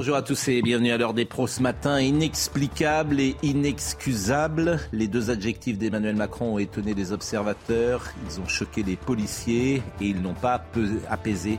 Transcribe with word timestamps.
Bonjour 0.00 0.16
à 0.16 0.22
tous 0.22 0.48
et 0.48 0.62
bienvenue 0.62 0.92
à 0.92 0.96
l'heure 0.96 1.12
des 1.12 1.26
pros 1.26 1.46
ce 1.46 1.60
matin. 1.60 2.00
Inexplicable 2.00 3.20
et 3.20 3.36
inexcusable. 3.42 4.80
Les 4.92 5.08
deux 5.08 5.28
adjectifs 5.28 5.76
d'Emmanuel 5.76 6.16
Macron 6.16 6.54
ont 6.54 6.58
étonné 6.58 6.94
les 6.94 7.12
observateurs. 7.12 8.06
Ils 8.26 8.40
ont 8.40 8.48
choqué 8.48 8.82
les 8.82 8.96
policiers 8.96 9.82
et 10.00 10.06
ils 10.06 10.22
n'ont 10.22 10.32
pas 10.32 10.64
apaisé 11.10 11.58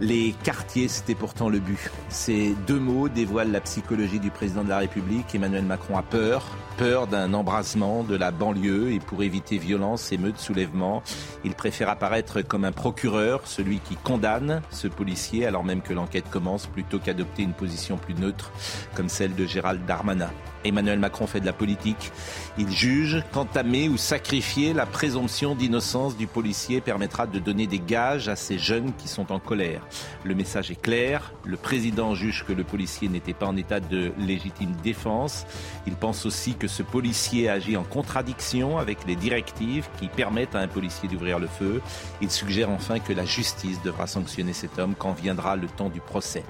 les 0.00 0.34
quartiers. 0.42 0.88
C'était 0.88 1.14
pourtant 1.14 1.48
le 1.48 1.58
but. 1.58 1.90
Ces 2.10 2.54
deux 2.66 2.78
mots 2.78 3.08
dévoilent 3.08 3.52
la 3.52 3.62
psychologie 3.62 4.20
du 4.20 4.30
président 4.30 4.62
de 4.62 4.68
la 4.68 4.76
République. 4.76 5.34
Emmanuel 5.34 5.64
Macron 5.64 5.96
a 5.96 6.02
peur 6.02 6.44
peur 6.76 7.06
d'un 7.06 7.32
embrasement 7.32 8.04
de 8.04 8.16
la 8.16 8.30
banlieue 8.30 8.92
et 8.92 8.98
pour 8.98 9.22
éviter 9.22 9.56
violence, 9.56 10.12
émeute, 10.12 10.38
soulèvement, 10.38 11.02
il 11.44 11.54
préfère 11.54 11.88
apparaître 11.88 12.42
comme 12.42 12.64
un 12.64 12.72
procureur, 12.72 13.46
celui 13.46 13.78
qui 13.78 13.96
condamne 13.96 14.62
ce 14.70 14.86
policier 14.86 15.46
alors 15.46 15.64
même 15.64 15.80
que 15.80 15.94
l'enquête 15.94 16.28
commence, 16.30 16.66
plutôt 16.66 16.98
qu'adopter 16.98 17.42
une 17.46 17.54
position 17.54 17.96
plus 17.96 18.14
neutre 18.14 18.52
comme 18.94 19.08
celle 19.08 19.34
de 19.34 19.46
Gérald 19.46 19.84
Darmanin. 19.86 20.30
Emmanuel 20.66 20.98
Macron 20.98 21.26
fait 21.26 21.40
de 21.40 21.46
la 21.46 21.52
politique. 21.52 22.10
Il 22.58 22.70
juge 22.70 23.22
qu'entamer 23.32 23.88
ou 23.88 23.96
sacrifier 23.96 24.72
la 24.72 24.86
présomption 24.86 25.54
d'innocence 25.54 26.16
du 26.16 26.26
policier 26.26 26.80
permettra 26.80 27.26
de 27.26 27.38
donner 27.38 27.66
des 27.66 27.78
gages 27.78 28.28
à 28.28 28.36
ces 28.36 28.58
jeunes 28.58 28.92
qui 28.98 29.08
sont 29.08 29.32
en 29.32 29.38
colère. 29.38 29.86
Le 30.24 30.34
message 30.34 30.70
est 30.70 30.80
clair. 30.80 31.32
Le 31.44 31.56
président 31.56 32.14
juge 32.14 32.44
que 32.46 32.52
le 32.52 32.64
policier 32.64 33.08
n'était 33.08 33.34
pas 33.34 33.46
en 33.46 33.56
état 33.56 33.80
de 33.80 34.12
légitime 34.18 34.72
défense. 34.82 35.46
Il 35.86 35.94
pense 35.94 36.26
aussi 36.26 36.54
que 36.54 36.66
ce 36.66 36.82
policier 36.82 37.48
agit 37.48 37.76
en 37.76 37.84
contradiction 37.84 38.78
avec 38.78 39.06
les 39.06 39.16
directives 39.16 39.88
qui 40.00 40.08
permettent 40.08 40.54
à 40.54 40.60
un 40.60 40.68
policier 40.68 41.08
d'ouvrir 41.08 41.38
le 41.38 41.46
feu. 41.46 41.80
Il 42.20 42.30
suggère 42.30 42.70
enfin 42.70 42.98
que 42.98 43.12
la 43.12 43.24
justice 43.24 43.80
devra 43.82 44.06
sanctionner 44.06 44.52
cet 44.52 44.78
homme 44.78 44.94
quand 44.98 45.12
viendra 45.12 45.56
le 45.56 45.68
temps 45.68 45.90
du 45.90 46.00
procès. 46.00 46.42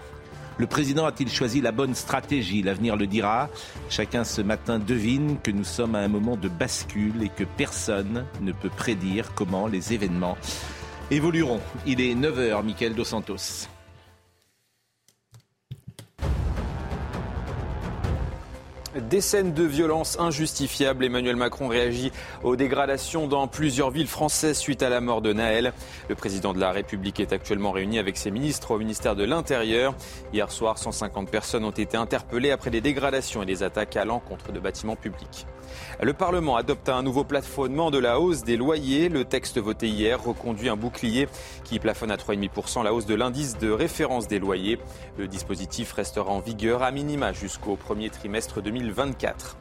Le 0.58 0.66
président 0.66 1.04
a-t-il 1.04 1.28
choisi 1.28 1.60
la 1.60 1.70
bonne 1.70 1.94
stratégie? 1.94 2.62
L'avenir 2.62 2.96
le 2.96 3.06
dira. 3.06 3.50
Chacun 3.90 4.24
ce 4.24 4.40
matin 4.40 4.78
devine 4.78 5.38
que 5.42 5.50
nous 5.50 5.64
sommes 5.64 5.94
à 5.94 5.98
un 5.98 6.08
moment 6.08 6.36
de 6.36 6.48
bascule 6.48 7.22
et 7.22 7.28
que 7.28 7.44
personne 7.44 8.24
ne 8.40 8.52
peut 8.52 8.70
prédire 8.70 9.34
comment 9.34 9.66
les 9.66 9.92
événements 9.92 10.38
évolueront. 11.10 11.60
Il 11.86 12.00
est 12.00 12.14
9h, 12.14 12.64
Michael 12.64 12.94
Dos 12.94 13.04
Santos. 13.04 13.68
Des 18.96 19.20
scènes 19.20 19.52
de 19.52 19.62
violence 19.62 20.18
injustifiables. 20.18 21.04
Emmanuel 21.04 21.36
Macron 21.36 21.68
réagit 21.68 22.12
aux 22.42 22.56
dégradations 22.56 23.26
dans 23.26 23.46
plusieurs 23.46 23.90
villes 23.90 24.06
françaises 24.06 24.56
suite 24.56 24.82
à 24.82 24.88
la 24.88 25.02
mort 25.02 25.20
de 25.20 25.34
Naël. 25.34 25.74
Le 26.08 26.14
président 26.14 26.54
de 26.54 26.60
la 26.60 26.72
République 26.72 27.20
est 27.20 27.32
actuellement 27.32 27.72
réuni 27.72 27.98
avec 27.98 28.16
ses 28.16 28.30
ministres 28.30 28.70
au 28.70 28.78
ministère 28.78 29.14
de 29.14 29.24
l'Intérieur. 29.24 29.94
Hier 30.32 30.50
soir, 30.50 30.78
150 30.78 31.30
personnes 31.30 31.64
ont 31.64 31.72
été 31.72 31.98
interpellées 31.98 32.52
après 32.52 32.70
des 32.70 32.80
dégradations 32.80 33.42
et 33.42 33.46
des 33.46 33.62
attaques 33.62 33.96
à 33.96 34.06
l'encontre 34.06 34.50
de 34.50 34.60
bâtiments 34.60 34.96
publics. 34.96 35.46
Le 36.00 36.12
Parlement 36.12 36.56
adopte 36.56 36.88
un 36.88 37.02
nouveau 37.02 37.24
plafonnement 37.24 37.90
de 37.90 37.98
la 37.98 38.20
hausse 38.20 38.44
des 38.44 38.56
loyers. 38.56 39.08
Le 39.08 39.24
texte 39.24 39.58
voté 39.58 39.88
hier 39.88 40.22
reconduit 40.22 40.68
un 40.68 40.76
bouclier 40.76 41.28
qui 41.64 41.78
plafonne 41.78 42.10
à 42.10 42.16
3,5% 42.16 42.84
la 42.84 42.92
hausse 42.92 43.06
de 43.06 43.14
l'indice 43.14 43.58
de 43.58 43.70
référence 43.70 44.28
des 44.28 44.38
loyers. 44.38 44.78
Le 45.18 45.26
dispositif 45.26 45.92
restera 45.92 46.30
en 46.30 46.40
vigueur 46.40 46.82
à 46.82 46.90
minima 46.90 47.32
jusqu'au 47.32 47.76
premier 47.76 48.10
trimestre 48.10 48.60
2024. 48.62 49.56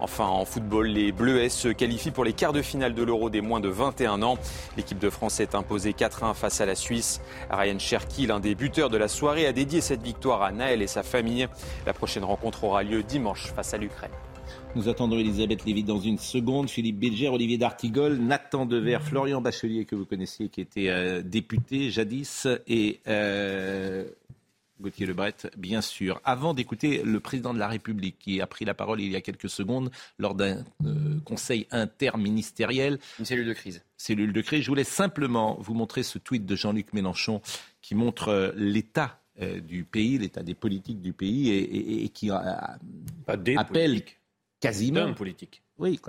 Enfin, 0.00 0.26
en 0.26 0.44
football, 0.44 0.88
les 0.88 1.12
Bleuets 1.12 1.48
se 1.48 1.68
qualifient 1.68 2.10
pour 2.10 2.24
les 2.24 2.32
quarts 2.32 2.52
de 2.52 2.62
finale 2.62 2.94
de 2.94 3.02
l'Euro 3.02 3.30
des 3.30 3.40
moins 3.40 3.60
de 3.60 3.68
21 3.68 4.22
ans. 4.22 4.38
L'équipe 4.76 4.98
de 4.98 5.10
France 5.10 5.40
est 5.40 5.54
imposée 5.54 5.92
4-1 5.92 6.34
face 6.34 6.60
à 6.60 6.66
la 6.66 6.74
Suisse. 6.74 7.20
Ryan 7.50 7.78
Cherky, 7.78 8.26
l'un 8.26 8.40
des 8.40 8.54
buteurs 8.54 8.90
de 8.90 8.98
la 8.98 9.08
soirée, 9.08 9.46
a 9.46 9.52
dédié 9.52 9.80
cette 9.80 10.02
victoire 10.02 10.42
à 10.42 10.52
Naël 10.52 10.82
et 10.82 10.86
sa 10.86 11.02
famille. 11.02 11.48
La 11.86 11.94
prochaine 11.94 12.24
rencontre 12.24 12.64
aura 12.64 12.82
lieu 12.82 13.02
dimanche 13.02 13.52
face 13.54 13.72
à 13.72 13.78
l'Ukraine. 13.78 14.10
Nous 14.76 14.90
attendons 14.90 15.18
Elisabeth 15.18 15.64
Lévy 15.64 15.84
dans 15.84 16.00
une 16.00 16.18
seconde, 16.18 16.68
Philippe 16.68 16.98
Bilger, 16.98 17.28
Olivier 17.28 17.56
D'Artigol, 17.56 18.18
Nathan 18.18 18.66
Dever, 18.66 18.98
Florian 19.00 19.40
Bachelier 19.40 19.86
que 19.86 19.94
vous 19.94 20.04
connaissiez 20.04 20.50
qui 20.50 20.60
était 20.60 20.90
euh, 20.90 21.22
député 21.22 21.90
jadis 21.90 22.46
et 22.68 23.00
euh, 23.08 24.04
Gauthier 24.78 25.06
Lebret, 25.06 25.34
bien 25.56 25.80
sûr. 25.80 26.20
Avant 26.24 26.52
d'écouter 26.52 27.00
le 27.02 27.20
président 27.20 27.54
de 27.54 27.58
la 27.58 27.68
République 27.68 28.18
qui 28.18 28.42
a 28.42 28.46
pris 28.46 28.66
la 28.66 28.74
parole 28.74 29.00
il 29.00 29.10
y 29.10 29.16
a 29.16 29.22
quelques 29.22 29.48
secondes 29.48 29.90
lors 30.18 30.34
d'un 30.34 30.62
euh, 30.84 31.20
conseil 31.24 31.66
interministériel. 31.70 32.98
Une 33.18 33.24
cellule 33.24 33.48
de 33.48 33.54
crise. 33.54 33.82
Cellule 33.96 34.34
de 34.34 34.42
crise. 34.42 34.60
Je 34.60 34.68
voulais 34.68 34.84
simplement 34.84 35.56
vous 35.58 35.72
montrer 35.72 36.02
ce 36.02 36.18
tweet 36.18 36.44
de 36.44 36.54
Jean-Luc 36.54 36.92
Mélenchon 36.92 37.40
qui 37.80 37.94
montre 37.94 38.52
l'état 38.54 39.22
du 39.66 39.84
pays, 39.84 40.18
l'état 40.18 40.42
des 40.42 40.54
politiques 40.54 41.00
du 41.02 41.12
pays 41.12 41.50
et, 41.50 42.08
qui 42.08 42.30
appelle 42.30 44.02
quasiment. 44.60 45.12
politique. 45.14 45.62
Oui, 45.78 46.00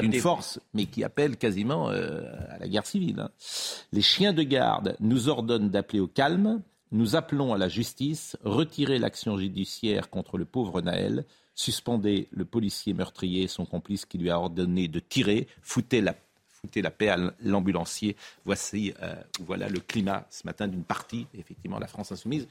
d'une 0.00 0.14
force, 0.14 0.58
mais 0.72 0.86
qui 0.86 1.04
appelle 1.04 1.36
quasiment 1.36 1.90
euh, 1.90 2.22
à 2.48 2.58
la 2.58 2.68
guerre 2.68 2.86
civile. 2.86 3.20
Hein. 3.20 3.30
Les 3.92 4.00
chiens 4.00 4.32
de 4.32 4.42
garde 4.42 4.96
nous 5.00 5.28
ordonnent 5.28 5.68
d'appeler 5.68 6.00
au 6.00 6.06
calme. 6.06 6.62
Nous 6.92 7.14
appelons 7.14 7.52
à 7.52 7.58
la 7.58 7.68
justice, 7.68 8.36
retirer 8.42 8.98
l'action 8.98 9.36
judiciaire 9.36 10.08
contre 10.10 10.38
le 10.38 10.44
pauvre 10.44 10.80
Naël, 10.80 11.24
suspendez 11.54 12.28
le 12.32 12.44
policier 12.44 12.94
meurtrier 12.94 13.44
et 13.44 13.48
son 13.48 13.66
complice 13.66 14.06
qui 14.06 14.18
lui 14.18 14.30
a 14.30 14.38
ordonné 14.38 14.88
de 14.88 14.98
tirer, 14.98 15.46
foutez 15.62 16.00
la, 16.00 16.14
la 16.74 16.90
paix 16.90 17.08
à 17.08 17.18
l'ambulancier. 17.40 18.16
Voici, 18.44 18.92
euh, 19.02 19.14
voilà 19.40 19.68
le 19.68 19.80
climat 19.80 20.26
ce 20.30 20.46
matin 20.46 20.68
d'une 20.68 20.84
partie, 20.84 21.26
effectivement, 21.34 21.78
la 21.78 21.86
France 21.86 22.12
insoumise, 22.12 22.46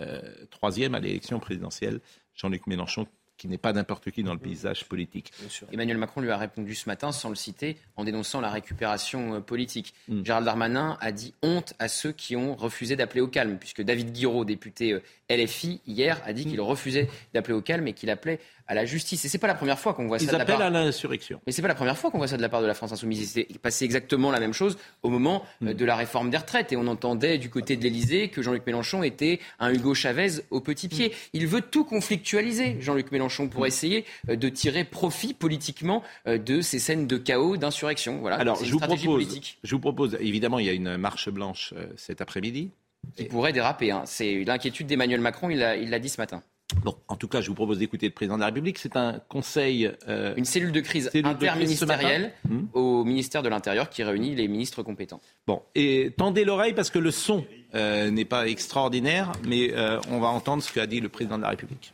euh, 0.00 0.20
troisième 0.50 0.94
à 0.94 1.00
l'élection 1.00 1.38
présidentielle. 1.38 2.00
Jean-Luc 2.34 2.66
Mélenchon 2.66 3.06
qui 3.36 3.48
n'est 3.48 3.58
pas 3.58 3.72
n'importe 3.72 4.10
qui 4.10 4.22
dans 4.22 4.32
le 4.32 4.38
paysage 4.38 4.84
politique. 4.84 5.32
Emmanuel 5.72 5.98
Macron 5.98 6.20
lui 6.20 6.30
a 6.30 6.36
répondu 6.36 6.74
ce 6.74 6.88
matin, 6.88 7.12
sans 7.12 7.28
le 7.28 7.34
citer, 7.34 7.76
en 7.96 8.04
dénonçant 8.04 8.40
la 8.40 8.50
récupération 8.50 9.34
euh, 9.34 9.40
politique. 9.40 9.94
Mm. 10.08 10.24
Gérald 10.24 10.46
Darmanin 10.46 10.96
a 11.00 11.12
dit 11.12 11.34
honte 11.42 11.74
à 11.78 11.88
ceux 11.88 12.12
qui 12.12 12.36
ont 12.36 12.54
refusé 12.54 12.96
d'appeler 12.96 13.20
au 13.20 13.28
calme, 13.28 13.58
puisque 13.58 13.82
David 13.82 14.12
Guiraud, 14.12 14.44
député 14.44 14.92
euh, 14.92 15.02
LFI, 15.30 15.80
hier, 15.86 16.20
a 16.24 16.32
dit 16.32 16.46
mm. 16.46 16.50
qu'il 16.50 16.60
refusait 16.60 17.08
d'appeler 17.32 17.54
au 17.54 17.62
calme 17.62 17.88
et 17.88 17.92
qu'il 17.92 18.10
appelait 18.10 18.38
à 18.66 18.74
la 18.74 18.84
justice. 18.84 19.24
Et 19.24 19.28
c'est 19.28 19.38
pas 19.38 19.46
la 19.46 19.54
première 19.54 19.78
fois 19.78 19.94
qu'on 19.94 20.06
voit 20.06 20.18
ça. 20.18 20.24
Ils 20.24 20.34
appellent 20.34 20.62
à 20.62 20.70
l'insurrection. 20.70 21.40
Mais 21.46 21.52
c'est 21.52 21.62
pas 21.62 21.68
la 21.68 21.74
première 21.74 21.98
fois 21.98 22.10
qu'on 22.10 22.18
voit 22.18 22.28
ça 22.28 22.36
de 22.36 22.42
la 22.42 22.48
part 22.48 22.62
de 22.62 22.66
la 22.66 22.74
France 22.74 22.92
insoumise. 22.92 23.32
C'est 23.32 23.58
passé 23.58 23.84
exactement 23.84 24.30
la 24.30 24.40
même 24.40 24.52
chose 24.52 24.78
au 25.02 25.10
moment 25.10 25.44
euh, 25.62 25.72
mm. 25.72 25.74
de 25.74 25.84
la 25.84 25.96
réforme 25.96 26.30
des 26.30 26.36
retraites. 26.36 26.72
Et 26.72 26.76
on 26.76 26.86
entendait 26.86 27.38
du 27.38 27.50
côté 27.50 27.76
de 27.76 27.82
l'Élysée 27.82 28.28
que 28.28 28.42
Jean-Luc 28.42 28.66
Mélenchon 28.66 29.02
était 29.02 29.40
un 29.58 29.72
Hugo 29.72 29.94
Chavez 29.94 30.42
au 30.50 30.60
petit 30.60 30.88
pied. 30.88 31.08
Mm. 31.08 31.12
Il 31.34 31.46
veut 31.46 31.60
tout 31.60 31.84
conflictualiser, 31.84 32.76
Jean-Luc 32.80 33.12
Mélenchon, 33.12 33.48
pour 33.48 33.62
mm. 33.62 33.66
essayer 33.66 34.04
euh, 34.28 34.36
de 34.36 34.48
tirer 34.48 34.84
profit 34.84 35.34
politiquement 35.34 36.02
euh, 36.26 36.38
de 36.38 36.60
ces 36.60 36.78
scènes 36.78 37.06
de 37.06 37.16
chaos, 37.16 37.56
d'insurrection. 37.56 38.18
Voilà. 38.18 38.36
Alors, 38.36 38.64
je 38.64 38.72
vous, 38.72 38.78
propose, 38.78 39.40
je 39.62 39.74
vous 39.74 39.80
propose, 39.80 40.16
évidemment, 40.20 40.58
il 40.58 40.66
y 40.66 40.70
a 40.70 40.72
une 40.72 40.96
marche 40.96 41.28
blanche 41.28 41.74
cet 41.96 42.20
après-midi. 42.20 42.70
Qui 43.16 43.24
pourrait 43.24 43.52
déraper. 43.52 43.90
Hein. 43.90 44.02
C'est 44.06 44.44
l'inquiétude 44.44 44.86
d'Emmanuel 44.86 45.20
Macron, 45.20 45.50
il 45.50 45.58
l'a 45.58 45.98
dit 45.98 46.08
ce 46.08 46.20
matin. 46.20 46.42
Bon, 46.82 46.96
en 47.08 47.16
tout 47.16 47.28
cas, 47.28 47.42
je 47.42 47.48
vous 47.48 47.54
propose 47.54 47.78
d'écouter 47.78 48.06
le 48.06 48.12
président 48.12 48.36
de 48.36 48.40
la 48.40 48.46
République. 48.46 48.78
C'est 48.78 48.96
un 48.96 49.20
conseil. 49.28 49.90
Euh, 50.08 50.34
Une 50.36 50.46
cellule 50.46 50.72
de 50.72 50.80
crise 50.80 51.10
interministérielle 51.12 52.32
hmm. 52.48 52.64
au 52.72 53.04
ministère 53.04 53.42
de 53.42 53.50
l'Intérieur 53.50 53.90
qui 53.90 54.02
réunit 54.02 54.34
les 54.34 54.48
ministres 54.48 54.82
compétents. 54.82 55.20
Bon, 55.46 55.62
et 55.74 56.14
tendez 56.16 56.44
l'oreille 56.44 56.72
parce 56.72 56.88
que 56.88 56.98
le 56.98 57.10
son 57.10 57.44
euh, 57.74 58.10
n'est 58.10 58.24
pas 58.24 58.48
extraordinaire, 58.48 59.32
mais 59.46 59.74
euh, 59.74 60.00
on 60.10 60.20
va 60.20 60.28
entendre 60.28 60.62
ce 60.62 60.72
qu'a 60.72 60.86
dit 60.86 61.00
le 61.00 61.10
président 61.10 61.36
de 61.36 61.42
la 61.42 61.50
République. 61.50 61.92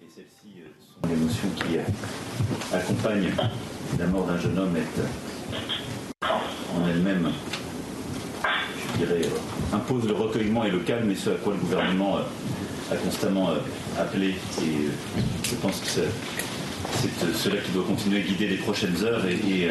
Et 0.00 0.06
celles-ci 0.14 0.60
sont 1.02 1.08
l'émotion 1.08 1.48
qui 1.56 1.78
accompagne 2.72 3.32
la 3.98 4.06
mort 4.06 4.26
d'un 4.26 4.38
jeune 4.38 4.58
homme 4.58 4.76
est 4.76 6.22
en 6.22 6.88
elle-même, 6.88 7.30
je 8.42 8.98
dirais, 8.98 9.22
impose 9.72 10.06
le 10.06 10.14
recueillement 10.14 10.64
et 10.64 10.70
le 10.70 10.80
calme, 10.80 11.10
et 11.10 11.14
ce 11.16 11.30
à 11.30 11.34
quoi 11.34 11.52
le 11.52 11.58
gouvernement 11.58 12.18
a 12.90 12.96
constamment 12.96 13.50
euh, 13.50 13.54
appelé. 14.00 14.28
Et 14.28 14.62
euh, 14.62 15.20
je 15.42 15.54
pense 15.56 15.80
que 15.80 15.86
c'est 15.86 16.00
euh, 16.02 17.32
cela 17.34 17.56
qui 17.56 17.70
doit 17.72 17.84
continuer 17.84 18.18
à 18.18 18.22
guider 18.22 18.48
les 18.48 18.56
prochaines 18.56 19.02
heures 19.04 19.24
et, 19.26 19.70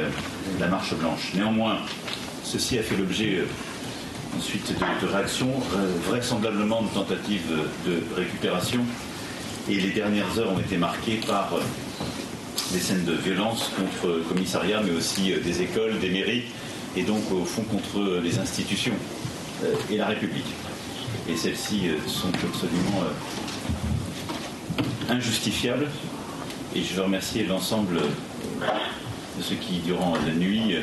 la 0.59 0.67
marche 0.67 0.93
blanche. 0.95 1.31
Néanmoins, 1.35 1.77
ceci 2.43 2.77
a 2.77 2.83
fait 2.83 2.95
l'objet 2.95 3.43
ensuite 4.37 4.73
de, 5.01 5.07
réactions, 5.07 5.51
vraisemblablement 6.05 6.81
de 6.81 6.89
tentatives 6.89 7.49
de 7.85 8.03
récupération. 8.15 8.81
Et 9.69 9.75
les 9.75 9.91
dernières 9.91 10.37
heures 10.37 10.51
ont 10.51 10.59
été 10.59 10.77
marquées 10.77 11.21
par 11.25 11.55
des 12.71 12.79
scènes 12.79 13.05
de 13.05 13.13
violence 13.13 13.71
contre 13.77 14.15
le 14.15 14.21
commissariat, 14.23 14.81
mais 14.83 14.91
aussi 14.91 15.33
des 15.43 15.61
écoles, 15.61 15.97
des 15.99 16.09
mairies, 16.09 16.43
et 16.97 17.03
donc 17.03 17.31
au 17.31 17.45
fond 17.45 17.63
contre 17.63 18.21
les 18.21 18.37
institutions 18.37 18.95
et 19.89 19.97
la 19.97 20.07
République. 20.07 20.53
Et 21.29 21.37
celles-ci 21.37 21.89
sont 22.07 22.27
absolument 22.29 23.03
injustifiables. 25.09 25.87
Et 26.75 26.81
je 26.81 26.93
veux 26.95 27.03
remercier 27.03 27.45
l'ensemble 27.45 27.95
de 27.97 29.41
ceux 29.41 29.55
qui, 29.55 29.79
durant 29.79 30.15
la 30.15 30.33
nuit, 30.33 30.75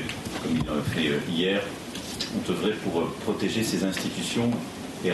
comme 0.43 0.57
ils 0.57 0.67
l'ont 0.67 0.83
fait 0.83 1.11
hier, 1.31 1.63
ont 2.37 2.51
œuvré 2.51 2.73
pour 2.85 3.07
protéger 3.25 3.63
ces 3.63 3.85
institutions 3.85 4.51
et 5.05 5.13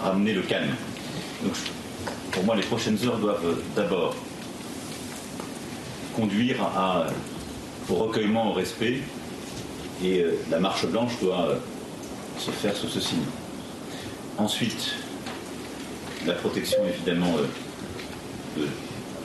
ramener 0.00 0.32
le 0.32 0.42
calme. 0.42 0.74
Donc, 1.42 1.54
pour 2.32 2.44
moi, 2.44 2.56
les 2.56 2.62
prochaines 2.62 2.98
heures 3.04 3.18
doivent 3.18 3.56
d'abord 3.74 4.14
conduire 6.14 6.56
au 7.88 7.94
recueillement, 7.94 8.50
au 8.50 8.52
respect, 8.52 9.00
et 10.02 10.20
euh, 10.20 10.38
la 10.50 10.58
marche 10.58 10.86
blanche 10.86 11.12
doit 11.20 11.46
euh, 11.48 11.56
se 12.38 12.50
faire 12.50 12.76
sous 12.76 12.88
ce 12.88 13.00
signe. 13.00 13.24
Ensuite, 14.38 14.94
la 16.26 16.34
protection 16.34 16.78
évidemment 16.86 17.34
euh, 17.38 18.60
de 18.60 18.66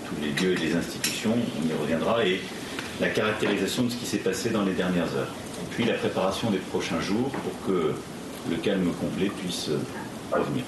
tous 0.07 0.21
les 0.21 0.31
lieux 0.31 0.53
et 0.53 0.67
des 0.69 0.75
institutions, 0.75 1.33
on 1.33 1.67
y 1.67 1.73
reviendra, 1.73 2.25
et 2.25 2.39
la 3.01 3.09
caractérisation 3.09 3.83
de 3.83 3.89
ce 3.89 3.97
qui 3.97 4.05
s'est 4.05 4.19
passé 4.19 4.51
dans 4.51 4.63
les 4.63 4.73
dernières 4.73 5.13
heures. 5.15 5.33
Puis 5.71 5.83
la 5.83 5.95
préparation 5.95 6.49
des 6.49 6.59
prochains 6.59 7.01
jours 7.01 7.29
pour 7.29 7.67
que 7.67 7.93
le 8.49 8.55
calme 8.57 8.91
complet 9.01 9.29
puisse 9.41 9.69
revenir. 10.31 10.63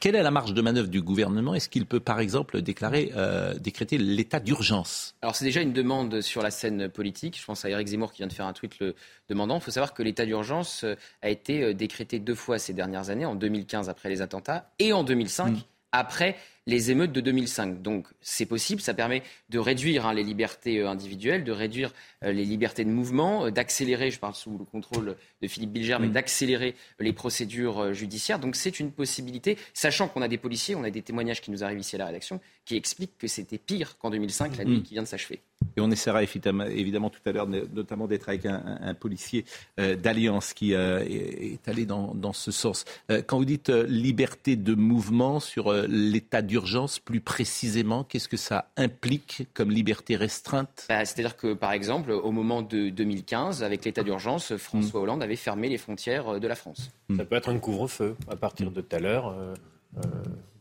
Quelle 0.00 0.14
est 0.14 0.22
la 0.22 0.30
marge 0.30 0.54
de 0.54 0.62
manœuvre 0.62 0.88
du 0.88 1.02
gouvernement? 1.02 1.54
Est-ce 1.54 1.68
qu'il 1.68 1.86
peut, 1.86 2.00
par 2.00 2.20
exemple, 2.20 2.60
déclarer, 2.62 3.12
euh, 3.16 3.54
décréter 3.54 3.98
l'état 3.98 4.38
d'urgence? 4.38 5.14
Alors, 5.22 5.34
c'est 5.34 5.44
déjà 5.44 5.60
une 5.60 5.72
demande 5.72 6.20
sur 6.20 6.42
la 6.42 6.50
scène 6.50 6.88
politique. 6.88 7.38
Je 7.38 7.44
pense 7.44 7.64
à 7.64 7.70
Eric 7.70 7.88
Zemmour 7.88 8.12
qui 8.12 8.18
vient 8.18 8.28
de 8.28 8.32
faire 8.32 8.46
un 8.46 8.52
tweet 8.52 8.78
le 8.78 8.94
demandant. 9.28 9.56
Il 9.56 9.60
faut 9.60 9.70
savoir 9.70 9.94
que 9.94 10.02
l'état 10.02 10.24
d'urgence 10.24 10.84
euh, 10.84 10.94
a 11.22 11.30
été 11.30 11.62
euh, 11.62 11.74
décrété 11.74 12.18
deux 12.20 12.34
fois 12.34 12.58
ces 12.58 12.72
dernières 12.72 13.10
années, 13.10 13.26
en 13.26 13.34
2015 13.34 13.88
après 13.88 14.08
les 14.08 14.22
attentats 14.22 14.70
et 14.78 14.92
en 14.92 15.02
2005 15.02 15.50
mm. 15.50 15.60
après 15.92 16.36
les 16.68 16.92
émeutes 16.92 17.10
de 17.10 17.20
2005. 17.20 17.82
Donc 17.82 18.06
c'est 18.20 18.46
possible, 18.46 18.80
ça 18.80 18.94
permet 18.94 19.24
de 19.48 19.58
réduire 19.58 20.06
hein, 20.06 20.14
les 20.14 20.22
libertés 20.22 20.82
individuelles, 20.82 21.42
de 21.42 21.50
réduire 21.50 21.92
les 22.22 22.44
libertés 22.44 22.84
de 22.84 22.90
mouvement, 22.90 23.50
d'accélérer, 23.50 24.10
je 24.10 24.20
parle 24.20 24.34
sous 24.34 24.56
le 24.56 24.64
contrôle 24.64 25.16
de 25.42 25.48
Philippe 25.48 25.72
Bilger, 25.72 25.96
mais 26.00 26.08
mm. 26.08 26.12
d'accélérer 26.12 26.74
les 27.00 27.12
procédures 27.12 27.94
judiciaires. 27.94 28.38
Donc 28.38 28.54
c'est 28.54 28.78
une 28.78 28.92
possibilité, 28.92 29.56
sachant 29.72 30.08
qu'on 30.08 30.22
a 30.22 30.28
des 30.28 30.38
policiers, 30.38 30.74
on 30.74 30.84
a 30.84 30.90
des 30.90 31.02
témoignages 31.02 31.40
qui 31.40 31.50
nous 31.50 31.64
arrivent 31.64 31.80
ici 31.80 31.96
à 31.96 31.98
la 31.98 32.06
rédaction, 32.06 32.40
qui 32.64 32.76
expliquent 32.76 33.16
que 33.18 33.26
c'était 33.26 33.58
pire 33.58 33.96
qu'en 33.98 34.10
2005, 34.10 34.56
la 34.58 34.64
nuit 34.64 34.78
mm. 34.78 34.82
qui 34.82 34.94
vient 34.94 35.02
de 35.02 35.08
s'achever. 35.08 35.40
Et 35.76 35.80
on 35.80 35.90
essaiera 35.90 36.22
évidemment 36.22 37.10
tout 37.10 37.20
à 37.24 37.32
l'heure 37.32 37.46
notamment 37.46 38.06
d'être 38.06 38.28
avec 38.28 38.46
un, 38.46 38.94
policier 38.94 39.44
euh, 39.78 39.96
d'Alliance 39.96 40.52
qui 40.52 40.74
euh, 40.74 41.04
est 41.04 41.66
allé 41.68 41.86
dans, 41.86 42.32
ce 42.32 42.50
sens. 42.50 42.84
Euh, 43.10 43.22
quand 43.26 43.38
vous 43.38 43.44
dites 43.44 43.68
liberté 43.68 44.56
de 44.56 44.74
mouvement 44.74 45.40
sur 45.40 45.72
l'état 45.88 46.42
d'urgence, 46.58 46.98
plus 46.98 47.20
précisément, 47.20 48.04
qu'est-ce 48.04 48.28
que 48.28 48.36
ça 48.36 48.70
implique 48.76 49.46
comme 49.54 49.70
liberté 49.70 50.16
restreinte 50.16 50.86
bah, 50.88 51.04
C'est-à-dire 51.04 51.36
que 51.36 51.54
par 51.54 51.72
exemple, 51.72 52.10
au 52.10 52.32
moment 52.32 52.62
de 52.62 52.88
2015, 52.88 53.62
avec 53.62 53.84
l'état 53.84 54.02
d'urgence, 54.02 54.56
François 54.56 55.00
mm. 55.00 55.02
Hollande 55.02 55.22
avait 55.22 55.36
fermé 55.36 55.68
les 55.68 55.78
frontières 55.78 56.40
de 56.40 56.48
la 56.48 56.54
France. 56.54 56.90
Ça 57.16 57.24
peut 57.24 57.36
être 57.36 57.48
un 57.48 57.58
couvre-feu. 57.58 58.16
À 58.28 58.36
partir 58.36 58.70
de 58.70 58.80
tout 58.80 58.96
à 58.96 58.98
l'heure, 58.98 59.34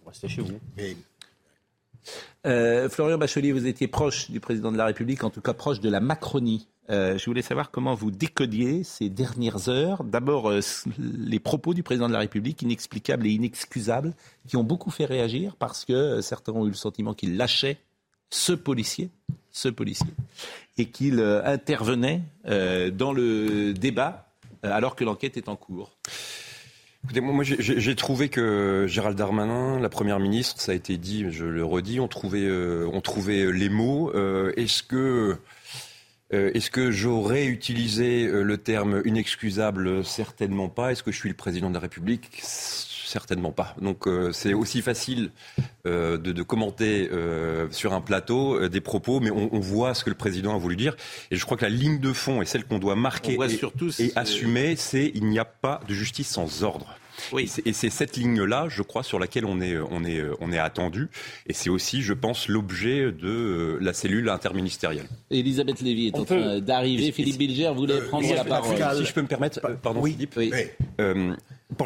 restez 0.05 0.27
chez 0.27 0.41
vous. 0.41 0.59
Euh, 2.45 2.89
Florian 2.89 3.17
Bachelier, 3.17 3.51
vous 3.51 3.67
étiez 3.67 3.87
proche 3.87 4.31
du 4.31 4.39
président 4.39 4.71
de 4.71 4.77
la 4.77 4.85
République, 4.85 5.23
en 5.23 5.29
tout 5.29 5.41
cas 5.41 5.53
proche 5.53 5.79
de 5.79 5.89
la 5.89 5.99
Macronie. 5.99 6.67
Euh, 6.89 7.17
je 7.17 7.25
voulais 7.25 7.41
savoir 7.41 7.71
comment 7.71 7.93
vous 7.93 8.11
décodiez 8.11 8.83
ces 8.83 9.09
dernières 9.09 9.69
heures. 9.69 10.03
D'abord, 10.03 10.49
euh, 10.49 10.61
les 10.97 11.39
propos 11.39 11.73
du 11.73 11.83
président 11.83 12.07
de 12.07 12.13
la 12.13 12.19
République, 12.19 12.61
inexplicables 12.61 13.27
et 13.27 13.31
inexcusables, 13.31 14.13
qui 14.47 14.57
ont 14.57 14.63
beaucoup 14.63 14.91
fait 14.91 15.05
réagir 15.05 15.55
parce 15.57 15.85
que 15.85 16.21
certains 16.21 16.53
ont 16.53 16.65
eu 16.65 16.69
le 16.69 16.75
sentiment 16.75 17.13
qu'il 17.13 17.37
lâchait 17.37 17.77
ce 18.29 18.53
policier, 18.53 19.09
ce 19.51 19.69
policier, 19.69 20.13
et 20.77 20.89
qu'il 20.89 21.21
intervenait 21.21 22.23
dans 22.43 23.13
le 23.13 23.73
débat 23.73 24.29
alors 24.63 24.97
que 24.97 25.05
l'enquête 25.05 25.37
est 25.37 25.47
en 25.47 25.55
cours 25.55 25.97
moi, 27.15 27.43
j'ai 27.43 27.95
trouvé 27.95 28.29
que 28.29 28.85
Gérald 28.87 29.17
Darmanin, 29.17 29.79
la 29.79 29.89
première 29.89 30.19
ministre, 30.19 30.61
ça 30.61 30.71
a 30.71 30.75
été 30.75 30.97
dit, 30.97 31.25
je 31.31 31.45
le 31.45 31.63
redis, 31.63 31.99
on 31.99 32.07
trouvait, 32.07 32.45
euh, 32.45 32.89
on 32.91 33.01
trouvait 33.01 33.51
les 33.51 33.69
mots. 33.69 34.11
Euh, 34.13 34.51
est-ce 34.57 34.83
que, 34.83 35.37
euh, 36.33 36.51
est-ce 36.53 36.69
que 36.69 36.91
j'aurais 36.91 37.45
utilisé 37.45 38.27
le 38.27 38.57
terme 38.57 39.01
inexcusable? 39.05 40.03
Certainement 40.03 40.69
pas. 40.69 40.91
Est-ce 40.91 41.03
que 41.03 41.11
je 41.11 41.17
suis 41.17 41.29
le 41.29 41.35
président 41.35 41.69
de 41.69 41.73
la 41.73 41.79
République? 41.79 42.29
Certainement 42.41 43.53
pas. 43.53 43.73
Donc 43.81 44.05
c'est 44.33 44.53
aussi 44.53 44.81
facile 44.81 45.31
de, 45.85 46.41
commenter 46.43 47.09
sur 47.71 47.93
un 47.93 48.01
plateau 48.01 48.67
des 48.67 48.81
propos, 48.81 49.21
mais 49.21 49.31
on, 49.31 49.59
voit 49.61 49.93
ce 49.93 50.03
que 50.03 50.09
le 50.09 50.17
président 50.17 50.53
a 50.53 50.57
voulu 50.57 50.75
dire. 50.75 50.97
Et 51.31 51.37
je 51.37 51.45
crois 51.45 51.55
que 51.55 51.63
la 51.63 51.69
ligne 51.69 51.99
de 51.99 52.11
fond 52.11 52.41
et 52.41 52.45
celle 52.45 52.65
qu'on 52.65 52.79
doit 52.79 52.97
marquer 52.97 53.37
et, 53.39 54.03
et 54.03 54.11
assumer, 54.17 54.75
c'est 54.75 55.09
il 55.15 55.25
n'y 55.27 55.39
a 55.39 55.45
pas 55.45 55.79
de 55.87 55.93
justice 55.93 56.27
sans 56.27 56.63
ordre. 56.63 56.97
Oui. 57.31 57.51
Et 57.65 57.73
c'est 57.73 57.89
cette 57.89 58.17
ligne-là, 58.17 58.67
je 58.69 58.81
crois, 58.81 59.03
sur 59.03 59.19
laquelle 59.19 59.45
on 59.45 59.61
est, 59.61 59.77
on 59.77 60.03
est, 60.03 60.23
on 60.39 60.51
est 60.51 60.59
attendu. 60.59 61.09
Et 61.47 61.53
c'est 61.53 61.69
aussi, 61.69 62.01
je 62.01 62.13
pense, 62.13 62.47
l'objet 62.47 63.11
de 63.11 63.27
euh, 63.27 63.77
la 63.81 63.93
cellule 63.93 64.29
interministérielle. 64.29 65.07
Elisabeth 65.31 65.81
Lévy 65.81 66.07
est 66.07 66.15
en 66.15 66.25
train 66.25 66.59
d'arriver. 66.59 67.11
Philippe 67.11 67.37
Bilger 67.37 67.71
voulait 67.75 67.95
euh, 67.95 68.07
prendre 68.07 68.33
la 68.33 68.43
parole. 68.43 68.77
Si 68.97 69.05
je 69.05 69.13
peux 69.13 69.21
me 69.21 69.27
permettre, 69.27 69.59
euh, 69.65 69.75
pardon, 69.75 70.03
Philippe. 70.03 70.35
Oui. 70.37 70.51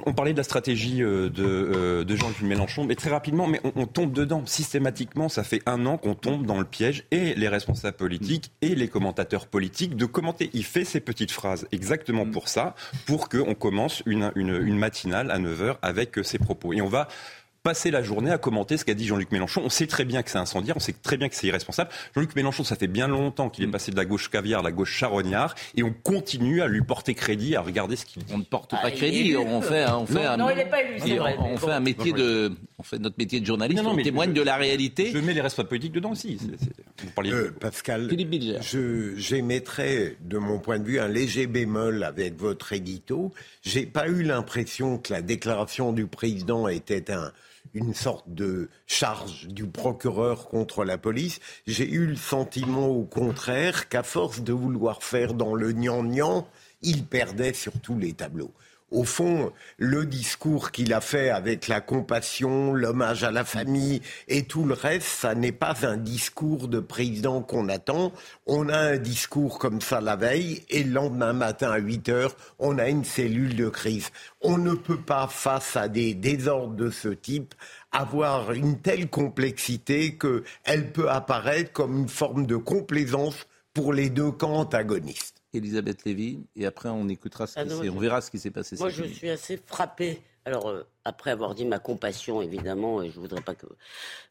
On 0.06 0.14
parlait 0.14 0.34
de 0.34 0.38
la 0.38 0.44
stratégie 0.44 1.02
euh, 1.02 1.30
de, 1.30 1.44
euh, 1.44 2.04
de 2.04 2.16
Jean-Luc 2.16 2.42
Mélenchon, 2.42 2.86
mais 2.86 2.94
très 2.96 3.10
rapidement, 3.10 3.48
mais 3.48 3.60
on, 3.76 3.88
tombe 3.88 4.14
dedans 4.14 4.46
systématiquement. 4.46 5.28
Ça 5.28 5.44
fait 5.44 5.64
un 5.66 5.88
an 5.88 5.98
qu'on 5.98 6.14
tombe 6.14 6.46
dans 6.46 6.60
le 6.60 6.66
piège 6.66 7.06
et 7.10 7.34
les 7.34 7.48
responsables 7.48 7.98
politiques 7.98 8.52
et 8.62 8.76
les 8.76 8.88
commentateurs 8.88 9.48
politiques 9.48 9.96
de 9.96 10.06
commenter. 10.06 10.52
Il 10.54 10.66
fait 10.66 10.86
ces 10.86 11.00
petites 11.00 11.32
phrases 11.32 11.68
exactement 11.72 12.28
pour 12.28 12.48
ça, 12.48 12.76
pour 13.08 13.28
qu'on 13.28 13.56
commence 13.56 14.04
une, 14.06 14.32
une, 14.36 14.56
une 14.56 14.78
matinale 14.78 15.32
à 15.32 15.40
9h 15.40 15.78
avec 15.82 16.20
ses 16.24 16.38
propos. 16.38 16.74
Et 16.74 16.82
on 16.82 16.88
va 16.88 17.08
passer 17.64 17.92
la 17.92 18.02
journée 18.02 18.32
à 18.32 18.38
commenter 18.38 18.78
ce 18.78 18.86
qu'a 18.86 18.94
dit 18.94 19.06
Jean-Luc 19.06 19.32
Mélenchon. 19.32 19.62
On 19.64 19.70
sait 19.70 19.88
très 19.88 20.04
bien 20.04 20.24
que 20.24 20.32
c'est 20.32 20.38
incendiaire, 20.38 20.76
on 20.78 20.80
sait 20.80 20.94
très 20.94 21.18
bien 21.18 21.30
que 21.30 21.36
c'est 21.36 21.48
irresponsable. 21.48 21.92
Jean-Luc 22.16 22.36
Mélenchon, 22.36 22.64
ça 22.64 22.76
fait 22.76 22.88
bien 22.88 23.08
longtemps 23.08 23.50
qu'il 23.50 23.64
est 23.64 23.68
mm. 23.68 23.72
passé 23.72 23.92
de 23.92 23.98
la 23.98 24.06
gauche 24.06 24.30
caviar 24.30 24.62
à 24.62 24.64
la 24.64 24.72
gauche 24.72 24.98
charognard, 24.98 25.54
et 25.76 25.84
on 25.84 25.94
continue 25.94 26.62
à 26.62 26.68
lui 26.68 26.82
porter 26.82 27.14
crédit, 27.14 27.56
à 27.56 27.62
regarder 27.62 27.96
ce 27.96 28.06
qu'il 28.06 28.24
dit. 28.24 28.34
On 28.34 28.40
ne 28.40 28.44
porte 28.44 28.72
pas 28.72 28.80
ah, 28.84 28.92
crédit, 28.92 29.36
on 29.38 29.62
fait, 29.62 29.86
on 29.90 30.06
fait 30.06 30.26
un, 30.26 30.40
on, 30.40 30.48
fait 31.58 31.72
un 31.72 31.80
métier 31.80 32.14
de, 32.14 32.52
on 32.80 32.84
fait 32.84 32.98
notre 32.98 33.18
métier 33.18 33.40
de 33.40 33.46
journaliste, 33.46 33.84
on 33.86 33.96
témoigne 33.96 34.34
de 34.34 34.42
la 34.42 34.56
réalité. 34.56 35.12
Je 35.12 35.20
mets 35.20 35.34
les 35.34 35.42
responsables 35.42 35.70
politiques 35.70 35.94
dedans 35.94 36.12
aussi. 36.12 36.40
Euh, 37.26 37.52
Pascal, 37.60 38.10
j'émettrais 39.18 40.18
de 40.22 40.38
mon 40.38 40.60
point 40.60 40.80
de 40.80 40.86
vue 40.86 41.00
un 41.00 41.08
léger 41.08 41.46
bémol 41.46 42.04
avec 42.04 42.38
votre 42.38 42.74
édito. 42.74 43.32
J'ai 43.62 43.86
pas 43.86 44.08
eu 44.08 44.24
l'impression 44.24 44.98
que 44.98 45.14
la 45.14 45.22
déclaration 45.22 45.94
du 45.94 46.08
président 46.08 46.68
était 46.68 47.12
un 47.12 47.32
une 47.74 47.94
sorte 47.94 48.28
de 48.28 48.70
charge 48.86 49.48
du 49.48 49.66
procureur 49.66 50.48
contre 50.50 50.84
la 50.84 50.98
police. 50.98 51.40
J'ai 51.68 51.90
eu 51.90 52.06
le 52.06 52.16
sentiment 52.16 52.88
au 52.88 53.04
contraire 53.04 53.90
qu'à 53.90 54.04
force 54.04 54.42
de 54.42 54.54
vouloir 54.54 55.04
faire 55.04 55.34
dans 55.34 55.56
le 55.56 55.72
gnangnan, 55.72 56.48
il 56.82 57.06
perdait 57.06 57.54
sur 57.54 57.80
tous 57.80 57.98
les 57.98 58.14
tableaux 58.14 58.52
au 58.92 59.06
fond, 59.06 59.54
le 59.78 60.06
discours 60.06 60.72
qu'il 60.72 60.94
a 60.94 61.00
fait 61.00 61.30
avec 61.30 61.70
la 61.70 61.80
compassion, 61.80 62.74
l'hommage 62.74 63.24
à 63.24 63.32
la 63.32 63.46
famille 63.46 64.02
et 64.28 64.44
tout 64.44 64.66
le 64.66 64.74
reste, 64.74 65.08
ça 65.08 65.34
n'est 65.34 65.54
pas 65.54 65.88
un 65.88 65.96
discours 65.96 66.68
de 66.68 66.80
président 66.80 67.42
qu'on 67.42 67.70
attend. 67.70 68.12
On 68.48 68.68
a 68.68 68.78
un 68.78 68.98
discours 68.98 69.60
comme 69.60 69.80
ça 69.80 70.02
la 70.02 70.18
veille 70.18 70.64
et 70.70 70.84
le 70.84 70.92
lendemain 70.92 71.32
matin 71.32 71.72
à 71.72 71.78
8 71.78 72.10
heures, 72.10 72.36
on 72.60 72.78
a 72.78 72.90
une 72.90 73.06
cellule 73.06 73.56
de 73.56 73.70
crise. 73.70 74.10
On 74.42 74.58
ne 74.58 74.74
peut 74.74 75.02
pas, 75.02 75.28
face 75.28 75.78
à 75.78 75.88
des 75.88 76.14
désordres 76.14 76.76
de 76.76 76.90
ce 76.90 77.10
type, 77.10 77.56
avoir 77.94 78.52
une 78.52 78.80
telle 78.82 79.10
complexité 79.10 80.18
qu'elle 80.18 80.92
peut 80.92 81.10
apparaître 81.10 81.72
comme 81.72 81.98
une 81.98 82.10
forme 82.10 82.46
de 82.46 82.58
complaisance 82.58 83.48
pour 83.74 83.94
les 83.94 84.10
deux 84.10 84.32
camps 84.32 84.56
antagonistes. 84.56 85.31
Elisabeth 85.54 86.06
Lévy, 86.06 86.40
et 86.56 86.66
après 86.66 86.90
on 86.90 87.08
écoutera 87.10 87.48
ce 87.48 87.54
qui 87.54 87.60
ah 87.60 87.92
on 87.92 88.00
verra 88.00 88.22
ce 88.22 88.32
qui 88.32 88.40
s'est 88.40 88.52
passé. 88.52 88.76
Moi, 88.80 88.90
je 88.90 89.04
suis 89.04 89.30
assez 89.30 89.58
frappée. 89.58 90.22
Alors, 90.44 90.70
euh, 90.70 90.88
après 91.06 91.30
avoir 91.30 91.54
dit 91.54 91.66
ma 91.66 91.78
compassion, 91.78 92.42
évidemment, 92.42 93.04
et 93.04 93.12
je 93.12 93.18
ne 93.18 93.22
voudrais 93.22 93.42
pas 93.42 93.54
que 93.54 93.68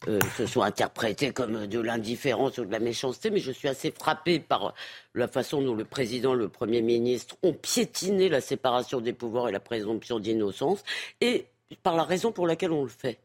euh, 0.08 0.18
ce 0.36 0.44
soit 0.46 0.66
interprété 0.66 1.32
comme 1.32 1.68
de 1.68 1.78
l'indifférence 1.78 2.58
ou 2.58 2.64
de 2.64 2.72
la 2.72 2.80
méchanceté, 2.80 3.30
mais 3.30 3.38
je 3.38 3.52
suis 3.52 3.68
assez 3.68 3.92
frappée 3.92 4.40
par 4.40 4.74
la 5.14 5.28
façon 5.28 5.62
dont 5.62 5.74
le 5.74 5.84
président, 5.84 6.34
le 6.34 6.48
Premier 6.48 6.82
ministre 6.82 7.36
ont 7.42 7.52
piétiné 7.52 8.28
la 8.28 8.40
séparation 8.40 9.00
des 9.00 9.12
pouvoirs 9.12 9.48
et 9.48 9.52
la 9.52 9.60
présomption 9.60 10.18
d'innocence, 10.18 10.82
et 11.20 11.46
par 11.84 11.96
la 11.96 12.02
raison 12.02 12.32
pour 12.32 12.48
laquelle 12.48 12.72
on 12.72 12.82
le 12.82 12.88
fait. 12.88 13.20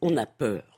On 0.00 0.16
a 0.16 0.26
peur 0.26 0.75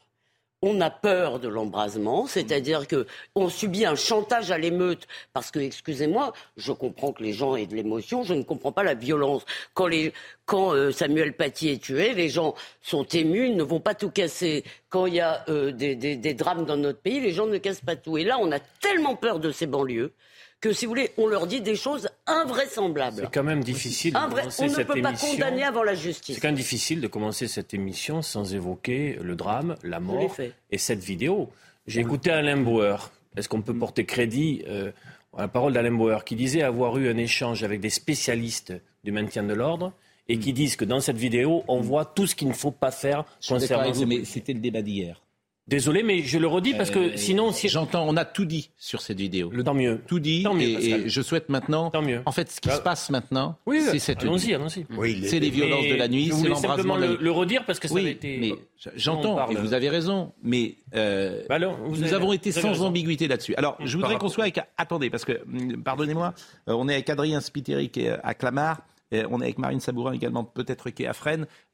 on 0.63 0.81
a 0.81 0.91
peur 0.91 1.39
de 1.39 1.49
l'embrasement, 1.49 2.27
c'est-à-dire 2.27 2.89
que 2.89 3.07
on 3.35 3.49
subit 3.49 3.87
un 3.87 3.95
chantage 3.95 4.51
à 4.51 4.59
l'émeute 4.59 5.07
parce 5.33 5.51
que, 5.51 5.61
excusez-moi, 5.61 6.33
je 6.57 6.73
comprends 6.73 7.13
que 7.13 7.23
les 7.23 7.33
gens 7.33 7.55
aient 7.55 7.67
de 7.67 7.77
l'émotion, 7.77 8.25
je 8.25 8.35
ne 8.35 8.43
comprends 8.43 8.73
pas 8.73 8.83
la 8.83 8.95
violence. 8.95 9.45
Quand, 9.75 9.87
les, 9.87 10.13
quand 10.47 10.75
euh, 10.75 10.91
Samuel 10.91 11.35
Paty 11.35 11.69
est 11.69 11.83
tué, 11.83 12.13
les 12.13 12.29
gens 12.29 12.55
sont 12.83 13.05
émus, 13.05 13.51
ne 13.51 13.63
vont 13.63 13.81
pas 13.81 13.95
tout 13.95 14.11
casser. 14.11 14.65
Quand 14.89 15.07
il 15.07 15.15
y 15.15 15.21
a 15.21 15.45
euh, 15.49 15.71
des, 15.71 15.95
des, 15.95 16.17
des 16.17 16.35
drames 16.35 16.65
dans 16.65 16.77
notre 16.77 17.01
pays, 17.01 17.21
les 17.21 17.33
gens 17.33 17.47
ne 17.47 17.59
cassent 17.59 17.81
pas 17.81 17.97
tout. 17.97 18.19
Et 18.19 18.25
là, 18.25 18.39
on 18.41 18.51
a 18.51 18.59
tellement 18.59 19.15
peur 19.15 19.39
de 19.39 19.53
ces 19.53 19.67
banlieues 19.67 20.13
que, 20.61 20.73
si 20.73 20.87
vous 20.87 20.91
voulez, 20.91 21.11
on 21.19 21.27
leur 21.27 21.47
dit 21.47 21.61
des 21.61 21.77
choses 21.77 22.09
invraisemblables. 22.27 23.23
C'est 23.25 23.33
quand 23.33 23.45
même 23.45 23.63
difficile 23.63 24.13
de 24.13 24.19
Invra- 24.19 24.41
commencer 24.41 24.63
On 24.63 24.67
ne 24.67 24.71
cette 24.75 24.87
peut 24.89 25.01
pas 25.03 25.09
émission. 25.11 25.29
condamner 25.33 25.63
avant 25.65 25.83
la 25.83 25.95
C'est 25.95 26.03
justice. 26.03 26.39
quand 26.41 26.49
même 26.49 26.55
difficile 26.57 27.01
de 27.01 27.07
commencer 27.07 27.47
cette 27.49 27.75
émission 27.75 28.23
sans 28.23 28.55
évoquer 28.55 29.19
le 29.23 29.37
drame, 29.37 29.77
la 29.83 30.01
mort 30.01 30.35
fait. 30.35 30.53
et 30.71 30.79
cette 30.79 31.01
vidéo. 31.01 31.49
J'ai 31.87 32.01
écouté 32.01 32.31
Alain 32.31 32.57
Bauer. 32.57 33.11
Est-ce 33.37 33.49
qu'on 33.49 33.63
peut 33.63 33.75
porter 33.75 34.05
crédit 34.05 34.63
euh, 34.67 34.91
à 35.37 35.43
la 35.43 35.49
parole 35.49 35.73
d'Alain 35.73 35.93
Bauer 35.93 36.25
qui 36.25 36.35
disait 36.35 36.63
avoir 36.63 36.99
eu 36.99 37.09
un 37.09 37.17
échange 37.17 37.63
avec 37.63 37.81
des 37.81 37.91
spécialistes 37.91 38.73
du 39.05 39.13
maintien 39.13 39.45
de 39.45 39.55
l'ordre 39.55 39.93
et 40.29 40.39
qui 40.39 40.53
disent 40.53 40.77
que 40.77 40.85
dans 40.85 41.01
cette 41.01 41.17
vidéo, 41.17 41.63
on 41.69 41.81
voit 41.81 42.05
tout 42.05 42.27
ce 42.27 42.35
qu'il 42.35 42.49
ne 42.49 42.53
faut 42.53 42.71
pas 42.73 42.91
faire 42.91 43.25
concernant 43.47 43.93
mais 44.07 44.25
c'était 44.25 44.53
le 44.55 44.61
débat 44.61 44.83
d'hier. 44.83 45.23
Désolé, 45.69 46.03
mais 46.03 46.23
je 46.23 46.39
le 46.39 46.47
redis 46.47 46.73
parce 46.73 46.91
que 46.91 46.99
Euh, 46.99 47.17
sinon, 47.17 47.53
si... 47.53 47.69
J'entends, 47.69 48.07
on 48.09 48.17
a 48.17 48.25
tout 48.25 48.47
dit 48.47 48.71
sur 48.79 49.03
cette 49.03 49.19
vidéo. 49.19 49.53
tant 49.63 49.75
mieux. 49.75 50.01
Tout 50.07 50.19
dit, 50.19 50.43
Tant 50.43 50.55
mieux, 50.55 50.63
et, 50.83 51.09
je 51.11 51.21
souhaite 51.21 51.51
maintenant. 51.51 51.91
Tant 51.91 52.01
mieux. 52.01 52.23
En 52.25 52.33
fait, 52.33 52.51
ce 52.51 52.59
qui 52.61 52.71
Ah. 52.71 52.77
se 52.77 52.81
passe 52.81 53.11
maintenant, 53.11 53.57
Oui, 53.67 53.83
c'est 53.83 53.99
cette 53.99 54.23
allons-y, 54.23 54.55
allons-y. 54.55 54.87
Oui, 54.97 55.23
C'est 55.27 55.41
les 55.41 55.51
violences 55.51 55.83
Mais 55.83 55.91
de 55.93 55.97
la 55.97 56.09
nuit, 56.09 56.25
je 56.27 56.31
c'est 56.31 56.37
voulais 56.39 56.49
l'embrasement 56.51 56.77
simplement 56.77 56.97
de 56.97 57.01
la 57.03 57.07
le, 57.09 57.13
nuit. 57.17 57.25
le 57.25 57.31
redire 57.33 57.65
parce 57.67 57.79
que 57.79 57.87
ça 57.87 57.95
avait 57.95 58.03
Oui, 58.05 58.11
été. 58.13 58.39
mais 58.39 58.55
j'entends 58.97 59.37
parle. 59.37 59.53
et 59.53 59.57
vous 59.57 59.75
avez 59.75 59.91
raison, 59.91 60.33
mais 60.43 60.77
euh, 60.95 61.43
Bah 61.51 61.57
alors, 61.57 61.77
vous 61.85 61.97
nous 61.97 62.03
avez- 62.05 62.15
avons 62.15 62.33
été 62.33 62.51
sans 62.51 62.71
raison. 62.71 62.87
ambiguïté 62.87 63.29
là-dessus. 63.29 63.55
Alors, 63.57 63.77
je 63.85 63.95
voudrais 63.97 64.17
qu'on 64.17 64.29
soit 64.31 64.45
avec. 64.45 64.59
Attendez, 64.79 65.11
parce 65.11 65.27
que 65.27 65.33
hum, 65.43 65.83
pardonnez-moi, 65.83 66.33
euh, 66.69 66.73
on 66.79 66.89
est 66.89 66.95
avec 66.95 67.11
Adrien 67.11 67.41
Spiteri 67.43 67.91
qui 67.91 68.07
est 68.07 68.17
à 68.23 68.33
Clamart. 68.33 68.81
On 69.13 69.41
est 69.41 69.45
avec 69.45 69.59
Marine 69.59 69.81
Sabourin 69.81 70.13
également, 70.13 70.45
peut-être 70.45 70.91
qui 70.91 71.05
est 71.05 71.07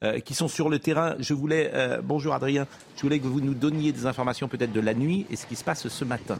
euh, 0.03 0.19
qui 0.19 0.33
sont 0.33 0.47
sur 0.47 0.69
le 0.69 0.79
terrain. 0.79 1.15
Je 1.19 1.33
voulais, 1.33 1.71
euh, 1.73 2.01
bonjour 2.01 2.33
Adrien, 2.33 2.65
je 2.95 3.01
voulais 3.01 3.19
que 3.19 3.27
vous 3.27 3.41
nous 3.41 3.53
donniez 3.53 3.91
des 3.91 4.05
informations 4.05 4.47
peut-être 4.47 4.71
de 4.71 4.79
la 4.79 4.93
nuit 4.93 5.25
et 5.29 5.35
ce 5.35 5.45
qui 5.45 5.55
se 5.55 5.63
passe 5.63 5.87
ce 5.87 6.05
matin. 6.05 6.37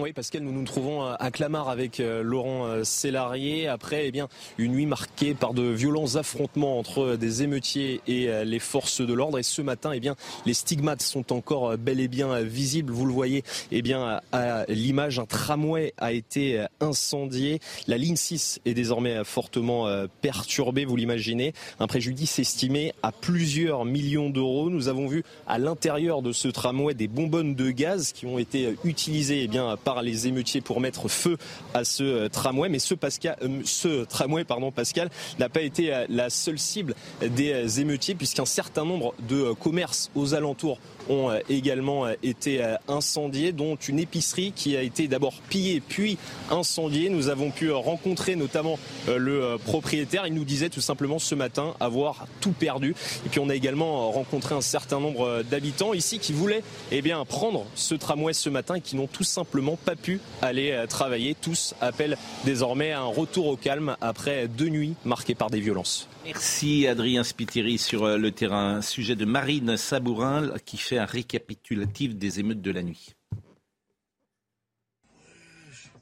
Oui, 0.00 0.12
Pascal, 0.12 0.42
nous 0.42 0.50
nous 0.50 0.64
trouvons 0.64 1.04
à 1.04 1.30
Clamart 1.30 1.68
avec 1.68 2.00
euh, 2.00 2.20
Laurent 2.20 2.66
euh, 2.66 2.82
Sélarié. 2.82 3.68
Après, 3.68 4.08
eh 4.08 4.10
bien, 4.10 4.28
une 4.58 4.72
nuit 4.72 4.86
marquée 4.86 5.34
par 5.34 5.54
de 5.54 5.62
violents 5.62 6.16
affrontements 6.16 6.80
entre 6.80 7.04
euh, 7.04 7.16
des 7.16 7.44
émeutiers 7.44 8.00
et 8.08 8.28
les 8.44 8.58
forces 8.58 9.00
de 9.00 9.14
l'ordre. 9.14 9.38
Et 9.38 9.44
ce 9.44 9.62
matin, 9.62 9.92
eh 9.92 10.00
bien, 10.00 10.16
les 10.46 10.54
stigmates 10.54 11.02
sont 11.02 11.32
encore 11.32 11.78
bel 11.78 12.00
et 12.00 12.08
bien 12.08 12.40
visibles. 12.40 12.92
Vous 12.92 13.06
le 13.06 13.12
voyez, 13.12 13.44
eh 13.70 13.82
bien, 13.82 14.20
à 14.32 14.64
l'image, 14.68 15.20
un 15.20 15.26
tramway 15.26 15.92
a 15.98 16.12
été 16.12 16.64
incendié. 16.80 17.60
La 17.86 17.96
ligne 17.96 18.16
6 18.16 18.60
est 18.64 18.74
désormais 18.74 19.22
fortement 19.24 19.88
perturbée, 20.20 20.84
vous 20.84 20.96
l'imaginez. 20.96 21.52
Un 21.78 21.86
préjudice 21.86 22.38
estimé 22.38 22.92
à 23.02 23.12
plusieurs 23.12 23.84
millions 23.84 24.30
d'euros. 24.30 24.70
Nous 24.70 24.88
avons 24.88 25.06
vu 25.06 25.24
à 25.46 25.58
l'intérieur 25.58 26.22
de 26.22 26.32
ce 26.32 26.48
tramway 26.48 26.94
des 26.94 27.08
bonbonnes 27.08 27.54
de 27.54 27.70
gaz 27.70 28.12
qui 28.12 28.26
ont 28.26 28.38
été 28.38 28.74
utilisées 28.84 29.42
eh 29.44 29.48
bien, 29.48 29.76
par 29.84 30.02
les 30.02 30.26
émeutiers 30.26 30.60
pour 30.60 30.80
mettre 30.80 31.08
feu 31.08 31.36
à 31.74 31.84
ce 31.84 32.02
euh, 32.02 32.28
tramway. 32.28 32.68
Mais 32.68 32.78
ce, 32.78 32.94
Pascal, 32.94 33.36
euh, 33.42 33.60
ce 33.64 34.04
tramway, 34.04 34.44
pardon, 34.44 34.72
Pascal, 34.72 35.10
n'a 35.38 35.48
pas 35.48 35.60
été 35.60 35.94
euh, 35.94 36.06
la 36.08 36.30
seule 36.30 36.58
cible 36.58 36.94
des 37.22 37.80
émeutiers 37.80 38.14
puisqu'un 38.14 38.46
certain 38.46 38.84
nombre 38.84 39.14
de 39.28 39.52
commerces 39.52 40.10
aux 40.14 40.34
alentours 40.34 40.78
ont 41.10 41.30
également 41.50 42.06
été 42.22 42.64
incendiés, 42.88 43.52
dont 43.52 43.76
une 43.76 43.98
épicerie 43.98 44.52
qui 44.56 44.74
a 44.74 44.80
été 44.80 45.06
d'abord 45.06 45.34
pillée 45.50 45.82
puis 45.86 46.16
incendiée. 46.50 47.10
Nous 47.10 47.28
avons 47.28 47.50
pu 47.50 47.70
rencontrer 47.70 48.36
notamment 48.36 48.78
le 49.06 49.58
propriétaire. 49.62 50.26
Il 50.26 50.32
nous 50.32 50.46
disait 50.46 50.70
tout 50.70 50.80
simplement 50.80 51.18
ce 51.18 51.34
matin 51.34 51.74
avoir 51.78 52.26
tout 52.40 52.52
perdu. 52.52 52.94
Et 53.26 53.28
puis 53.28 53.38
on 53.38 53.50
a 53.50 53.54
également 53.54 54.10
rencontré 54.12 54.54
un 54.54 54.62
certain 54.62 54.98
nombre 54.98 55.42
d'habitants 55.42 55.92
ici 55.92 56.18
qui 56.18 56.32
voulaient 56.32 56.62
eh 56.90 57.02
bien, 57.02 57.22
prendre 57.26 57.66
ce 57.74 57.94
tramway 57.94 58.32
ce 58.32 58.48
matin 58.48 58.76
et 58.76 58.80
qui 58.80 58.96
n'ont 58.96 59.06
tout 59.06 59.24
simplement 59.24 59.73
pas 59.78 59.96
pu 59.96 60.20
aller 60.42 60.72
euh, 60.72 60.86
travailler. 60.86 61.34
Tous 61.34 61.74
appellent 61.80 62.16
désormais 62.44 62.92
à 62.92 63.00
un 63.00 63.04
retour 63.04 63.46
au 63.46 63.56
calme 63.56 63.96
après 64.00 64.48
deux 64.48 64.68
nuits 64.68 64.94
marquées 65.04 65.34
par 65.34 65.50
des 65.50 65.60
violences. 65.60 66.08
Merci 66.24 66.86
Adrien 66.86 67.24
Spiteri 67.24 67.78
sur 67.78 68.04
euh, 68.04 68.16
le 68.16 68.30
terrain. 68.30 68.82
Sujet 68.82 69.16
de 69.16 69.24
Marine 69.24 69.76
Sabourin 69.76 70.50
qui 70.64 70.76
fait 70.76 70.98
un 70.98 71.04
récapitulatif 71.04 72.16
des 72.16 72.40
émeutes 72.40 72.62
de 72.62 72.70
la 72.70 72.82
nuit. 72.82 73.14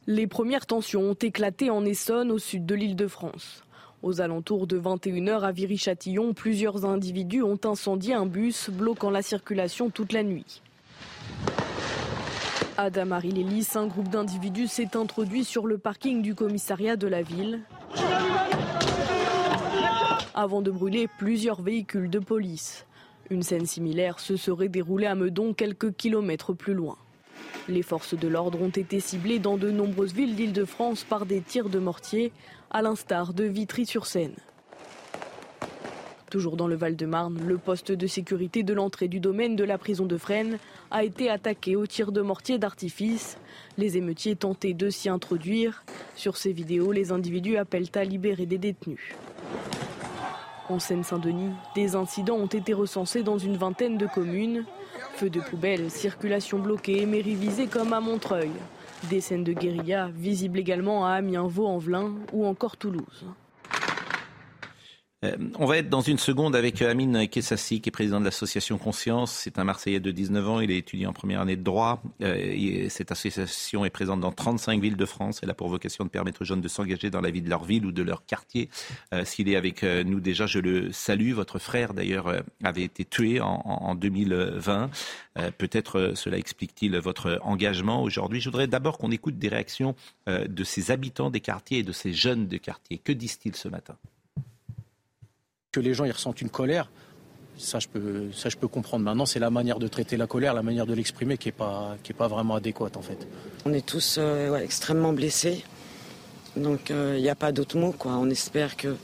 Les 0.07 0.27
premières 0.27 0.67
tensions 0.67 1.03
ont 1.03 1.15
éclaté 1.15 1.71
en 1.71 1.85
Essonne, 1.85 2.33
au 2.33 2.39
sud 2.39 2.67
de 2.67 2.75
l'île 2.75 2.97
de 2.97 3.07
France. 3.07 3.63
Aux 4.03 4.21
alentours 4.21 4.67
de 4.67 4.81
21h 4.81 5.43
à 5.43 5.53
Viry-Châtillon, 5.53 6.35
plusieurs 6.35 6.85
individus 6.85 7.43
ont 7.43 7.61
incendié 7.65 8.15
un 8.15 8.27
bus, 8.27 8.69
bloquant 8.69 9.11
la 9.11 9.23
circulation 9.23 9.91
toute 9.91 10.13
la 10.13 10.25
nuit. 10.25 10.61
À 12.79 12.89
Damary-Lélis, 12.89 13.69
un 13.75 13.87
groupe 13.87 14.09
d'individus 14.09 14.67
s'est 14.67 14.97
introduit 14.97 15.45
sur 15.45 15.67
le 15.67 15.77
parking 15.77 16.23
du 16.23 16.35
commissariat 16.35 16.97
de 16.97 17.07
la 17.07 17.23
ville 17.23 17.61
avant 20.35 20.63
de 20.63 20.71
brûler 20.71 21.09
plusieurs 21.19 21.61
véhicules 21.61 22.09
de 22.09 22.19
police. 22.19 22.87
Une 23.29 23.43
scène 23.43 23.67
similaire 23.67 24.19
se 24.19 24.37
serait 24.37 24.69
déroulée 24.69 25.07
à 25.07 25.15
Meudon, 25.15 25.53
quelques 25.53 25.95
kilomètres 25.95 26.55
plus 26.55 26.73
loin. 26.73 26.97
Les 27.69 27.83
forces 27.83 28.15
de 28.15 28.29
l'ordre 28.29 28.61
ont 28.63 28.71
été 28.71 29.01
ciblées 29.01 29.39
dans 29.39 29.59
de 29.59 29.71
nombreuses 29.71 30.15
villes 30.15 30.35
d'Île-de-France 30.35 31.05
par 31.05 31.27
des 31.27 31.43
tirs 31.43 31.69
de 31.69 31.79
mortier, 31.79 32.33
à 32.71 32.81
l'instar 32.81 33.35
de 33.35 33.45
Vitry-sur-Seine. 33.45 34.35
Toujours 36.33 36.57
dans 36.57 36.67
le 36.67 36.77
Val-de-Marne, 36.77 37.41
le 37.47 37.59
poste 37.59 37.93
de 37.93 38.07
sécurité 38.07 38.63
de 38.63 38.73
l'entrée 38.73 39.07
du 39.07 39.21
domaine 39.21 39.55
de 39.55 39.65
la 39.65 39.77
prison 39.77 40.07
de 40.07 40.17
Fresnes 40.17 40.57
a 40.91 41.05
été 41.05 41.29
attaqué 41.29 41.77
au 41.77 41.87
tir 41.87 42.11
de 42.11 42.23
mortier 42.23 42.57
d'artifice. 42.57 43.37
Les 43.77 43.99
émeutiers 43.99 44.35
tentaient 44.35 44.73
de 44.73 44.89
s'y 44.89 45.11
introduire. 45.11 45.85
Sur 46.17 46.39
ces 46.39 46.55
vidéos, 46.55 46.91
les 46.91 47.13
individus 47.13 47.59
appellent 47.59 47.91
à 47.95 48.05
libérer 48.05 48.47
des 48.47 48.57
détenus. 48.57 49.13
En 50.71 50.79
Seine-Saint-Denis, 50.79 51.53
des 51.75 51.97
incidents 51.97 52.37
ont 52.37 52.47
été 52.47 52.73
recensés 52.73 53.23
dans 53.23 53.37
une 53.37 53.59
vingtaine 53.59 53.99
de 53.99 54.07
communes. 54.07 54.65
Feux 55.17 55.29
de 55.29 55.41
poubelle, 55.41 55.91
circulation 55.91 56.59
bloquée, 56.59 57.05
mairie 57.05 57.35
visée 57.35 57.67
comme 57.67 57.93
à 57.93 58.01
Montreuil. 58.01 58.53
Des 59.11 59.21
scènes 59.21 59.45
de 59.45 59.53
guérilla 59.53 60.09
visibles 60.09 60.61
également 60.61 61.05
à 61.05 61.11
Amiens, 61.11 61.47
Vaux-en-Velin 61.47 62.15
ou 62.33 62.47
encore 62.47 62.79
Toulouse. 62.79 63.27
Euh, 65.25 65.37
on 65.59 65.67
va 65.67 65.79
être 65.79 65.89
dans 65.89 66.01
une 66.01 66.19
seconde 66.19 66.57
avec 66.57 66.83
euh, 66.83 66.91
Amine 66.91 67.29
Kessassi, 67.29 67.81
qui 67.81 67.89
est 67.89 67.93
président 67.93 68.19
de 68.19 68.25
l'association 68.25 68.77
Conscience. 68.77 69.31
C'est 69.33 69.59
un 69.59 69.65
Marseillais 69.65 70.01
de 70.01 70.11
19 70.11 70.49
ans. 70.49 70.61
Il 70.61 70.71
est 70.73 70.79
étudiant 70.79 71.11
en 71.11 71.13
première 71.13 71.41
année 71.41 71.55
de 71.57 71.63
droit. 71.63 72.03
Euh, 72.23 72.35
et 72.37 72.89
cette 72.89 73.13
association 73.13 73.85
est 73.85 73.91
présente 73.91 74.21
dans 74.21 74.33
35 74.33 74.81
villes 74.83 74.97
de 74.97 75.07
France. 75.07 75.39
Elle 75.43 75.51
a 75.51 75.55
pour 75.55 75.69
vocation 75.69 76.05
de 76.05 76.11
permettre 76.11 76.43
aux 76.43 76.45
jeunes 76.45 76.61
de 76.61 76.67
s'engager 76.69 77.11
dans 77.11 77.21
la 77.21 77.31
vie 77.31 77.41
de 77.43 77.49
leur 77.49 77.63
ville 77.65 77.87
ou 77.87 77.93
de 77.93 78.03
leur 78.03 78.27
quartier. 78.27 78.69
S'il 79.25 79.49
est 79.49 79.57
avec 79.57 79.83
nous 79.85 80.21
déjà, 80.21 80.47
je 80.47 80.59
le 80.59 80.91
salue. 80.93 81.33
Votre 81.33 81.59
frère, 81.59 81.95
d'ailleurs, 81.95 82.43
avait 82.65 82.83
été 82.83 83.05
tué 83.05 83.41
en, 83.41 83.63
en- 83.65 83.91
en 83.91 83.95
2020. 83.95 84.91
Euh, 85.39 85.51
Peut-être 85.57 86.13
cela 86.15 86.37
explique-t-il 86.39 86.97
votre 86.99 87.39
engagement 87.43 88.03
aujourd'hui. 88.03 88.41
Je 88.41 88.49
voudrais 88.49 88.67
d'abord 88.67 88.99
qu'on 88.99 89.11
écoute 89.11 89.39
des 89.39 89.49
réactions 89.49 89.95
de 90.27 90.65
ces 90.65 90.91
habitants 90.91 91.31
des 91.31 91.41
quartiers 91.41 91.79
et 91.79 91.83
de 91.83 91.93
ces 91.93 92.13
jeunes 92.13 92.49
de 92.49 92.57
quartier. 92.57 92.99
Que 92.99 93.13
disent-ils 93.13 93.55
ce 93.55 93.69
matin? 93.69 93.97
Que 95.73 95.81
les 95.81 95.95
gens 95.95 96.05
ils 96.05 96.13
ressentent 96.13 96.43
une 96.43 96.51
colère, 96.51 96.91
ça 97.57 97.79
je 97.79 97.89
peux, 97.89 98.31
ça 98.33 98.49
je 98.49 98.57
peux 98.57 98.69
comprendre. 98.69 99.05
Maintenant, 99.05 99.27
c'est 99.27 99.39
la 99.39 99.51
manière 99.51 99.79
de 99.79 99.89
traiter 99.89 100.17
la 100.17 100.27
colère, 100.27 100.55
la 100.55 100.63
manière 100.63 100.87
de 100.87 100.95
l'exprimer 100.95 101.39
qui 101.39 101.49
est 101.49 101.53
pas, 101.53 101.97
qui 102.03 102.13
est 102.13 102.15
pas 102.15 102.29
vraiment 102.29 102.55
adéquate 102.55 102.97
en 102.97 103.03
fait. 103.03 103.27
On 103.65 103.73
est 103.73 103.85
tous 103.85 104.17
euh, 104.19 104.51
ouais, 104.51 104.65
extrêmement 104.65 105.13
blessés. 105.13 105.65
Donc 106.57 106.91
il 106.91 107.23
n'y 107.23 107.31
a 107.31 107.35
pas 107.35 107.51
d'autre 107.51 107.79
mot. 107.79 107.93
Quoi. 107.93 108.13
On 108.13 108.29
espère 108.29 108.77
que 108.77 108.97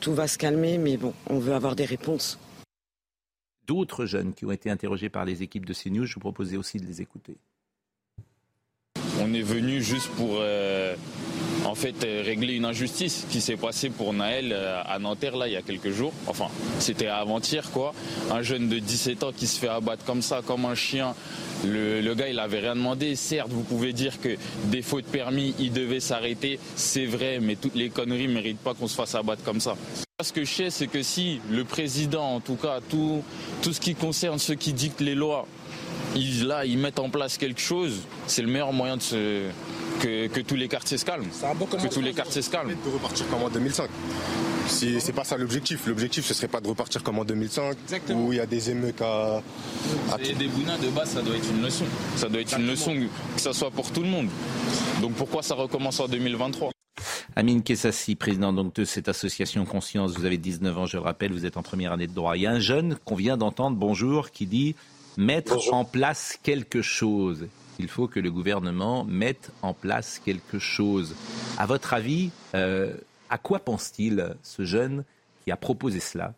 tout 0.00 0.12
va 0.12 0.26
se 0.26 0.38
calmer, 0.38 0.76
mais 0.76 0.96
bon, 0.96 1.14
on 1.30 1.38
veut 1.38 1.54
avoir 1.54 1.76
des 1.76 1.84
réponses. 1.84 2.38
D'autres 3.66 4.06
jeunes 4.06 4.32
qui 4.32 4.44
ont 4.44 4.52
été 4.52 4.70
interrogés 4.70 5.08
par 5.08 5.24
les 5.24 5.42
équipes 5.42 5.66
de 5.66 5.74
CNews, 5.74 6.04
je 6.04 6.14
vous 6.14 6.20
proposais 6.20 6.56
aussi 6.56 6.78
de 6.78 6.86
les 6.86 7.00
écouter. 7.00 7.36
On 9.20 9.32
est 9.34 9.42
venu 9.42 9.82
juste 9.82 10.08
pour, 10.10 10.38
euh, 10.40 10.94
en 11.66 11.74
fait 11.74 12.04
euh, 12.04 12.22
régler 12.24 12.54
une 12.54 12.64
injustice 12.64 13.26
qui 13.30 13.40
s'est 13.40 13.56
passée 13.56 13.90
pour 13.90 14.12
Naël 14.12 14.52
euh, 14.52 14.80
à 14.86 14.98
Nanterre 14.98 15.36
là 15.36 15.48
il 15.48 15.52
y 15.52 15.56
a 15.56 15.62
quelques 15.62 15.90
jours. 15.90 16.12
Enfin, 16.26 16.46
c'était 16.78 17.08
avant-hier 17.08 17.70
quoi. 17.70 17.92
Un 18.30 18.42
jeune 18.42 18.68
de 18.68 18.78
17 18.78 19.24
ans 19.24 19.32
qui 19.36 19.46
se 19.46 19.58
fait 19.58 19.68
abattre 19.68 20.04
comme 20.04 20.22
ça, 20.22 20.42
comme 20.46 20.64
un 20.64 20.74
chien. 20.74 21.14
Le, 21.64 22.14
gars, 22.14 22.28
il 22.28 22.38
avait 22.38 22.60
rien 22.60 22.76
demandé. 22.76 23.16
Certes, 23.16 23.50
vous 23.50 23.62
pouvez 23.62 23.92
dire 23.92 24.20
que 24.20 24.36
défaut 24.66 25.00
de 25.00 25.06
permis, 25.06 25.54
il 25.58 25.72
devait 25.72 26.00
s'arrêter. 26.00 26.58
C'est 26.76 27.06
vrai, 27.06 27.38
mais 27.40 27.56
toutes 27.56 27.74
les 27.74 27.88
conneries 27.88 28.28
méritent 28.28 28.58
pas 28.58 28.74
qu'on 28.74 28.88
se 28.88 28.94
fasse 28.94 29.14
abattre 29.14 29.42
comme 29.42 29.60
ça. 29.60 29.76
Ce 30.22 30.32
que 30.32 30.44
je 30.44 30.52
sais, 30.52 30.70
c'est 30.70 30.86
que 30.86 31.02
si 31.02 31.40
le 31.50 31.64
président, 31.64 32.34
en 32.36 32.40
tout 32.40 32.56
cas, 32.56 32.80
tout, 32.88 33.22
tout 33.62 33.72
ce 33.72 33.80
qui 33.80 33.94
concerne 33.94 34.38
ceux 34.38 34.54
qui 34.54 34.72
dictent 34.72 35.00
les 35.00 35.14
lois, 35.14 35.46
ils, 36.14 36.46
là, 36.46 36.64
ils 36.64 36.78
mettent 36.78 36.98
en 36.98 37.10
place 37.10 37.36
quelque 37.38 37.60
chose, 37.60 38.00
c'est 38.26 38.42
le 38.42 38.48
meilleur 38.48 38.72
moyen 38.72 38.96
de 38.96 39.02
se, 39.02 39.42
que, 40.00 40.26
que 40.28 40.40
tous 40.40 40.56
les 40.56 40.68
quartiers 40.68 40.98
se 40.98 41.04
calment. 41.04 41.26
que 41.26 41.88
tous 41.88 42.00
les 42.00 42.12
quartiers 42.12 42.42
se 42.42 42.50
calment. 42.50 42.70
de 42.84 42.90
repartir 42.92 43.26
comme 43.28 43.42
en 43.42 43.48
2005. 43.48 43.88
Si 44.68 45.00
c'est 45.00 45.12
pas 45.12 45.24
ça 45.24 45.36
l'objectif. 45.36 45.86
L'objectif 45.86 46.24
ce 46.24 46.34
serait 46.34 46.48
pas 46.48 46.60
de 46.60 46.66
repartir 46.68 47.02
comme 47.02 47.18
en 47.18 47.24
2005 47.24 47.76
où 48.14 48.32
il 48.32 48.36
y 48.38 48.40
a 48.40 48.46
des 48.46 48.70
émeutes 48.70 49.00
à. 49.00 49.42
à- 50.12 50.20
Et 50.22 50.34
des 50.34 50.48
bounins 50.48 50.78
de 50.78 50.88
base, 50.88 51.10
ça 51.10 51.22
doit 51.22 51.36
être 51.36 51.48
une 51.50 51.62
leçon. 51.62 51.84
Ça 52.16 52.28
doit 52.28 52.40
être 52.40 52.58
une 52.58 52.66
leçon 52.66 52.94
que 53.36 53.40
ça 53.40 53.52
soit 53.52 53.70
pour 53.70 53.90
tout 53.92 54.02
le 54.02 54.08
monde. 54.08 54.28
Donc 55.00 55.12
pourquoi 55.12 55.42
ça 55.42 55.54
recommence 55.54 56.00
en 56.00 56.08
2023 56.08 56.70
Amine 57.38 57.62
Kessassi, 57.62 58.14
président 58.16 58.52
donc 58.52 58.74
de 58.76 58.84
cette 58.84 59.08
association 59.10 59.66
Conscience, 59.66 60.16
vous 60.16 60.24
avez 60.24 60.38
19 60.38 60.78
ans, 60.78 60.86
je 60.86 60.96
le 60.96 61.02
rappelle, 61.02 61.32
vous 61.32 61.44
êtes 61.44 61.58
en 61.58 61.62
première 61.62 61.92
année 61.92 62.06
de 62.06 62.12
droit. 62.14 62.34
Il 62.36 62.42
y 62.42 62.46
a 62.46 62.50
un 62.50 62.60
jeune 62.60 62.96
qu'on 63.04 63.14
vient 63.14 63.36
d'entendre, 63.36 63.76
bonjour, 63.76 64.30
qui 64.30 64.46
dit 64.46 64.74
mettre 65.18 65.72
en 65.74 65.84
place 65.84 66.38
quelque 66.42 66.80
chose. 66.82 67.46
Il 67.78 67.88
faut 67.88 68.08
que 68.08 68.20
le 68.20 68.30
gouvernement 68.30 69.04
mette 69.04 69.50
en 69.62 69.74
place 69.74 70.18
quelque 70.18 70.58
chose. 70.58 71.14
À 71.58 71.66
votre 71.66 71.94
avis, 71.94 72.30
euh, 72.54 72.94
à 73.28 73.38
quoi 73.38 73.58
pense-t-il 73.58 74.34
ce 74.42 74.64
jeune 74.64 75.04
qui 75.44 75.50
a 75.50 75.56
proposé 75.56 76.00
cela? 76.00 76.34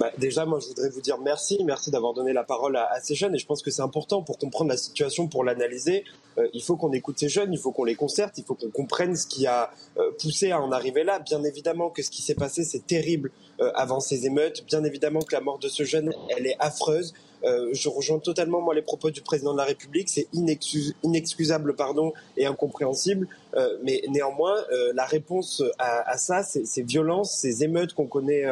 Bah, 0.00 0.10
déjà, 0.18 0.44
moi, 0.44 0.58
je 0.60 0.66
voudrais 0.66 0.90
vous 0.90 1.00
dire 1.00 1.18
merci. 1.18 1.58
Merci 1.64 1.90
d'avoir 1.90 2.14
donné 2.14 2.32
la 2.32 2.44
parole 2.44 2.76
à, 2.76 2.88
à 2.92 3.00
ces 3.00 3.14
jeunes. 3.14 3.34
Et 3.34 3.38
je 3.38 3.46
pense 3.46 3.62
que 3.62 3.70
c'est 3.70 3.82
important 3.82 4.22
pour 4.22 4.38
comprendre 4.38 4.70
la 4.70 4.76
situation, 4.76 5.28
pour 5.28 5.44
l'analyser. 5.44 6.04
Euh, 6.38 6.48
il 6.52 6.62
faut 6.62 6.76
qu'on 6.76 6.92
écoute 6.92 7.18
ces 7.18 7.28
jeunes, 7.28 7.52
il 7.52 7.58
faut 7.58 7.72
qu'on 7.72 7.84
les 7.84 7.94
concerte, 7.94 8.38
il 8.38 8.44
faut 8.44 8.54
qu'on 8.54 8.70
comprenne 8.70 9.16
ce 9.16 9.26
qui 9.26 9.46
a 9.46 9.70
euh, 9.98 10.10
poussé 10.20 10.50
à 10.50 10.60
en 10.60 10.72
arriver 10.72 11.04
là. 11.04 11.18
Bien 11.18 11.42
évidemment 11.44 11.90
que 11.90 12.02
ce 12.02 12.10
qui 12.10 12.22
s'est 12.22 12.34
passé, 12.34 12.64
c'est 12.64 12.86
terrible 12.86 13.30
euh, 13.60 13.70
avant 13.74 14.00
ces 14.00 14.26
émeutes. 14.26 14.64
Bien 14.66 14.84
évidemment 14.84 15.20
que 15.20 15.34
la 15.34 15.40
mort 15.40 15.58
de 15.58 15.68
ce 15.68 15.82
jeune, 15.84 16.12
elle 16.36 16.46
est 16.46 16.56
affreuse. 16.58 17.14
Euh, 17.44 17.68
je 17.72 17.88
rejoins 17.88 18.18
totalement 18.18 18.60
moi 18.60 18.74
les 18.74 18.82
propos 18.82 19.10
du 19.10 19.20
président 19.22 19.52
de 19.52 19.58
la 19.58 19.64
République. 19.64 20.08
C'est 20.08 20.28
inexcus- 20.32 20.94
inexcusable, 21.02 21.74
pardon, 21.76 22.12
et 22.36 22.46
incompréhensible. 22.46 23.28
Euh, 23.54 23.78
mais 23.82 24.02
néanmoins, 24.08 24.56
euh, 24.72 24.92
la 24.94 25.04
réponse 25.04 25.62
à, 25.78 26.10
à 26.10 26.16
ça, 26.16 26.42
ces 26.42 26.82
violences, 26.82 27.32
ces 27.32 27.62
émeutes 27.64 27.92
qu'on 27.92 28.06
connaît. 28.06 28.44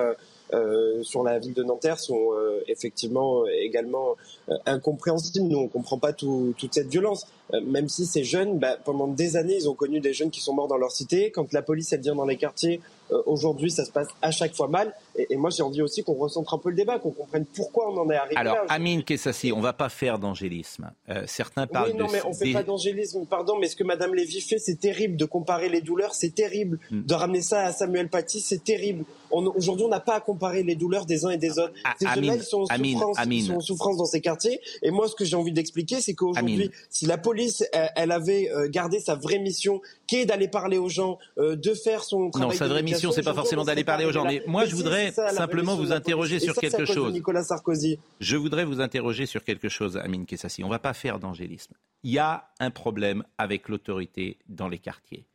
Euh, 0.53 1.03
sur 1.03 1.23
la 1.23 1.39
ville 1.39 1.55
de 1.55 1.63
Nanterre 1.63 1.99
sont 1.99 2.33
euh, 2.35 2.61
effectivement 2.69 3.43
euh, 3.43 3.47
également 3.63 4.17
euh, 4.51 4.55
incompréhensibles. 4.67 5.49
Nous, 5.49 5.59
on 5.59 5.69
comprend 5.69 5.99
pas 5.99 6.13
tout- 6.13 6.55
toute 6.59 6.75
cette 6.75 6.89
violence. 6.89 7.27
Euh, 7.53 7.61
même 7.63 7.89
si 7.89 8.05
ces 8.07 8.25
jeunes, 8.25 8.59
bah, 8.59 8.77
pendant 8.85 9.07
des 9.07 9.37
années, 9.37 9.57
ils 9.57 9.69
ont 9.69 9.75
connu 9.75 10.01
des 10.01 10.13
jeunes 10.13 10.31
qui 10.31 10.41
sont 10.41 10.55
morts 10.55 10.69
dans 10.69 10.77
leur 10.77 10.93
cité. 10.93 11.31
Quand 11.31 11.53
la 11.53 11.63
police, 11.63 11.93
elle 11.93 12.01
vient 12.01 12.15
dans 12.15 12.27
les 12.27 12.37
quartiers, 12.37 12.81
aujourd'hui, 13.27 13.71
ça 13.71 13.85
se 13.85 13.91
passe 13.91 14.09
à 14.23 14.31
chaque 14.31 14.55
fois 14.55 14.69
mal. 14.69 14.95
Et, 15.17 15.27
et 15.31 15.37
moi, 15.37 15.51
j'ai 15.51 15.63
envie 15.63 15.83
aussi 15.83 16.03
qu'on 16.03 16.15
recentre 16.15 16.55
un 16.55 16.59
peu 16.59 16.71
le 16.71 16.77
débat, 16.77 16.99
qu'on 16.99 17.11
comprenne 17.11 17.45
pourquoi 17.45 17.91
on 17.91 17.97
en 17.99 18.11
est 18.11 18.17
arrivé 18.17 18.37
Alors, 18.37 18.55
là. 18.57 18.65
Amine 18.69 19.05
Kessassi, 19.05 19.53
on 19.53 19.59
ne 19.59 19.63
va 19.63 19.73
pas 19.73 19.89
faire 19.89 20.19
d'angélisme. 20.19 20.91
Euh, 21.09 21.25
certains 21.27 21.67
parlent 21.67 21.91
Oui, 21.93 21.99
non, 21.99 22.07
de... 22.07 22.13
mais 22.13 22.21
on 22.27 22.33
fait 22.35 22.47
des- 22.47 22.53
pas 22.53 22.63
d'angélisme, 22.63 23.25
pardon, 23.27 23.59
mais 23.61 23.69
ce 23.69 23.77
que 23.77 23.85
Madame 23.85 24.15
Lévy 24.15 24.41
fait, 24.41 24.59
c'est 24.59 24.81
terrible. 24.81 25.17
De 25.17 25.25
comparer 25.25 25.69
les 25.69 25.81
douleurs, 25.81 26.15
c'est 26.15 26.35
terrible. 26.35 26.79
Hmm. 26.91 27.03
De 27.03 27.15
ramener 27.15 27.43
ça 27.43 27.63
à 27.67 27.73
Samuel 27.73 28.09
Paty, 28.09 28.41
c'est 28.41 28.63
terrible. 28.65 29.05
Aujourd'hui, 29.31 29.85
on 29.85 29.89
n'a 29.89 30.01
pas 30.01 30.15
à 30.15 30.21
comparer 30.21 30.63
les 30.63 30.77
douleurs 30.77 31.07
des 31.07 31.25
uns 31.25 31.31
et 31.31 31.37
des 31.39 31.59
autres. 31.59 31.73
Ah, 31.85 31.95
Ces 31.99 32.07
Amine, 32.07 32.41
sont 32.41 32.63
en 32.63 32.67
Amine, 32.67 32.93
souffrance, 32.99 33.19
Amine. 33.19 33.47
sont 33.47 33.55
en 33.55 33.61
souffrance 33.61 33.97
dans 33.97 34.05
ces 34.05 34.21
quartiers. 34.21 34.61
Et 34.83 34.91
moi, 34.93 35.09
ce 35.09 35.17
que 35.17 35.25
j'ai 35.25 35.35
envie 35.35 35.51
d'expliquer, 35.51 36.01
c'est 36.01 36.15
qu'aujourd'hui, 36.15 36.71
si 36.89 37.07
la 37.07 37.19
police, 37.19 37.65
elle, 37.73 37.91
elle 37.97 38.13
avait 38.13 38.51
euh, 38.53 38.69
gardé 38.69 39.01
sa 39.01 39.17
vraie 39.17 39.41
mission, 39.41 39.81
qui 40.07 40.17
est 40.17 40.27
d'aller 40.27 40.47
parler 40.47 40.79
aux 40.79 40.89
gens, 40.89 41.19
euh, 41.39 41.57
de 41.57 41.75
faire 41.75 42.05
son 42.05 42.31
travail. 42.31 42.51
Non, 42.51 42.55
sa 42.57 42.67
de 42.67 42.71
vraie 42.71 42.83
médiation, 42.83 43.04
mission, 43.09 43.23
c'est 43.23 43.23
pas 43.25 43.35
forcément 43.35 43.65
d'aller 43.65 43.85
parler 43.85 44.05
aux 44.05 44.13
gens. 44.13 44.25
Mais 44.25 44.43
moi, 44.47 44.65
je 44.65 44.75
voudrais 44.75 45.13
simplement 45.13 45.77
vous 45.77 45.93
interroger 45.93 46.41
sur 46.41 46.55
quelque 46.55 46.85
chose. 46.85 47.13
Nicolas 47.13 47.45
Sarkozy. 47.45 47.99
Je 48.21 48.37
voudrais 48.37 48.65
vous 48.65 48.81
interroger 48.81 49.27
sur 49.27 49.45
quelque 49.45 49.69
chose, 49.69 49.97
Amine 49.97 50.27
Kessassi. 50.27 50.63
On 50.63 50.69
ne 50.69 50.73
va 50.73 50.79
pas 50.79 50.95
faire 50.95 51.19
d'angélisme. 51.19 51.75
Il 52.03 52.13
y 52.13 52.19
a 52.19 52.49
un 52.61 52.71
problème 52.71 53.25
avec 53.39 53.69
l'autorité 53.69 54.39
dans 54.49 54.69
les 54.69 54.79
quartiers. 54.79 55.27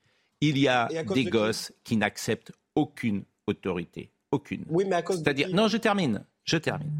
Il 0.42 0.58
y 0.58 0.68
a 0.68 0.88
des 1.14 1.26
de 1.26 1.30
gosses 1.30 1.74
qui 1.84 1.98
n'acceptent 1.98 2.54
aucune 2.76 3.24
autorité. 3.48 4.12
Aucune. 4.32 4.64
Oui, 4.70 4.86
mais 4.88 4.96
à 4.96 5.02
cause 5.02 5.20
de 5.20 5.24
C'est-à-dire, 5.24 5.50
non, 5.52 5.68
je 5.68 5.78
termine. 5.78 6.24
Je 6.44 6.58
termine. 6.58 6.92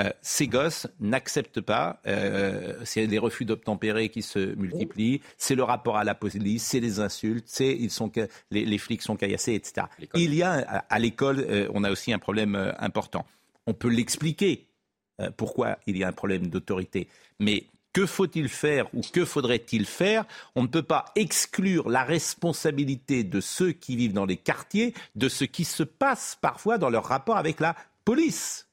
Euh, 0.00 0.10
ces 0.22 0.48
gosses 0.48 0.88
n'acceptent 0.98 1.60
pas, 1.60 2.00
euh, 2.06 2.74
c'est 2.84 3.06
les 3.06 3.18
refus 3.18 3.44
d'obtempérer 3.44 4.08
qui 4.08 4.22
se 4.22 4.54
multiplient, 4.56 5.20
c'est 5.38 5.54
le 5.54 5.62
rapport 5.62 5.96
à 5.96 6.02
la 6.02 6.16
police, 6.16 6.64
c'est 6.64 6.80
les 6.80 6.98
insultes, 6.98 7.44
c'est 7.46 7.70
ils 7.70 7.92
sont 7.92 8.10
ca- 8.12 8.26
les, 8.50 8.64
les 8.64 8.78
flics 8.78 9.02
sont 9.02 9.14
caillassés, 9.16 9.54
etc. 9.54 9.86
Il 10.16 10.34
y 10.34 10.42
a 10.42 10.52
à, 10.54 10.78
à 10.78 10.98
l'école, 10.98 11.38
euh, 11.48 11.68
on 11.74 11.84
a 11.84 11.92
aussi 11.92 12.12
un 12.12 12.18
problème 12.18 12.74
important. 12.78 13.24
On 13.66 13.72
peut 13.72 13.88
l'expliquer 13.88 14.66
pourquoi 15.36 15.78
il 15.86 15.96
y 15.96 16.02
a 16.02 16.08
un 16.08 16.12
problème 16.12 16.48
d'autorité, 16.48 17.06
mais 17.38 17.66
que 17.92 18.04
faut-il 18.04 18.48
faire 18.48 18.92
ou 18.92 19.00
que 19.12 19.24
faudrait-il 19.24 19.86
faire? 19.86 20.24
On 20.56 20.62
ne 20.62 20.66
peut 20.66 20.82
pas 20.82 21.04
exclure 21.14 21.88
la 21.88 22.02
responsabilité 22.02 23.22
de 23.22 23.40
ceux 23.40 23.70
qui 23.70 23.94
vivent 23.94 24.12
dans 24.12 24.26
les 24.26 24.36
quartiers 24.36 24.92
de 25.14 25.28
ce 25.28 25.44
qui 25.44 25.64
se 25.64 25.84
passe 25.84 26.36
parfois 26.40 26.78
dans 26.78 26.90
leur 26.90 27.04
rapport 27.04 27.36
avec 27.36 27.60
la 27.60 27.76
police. 28.04 28.66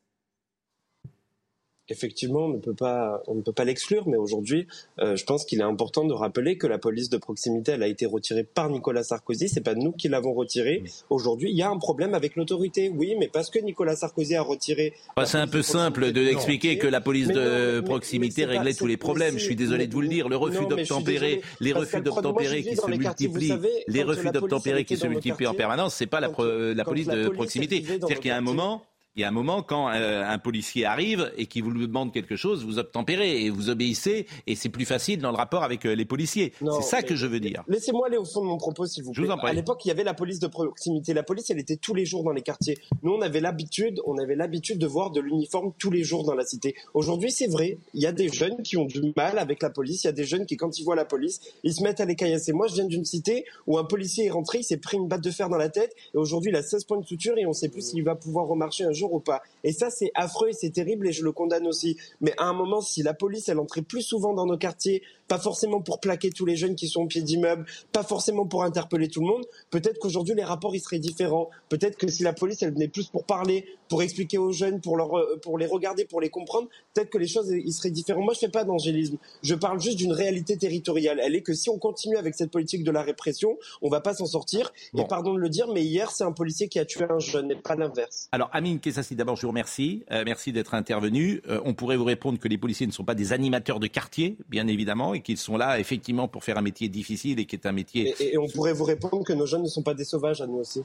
Effectivement, 1.92 2.46
on 2.46 2.50
ne 2.50 2.58
peut 2.58 2.74
pas, 2.74 3.22
on 3.28 3.36
ne 3.36 3.42
peut 3.42 3.52
pas 3.52 3.66
l'exclure, 3.66 4.08
mais 4.08 4.16
aujourd'hui, 4.16 4.66
euh, 5.00 5.18
je 5.18 5.26
pense 5.26 5.44
qu'il 5.44 5.60
est 5.60 5.64
important 5.64 6.06
de 6.06 6.14
rappeler 6.14 6.58
que 6.58 6.66
la 6.66 6.78
police 6.78 7.10
de 7.10 7.18
proximité, 7.18 7.74
elle 7.74 7.84
a 7.84 7.88
été 7.88 8.06
retirée 8.06 8.46
par 8.46 8.70
Nicolas 8.70 9.04
Sarkozy. 9.04 9.50
C'est 9.50 9.62
pas 9.62 9.76
nous 9.76 9.92
qui 9.92 10.08
l'avons 10.08 10.34
retirée. 10.34 10.84
Aujourd'hui, 11.10 11.52
il 11.52 11.58
y 11.58 11.62
a 11.62 11.70
un 11.70 11.78
problème 11.78 12.14
avec 12.14 12.38
l'autorité. 12.38 12.90
Oui, 12.90 13.16
mais 13.20 13.28
parce 13.28 13.50
que 13.50 13.60
Nicolas 13.60 13.98
Sarkozy 13.98 14.36
a 14.36 14.42
retiré. 14.42 14.94
Bah, 15.18 15.26
c'est 15.26 15.38
un 15.38 15.48
peu 15.48 15.62
simple 15.62 16.14
de 16.14 16.26
expliquer 16.28 16.78
que 16.78 16.88
la 16.88 17.02
police 17.02 17.28
Mais 17.28 17.34
non, 17.34 17.42
de 17.42 17.46
mais- 17.46 17.82
mais 17.82 17.82
proximité 17.82 18.46
pas- 18.46 18.52
réglait 18.52 18.74
tous 18.74 18.88
les 18.88 18.98
problèmes. 18.98 19.38
Je 19.38 19.44
suis 19.44 19.58
désolé 19.58 19.88
de 19.88 19.94
vous 19.94 20.02
le 20.02 20.08
dire. 20.08 20.30
Le 20.30 20.38
refus 20.38 20.66
d'obtempérer, 20.66 21.42
les 21.60 21.74
refus 21.74 22.02
d'obtempérer 22.02 22.64
qui 22.64 22.76
se 22.78 22.88
multiplient, 22.88 23.60
les 23.88 24.04
refus 24.04 24.30
d'obtempérer 24.32 24.86
qui 24.86 24.96
se 24.96 25.08
multiplient 25.08 25.48
en 25.48 25.54
permanence, 25.54 25.96
c'est 25.96 26.08
pas 26.08 26.22
la, 26.22 26.30
police 26.30 27.08
de 27.08 27.28
proximité. 27.28 27.84
C'est-à-dire 27.86 28.20
qu'il 28.20 28.30
y 28.30 28.32
a 28.32 28.38
un 28.38 28.42
moment. 28.42 28.84
Il 29.18 29.22
y 29.22 29.26
a 29.26 29.28
un 29.28 29.32
moment 29.32 29.62
quand 29.62 29.90
euh, 29.90 30.24
un 30.26 30.38
policier 30.38 30.86
arrive 30.86 31.34
et 31.36 31.46
qui 31.46 31.60
vous 31.60 31.74
demande 31.74 32.14
quelque 32.14 32.38
chose, 32.38 32.64
vous 32.64 32.80
obtempérez 32.80 33.44
et 33.44 33.50
vous 33.50 33.70
obéissez 33.70 34.26
et 34.48 34.56
c'est 34.56 34.70
plus 34.70 34.86
facile 34.86 35.20
dans 35.20 35.32
le 35.32 35.36
rapport 35.36 35.66
avec 35.66 35.86
euh, 35.86 35.96
les 35.96 36.06
policiers. 36.06 36.54
C'est 36.62 36.82
ça 36.82 37.02
que 37.02 37.18
je 37.18 37.28
veux 37.28 37.42
dire. 37.42 37.62
Laissez-moi 37.68 38.08
aller 38.08 38.16
au 38.16 38.24
fond 38.24 38.40
de 38.40 38.46
mon 38.48 38.56
propos, 38.56 38.86
s'il 38.86 39.04
vous 39.04 39.12
Je 39.14 39.20
plaît. 39.20 39.28
vous 39.28 39.34
en 39.34 39.38
prie. 39.38 39.50
À 39.50 39.54
l'époque, 39.54 39.84
il 39.84 39.90
y 39.90 39.92
avait 39.92 40.06
la 40.06 40.14
police 40.14 40.40
de 40.40 40.48
proximité. 40.48 41.14
La 41.14 41.24
police, 41.24 41.50
elle 41.50 41.60
était 41.60 41.76
tous 41.76 41.94
les 41.94 42.06
jours 42.06 42.24
dans 42.24 42.32
les 42.32 42.42
quartiers. 42.42 42.78
Nous, 43.04 43.12
on 43.12 43.20
avait 43.22 43.42
l'habitude, 43.42 44.00
on 44.06 44.18
avait 44.18 44.36
l'habitude 44.36 44.80
de 44.80 44.88
voir 44.88 45.12
de 45.12 45.20
l'uniforme 45.20 45.74
tous 45.78 45.92
les 45.92 46.06
jours 46.06 46.24
dans 46.24 46.34
la 46.34 46.46
cité. 46.46 46.76
Aujourd'hui, 46.94 47.34
c'est 47.34 47.48
vrai. 47.48 47.80
Il 47.94 48.02
y 48.02 48.08
a 48.08 48.14
des 48.14 48.30
jeunes 48.30 48.62
qui 48.64 48.78
ont 48.78 48.86
du 48.86 49.02
mal 49.18 49.40
avec 49.40 49.62
la 49.62 49.70
police. 49.72 50.06
Il 50.06 50.08
y 50.08 50.10
a 50.10 50.14
des 50.14 50.24
jeunes 50.24 50.46
qui, 50.46 50.56
quand 50.56 50.80
ils 50.80 50.86
voient 50.86 50.96
la 50.96 51.04
police, 51.04 51.42
ils 51.66 51.74
se 51.74 51.84
mettent 51.84 52.00
à 52.00 52.06
les 52.06 52.16
caillasser. 52.16 52.54
Moi, 52.54 52.68
je 52.68 52.76
viens 52.76 52.86
d'une 52.86 53.04
cité 53.04 53.44
où 53.68 53.78
un 53.78 53.84
policier 53.84 54.28
est 54.28 54.32
rentré, 54.32 54.60
il 54.60 54.64
s'est 54.64 54.78
pris 54.78 54.96
une 54.96 55.10
batte 55.10 55.22
de 55.22 55.32
fer 55.32 55.50
dans 55.50 55.58
la 55.58 55.68
tête 55.68 55.94
et 56.14 56.18
aujourd'hui, 56.18 56.52
il 56.52 56.56
a 56.56 56.64
16 56.64 56.86
points 56.86 57.00
de 57.02 57.06
suture 57.06 57.38
et 57.38 57.46
on 57.46 57.52
sait 57.52 57.68
plus 57.68 57.82
s'il 57.90 58.06
va 58.06 58.16
pouvoir 58.16 58.48
remarcher 58.48 58.86
un 58.86 58.94
jour 58.94 59.01
ou 59.10 59.20
pas. 59.20 59.42
Et 59.64 59.74
ça, 59.74 59.90
c'est 59.90 60.12
affreux 60.16 60.50
et 60.50 60.54
c'est 60.54 60.72
terrible 60.72 61.08
et 61.08 61.12
je 61.12 61.24
le 61.24 61.32
condamne 61.32 61.68
aussi. 61.68 61.98
Mais 62.20 62.34
à 62.38 62.46
un 62.46 62.54
moment, 62.54 62.82
si 62.82 63.04
la 63.04 63.14
police, 63.14 63.50
elle 63.50 63.60
entrait 63.60 63.82
plus 63.82 64.02
souvent 64.02 64.34
dans 64.34 64.46
nos 64.46 64.58
quartiers, 64.58 65.04
pas 65.32 65.40
forcément 65.40 65.80
pour 65.80 66.02
plaquer 66.02 66.30
tous 66.30 66.46
les 66.46 66.58
jeunes 66.58 66.76
qui 66.76 66.90
sont 66.90 67.04
au 67.04 67.08
pied 67.08 67.22
d'immeubles, 67.22 67.66
pas 67.94 68.04
forcément 68.04 68.46
pour 68.46 68.66
interpeller 68.66 69.08
tout 69.08 69.22
le 69.22 69.28
monde, 69.28 69.46
peut-être 69.70 69.98
qu'aujourd'hui, 69.98 70.36
les 70.36 70.44
rapports, 70.44 70.76
ils 70.76 70.82
seraient 70.82 71.00
différents. 71.00 71.50
Peut-être 71.70 71.98
que 71.98 72.10
si 72.10 72.22
la 72.22 72.34
police, 72.34 72.62
elle 72.64 72.74
venait 72.74 72.90
plus 72.90 73.08
pour 73.08 73.24
parler, 73.24 73.66
pour 73.88 74.04
expliquer 74.04 74.38
aux 74.38 74.52
jeunes, 74.52 74.82
pour, 74.82 74.98
leur, 74.98 75.18
euh, 75.18 75.40
pour 75.42 75.58
les 75.58 75.68
regarder, 75.68 76.04
pour 76.04 76.20
les 76.20 76.30
comprendre, 76.30 76.68
peut-être 76.94 77.10
que 77.10 77.18
les 77.18 77.28
choses, 77.28 77.50
ils 77.50 77.72
seraient 77.72 77.92
différentes. 77.92 78.26
Moi, 78.26 78.34
je 78.34 78.40
fais 78.40 78.50
pas 78.50 78.66
d'angélisme. 78.66 79.16
Je 79.42 79.56
parle 79.56 79.80
juste 79.80 79.98
d'une 79.98 80.12
réalité 80.12 80.58
territoriale. 80.58 81.22
Elle 81.24 81.34
est 81.34 81.42
que 81.42 81.54
si 81.54 81.70
on 81.70 81.78
continue 81.78 82.18
avec 82.18 82.36
cette 82.36 82.52
politique 82.52 82.84
de 82.84 82.92
la 82.92 83.02
répression, 83.02 83.58
on 83.82 83.88
va 83.88 84.02
pas 84.02 84.14
s'en 84.14 84.26
sortir. 84.26 84.74
Bon. 84.92 85.04
Et 85.04 85.08
pardon 85.08 85.34
de 85.34 85.40
le 85.40 85.48
dire, 85.48 85.68
mais 85.74 85.82
hier, 85.82 86.12
c'est 86.12 86.26
un 86.26 86.34
policier 86.34 86.68
qui 86.68 86.78
a 86.78 86.84
tué 86.84 87.06
un 87.10 87.20
jeune 87.20 87.52
et 87.52 87.56
pas 87.56 87.76
l'inverse. 87.76 88.28
Alors, 88.34 88.50
Amine 88.52 88.82
Kessassi, 88.82 89.16
d'abord, 89.16 89.38
je 89.38 89.44
vous 89.44 89.50
remercie. 89.50 90.04
Euh, 90.12 90.24
merci 90.26 90.52
d'être 90.52 90.74
intervenu. 90.74 91.42
Euh, 91.48 91.62
on 91.64 91.74
pourrait 91.74 91.96
vous 91.96 92.04
répondre 92.04 92.38
que 92.38 92.50
les 92.50 92.58
policiers 92.58 92.86
ne 92.86 92.92
sont 92.92 93.06
pas 93.06 93.16
des 93.16 93.32
animateurs 93.32 93.80
de 93.80 93.88
quartier, 93.88 94.36
bien 94.50 94.68
évidemment, 94.68 95.14
et 95.14 95.21
qu'ils 95.22 95.38
sont 95.38 95.58
là, 95.58 95.80
effectivement, 95.80 96.28
pour 96.28 96.44
faire 96.44 96.58
un 96.58 96.62
métier 96.62 96.90
difficile 96.90 97.40
et 97.40 97.46
qui 97.46 97.56
est 97.56 97.66
un 97.66 97.72
métier. 97.72 98.14
Et, 98.20 98.34
et 98.34 98.38
on 98.38 98.48
pourrait 98.48 98.74
vous 98.74 98.84
répondre 98.84 99.24
que 99.24 99.34
nos 99.34 99.46
jeunes 99.46 99.64
ne 99.64 99.68
sont 99.68 99.84
pas 99.84 99.94
des 99.94 100.04
sauvages 100.06 100.42
à 100.42 100.48
nous 100.48 100.58
aussi. 100.58 100.82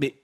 Mais 0.00 0.14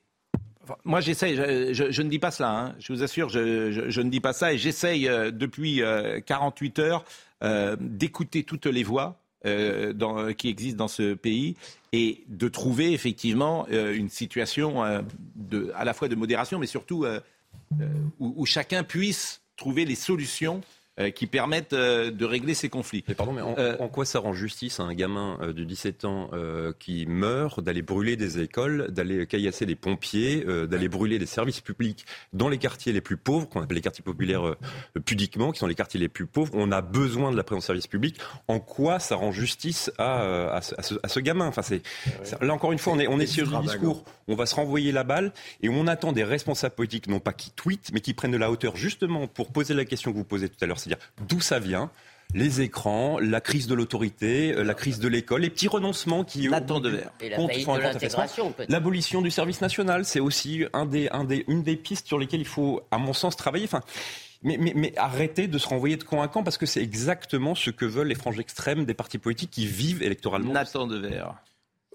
moi, 0.85 1.01
j'essaye, 1.01 1.35
je, 1.37 1.73
je- 1.73 1.91
je 1.91 2.03
ne 2.03 2.09
dis 2.11 2.19
pas 2.19 2.31
cela, 2.31 2.51
hein. 2.51 2.75
je 2.79 2.93
vous 2.93 3.03
assure, 3.03 3.29
je, 3.31 4.01
ne 4.01 4.11
dis 4.11 4.21
pas 4.21 4.33
ça, 4.33 4.53
et 4.53 4.59
j'essaye 4.59 5.09
euh, 5.09 5.31
depuis 5.31 5.83
euh, 5.83 6.21
48 6.21 6.79
heures 6.79 7.05
euh, 7.43 7.77
d'écouter 7.81 8.43
toutes 8.45 8.67
les 8.67 8.83
voix 8.83 9.19
euh, 9.47 9.93
dans, 9.93 10.33
qui 10.35 10.49
existe 10.49 10.77
dans 10.77 10.89
ce 10.89 11.15
pays 11.15 11.55
et 11.93 12.25
de 12.29 12.49
trouver 12.49 12.93
effectivement 12.93 13.67
euh, 13.71 13.95
une 13.95 14.09
situation 14.11 14.85
euh, 14.85 15.01
de, 15.37 15.73
à 15.77 15.85
la 15.85 15.95
fois 15.95 16.09
de 16.09 16.17
modération, 16.17 16.59
mais 16.59 16.67
surtout 16.67 17.07
où, 18.21 18.35
où, 18.37 18.45
chacun 18.47 18.83
puisse 18.83 19.41
trouver 19.57 19.85
les 19.85 19.95
solutions 19.95 20.61
euh, 20.61 20.78
qui 21.11 21.27
permettent 21.27 21.73
euh, 21.73 22.11
de 22.11 22.25
régler 22.25 22.55
ces 22.55 22.69
conflits. 22.69 23.05
Mais 23.09 23.15
pardon, 23.15 23.33
mais 23.33 23.41
en, 23.41 23.55
euh, 23.59 23.77
quoi 23.89 24.05
ça 24.05 24.19
rend 24.19 24.33
justice 24.33 24.81
à 24.81 24.85
un 24.85 24.95
gamin 24.95 25.39
de 25.43 25.65
17 25.65 26.05
ans 26.05 26.31
qui 26.79 27.07
meurt 27.07 27.61
d'aller 27.61 27.83
brûler 27.83 28.17
des 28.17 28.41
écoles, 28.41 28.91
d'aller 28.91 29.27
caillasser 29.27 29.67
des 29.67 29.75
pompiers, 29.75 30.45
d'aller 30.69 30.89
brûler 30.89 31.19
des 31.19 31.27
services 31.27 31.61
publics 31.61 32.05
dans 32.33 32.49
les 32.49 32.59
quartiers 32.59 32.93
les 32.93 33.01
plus 33.01 33.17
pauvres, 33.17 33.49
qu'on 33.49 33.63
appelle 33.63 33.77
les 33.77 33.83
quartiers 33.83 34.05
populaires 34.05 34.57
pudiquement, 35.05 35.53
qui 35.53 35.59
sont 35.59 35.67
les 35.67 35.75
quartiers 35.75 36.01
les 36.01 36.09
plus 36.09 36.27
pauvres 36.27 36.53
On 36.55 36.73
a 36.73 36.81
besoin 36.81 37.31
de 37.31 37.37
la 37.37 37.43
présence 37.43 37.65
de 37.65 37.67
services 37.67 37.87
publics. 37.87 38.19
En 38.47 38.61
quoi 38.61 38.99
ça 38.99 39.17
rend 39.17 39.33
justice 39.33 39.91
à, 39.99 40.55
à, 40.55 40.61
ce, 40.61 40.95
à 41.03 41.09
ce, 41.09 41.21
gamin? 41.21 41.47
Enfin, 41.47 41.63
c'est, 41.63 41.83
Là, 42.41 42.53
encore 42.55 42.73
une 42.73 42.79
fois, 42.79 42.93
on 42.93 42.99
est, 42.99 43.09
on 43.09 43.19
est 43.19 43.27
sur 43.27 43.47
du 43.49 43.67
discours. 43.67 44.05
On 44.29 44.35
va 44.35 44.47
se 44.47 44.55
renvoyer 44.55 44.93
la 44.93 45.05
balle 45.05 45.33
et 45.63 45.69
on 45.69 45.87
attend 45.87 46.13
des 46.13 46.25
responsables 46.25 46.75
politiques, 46.75 47.09
non 47.09 47.21
pas 47.21 47.33
qui 47.33 47.51
tweetent, 47.51 47.91
mais 47.93 48.01
qui 48.01 48.15
prennent 48.15 48.31
de 48.31 48.37
la 48.37 48.51
hauteur 48.51 48.77
justement 48.77 49.27
pour 49.27 49.51
poser 49.53 49.75
la 49.75 49.85
question 49.85 50.13
que 50.13 50.17
vous 50.17 50.25
posez 50.25 50.49
tout 50.49 50.63
à 50.63 50.67
l'heure 50.67 50.79
c'est-à-dire 50.89 51.27
d'où 51.29 51.41
ça 51.41 51.59
vient 51.59 51.91
les 52.35 52.61
écrans, 52.61 53.19
la 53.19 53.41
crise 53.41 53.69
de 53.69 53.75
l'autorité, 53.75 54.53
euh, 54.55 54.63
la 54.63 54.75
crise 54.75 54.99
de 54.99 55.09
l'école, 55.09 55.41
les 55.41 55.51
petits 55.51 55.69
renoncements 55.69 56.25
qui 56.25 56.47
l'attente 56.49 56.83
de 56.83 56.91
verre, 56.91 57.11
l'abolition 58.69 59.23
du 59.23 59.31
service 59.31 59.63
national, 59.63 60.05
c'est 60.05 60.21
aussi 60.21 60.65
un 60.75 60.85
des, 60.85 61.09
un 61.11 61.25
des, 61.25 61.45
une 61.49 61.63
des 61.63 61.77
pistes 61.77 62.07
sur 62.07 62.19
lesquelles 62.19 62.41
il 62.41 62.47
faut, 62.47 62.83
à 62.91 62.99
mon 62.99 63.15
sens, 63.15 63.35
travailler. 63.35 63.65
Enfin, 63.65 63.81
mais, 64.43 64.59
mais, 64.59 64.75
mais 64.77 64.93
arrêtez 64.99 65.49
de 65.49 65.57
se 65.57 65.67
renvoyer 65.67 65.97
de 65.97 66.05
camp 66.05 66.21
à 66.21 66.29
camp 66.29 66.45
parce 66.45 66.59
que 66.59 66.67
c'est 66.67 66.83
exactement 66.83 67.55
ce 67.55 67.71
que 67.71 67.87
veulent 67.87 68.09
les 68.09 68.15
franges 68.15 68.39
extrêmes 68.39 68.85
des 68.85 68.95
partis 68.95 69.19
politiques 69.19 69.51
qui 69.51 69.67
vivent 69.67 70.03
électoralement. 70.03 70.53
Nathan 70.53 70.87
de 70.87 70.99
verre. 70.99 71.35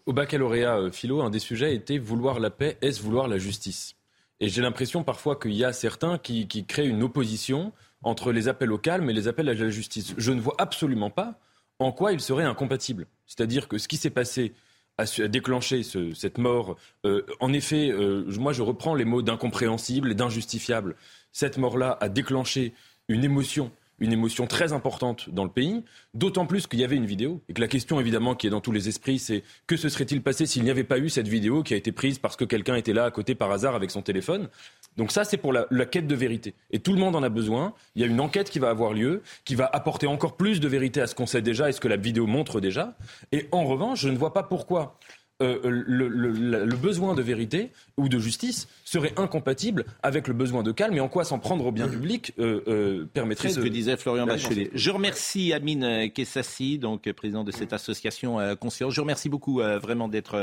Au 0.08 0.14
baccalauréat 0.14 0.78
euh, 0.78 0.92
philo, 0.92 1.22
un 1.22 1.30
des 1.30 1.40
sujets 1.40 1.76
était 1.76 2.00
vouloir 2.00 2.40
la 2.40 2.50
paix, 2.50 2.78
est-ce 2.82 3.02
vouloir 3.04 3.28
la 3.28 3.38
justice? 3.38 3.96
Et 4.40 4.50
j'ai 4.50 4.64
l'impression 4.64 5.04
parfois 5.04 5.36
qu'il 5.36 5.54
y 5.54 5.64
a 5.64 5.72
certains 5.72 6.18
qui, 6.18 6.48
qui 6.48 6.66
créent 6.66 6.88
une 6.88 7.04
opposition 7.04 7.72
entre 8.04 8.32
les 8.32 8.48
appels 8.48 8.72
au 8.72 8.78
calme 8.78 9.10
et 9.10 9.14
les 9.14 9.28
appels 9.28 9.50
à 9.50 9.54
la 9.54 9.70
justice. 9.70 10.14
Je 10.18 10.32
ne 10.32 10.42
vois 10.42 10.56
absolument 10.58 11.10
pas 11.10 11.40
en 11.80 11.92
quoi 11.92 12.14
ils 12.14 12.22
seraient 12.22 12.44
incompatibles. 12.44 13.08
C'est-à-dire 13.28 13.68
que 13.68 13.78
ce 13.78 13.88
qui 13.88 13.98
s'est 13.98 14.10
passé 14.10 14.54
a, 14.98 15.06
déclenché 15.28 15.82
cette 15.84 16.38
mort. 16.38 16.76
Euh, 17.06 17.26
en 17.40 17.52
effet, 17.52 17.90
euh, 17.92 18.26
moi 18.38 18.54
je 18.54 18.62
reprends 18.62 18.94
les 18.94 19.06
mots 19.06 19.22
d'incompréhensible 19.22 20.12
et 20.12 20.16
d'injustifiable. 20.16 20.96
Cette 21.32 21.58
mort-là 21.58 21.98
a 22.00 22.10
déclenché 22.10 22.74
une 23.08 23.24
émotion 23.24 23.72
une 24.00 24.12
émotion 24.12 24.48
très 24.48 24.74
importante 24.74 25.30
dans 25.30 25.44
le 25.44 25.50
pays, 25.50 25.84
d'autant 26.14 26.46
plus 26.46 26.68
qu'il 26.68 26.80
y 26.80 26.84
avait 26.84 26.96
une 26.96 27.06
vidéo, 27.06 27.42
et 27.48 27.54
que 27.54 27.62
la 27.62 27.68
question 27.68 28.00
évidemment 28.00 28.36
qui 28.36 28.48
est 28.48 28.50
dans 28.50 28.60
tous 28.60 28.72
les 28.72 28.90
esprits, 28.90 29.20
c'est 29.20 29.44
que 29.66 29.78
se 29.78 29.88
serait-il 29.88 30.22
passé 30.22 30.46
s'il 30.46 30.64
n'y 30.64 30.70
avait 30.70 30.84
pas 30.84 31.00
eu 31.00 31.10
cette 31.10 31.28
vidéo 31.28 31.64
qui 31.64 31.74
a 31.74 31.78
été 31.78 31.92
prise 31.92 32.20
parce 32.20 32.36
que 32.36 32.44
quelqu'un 32.44 32.76
était 32.76 32.94
là 32.94 33.06
à 33.06 33.12
côté 33.12 33.36
par 33.36 33.52
hasard 33.52 33.76
avec 33.76 33.92
son 33.92 34.02
téléphone? 34.02 34.50
Donc 34.98 35.12
ça, 35.12 35.24
c'est 35.24 35.38
pour 35.38 35.54
la, 35.54 35.66
quête 35.86 36.08
de 36.08 36.16
vérité. 36.16 36.56
Et 36.72 36.80
tout 36.80 36.94
le 36.94 37.00
monde 37.00 37.16
en 37.16 37.24
a 37.24 37.30
besoin. 37.30 37.74
Il 37.96 38.02
y 38.02 38.06
a 38.06 38.08
une 38.08 38.22
enquête 38.22 38.50
qui 38.50 38.60
va 38.60 38.70
avoir 38.70 38.94
lieu, 38.94 39.22
qui 39.46 39.56
va 39.56 39.70
apporter 39.72 40.08
encore 40.08 40.38
plus 40.38 40.60
de 40.60 40.68
vérité 40.68 41.02
à 41.02 41.08
ce 41.08 41.16
qu'on 41.16 41.26
sait 41.26 41.42
déjà 41.42 41.70
et 41.70 41.72
ce 41.72 41.80
que 41.80 41.88
la 41.88 41.98
vidéo 41.98 42.28
montre 42.28 42.62
déjà. 42.62 42.96
Et 43.32 43.48
en 43.52 43.66
revanche, 43.66 44.02
je 44.02 44.10
ne 44.10 44.18
vois 44.18 44.34
pas 44.34 44.44
pourquoi 44.44 44.98
euh, 45.44 45.60
le, 45.64 46.08
le, 46.08 46.76
besoin 46.76 47.14
de 47.16 47.22
vérité 47.22 47.72
ou 47.98 48.10
de 48.10 48.20
justice 48.20 48.68
serait 48.86 49.14
incompatible 49.18 49.86
avec 50.02 50.28
le 50.28 50.34
besoin 50.34 50.64
de 50.64 50.72
calme 50.72 50.96
et 50.96 51.00
en 51.00 51.10
quoi 51.10 51.24
s'en 51.24 51.40
prendre 51.40 51.66
au 51.66 51.72
bien 51.72 51.88
public 51.88 52.34
euh, 52.40 52.62
euh, 52.68 53.06
permettrait 53.14 53.50
C'est 53.50 53.56
ce 53.56 53.60
que 53.60 53.68
disait 53.68 53.98
Florian 53.98 54.26
Bachelet. 54.26 54.70
Je 54.74 54.92
remercie 54.92 55.54
Amine 55.54 56.12
Kessassi, 56.12 56.80
donc 56.80 57.12
président 57.12 57.44
de 57.44 57.52
cette 57.52 57.74
association 57.74 58.38
Conscience. 58.60 58.94
Je 58.94 59.02
remercie 59.02 59.30
beaucoup 59.30 59.60
vraiment 59.60 60.08
d'être 60.08 60.36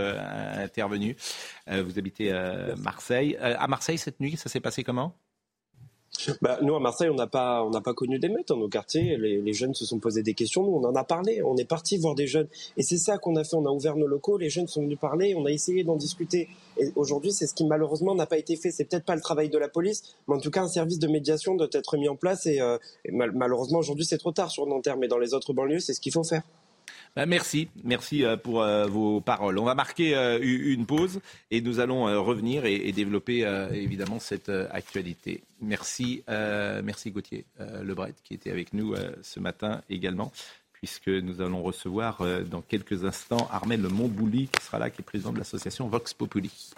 intervenu. 0.57 1.17
vous 1.67 1.99
habitez 1.99 2.33
Marseille. 2.79 3.37
à 3.41 3.67
Marseille 3.69 3.99
cette 3.99 4.21
nuit, 4.21 4.37
ça 4.37 4.49
s'est 4.49 4.61
passé 4.61 4.85
comment? 4.85 5.17
Bah, 6.43 6.59
nous, 6.63 6.75
à 6.75 6.81
Marseille, 6.81 7.09
on 7.11 7.15
n'a 7.15 7.27
pas, 7.27 7.63
on 7.65 7.71
n'a 7.71 7.81
pas 7.81 7.95
connu 7.95 8.19
d'émeutes 8.19 8.49
dans 8.49 8.57
nos 8.57 8.69
quartiers. 8.69 9.17
Les, 9.17 9.41
les, 9.41 9.53
jeunes 9.53 9.75
se 9.75 9.85
sont 9.85 9.99
posés 9.99 10.23
des 10.23 10.35
questions. 10.35 10.63
Nous, 10.63 10.73
on 10.73 10.85
en 10.85 10.95
a 10.95 11.05
parlé. 11.05 11.43
On 11.43 11.57
est 11.57 11.65
parti 11.65 11.99
voir 11.99 12.15
des 12.15 12.27
jeunes. 12.27 12.49
Et 12.77 12.83
c'est 12.83 12.99
ça 12.99 13.19
qu'on 13.19 13.37
a 13.37 13.45
fait. 13.45 13.57
On 13.57 13.67
a 13.67 13.71
ouvert 13.71 13.97
nos 13.97 14.07
locaux. 14.07 14.39
Les 14.39 14.51
jeunes 14.51 14.69
sont 14.69 14.83
venus 14.83 14.99
parler. 14.99 15.35
On 15.35 15.45
a 15.47 15.51
essayé 15.51 15.85
d'en 15.85 15.97
discuter. 15.97 16.49
Et 16.79 16.93
aujourd'hui, 16.97 17.33
c'est 17.33 17.47
ce 17.47 17.55
qui 17.55 17.65
malheureusement 17.65 18.15
n'a 18.15 18.27
pas 18.27 18.39
été 18.39 18.57
fait. 18.57 18.71
C'est 18.71 18.85
peut-être 18.85 19.05
pas 19.05 19.15
le 19.15 19.21
travail 19.21 19.49
de 19.49 19.59
la 19.59 19.69
police, 19.69 20.17
mais 20.29 20.35
en 20.35 20.41
tout 20.41 20.51
cas, 20.51 20.63
un 20.63 20.69
service 20.69 20.99
de 20.99 21.09
médiation 21.09 21.55
doit 21.55 21.69
être 21.73 21.97
mis 21.97 22.09
en 22.09 22.17
place. 22.17 22.47
Et, 22.47 22.61
euh, 22.61 22.79
malheureusement, 23.13 23.79
aujourd'hui, 23.79 24.05
c'est 24.05 24.19
trop 24.19 24.33
tard 24.33 24.51
sur 24.51 24.67
Nanterre. 24.67 24.97
Mais 24.97 25.09
dans 25.09 25.19
les 25.19 25.35
autres 25.35 25.53
banlieues, 25.53 25.81
c'est 25.81 25.95
ce 25.95 26.01
qu'il 26.01 26.13
faut 26.13 26.25
faire. 26.25 26.43
Bah, 27.17 27.27
merci, 27.27 27.69
merci 27.83 28.25
euh, 28.25 28.37
pour 28.37 28.63
euh, 28.63 28.87
vos 28.87 29.21
paroles. 29.21 29.59
On 29.59 29.65
va 29.65 29.75
marquer 29.75 30.17
euh, 30.17 30.39
une 30.41 30.87
pause 30.87 31.21
et 31.51 31.61
nous 31.61 31.81
allons 31.81 32.05
revenir 32.23 32.65
et 32.65 32.93
développer 32.93 33.41
évidemment 33.73 34.19
cette 34.19 34.49
actualité. 34.49 35.43
Merci, 35.61 36.23
merci 36.29 37.11
Gauthier 37.11 37.45
Lebret 37.83 38.15
qui 38.25 38.35
était 38.35 38.51
avec 38.51 38.73
nous 38.73 38.95
ce 39.23 39.41
matin 39.41 39.83
également 39.91 40.33
puisque 40.73 41.09
nous 41.09 41.41
allons 41.41 41.63
recevoir 41.63 42.23
dans 42.47 42.63
quelques 42.63 43.05
instants 43.05 43.49
Armel 43.51 43.81
Montbouli 43.83 44.49
qui 44.49 44.65
sera 44.65 44.79
là, 44.79 44.91
qui 44.91 45.03
est 45.03 45.05
président 45.05 45.33
de 45.33 45.39
l'association 45.39 45.89
Vox 45.89 46.15
Populi. 46.15 46.73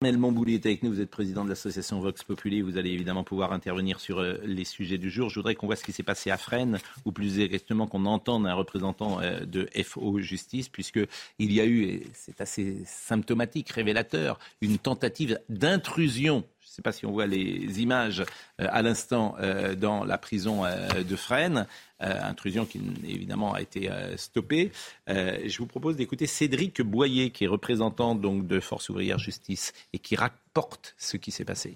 Mel 0.00 0.16
Montbouli 0.16 0.54
est 0.54 0.64
avec 0.64 0.84
nous, 0.84 0.90
vous 0.90 1.00
êtes 1.00 1.10
président 1.10 1.44
de 1.44 1.48
l'association 1.48 1.98
Vox 1.98 2.22
Populi, 2.22 2.60
vous 2.60 2.78
allez 2.78 2.90
évidemment 2.90 3.24
pouvoir 3.24 3.52
intervenir 3.52 3.98
sur 3.98 4.20
euh, 4.20 4.38
les 4.44 4.64
sujets 4.64 4.96
du 4.96 5.10
jour. 5.10 5.28
Je 5.28 5.34
voudrais 5.34 5.56
qu'on 5.56 5.66
voit 5.66 5.74
ce 5.74 5.82
qui 5.82 5.90
s'est 5.90 6.04
passé 6.04 6.30
à 6.30 6.36
Fresnes, 6.36 6.78
ou 7.04 7.10
plus 7.10 7.40
exactement 7.40 7.88
qu'on 7.88 8.06
entende 8.06 8.46
un 8.46 8.54
représentant 8.54 9.20
euh, 9.20 9.40
de 9.40 9.68
FO 9.82 10.20
Justice, 10.20 10.68
puisqu'il 10.68 11.52
y 11.52 11.60
a 11.60 11.64
eu, 11.64 11.82
et 11.82 12.06
c'est 12.12 12.40
assez 12.40 12.76
symptomatique, 12.86 13.70
révélateur, 13.70 14.38
une 14.60 14.78
tentative 14.78 15.40
d'intrusion 15.48 16.44
sais 16.78 16.82
pas 16.82 16.92
si 16.92 17.06
on 17.06 17.10
voit 17.10 17.26
les 17.26 17.82
images 17.82 18.20
euh, 18.20 18.66
à 18.70 18.82
l'instant 18.82 19.34
euh, 19.40 19.74
dans 19.74 20.04
la 20.04 20.16
prison 20.16 20.64
euh, 20.64 21.02
de 21.02 21.16
Fresnes. 21.16 21.66
intrusion 22.00 22.64
qui 22.64 22.80
évidemment 23.04 23.52
a 23.54 23.60
été 23.60 23.90
stoppée. 24.16 24.70
je 25.08 25.58
vous 25.58 25.66
propose 25.66 25.96
d'écouter 25.96 26.28
Cédric 26.28 26.80
Boyer, 26.80 27.30
qui 27.30 27.42
est 27.42 27.48
représentant 27.48 28.14
donc 28.14 28.46
de 28.46 28.60
Force 28.60 28.88
ouvrière 28.88 29.18
justice 29.18 29.72
et 29.92 29.98
qui 29.98 30.14
rapporte 30.14 30.94
ce 30.96 31.16
qui 31.16 31.32
s'est 31.32 31.44
passé. 31.44 31.74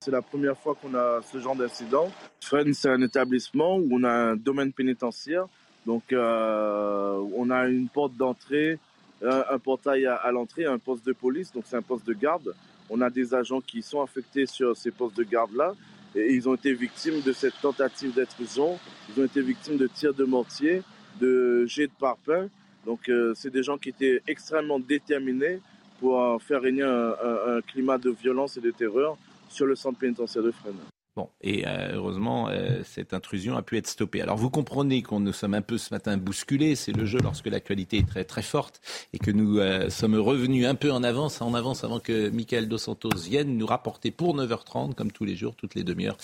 C'est 0.00 0.12
la 0.12 0.22
première 0.22 0.56
fois 0.56 0.76
qu'on 0.80 0.94
a 0.94 1.20
ce 1.22 1.40
genre 1.40 1.56
d'incident. 1.56 2.12
Fresnes, 2.40 2.72
c'est 2.72 2.88
un 2.88 3.02
établissement 3.02 3.78
où 3.78 3.88
on 3.90 4.04
a 4.04 4.12
un 4.12 4.36
domaine 4.36 4.72
pénitentiaire. 4.72 5.46
Donc, 5.84 6.04
on 6.12 7.50
a 7.50 7.66
une 7.66 7.88
porte 7.88 8.14
d'entrée, 8.16 8.78
un, 9.24 9.58
portail 9.58 10.06
à 10.06 10.30
l'entrée, 10.30 10.66
un 10.66 10.78
poste 10.78 11.04
de 11.04 11.12
police, 11.12 11.50
donc 11.52 11.64
c'est 11.66 11.76
un 11.76 11.82
poste 11.82 12.06
de 12.06 12.12
garde. 12.12 12.54
On 12.90 13.00
a 13.00 13.10
des 13.10 13.34
agents 13.34 13.60
qui 13.60 13.82
sont 13.82 14.00
affectés 14.02 14.46
sur 14.46 14.76
ces 14.76 14.90
postes 14.90 15.16
de 15.16 15.24
garde-là 15.24 15.74
et 16.14 16.32
ils 16.32 16.48
ont 16.48 16.54
été 16.54 16.72
victimes 16.72 17.20
de 17.20 17.32
cette 17.32 17.60
tentative 17.60 18.14
d'intrusion. 18.14 18.78
Ils 19.08 19.22
ont 19.22 19.24
été 19.24 19.42
victimes 19.42 19.76
de 19.76 19.86
tirs 19.86 20.14
de 20.14 20.24
mortier, 20.24 20.82
de 21.20 21.66
jets 21.66 21.88
de 21.88 21.92
parpaing. 21.98 22.48
Donc, 22.84 23.08
euh, 23.08 23.32
c'est 23.34 23.50
des 23.50 23.62
gens 23.62 23.76
qui 23.76 23.90
étaient 23.90 24.22
extrêmement 24.26 24.78
déterminés 24.78 25.60
pour 26.00 26.40
faire 26.42 26.60
régner 26.60 26.82
un, 26.82 27.60
climat 27.66 27.98
de 27.98 28.10
violence 28.10 28.56
et 28.56 28.60
de 28.60 28.70
terreur 28.70 29.16
sur 29.48 29.66
le 29.66 29.74
centre 29.74 29.98
pénitentiaire 29.98 30.42
de 30.42 30.50
Fresnes. 30.50 30.95
Bon, 31.16 31.30
et 31.40 31.66
euh, 31.66 31.92
heureusement, 31.94 32.50
euh, 32.50 32.82
cette 32.84 33.14
intrusion 33.14 33.56
a 33.56 33.62
pu 33.62 33.78
être 33.78 33.86
stoppée. 33.86 34.20
Alors 34.20 34.36
vous 34.36 34.50
comprenez 34.50 35.02
qu'on 35.02 35.18
nous 35.18 35.32
sommes 35.32 35.54
un 35.54 35.62
peu 35.62 35.78
ce 35.78 35.94
matin 35.94 36.18
bousculés, 36.18 36.74
c'est 36.74 36.92
le 36.92 37.06
jeu 37.06 37.18
lorsque 37.22 37.46
l'actualité 37.46 37.96
est 37.96 38.06
très 38.06 38.24
très 38.24 38.42
forte 38.42 38.82
et 39.14 39.18
que 39.18 39.30
nous 39.30 39.58
euh, 39.58 39.88
sommes 39.88 40.16
revenus 40.16 40.66
un 40.66 40.74
peu 40.74 40.92
en 40.92 41.02
avance, 41.02 41.40
en 41.40 41.54
avance 41.54 41.84
avant 41.84 42.00
que 42.00 42.28
Michael 42.28 42.68
Dos 42.68 42.76
Santos 42.76 43.16
vienne 43.16 43.56
nous 43.56 43.64
rapporter 43.64 44.10
pour 44.10 44.36
9h30, 44.36 44.94
comme 44.94 45.10
tous 45.10 45.24
les 45.24 45.36
jours, 45.36 45.56
toutes 45.56 45.74
les 45.74 45.84
demi-heures, 45.84 46.18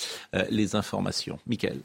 les 0.51 0.77
informations. 0.77 1.39
Michael. 1.47 1.81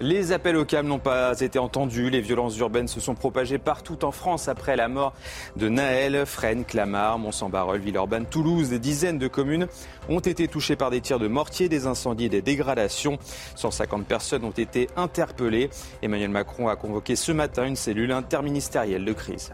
Les 0.00 0.30
appels 0.30 0.56
au 0.56 0.64
calme 0.64 0.86
n'ont 0.86 1.00
pas 1.00 1.40
été 1.40 1.58
entendus. 1.58 2.08
Les 2.08 2.20
violences 2.20 2.56
urbaines 2.58 2.86
se 2.86 3.00
sont 3.00 3.16
propagées 3.16 3.58
partout 3.58 4.04
en 4.04 4.12
France 4.12 4.46
après 4.46 4.76
la 4.76 4.86
mort 4.86 5.12
de 5.56 5.68
Naël, 5.68 6.24
Fresnes, 6.24 6.64
Clamart, 6.64 7.18
Mont-Saint-Barreul, 7.18 7.80
Villeurbanne, 7.80 8.26
Toulouse. 8.26 8.68
Des 8.68 8.78
dizaines 8.78 9.18
de 9.18 9.26
communes 9.26 9.66
ont 10.08 10.20
été 10.20 10.46
touchées 10.46 10.76
par 10.76 10.90
des 10.90 11.00
tirs 11.00 11.18
de 11.18 11.26
mortier, 11.26 11.68
des 11.68 11.88
incendies 11.88 12.26
et 12.26 12.28
des 12.28 12.42
dégradations. 12.42 13.18
150 13.56 14.06
personnes 14.06 14.44
ont 14.44 14.50
été 14.50 14.88
interpellées. 14.96 15.68
Emmanuel 16.00 16.30
Macron 16.30 16.68
a 16.68 16.76
convoqué 16.76 17.16
ce 17.16 17.32
matin 17.32 17.66
une 17.66 17.76
cellule 17.76 18.12
interministérielle 18.12 19.04
de 19.04 19.12
crise. 19.12 19.52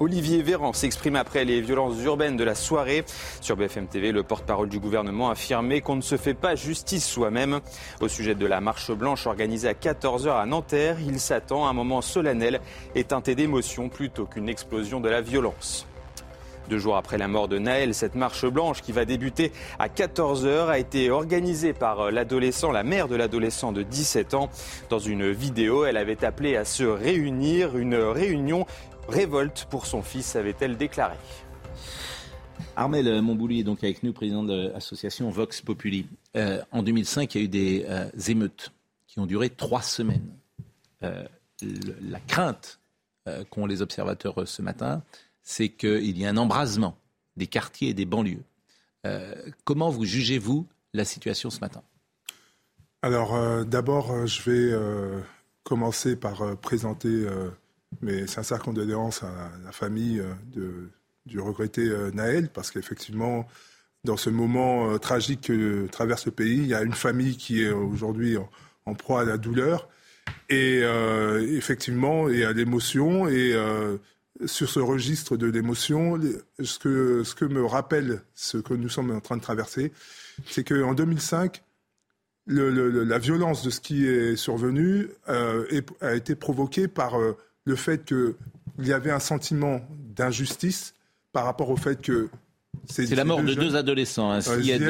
Olivier 0.00 0.42
Véran 0.42 0.72
s'exprime 0.72 1.16
après 1.16 1.44
les 1.44 1.60
violences 1.60 2.00
urbaines 2.04 2.36
de 2.36 2.44
la 2.44 2.54
soirée. 2.54 3.04
Sur 3.40 3.56
BFM 3.56 3.88
TV, 3.88 4.12
le 4.12 4.22
porte-parole 4.22 4.68
du 4.68 4.78
gouvernement 4.78 5.28
a 5.28 5.32
affirmé 5.32 5.80
qu'on 5.80 5.96
ne 5.96 6.02
se 6.02 6.16
fait 6.16 6.34
pas 6.34 6.54
justice 6.54 7.04
soi-même. 7.04 7.60
Au 8.00 8.06
sujet 8.06 8.36
de 8.36 8.46
la 8.46 8.60
marche 8.60 8.92
blanche 8.92 9.26
organisée 9.26 9.68
à 9.68 9.72
14h 9.72 10.40
à 10.40 10.46
Nanterre, 10.46 10.98
il 11.00 11.18
s'attend 11.18 11.66
à 11.66 11.70
un 11.70 11.72
moment 11.72 12.00
solennel 12.00 12.60
et 12.94 13.02
teinté 13.02 13.34
d'émotion 13.34 13.88
plutôt 13.88 14.26
qu'une 14.26 14.48
explosion 14.48 15.00
de 15.00 15.08
la 15.08 15.20
violence. 15.20 15.86
Deux 16.68 16.78
jours 16.78 16.96
après 16.96 17.16
la 17.16 17.28
mort 17.28 17.48
de 17.48 17.58
Naël, 17.58 17.94
cette 17.94 18.14
marche 18.14 18.44
blanche 18.44 18.82
qui 18.82 18.92
va 18.92 19.06
débuter 19.06 19.52
à 19.78 19.88
14h 19.88 20.68
a 20.68 20.78
été 20.78 21.10
organisée 21.10 21.72
par 21.72 22.10
l'adolescent, 22.10 22.70
la 22.70 22.82
mère 22.82 23.08
de 23.08 23.16
l'adolescent 23.16 23.72
de 23.72 23.82
17 23.82 24.34
ans. 24.34 24.50
Dans 24.90 24.98
une 24.98 25.30
vidéo, 25.30 25.86
elle 25.86 25.96
avait 25.96 26.24
appelé 26.26 26.56
à 26.56 26.66
se 26.66 26.84
réunir, 26.84 27.78
une 27.78 27.94
réunion 27.94 28.66
révolte 29.08 29.66
pour 29.70 29.86
son 29.86 30.02
fils, 30.02 30.36
avait-elle 30.36 30.76
déclaré. 30.76 31.16
Armel 32.76 33.22
Montbouly 33.22 33.60
est 33.60 33.64
donc 33.64 33.82
avec 33.82 34.02
nous, 34.02 34.12
président 34.12 34.44
de 34.44 34.70
l'association 34.72 35.30
Vox 35.30 35.62
Populi. 35.62 36.06
Euh, 36.36 36.62
en 36.70 36.82
2005, 36.82 37.34
il 37.34 37.38
y 37.38 37.40
a 37.40 37.44
eu 37.44 37.48
des 37.48 37.86
euh, 37.88 38.08
émeutes 38.28 38.72
qui 39.06 39.18
ont 39.18 39.26
duré 39.26 39.50
trois 39.50 39.82
semaines. 39.82 40.28
Euh, 41.02 41.24
la 42.02 42.20
crainte 42.20 42.78
qu'ont 43.50 43.66
les 43.66 43.82
observateurs 43.82 44.48
ce 44.48 44.62
matin, 44.62 45.02
c'est 45.42 45.68
qu'il 45.68 46.16
y 46.16 46.24
ait 46.24 46.28
un 46.28 46.38
embrasement 46.38 46.96
des 47.36 47.46
quartiers 47.46 47.90
et 47.90 47.94
des 47.94 48.06
banlieues. 48.06 48.44
comment 49.64 49.90
vous 49.90 50.06
jugez-vous 50.06 50.66
la 50.94 51.04
situation 51.04 51.50
ce 51.50 51.60
matin? 51.60 51.82
Alors, 53.02 53.66
d'abord, 53.66 54.26
je 54.26 54.50
vais 54.50 55.22
commencer 55.62 56.16
par 56.16 56.56
présenter 56.56 57.26
mes 58.02 58.26
sincères 58.26 58.60
condoléances 58.60 59.22
à 59.22 59.50
la 59.64 59.72
famille 59.72 60.22
de 60.46 60.90
du 61.28 61.38
regretté 61.38 61.82
euh, 61.82 62.10
Naël, 62.10 62.48
parce 62.48 62.72
qu'effectivement, 62.72 63.46
dans 64.04 64.16
ce 64.16 64.30
moment 64.30 64.90
euh, 64.90 64.98
tragique 64.98 65.42
que 65.42 65.86
traverse 65.86 66.26
le 66.26 66.32
pays, 66.32 66.56
il 66.56 66.66
y 66.66 66.74
a 66.74 66.82
une 66.82 66.94
famille 66.94 67.36
qui 67.36 67.62
est 67.62 67.70
aujourd'hui 67.70 68.36
en, 68.86 68.94
proie 68.94 69.20
à 69.20 69.24
la 69.24 69.36
douleur. 69.36 69.88
Et 70.48 70.80
euh, 70.82 71.40
effectivement 71.56 72.28
et 72.28 72.44
à 72.44 72.52
l'émotion 72.52 73.28
et 73.28 73.54
sur 74.46 74.68
ce 74.68 74.80
registre 74.80 75.36
de 75.36 75.46
l'émotion, 75.46 76.20
ce 76.62 76.78
que, 76.78 77.22
ce 77.24 77.34
que 77.34 77.44
me 77.44 77.64
rappelle 77.64 78.22
ce 78.34 78.58
que 78.58 78.74
nous 78.74 78.88
sommes 78.88 79.10
en 79.10 79.20
train 79.20 79.36
de 79.36 79.42
traverser, 79.42 79.92
c'est 80.46 80.64
qu'en 80.64 80.94
2005, 80.94 81.62
la 82.46 83.18
violence 83.18 83.62
de 83.62 83.70
ce 83.70 83.80
qui 83.80 84.06
est 84.06 84.36
survenu 84.36 85.08
a 85.26 86.14
été 86.14 86.34
provoquée 86.34 86.88
par 86.88 87.14
le 87.68 87.76
fait 87.76 88.04
qu'il 88.04 88.34
y 88.80 88.92
avait 88.92 89.10
un 89.10 89.20
sentiment 89.20 89.80
d'injustice 89.90 90.94
par 91.32 91.44
rapport 91.44 91.70
au 91.70 91.76
fait 91.76 92.00
que 92.00 92.30
c'est 92.86 93.14
la 93.14 93.24
mort 93.24 93.42
de 93.42 93.52
deux 93.52 93.76
adolescents, 93.76 94.30
hein, 94.30 94.38
euh, 94.38 94.62
Sied 94.62 94.82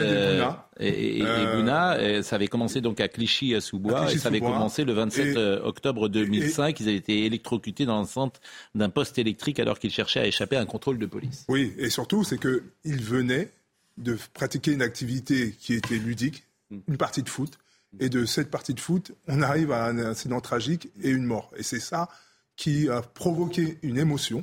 et, 0.80 1.18
et, 1.18 1.22
euh, 1.24 2.22
ça 2.22 2.36
avait 2.36 2.46
commencé 2.46 2.80
donc 2.80 3.00
à 3.00 3.08
Clichy-sous-Bois 3.08 4.12
et 4.12 4.18
ça 4.18 4.28
avait 4.28 4.40
commencé 4.40 4.84
le 4.84 4.92
27 4.92 5.36
euh, 5.36 5.60
octobre 5.64 6.08
2005. 6.08 6.78
Ils 6.78 6.88
avaient 6.88 6.96
été 6.96 7.24
électrocutés 7.24 7.86
dans 7.86 7.96
l'enceinte 7.96 8.40
d'un 8.76 8.88
poste 8.88 9.18
électrique 9.18 9.58
alors 9.58 9.80
qu'ils 9.80 9.90
cherchaient 9.90 10.20
à 10.20 10.26
échapper 10.26 10.56
à 10.56 10.60
un 10.60 10.66
contrôle 10.66 10.98
de 10.98 11.06
police. 11.06 11.44
Oui, 11.48 11.74
et 11.78 11.90
surtout, 11.90 12.22
c'est 12.22 12.38
qu'ils 12.38 13.02
venaient 13.02 13.50
de 13.96 14.16
pratiquer 14.34 14.72
une 14.72 14.82
activité 14.82 15.56
qui 15.58 15.74
était 15.74 15.98
ludique, 15.98 16.44
mm. 16.70 16.78
une 16.88 16.96
partie 16.96 17.24
de 17.24 17.28
foot. 17.28 17.58
Et 18.00 18.10
de 18.10 18.26
cette 18.26 18.50
partie 18.50 18.74
de 18.74 18.80
foot, 18.80 19.12
on 19.26 19.40
arrive 19.42 19.72
à 19.72 19.86
un 19.86 19.98
incident 19.98 20.40
tragique 20.40 20.88
et 21.02 21.08
une 21.08 21.24
mort. 21.24 21.50
Et 21.56 21.62
c'est 21.62 21.80
ça 21.80 22.08
qui 22.58 22.90
a 22.90 23.02
provoqué 23.02 23.78
une 23.82 23.96
émotion 23.98 24.42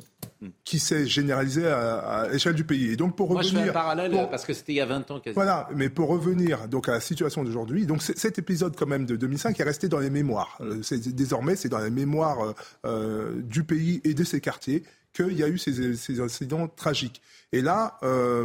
qui 0.63 0.80
s'est 0.80 1.06
généralisée 1.06 1.67
à, 1.67 2.28
l'échelle 2.32 2.56
du 2.56 2.63
pays. 2.63 2.91
Et 2.91 2.95
donc 2.95 3.17
pour 3.17 3.28
revenir, 3.28 3.51
je 3.51 3.58
fais 3.58 3.69
un 3.69 3.73
parallèle 3.73 4.28
parce 4.32 4.45
que 4.45 4.54
c'était 4.54 4.71
il 4.71 4.78
y 4.78 4.82
a 4.82 4.86
20 4.86 5.12
ans 5.12 5.19
quasiment. 5.19 5.34
Voilà, 5.43 5.67
mais 5.75 5.89
pour 5.89 6.08
revenir 6.08 6.69
donc 6.69 6.88
à 6.88 6.93
la 6.93 7.01
situation 7.01 7.43
d'aujourd'hui, 7.43 7.86
donc 7.86 8.01
cet 8.01 8.39
épisode 8.39 8.75
quand 8.78 8.88
même 8.88 9.06
de 9.06 9.17
2005 9.17 9.60
est 9.60 9.63
resté 9.63 9.89
dans 9.89 9.99
les 9.99 10.10
mémoires. 10.10 10.58
Euh, 10.62 10.82
désormais, 11.08 11.58
c'est 11.58 11.67
dans 11.67 11.80
les 11.80 11.89
mémoires 11.89 12.41
euh, 12.41 12.54
euh, 12.86 13.41
du 13.41 13.65
pays 13.65 13.99
et 14.06 14.13
de 14.13 14.23
ses 14.23 14.39
quartiers 14.39 14.84
qu'il 15.13 15.38
y 15.38 15.43
a 15.43 15.49
eu 15.49 15.58
ces, 15.58 16.21
incidents 16.21 16.69
tragiques. 16.69 17.21
Et 17.51 17.62
là, 17.62 17.99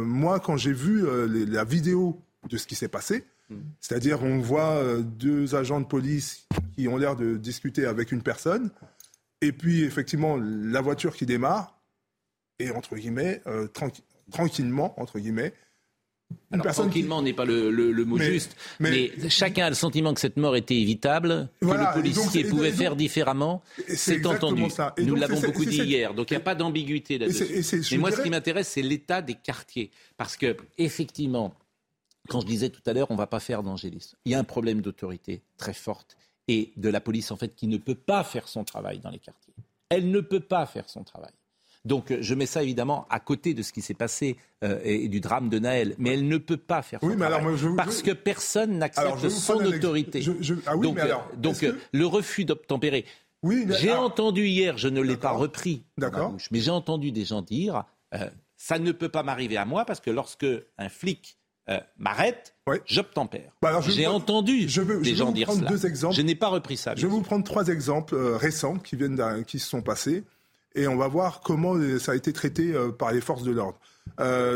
moi, 0.05 0.39
quand 0.39 0.55
j'ai 0.55 0.71
vu 0.71 1.05
la 1.47 1.65
vidéo 1.65 2.21
de 2.49 2.55
ce 2.55 2.65
qui 2.65 2.75
s'est 2.75 2.87
passé, 2.87 3.25
mm. 3.49 3.55
c'est-à-dire 3.81 4.23
on 4.23 4.39
voit 4.39 4.81
deux 5.01 5.53
agents 5.55 5.81
de 5.81 5.85
police 5.85 6.47
qui 6.75 6.87
ont 6.87 6.95
l'air 6.95 7.17
de 7.17 7.35
discuter 7.35 7.85
avec 7.85 8.13
une 8.13 8.21
personne. 8.21 8.69
Et 9.41 9.51
puis, 9.51 9.83
effectivement, 9.83 10.37
la 10.37 10.81
voiture 10.81 11.15
qui 11.15 11.25
démarre, 11.25 11.79
et 12.59 12.69
entre 12.71 12.95
guillemets, 12.95 13.41
euh, 13.47 13.67
tranquillement, 14.31 14.99
entre 15.01 15.19
guillemets, 15.19 15.53
personne 16.51 16.85
tranquillement 16.85 17.21
n'est 17.21 17.33
pas 17.33 17.45
le, 17.45 18.05
mot 18.05 18.17
juste, 18.17 18.55
mais, 18.79 19.11
chacun 19.29 19.65
a 19.65 19.69
le 19.69 19.75
sentiment 19.75 20.13
que 20.13 20.19
cette 20.19 20.37
mort 20.37 20.55
était 20.55 20.75
évitable, 20.75 21.49
que 21.61 21.65
le 21.65 21.93
policier 21.93 22.43
pouvait 22.45 22.71
faire 22.71 22.95
différemment. 22.95 23.61
C'est 23.87 24.25
entendu. 24.25 24.63
Nous 24.99 25.15
l'avons 25.15 25.39
beaucoup 25.39 25.65
dit 25.65 25.81
hier, 25.81 26.13
donc 26.13 26.31
il 26.31 26.33
n'y 26.33 26.41
a 26.41 26.43
pas 26.43 26.55
d'ambiguïté 26.55 27.17
là-dessus. 27.17 27.85
Mais 27.91 27.97
moi, 27.97 28.11
ce 28.11 28.21
qui 28.21 28.29
m'intéresse, 28.29 28.69
c'est 28.69 28.81
l'état 28.81 29.21
des 29.21 29.35
quartiers, 29.35 29.91
parce 30.17 30.37
que 30.37 30.55
effectivement, 30.77 31.53
quand 32.29 32.41
je 32.41 32.45
disais 32.45 32.69
tout 32.69 32.81
à 32.85 32.93
l'heure, 32.93 33.09
on 33.09 33.15
ne 33.15 33.19
va 33.19 33.27
pas 33.27 33.39
faire 33.39 33.63
d'angélisme. 33.63 34.15
Il 34.25 34.31
y 34.31 34.35
a 34.35 34.39
un 34.39 34.43
problème 34.43 34.81
d'autorité 34.81 35.41
très 35.57 35.73
forte 35.73 36.15
et 36.47 36.73
de 36.77 36.89
la 36.89 37.01
police 37.01 37.31
en 37.31 37.37
fait 37.37 37.55
qui 37.55 37.67
ne 37.67 37.77
peut 37.77 37.95
pas 37.95 38.23
faire 38.23 38.47
son 38.47 38.63
travail 38.63 38.99
dans 38.99 39.09
les 39.09 39.19
quartiers. 39.19 39.53
Elle 39.89 40.09
ne 40.11 40.21
peut 40.21 40.39
pas 40.39 40.65
faire 40.65 40.89
son 40.89 41.03
travail. 41.03 41.31
Donc 41.83 42.11
euh, 42.11 42.17
je 42.21 42.35
mets 42.35 42.45
ça 42.45 42.61
évidemment 42.61 43.07
à 43.09 43.19
côté 43.19 43.53
de 43.53 43.63
ce 43.63 43.73
qui 43.73 43.81
s'est 43.81 43.93
passé 43.95 44.37
euh, 44.63 44.79
et, 44.83 45.07
du 45.07 45.19
drame 45.19 45.49
de 45.49 45.59
Naël, 45.59 45.95
mais 45.97 46.11
elle 46.11 46.27
ne 46.27 46.37
peut 46.37 46.57
pas 46.57 46.81
faire 46.81 46.99
son 47.01 47.15
travail 47.15 47.75
parce 47.75 48.01
que 48.01 48.11
personne 48.11 48.77
n'accepte 48.77 49.29
son 49.29 49.65
autorité. 49.65 50.23
Ah 50.67 50.75
donc, 50.75 50.99
donc 51.37 51.65
le 51.91 52.05
refus 52.05 52.45
d'obtempérer. 52.45 53.05
Oui, 53.43 53.65
j'ai 53.79 53.91
ah. 53.91 54.01
entendu 54.01 54.45
hier, 54.45 54.77
je 54.77 54.87
ne 54.87 55.01
l'ai 55.01 55.17
pas 55.17 55.31
repris, 55.31 55.83
mais 56.51 56.59
j'ai 56.59 56.69
entendu 56.69 57.11
des 57.11 57.25
gens 57.25 57.41
dire 57.41 57.85
euh, 58.13 58.29
ça 58.55 58.77
ne 58.77 58.91
peut 58.91 59.09
pas 59.09 59.23
m'arriver 59.23 59.57
à 59.57 59.65
moi 59.65 59.85
parce 59.85 59.99
que 59.99 60.11
lorsque 60.11 60.45
un 60.77 60.89
flic 60.89 61.37
euh, 61.71 61.79
m'arrête, 61.97 62.53
j'obtempère. 62.85 63.51
Bah 63.61 63.79
J'ai 63.87 64.07
entendu 64.07 64.67
je 64.67 64.81
veux, 64.81 65.01
des 65.01 65.15
gens 65.15 65.31
dire 65.31 65.51
cela. 65.51 65.69
Deux 65.69 65.85
exemples. 65.85 66.15
Je 66.15 66.21
n'ai 66.21 66.35
pas 66.35 66.49
repris 66.49 66.77
ça. 66.77 66.93
Je 66.95 67.01
vais 67.01 67.11
vous 67.11 67.21
prendre 67.21 67.43
trois 67.43 67.67
exemples 67.67 68.15
euh, 68.15 68.37
récents 68.37 68.77
qui 68.77 68.95
viennent 68.95 69.43
qui 69.45 69.59
se 69.59 69.67
sont 69.67 69.81
passés 69.81 70.23
et 70.75 70.87
on 70.87 70.97
va 70.97 71.07
voir 71.07 71.41
comment 71.41 71.75
euh, 71.75 71.99
ça 71.99 72.13
a 72.13 72.15
été 72.15 72.33
traité 72.33 72.73
par 72.97 73.11
les 73.11 73.21
forces 73.21 73.43
de 73.43 73.51
l'ordre. 73.51 73.79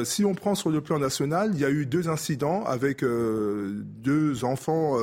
si 0.05 0.25
on 0.25 0.33
prend 0.33 0.55
sur 0.55 0.69
le 0.69 0.81
plan 0.81 0.99
national, 0.99 1.51
il 1.53 1.59
y 1.59 1.65
a 1.65 1.69
eu 1.69 1.85
deux 1.85 2.09
incidents 2.09 2.63
avec 2.65 3.03
deux 3.03 4.43
enfants 4.43 4.97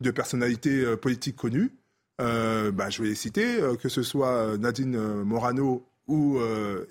de 0.00 0.10
personnalités 0.10 0.96
politiques 0.96 1.36
connues. 1.36 1.72
Bah, 2.18 2.90
je 2.90 3.02
vais 3.02 3.08
les 3.08 3.14
citer, 3.14 3.58
que 3.80 3.88
ce 3.88 4.02
soit 4.02 4.56
Nadine 4.58 4.96
Morano 5.22 5.86
ou 6.06 6.38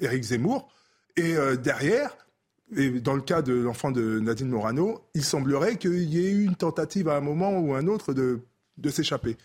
Éric 0.02 0.24
Zemmour. 0.24 0.70
Et 1.18 1.36
derrière, 1.62 2.16
et 2.76 2.90
dans 3.00 3.14
le 3.14 3.22
cas 3.22 3.42
de 3.42 3.54
l'enfant 3.54 3.92
de 3.92 4.20
Nadine 4.20 4.50
Morano, 4.50 5.02
il 5.14 5.24
semblerait 5.24 5.78
qu'il 5.78 6.14
y 6.14 6.26
ait 6.26 6.32
eu 6.32 6.46
une 6.46 6.56
tentative 6.56 7.08
à 7.10 7.16
un 7.16 7.22
moment 7.22 7.60
ou 7.60 7.74
un 7.74 7.88
autre 7.88 8.14
de, 8.14 8.40
de 8.78 8.90
s'échapper. 8.90 9.38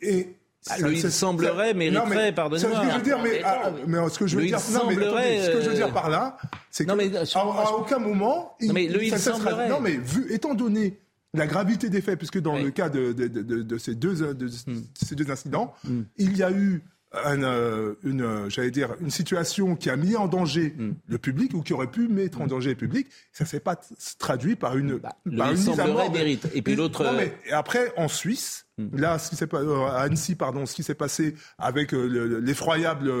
Et, 0.00 0.36
ah, 0.70 0.76
il 0.78 1.10
semblerait, 1.10 1.74
mais 1.74 1.90
mériterait, 1.90 2.34
pardonnez-moi. 2.34 2.80
Ce 2.80 2.82
que 2.82 2.90
je 2.90 2.96
veux 2.96 3.02
dire, 3.02 3.18
mais, 3.22 3.42
ah, 3.44 3.70
mais 3.86 4.08
ce 4.08 4.18
que 4.18 4.26
je 4.26 4.36
veux 4.36 4.46
dire, 4.46 4.58
non, 4.72 4.86
mais 4.86 4.94
ce 4.94 5.50
que 5.50 5.60
je 5.60 5.68
veux 5.68 5.74
dire 5.74 5.92
par 5.92 6.08
là, 6.08 6.38
c'est 6.70 6.86
qu'à 6.86 6.94
à, 6.94 7.72
aucun 7.72 7.98
moment, 7.98 8.56
il, 8.60 8.68
non, 8.68 8.74
mais 8.74 8.86
lui, 8.86 9.08
il 9.08 9.18
semblerait. 9.18 9.68
non, 9.68 9.80
mais 9.80 9.96
vu, 9.96 10.32
étant 10.32 10.54
donné 10.54 10.98
la 11.34 11.46
gravité 11.46 11.90
des 11.90 12.00
faits, 12.00 12.16
puisque 12.16 12.40
dans 12.40 12.56
le 12.56 12.70
cas 12.70 12.88
de, 12.88 13.12
de, 13.12 13.26
de, 13.26 13.62
de, 13.62 13.78
ces, 13.78 13.94
deux, 13.94 14.32
de, 14.32 14.46
hmm. 14.46 14.84
ces 14.94 15.14
deux 15.14 15.30
incidents, 15.30 15.74
hmm. 15.84 16.02
il 16.16 16.36
y 16.36 16.42
a 16.42 16.50
eu 16.50 16.82
euh, 17.26 17.94
une, 18.02 18.22
euh, 18.22 18.48
j'allais 18.48 18.70
dire, 18.70 18.94
une 19.00 19.10
situation 19.10 19.76
qui 19.76 19.90
a 19.90 19.96
mis 19.96 20.16
en 20.16 20.26
danger 20.26 20.74
mm. 20.76 20.92
le 21.06 21.18
public 21.18 21.54
ou 21.54 21.62
qui 21.62 21.72
aurait 21.72 21.90
pu 21.90 22.08
mettre 22.08 22.40
en 22.40 22.44
mm. 22.44 22.48
danger 22.48 22.70
le 22.70 22.76
public, 22.76 23.06
ça 23.32 23.44
ne 23.44 23.48
s'est 23.48 23.60
pas 23.60 23.76
traduit 24.18 24.56
par 24.56 24.76
une, 24.76 24.96
bah, 24.98 25.16
par 25.36 25.50
une 25.50 25.56
mise 25.56 25.80
à 25.80 25.86
mort. 25.86 26.10
Mérite. 26.12 26.48
Et 26.54 26.62
puis 26.62 26.76
l'autre. 26.76 27.04
mais 27.16 27.34
après, 27.52 27.92
en 27.96 28.08
Suisse, 28.08 28.66
mm. 28.78 28.96
là, 28.98 29.18
ce 29.18 29.30
qui 29.30 29.36
s'est 29.36 29.48
euh, 29.52 29.86
à 29.86 30.02
Annecy, 30.02 30.34
pardon, 30.34 30.66
ce 30.66 30.74
qui 30.74 30.82
s'est 30.82 30.94
passé 30.94 31.34
avec 31.58 31.92
l'effroyable 31.92 33.12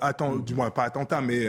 attentat, 0.00 0.42
du 0.42 0.54
moins 0.54 0.70
pas 0.70 0.84
attentat, 0.84 1.20
mais 1.20 1.48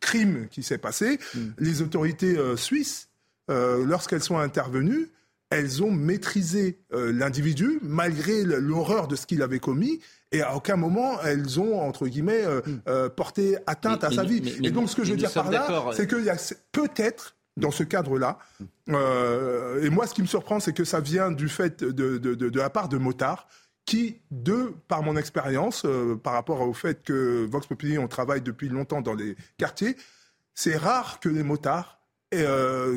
crime 0.00 0.48
qui 0.50 0.62
s'est 0.62 0.78
passé, 0.78 1.18
les 1.58 1.82
autorités 1.82 2.36
suisses, 2.56 3.08
lorsqu'elles 3.48 4.22
sont 4.22 4.38
intervenues, 4.38 5.10
elles 5.54 5.82
ont 5.82 5.90
maîtrisé 5.90 6.80
l'individu 6.90 7.78
malgré 7.82 8.42
l'horreur 8.42 9.08
de 9.08 9.16
ce 9.16 9.26
qu'il 9.26 9.42
avait 9.42 9.60
commis 9.60 10.00
et 10.34 10.42
à 10.42 10.56
aucun 10.56 10.76
moment 10.76 11.22
elles 11.22 11.60
ont 11.60 11.80
entre 11.80 12.08
guillemets 12.08 12.44
euh, 12.44 12.60
hmm. 12.66 12.80
euh, 12.88 13.08
porté 13.08 13.56
atteinte 13.66 14.04
à 14.04 14.10
sa 14.10 14.24
vie. 14.24 14.42
et 14.62 14.70
donc 14.70 14.90
ce 14.90 14.96
que 14.96 15.04
je 15.04 15.12
veux 15.12 15.16
dire 15.16 15.32
par 15.32 15.50
là, 15.50 15.86
c'est 15.92 16.08
qu'il 16.08 16.24
y 16.24 16.30
a 16.30 16.36
peut-être 16.72 17.36
dans 17.56 17.70
ce 17.70 17.84
cadre-là. 17.84 18.38
Hmm. 18.58 18.64
Euh, 18.90 19.84
et 19.84 19.90
moi, 19.90 20.08
ce 20.08 20.14
qui 20.14 20.22
me 20.22 20.26
surprend, 20.26 20.58
c'est 20.58 20.72
que 20.72 20.84
ça 20.84 20.98
vient 20.98 21.30
du 21.30 21.48
fait 21.48 21.84
de, 21.84 22.18
de, 22.18 22.34
de, 22.34 22.48
de 22.48 22.58
la 22.58 22.68
part 22.68 22.88
de 22.88 22.98
motards 22.98 23.46
qui, 23.86 24.22
de 24.32 24.74
par 24.88 25.02
mon 25.02 25.16
expérience, 25.16 25.86
par 26.22 26.32
rapport 26.32 26.62
au 26.62 26.72
fait 26.72 27.04
que 27.04 27.46
Vox 27.48 27.66
Populi, 27.66 27.98
on 27.98 28.08
travaille 28.08 28.40
depuis 28.40 28.68
longtemps 28.68 29.02
dans 29.02 29.14
les 29.14 29.36
quartiers, 29.58 29.94
c'est 30.54 30.76
rare 30.76 31.20
que 31.20 31.28
les 31.28 31.42
motards, 31.42 32.00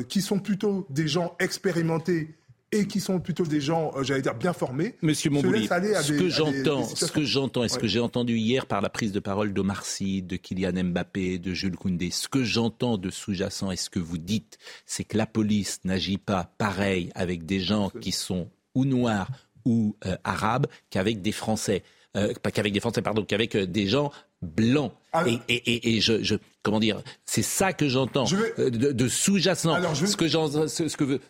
qui 0.08 0.22
sont 0.22 0.40
plutôt 0.40 0.86
des 0.90 1.06
gens 1.06 1.36
expérimentés 1.38 2.37
et 2.72 2.86
qui 2.86 3.00
sont 3.00 3.18
plutôt 3.20 3.44
des 3.44 3.60
gens, 3.60 3.92
euh, 3.96 4.02
j'allais 4.02 4.22
dire, 4.22 4.34
bien 4.34 4.52
formés. 4.52 4.96
Monsieur 5.02 5.30
Montbouli, 5.30 5.66
ce 5.66 6.12
que 6.12 6.28
j'entends, 6.28 6.84
ce 6.84 7.06
que 7.10 7.24
j'entends 7.24 7.64
et 7.64 7.68
ce 7.68 7.74
Ouais. 7.76 7.80
que 7.82 7.86
j'ai 7.86 8.00
entendu 8.00 8.36
hier 8.36 8.66
par 8.66 8.80
la 8.82 8.90
prise 8.90 9.12
de 9.12 9.20
parole 9.20 9.52
d'Omar 9.54 9.84
Sy, 9.84 10.22
de 10.22 10.36
Kylian 10.36 10.84
Mbappé, 10.84 11.38
de 11.38 11.54
Jules 11.54 11.76
Koundé, 11.76 12.10
ce 12.10 12.28
que 12.28 12.44
j'entends 12.44 12.98
de 12.98 13.10
sous-jacent 13.10 13.70
et 13.70 13.76
ce 13.76 13.88
que 13.90 13.98
vous 14.00 14.18
dites, 14.18 14.58
c'est 14.86 15.04
que 15.04 15.16
la 15.16 15.26
police 15.26 15.80
n'agit 15.84 16.18
pas 16.18 16.52
pareil 16.58 17.10
avec 17.14 17.46
des 17.46 17.60
gens 17.60 17.90
qui 17.90 18.12
sont 18.12 18.50
ou 18.74 18.84
noirs 18.84 19.28
ou 19.64 19.96
euh, 20.06 20.16
arabes 20.24 20.66
qu'avec 20.90 21.22
des 21.22 21.32
Français. 21.32 21.82
Euh, 22.16 22.32
pas 22.42 22.50
qu'avec 22.50 22.72
des 22.72 22.80
Français, 22.80 23.02
pardon, 23.02 23.22
qu'avec 23.24 23.56
des 23.56 23.86
gens 23.86 24.10
blancs. 24.42 24.92
Ah. 25.12 25.24
et, 25.26 25.38
et, 25.48 25.56
et, 25.56 25.96
et 25.96 26.00
je, 26.00 26.22
je, 26.22 26.34
comment 26.62 26.80
dire, 26.80 27.02
c'est 27.24 27.42
ça 27.42 27.72
que 27.72 27.88
j'entends 27.88 28.26
euh, 28.58 28.68
de, 28.70 28.92
de 28.92 29.08
sous-jacent. 29.08 29.74
Ce 29.94 30.16
que 30.16 30.28
j'en, 30.28 30.68
ce, 30.68 30.86
ce 30.88 30.96
que 30.96 31.04
veut, 31.04 31.20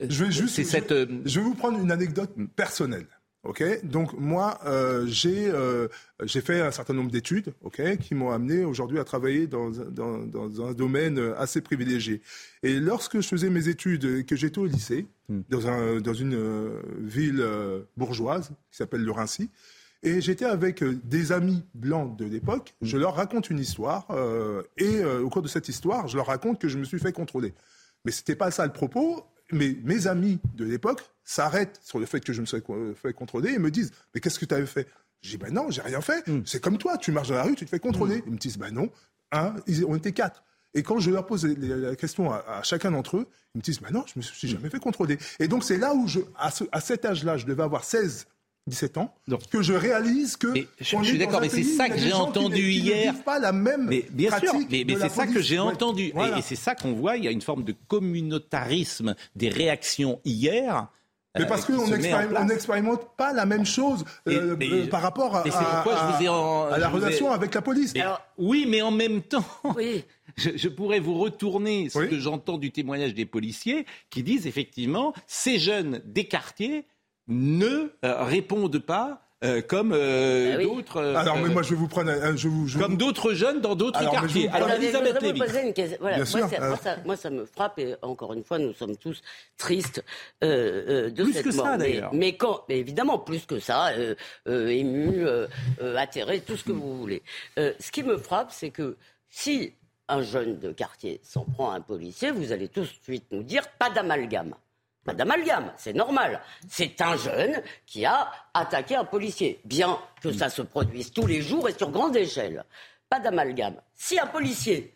Je 0.00 0.24
vais 0.24 0.30
juste. 0.32 0.54
c'est 0.54 0.64
je- 0.64 0.68
cette. 0.68 0.92
euh, 0.92 1.06
Je 1.26 1.40
vais 1.40 1.44
vous 1.44 1.54
prendre 1.54 1.78
une 1.78 1.90
anecdote 1.92 2.30
personnelle. 2.56 3.06
Ok, 3.42 3.62
donc 3.84 4.12
moi 4.18 4.58
euh, 4.66 5.06
j'ai 5.06 5.46
euh, 5.46 5.86
j'ai 6.24 6.40
fait 6.40 6.60
un 6.60 6.72
certain 6.72 6.94
nombre 6.94 7.12
d'études, 7.12 7.52
ok, 7.62 7.96
qui 7.98 8.16
m'ont 8.16 8.32
amené 8.32 8.64
aujourd'hui 8.64 8.98
à 8.98 9.04
travailler 9.04 9.46
dans, 9.46 9.80
un- 9.80 9.84
dans, 9.84 10.18
dans 10.18 10.66
un 10.66 10.72
domaine 10.72 11.18
euh, 11.20 11.38
assez 11.38 11.60
privilégié. 11.60 12.22
Et 12.64 12.80
lorsque 12.80 13.20
je 13.20 13.28
faisais 13.28 13.48
mes 13.48 13.68
études 13.68 14.26
que 14.26 14.34
j'étais 14.34 14.58
au 14.58 14.66
lycée, 14.66 15.06
dans 15.28 15.68
un 15.68 16.00
dans 16.00 16.14
une 16.14 16.34
euh, 16.34 16.82
ville 16.98 17.38
euh, 17.40 17.82
bourgeoise 17.96 18.48
qui 18.72 18.78
s'appelle 18.78 19.02
le 19.02 19.12
Rincy, 19.12 19.48
et 20.06 20.20
j'étais 20.22 20.44
avec 20.46 20.82
euh, 20.82 20.98
des 21.04 21.32
amis 21.32 21.62
blancs 21.74 22.16
de 22.16 22.24
l'époque. 22.24 22.74
Je 22.80 22.96
leur 22.96 23.14
raconte 23.16 23.50
une 23.50 23.58
histoire 23.58 24.06
euh, 24.10 24.62
et 24.78 24.96
euh, 25.02 25.20
au 25.22 25.28
cours 25.28 25.42
de 25.42 25.48
cette 25.48 25.68
histoire, 25.68 26.08
je 26.08 26.16
leur 26.16 26.26
raconte 26.26 26.58
que 26.60 26.68
je 26.68 26.78
me 26.78 26.84
suis 26.84 26.98
fait 26.98 27.12
contrôler. 27.12 27.52
Mais 28.04 28.12
c'était 28.12 28.36
pas 28.36 28.50
ça 28.50 28.64
le 28.64 28.72
propos. 28.72 29.24
Mais 29.52 29.76
mes 29.84 30.06
amis 30.08 30.40
de 30.56 30.64
l'époque 30.64 31.02
s'arrêtent 31.22 31.78
sur 31.82 31.98
le 32.00 32.06
fait 32.06 32.20
que 32.20 32.32
je 32.32 32.40
me 32.40 32.46
suis 32.46 32.60
fait 32.96 33.12
contrôler 33.12 33.50
et 33.52 33.58
me 33.58 33.70
disent 33.70 33.92
Mais 34.14 34.20
qu'est-ce 34.20 34.38
que 34.40 34.44
tu 34.44 34.54
avais 34.54 34.66
fait? 34.66 34.88
Je 35.22 35.30
dis 35.30 35.36
Ben 35.38 35.52
non, 35.52 35.70
j'ai 35.70 35.82
rien 35.82 36.00
fait. 36.00 36.24
C'est 36.44 36.60
comme 36.60 36.78
toi, 36.78 36.96
tu 36.98 37.12
marches 37.12 37.28
dans 37.28 37.34
la 37.36 37.42
rue, 37.44 37.54
tu 37.54 37.64
te 37.64 37.70
fais 37.70 37.78
contrôler. 37.78 38.22
Ils 38.26 38.32
me 38.32 38.38
disent 38.38 38.58
Ben 38.58 38.72
non, 38.72 38.90
un, 39.32 39.54
ils, 39.68 39.84
on 39.84 39.94
était 39.96 40.10
quatre. 40.12 40.42
Et 40.74 40.82
quand 40.82 40.98
je 40.98 41.10
leur 41.10 41.24
pose 41.26 41.46
la 41.46 41.94
question 41.96 42.32
à, 42.32 42.38
à 42.48 42.62
chacun 42.64 42.90
d'entre 42.90 43.18
eux, 43.18 43.26
ils 43.54 43.58
me 43.58 43.62
disent 43.62 43.80
Ben 43.80 43.90
non, 43.92 44.04
je 44.06 44.14
me 44.16 44.22
suis 44.22 44.48
jamais 44.48 44.68
fait 44.68 44.80
contrôler. 44.80 45.16
Et 45.38 45.46
donc 45.48 45.62
c'est 45.64 45.78
là 45.78 45.94
où, 45.94 46.08
je, 46.08 46.18
à, 46.38 46.50
ce- 46.50 46.64
à 46.72 46.80
cet 46.80 47.04
âge-là, 47.04 47.36
je 47.36 47.46
devais 47.46 47.62
avoir 47.62 47.84
16, 47.84 48.26
17 48.68 48.96
ans, 48.98 49.14
que 49.50 49.62
je 49.62 49.72
réalise 49.72 50.36
que. 50.36 50.48
je 50.80 50.96
on 50.96 51.04
suis 51.04 51.18
d'accord, 51.18 51.40
mais 51.40 51.48
c'est 51.48 51.62
ça 51.62 51.88
que 51.88 51.98
j'ai 51.98 52.12
entendu 52.12 52.56
qui 52.62 52.78
hier. 52.80 53.14
pas 53.22 53.38
la 53.38 53.52
même 53.52 53.86
Mais 53.88 54.04
bien 54.10 54.36
sûr, 54.40 54.54
mais, 54.70 54.84
c'est 54.98 55.08
ça 55.08 55.26
que 55.26 55.40
j'ai 55.40 55.58
Ouais. 55.60 55.64
entendu. 55.66 56.06
Et- 56.06 56.12
Voilà. 56.12 56.38
Et, 56.38 56.42
c'est 56.42 56.56
ça 56.56 56.74
qu'on 56.74 56.92
voit. 56.92 57.16
Il 57.16 57.24
y 57.24 57.28
a 57.28 57.30
une 57.30 57.42
forme 57.42 57.62
de 57.62 57.74
communautarisme 57.88 59.14
des 59.36 59.48
réactions 59.48 60.20
hier. 60.24 60.88
Mais 61.36 61.42
euh, 61.42 61.46
parce 61.46 61.66
qui 61.66 61.72
qu'on 61.72 61.86
n'expérimente 62.46 63.14
pas 63.16 63.32
la 63.34 63.44
même 63.44 63.66
chose 63.66 64.04
euh, 64.26 64.56
Mais- 64.58 64.70
euh, 64.72 64.86
par 64.88 65.02
rapport 65.02 65.36
à, 65.36 65.44
mais 65.44 65.50
c'est 65.50 65.58
pourquoi 65.58 65.94
à- 66.00 66.10
je 66.12 66.16
vous 66.16 66.24
ai 66.24 66.28
en- 66.28 66.64
à 66.64 66.78
la 66.78 66.86
je 66.86 66.92
vous 66.92 66.96
ai- 66.96 67.04
relation 67.04 67.30
avec 67.30 67.54
la 67.54 67.60
police. 67.62 67.92
Mais- 67.94 68.04
oui, 68.38 68.64
mais 68.66 68.80
en 68.80 68.90
même 68.90 69.20
temps, 69.20 69.44
je, 70.36 70.50
je 70.56 70.68
pourrais 70.68 70.98
vous 70.98 71.14
retourner 71.18 71.88
ce 71.90 71.98
que 72.00 72.18
j'entends 72.18 72.56
du 72.58 72.72
témoignage 72.72 73.12
des 73.14 73.26
policiers 73.26 73.84
qui 74.10 74.22
disent 74.22 74.46
effectivement 74.46 75.12
ces 75.26 75.58
jeunes 75.58 76.00
des 76.06 76.24
quartiers 76.24 76.86
ne 77.28 77.90
euh, 78.04 78.24
répondent 78.24 78.78
pas. 78.78 79.22
euh, 79.44 79.60
comme 79.60 79.92
euh, 79.92 80.62
d'autres. 80.62 80.96
euh, 80.96 81.14
Alors, 81.14 81.36
mais 81.36 81.50
moi, 81.50 81.62
je 81.62 81.70
vais 81.70 81.76
vous 81.76 81.88
prendre. 81.88 82.10
Je 82.36 82.48
vous, 82.48 82.66
je 82.68 82.78
Comme 82.78 82.96
d'autres 82.96 83.34
jeunes 83.34 83.60
dans 83.60 83.74
d'autres 83.76 83.98
Alors, 83.98 84.12
mais 84.14 84.18
je 84.20 84.22
quartiers. 84.22 84.48
Alors, 84.48 84.70
Elisabeth 84.70 85.20
Lévy. 85.20 85.38
poser 85.40 85.62
une 85.66 85.74
question. 85.74 85.98
Voilà, 86.00 86.16
Bien 86.22 86.38
moi, 86.40 86.50
euh. 86.54 86.68
moi, 86.68 86.76
ça, 86.78 86.96
moi, 87.04 87.16
ça 87.16 87.30
me 87.30 87.44
frappe 87.44 87.78
et 87.78 87.94
encore 88.00 88.32
une 88.32 88.42
fois, 88.44 88.58
nous 88.58 88.72
sommes 88.72 88.96
tous 88.96 89.20
tristes 89.58 90.02
euh, 90.42 91.06
euh, 91.06 91.10
de 91.10 91.22
Plus 91.22 91.34
cette 91.34 91.44
que 91.44 91.50
ça, 91.50 91.76
mais, 91.76 91.78
d'ailleurs. 91.78 92.14
mais 92.14 92.34
quand, 92.36 92.62
mais 92.70 92.78
évidemment, 92.78 93.18
plus 93.18 93.44
que 93.44 93.58
ça, 93.60 93.88
euh, 93.88 94.14
euh, 94.48 94.68
ému, 94.68 95.26
euh, 95.26 95.46
euh, 95.82 95.96
atterré, 95.96 96.40
tout 96.40 96.56
ce 96.56 96.64
que 96.64 96.72
vous 96.72 96.96
voulez. 96.96 97.22
Euh, 97.58 97.74
ce 97.78 97.92
qui 97.92 98.02
me 98.02 98.16
frappe, 98.16 98.52
c'est 98.52 98.70
que 98.70 98.96
si 99.28 99.74
un 100.08 100.22
jeune 100.22 100.58
de 100.58 100.72
quartier 100.72 101.20
s'en 101.22 101.44
prend 101.44 101.72
à 101.72 101.76
un 101.76 101.80
policier, 101.82 102.30
vous 102.30 102.52
allez 102.52 102.68
tout 102.68 102.80
de 102.80 102.88
suite 103.02 103.24
nous 103.32 103.42
dire 103.42 103.68
pas 103.78 103.90
d'amalgame. 103.90 104.54
Pas 105.06 105.14
d'amalgame, 105.14 105.72
c'est 105.76 105.92
normal. 105.92 106.40
C'est 106.68 107.00
un 107.00 107.16
jeune 107.16 107.62
qui 107.86 108.04
a 108.04 108.28
attaqué 108.52 108.96
un 108.96 109.04
policier. 109.04 109.60
Bien 109.64 109.98
que 110.20 110.32
ça 110.32 110.50
se 110.50 110.62
produise 110.62 111.12
tous 111.12 111.26
les 111.26 111.40
jours 111.40 111.68
et 111.68 111.74
sur 111.74 111.90
grande 111.90 112.16
échelle. 112.16 112.64
Pas 113.08 113.20
d'amalgame. 113.20 113.76
Si 113.94 114.18
un 114.18 114.26
policier 114.26 114.92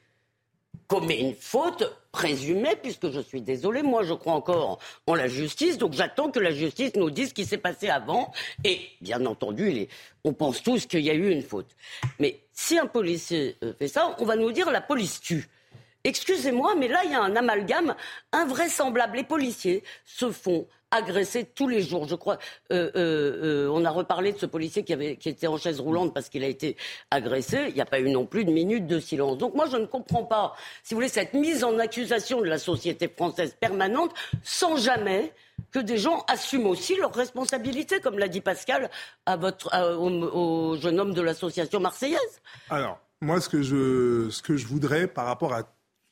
commet 0.88 1.20
une 1.20 1.36
faute 1.36 1.84
présumée, 2.10 2.74
puisque 2.82 3.10
je 3.10 3.20
suis 3.20 3.40
désolé, 3.40 3.82
moi 3.82 4.02
je 4.02 4.12
crois 4.12 4.32
encore 4.32 4.80
en 5.06 5.14
la 5.14 5.28
justice, 5.28 5.78
donc 5.78 5.92
j'attends 5.92 6.32
que 6.32 6.40
la 6.40 6.50
justice 6.50 6.96
nous 6.96 7.10
dise 7.10 7.28
ce 7.28 7.34
qui 7.34 7.44
s'est 7.44 7.58
passé 7.58 7.88
avant. 7.88 8.32
Et 8.64 8.80
bien 9.00 9.24
entendu, 9.26 9.86
on 10.24 10.32
pense 10.32 10.60
tous 10.60 10.86
qu'il 10.86 11.02
y 11.02 11.10
a 11.10 11.14
eu 11.14 11.30
une 11.30 11.42
faute. 11.42 11.76
Mais 12.18 12.40
si 12.50 12.76
un 12.76 12.86
policier 12.86 13.56
euh, 13.62 13.72
fait 13.78 13.86
ça, 13.86 14.16
on 14.18 14.24
va 14.24 14.34
nous 14.34 14.50
dire 14.50 14.72
la 14.72 14.80
police 14.80 15.20
tue. 15.20 15.48
Excusez-moi, 16.04 16.74
mais 16.76 16.88
là, 16.88 17.02
il 17.04 17.12
y 17.12 17.14
a 17.14 17.22
un 17.22 17.36
amalgame 17.36 17.94
invraisemblable. 18.32 19.16
Les 19.16 19.24
policiers 19.24 19.82
se 20.04 20.30
font 20.30 20.66
agresser 20.90 21.44
tous 21.44 21.68
les 21.68 21.82
jours. 21.82 22.08
Je 22.08 22.14
crois, 22.14 22.38
euh, 22.72 22.90
euh, 22.96 23.66
euh, 23.66 23.70
on 23.72 23.84
a 23.84 23.90
reparlé 23.90 24.32
de 24.32 24.38
ce 24.38 24.46
policier 24.46 24.82
qui, 24.82 24.92
avait, 24.92 25.16
qui 25.16 25.28
était 25.28 25.46
en 25.46 25.56
chaise 25.56 25.80
roulante 25.80 26.12
parce 26.12 26.28
qu'il 26.28 26.42
a 26.42 26.48
été 26.48 26.76
agressé. 27.10 27.66
Il 27.68 27.74
n'y 27.74 27.80
a 27.80 27.86
pas 27.86 28.00
eu 28.00 28.10
non 28.10 28.26
plus 28.26 28.44
de 28.44 28.50
minute 28.50 28.86
de 28.86 28.98
silence. 28.98 29.38
Donc 29.38 29.54
moi, 29.54 29.66
je 29.70 29.76
ne 29.76 29.86
comprends 29.86 30.24
pas, 30.24 30.54
si 30.82 30.94
vous 30.94 30.98
voulez, 30.98 31.08
cette 31.08 31.34
mise 31.34 31.64
en 31.64 31.78
accusation 31.78 32.40
de 32.40 32.46
la 32.46 32.58
société 32.58 33.08
française 33.08 33.56
permanente 33.60 34.12
sans 34.42 34.76
jamais 34.76 35.32
que 35.70 35.78
des 35.78 35.98
gens 35.98 36.24
assument 36.26 36.66
aussi 36.66 36.96
leurs 36.96 37.14
responsabilités, 37.14 38.00
comme 38.00 38.18
l'a 38.18 38.28
dit 38.28 38.40
Pascal 38.40 38.90
au, 39.28 40.08
au 40.08 40.76
jeune 40.76 40.98
homme 40.98 41.12
de 41.12 41.20
l'association 41.20 41.78
marseillaise. 41.78 42.40
Alors, 42.70 42.98
moi, 43.20 43.40
ce 43.40 43.50
que 43.50 43.60
je, 43.62 44.30
ce 44.30 44.42
que 44.42 44.56
je 44.56 44.66
voudrais 44.66 45.06
par 45.06 45.26
rapport 45.26 45.52
à 45.52 45.64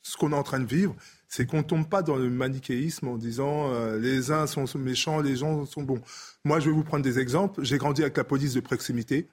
ce 0.08 0.16
qu'on 0.16 0.32
est 0.32 0.36
en 0.36 0.42
train 0.42 0.60
de 0.60 0.66
vivre, 0.66 0.96
c'est 1.28 1.44
qu'on 1.44 1.58
ne 1.58 1.62
tombe 1.62 1.86
pas 1.86 2.02
dans 2.02 2.16
le 2.16 2.30
manichéisme 2.30 3.08
en 3.08 3.18
disant 3.18 3.70
euh, 3.72 3.98
les 3.98 4.30
uns 4.30 4.46
sont 4.46 4.64
méchants, 4.78 5.20
les 5.20 5.36
gens 5.36 5.66
sont 5.66 5.82
bons. 5.82 6.00
Moi, 6.44 6.60
je 6.60 6.70
vais 6.70 6.74
vous 6.74 6.82
prendre 6.82 7.04
des 7.04 7.18
exemples. 7.18 7.62
J'ai 7.62 7.76
grandi 7.76 8.00
avec 8.00 8.16
la 8.16 8.24
police 8.24 8.54
de 8.54 8.60
proximité. 8.60 9.28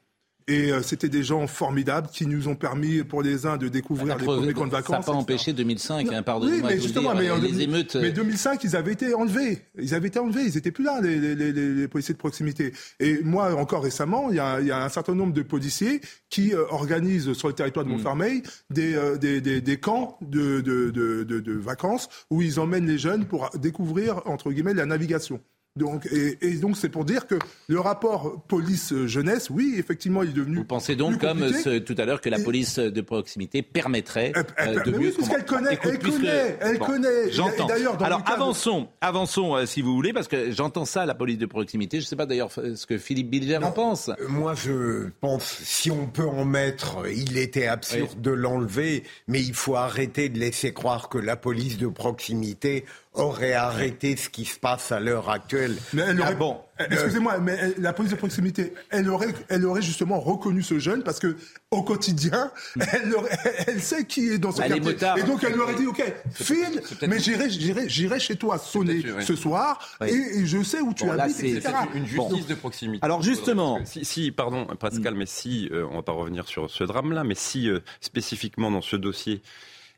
Et 0.47 0.71
euh, 0.71 0.83
c'était 0.83 1.09
des 1.09 1.23
gens 1.23 1.47
formidables 1.47 2.07
qui 2.13 2.27
nous 2.27 2.47
ont 2.47 2.55
permis, 2.55 3.03
pour 3.03 3.23
les 3.23 3.47
uns, 3.47 3.57
de 3.57 3.67
découvrir 3.67 4.15
les 4.17 4.23
premiers 4.25 4.53
camps 4.53 4.67
de 4.67 4.71
Ça 4.71 4.77
n'a 4.77 4.81
vacances. 4.83 5.05
pas 5.07 5.11
empêché 5.11 5.53
2005, 5.53 6.11
hein, 6.13 6.21
pardonnez-moi 6.21 6.69
Oui, 6.69 6.75
mais 6.75 6.79
justement, 6.81 7.15
mais, 7.15 7.31
en 7.31 7.37
les 7.37 7.49
2000 7.49 7.61
émeutes. 7.61 7.95
mais 7.99 8.11
2005, 8.11 8.63
ils 8.63 8.75
avaient 8.75 8.93
été 8.93 9.15
enlevés. 9.15 9.63
Ils 9.79 9.95
avaient 9.95 10.07
été 10.09 10.19
enlevés. 10.19 10.43
Ils 10.45 10.55
étaient 10.55 10.71
plus 10.71 10.83
là, 10.83 10.99
les, 11.01 11.17
les, 11.19 11.33
les, 11.35 11.51
les 11.51 11.87
policiers 11.87 12.13
de 12.13 12.19
proximité. 12.19 12.73
Et 12.99 13.23
moi, 13.23 13.55
encore 13.55 13.81
récemment, 13.83 14.29
il 14.29 14.35
y 14.35 14.39
a, 14.39 14.61
il 14.61 14.67
y 14.67 14.71
a 14.71 14.83
un 14.85 14.89
certain 14.89 15.15
nombre 15.15 15.33
de 15.33 15.41
policiers 15.41 15.99
qui 16.29 16.53
euh, 16.53 16.63
organisent 16.69 17.33
sur 17.33 17.47
le 17.47 17.55
territoire 17.55 17.83
de 17.83 17.89
Mm. 17.89 17.93
Montfermeil 17.93 18.43
des, 18.69 18.93
euh, 18.95 19.17
des, 19.17 19.41
des, 19.41 19.61
des 19.61 19.77
camps 19.77 20.17
de, 20.21 20.61
de, 20.61 20.91
de, 20.91 21.23
de, 21.23 21.39
de 21.39 21.53
vacances 21.53 22.07
où 22.29 22.43
ils 22.43 22.59
emmènent 22.59 22.85
les 22.87 22.99
jeunes 22.99 23.25
pour 23.25 23.49
découvrir, 23.57 24.21
entre 24.25 24.51
guillemets, 24.51 24.73
la 24.75 24.85
navigation. 24.85 25.39
Donc, 25.77 26.05
et, 26.11 26.37
et 26.41 26.53
donc, 26.55 26.77
c'est 26.77 26.87
pour 26.89 27.03
dire 27.03 27.27
que 27.27 27.35
le 27.67 27.79
rapport 27.81 28.41
police-jeunesse, 28.47 29.49
oui, 29.49 29.75
effectivement, 29.77 30.23
il 30.23 30.29
est 30.29 30.33
devenu. 30.33 30.57
Vous 30.57 30.63
pensez 30.63 30.95
donc, 30.95 31.17
plus 31.17 31.27
comme 31.27 31.49
ce- 31.51 31.79
tout 31.79 31.95
à 31.97 32.05
l'heure, 32.05 32.21
que 32.21 32.29
la 32.29 32.39
police 32.39 32.79
de 32.79 33.01
proximité 33.01 33.61
permettrait 33.61 34.31
euh, 34.59 34.81
de 34.83 34.91
mieux 34.97 35.11
puisqu'elle 35.11 35.45
connaît, 35.45 35.73
Écoute, 35.73 35.91
elle 35.93 35.99
puisque- 35.99 36.17
connaît, 36.21 36.57
elle 36.61 36.79
connaît. 36.79 37.31
J'entends. 37.31 37.65
d'ailleurs, 37.67 37.97
dans 37.97 38.05
Alors 38.05 38.19
le 38.19 38.23
cas 38.23 38.31
de- 38.37 38.41
avançons, 38.41 38.87
avançons 39.01 39.55
euh, 39.55 39.65
si 39.65 39.81
vous 39.81 39.93
voulez, 39.93 40.13
parce 40.13 40.27
que 40.27 40.51
j'entends 40.51 40.85
ça, 40.85 41.05
la 41.05 41.15
police 41.15 41.37
de 41.37 41.45
proximité. 41.45 41.97
Je 41.99 42.05
ne 42.05 42.07
sais 42.07 42.15
pas 42.15 42.25
d'ailleurs 42.25 42.51
ce 42.51 42.85
que 42.85 42.97
Philippe 42.97 43.29
Bilger 43.29 43.57
en 43.57 43.71
pense. 43.71 44.09
Euh, 44.09 44.13
Moi, 44.29 44.53
je 44.55 45.09
pense, 45.19 45.43
si 45.63 45.91
on 45.91 46.07
peut 46.07 46.27
en 46.27 46.45
mettre, 46.45 46.99
il 47.13 47.37
était 47.37 47.67
absurde 47.67 48.21
de 48.21 48.31
l'enlever, 48.31 49.03
mais 49.27 49.41
il 49.41 49.53
faut 49.53 49.75
arrêter 49.75 50.29
de 50.29 50.39
laisser 50.39 50.73
croire 50.73 51.09
que 51.09 51.17
la 51.17 51.35
police 51.35 51.77
de 51.77 51.87
proximité 51.87 52.85
aurait 53.15 53.53
arrêté 53.53 54.15
ce 54.15 54.29
qui 54.29 54.45
se 54.45 54.59
passe 54.59 54.91
à 54.91 54.99
l'heure 54.99 55.29
actuelle. 55.29 55.75
Mais 55.93 56.03
elle 56.03 56.17
Ah 56.21 56.25
aurait, 56.25 56.35
bon, 56.35 56.57
Eh, 56.77 56.83
Excusez-moi, 56.91 57.37
mais 57.37 57.53
elle- 57.57 57.75
la 57.77 57.93
police 57.93 58.11
de 58.11 58.17
proximité, 58.17 58.73
elle 58.89 59.09
aurait, 59.09 59.33
elle 59.47 59.65
aurait 59.65 59.81
justement 59.81 60.19
reconnu 60.19 60.61
ce 60.61 60.77
jeune 60.77 61.03
parce 61.03 61.19
que 61.19 61.37
au 61.71 61.83
quotidien, 61.83 62.51
elle, 62.91 63.15
aurait- 63.15 63.39
elle 63.67 63.81
sait 63.81 64.03
qui 64.05 64.27
est 64.31 64.37
dans 64.39 64.51
ce 64.51 64.57
Bah, 64.57 64.67
quartier. 64.67 64.83
motards. 64.83 65.17
Et 65.17 65.23
donc 65.23 65.41
elle 65.45 65.53
lui 65.53 65.61
aurait 65.61 65.75
dit, 65.75 65.87
ok, 65.87 66.03
file, 66.33 66.81
mais 67.07 67.17
j'irai, 67.19 67.49
j'irai, 67.49 67.87
j'irai 67.87 68.19
chez 68.19 68.35
toi 68.35 68.57
sonner 68.57 69.01
ce 69.21 69.37
soir 69.37 69.79
Oui. 70.01 70.09
et, 70.09 70.39
et 70.39 70.45
je 70.45 70.61
sais 70.63 70.81
où 70.81 70.93
tu 70.93 71.05
Bon, 71.05 71.13
là, 71.13 71.23
habites, 71.23 71.37
c'est 71.37 71.47
etc. 71.49 71.73
une 71.93 72.05
justice 72.05 72.17
Bon. 72.43 72.49
de 72.49 72.55
proximité. 72.55 73.05
Alors, 73.05 73.21
justement- 73.23 73.79
Si, 73.85 74.03
si, 74.03 74.31
pardon 74.33 74.65
Pascal, 74.77 75.15
mais 75.15 75.25
si, 75.27 75.69
euh, 75.71 75.87
on 75.89 75.95
va 75.95 76.03
pas 76.03 76.11
revenir 76.11 76.45
sur 76.45 76.69
ce 76.69 76.83
drame-là, 76.83 77.23
mais 77.23 77.35
si 77.35 77.69
euh, 77.69 77.79
spécifiquement 78.01 78.69
dans 78.69 78.81
ce 78.81 78.97
dossier, 78.97 79.41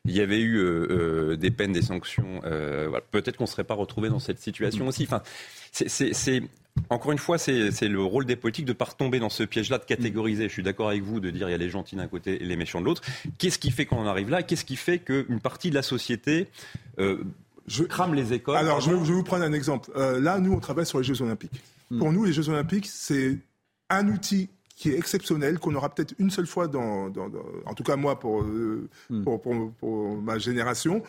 il 0.08 0.16
y 0.16 0.22
avait 0.22 0.40
eu 0.40 0.58
euh, 0.58 0.88
euh, 0.90 1.36
des 1.36 1.52
peines, 1.52 1.74
des 1.74 1.82
sanctions, 1.82 2.42
euh, 2.46 2.88
voilà, 2.90 3.04
peut-être 3.12 3.38
qu'on 3.38 3.44
ne 3.44 3.50
serait 3.50 3.64
pas 3.64 3.74
retrouvé 3.74 4.10
dans 4.10 4.20
cette 4.20 4.40
situation 4.40 4.88
aussi. 4.88 5.04
Enfin, 5.04 5.22
c'est- 5.72 6.42
encore 6.90 7.12
une 7.12 7.18
fois, 7.18 7.38
c'est 7.38 7.88
le 7.88 8.02
rôle 8.02 8.26
des 8.26 8.36
politiques 8.36 8.66
de 8.66 8.72
ne 8.72 8.78
pas 8.78 8.86
retomber 8.86 9.20
dans 9.20 9.30
ce 9.30 9.44
piège-là, 9.44 9.80
de 9.80 9.86
catégoriser. 9.86 10.48
Je 10.48 10.54
suis 10.54 10.64
d'accord 10.64 10.90
avec 10.90 11.02
vous 11.02 11.20
de 11.20 11.30
dire 11.32 11.50
il 11.50 11.52
y 11.52 11.56
a 11.56 11.58
les 11.58 11.70
gentils 11.70 11.96
d'un 11.96 12.08
côté 12.08 12.42
et 12.42 12.46
les 12.46 12.56
méchants 12.56 12.80
de 12.82 12.86
l'autre. 12.86 13.02
Qu'est-ce 13.38 13.60
qui 13.60 13.72
fait 13.72 13.86
qu'on 13.86 13.98
en 13.98 14.06
arrive 14.06 14.30
là? 14.30 14.44
Qu'est-ce 14.44 14.66
qui 14.66 14.76
fait 14.76 15.00
qu'une 15.00 15.40
partie 15.40 15.70
de 15.70 15.76
la 15.76 15.82
société 15.82 16.48
euh, 17.00 17.24
je 17.68 17.84
crame 17.84 18.14
les 18.14 18.34
écoles? 18.34 18.56
Alors, 18.58 18.80
je 18.80 18.92
vais, 18.92 18.96
vous 18.96 19.24
prendre 19.24 19.44
un 19.44 19.54
exemple. 19.54 19.92
Euh, 19.96 20.22
là, 20.22 20.40
nous, 20.40 20.54
on 20.54 20.60
travaille 20.60 20.86
sur 20.86 21.00
les 21.00 21.04
Jeux 21.04 21.22
Olympiques. 21.22 21.62
Hmm. 21.92 22.00
Pour 22.00 22.14
nous, 22.14 22.24
les 22.24 22.32
Jeux 22.32 22.48
Olympiques, 22.50 22.88
c'est 22.88 23.38
un 23.90 24.08
outil 24.08 24.50
qui 24.78 24.92
est 24.92 24.98
exceptionnel, 24.98 25.58
qu'on 25.58 25.74
aura 25.74 25.90
peut-être 25.90 26.14
une 26.20 26.30
seule 26.30 26.46
fois 26.46 26.68
dans, 26.68 27.10
dans, 27.10 27.28
dans, 27.28 27.44
en 27.66 27.74
tout 27.74 27.84
cas 27.84 27.96
moi 27.96 28.20
pour, 28.20 28.44
euh, 28.44 28.88
hmm. 29.10 29.24
pour, 29.24 29.42
pour, 29.42 29.72
pour, 29.74 30.22
ma 30.22 30.38
génération, 30.38 31.02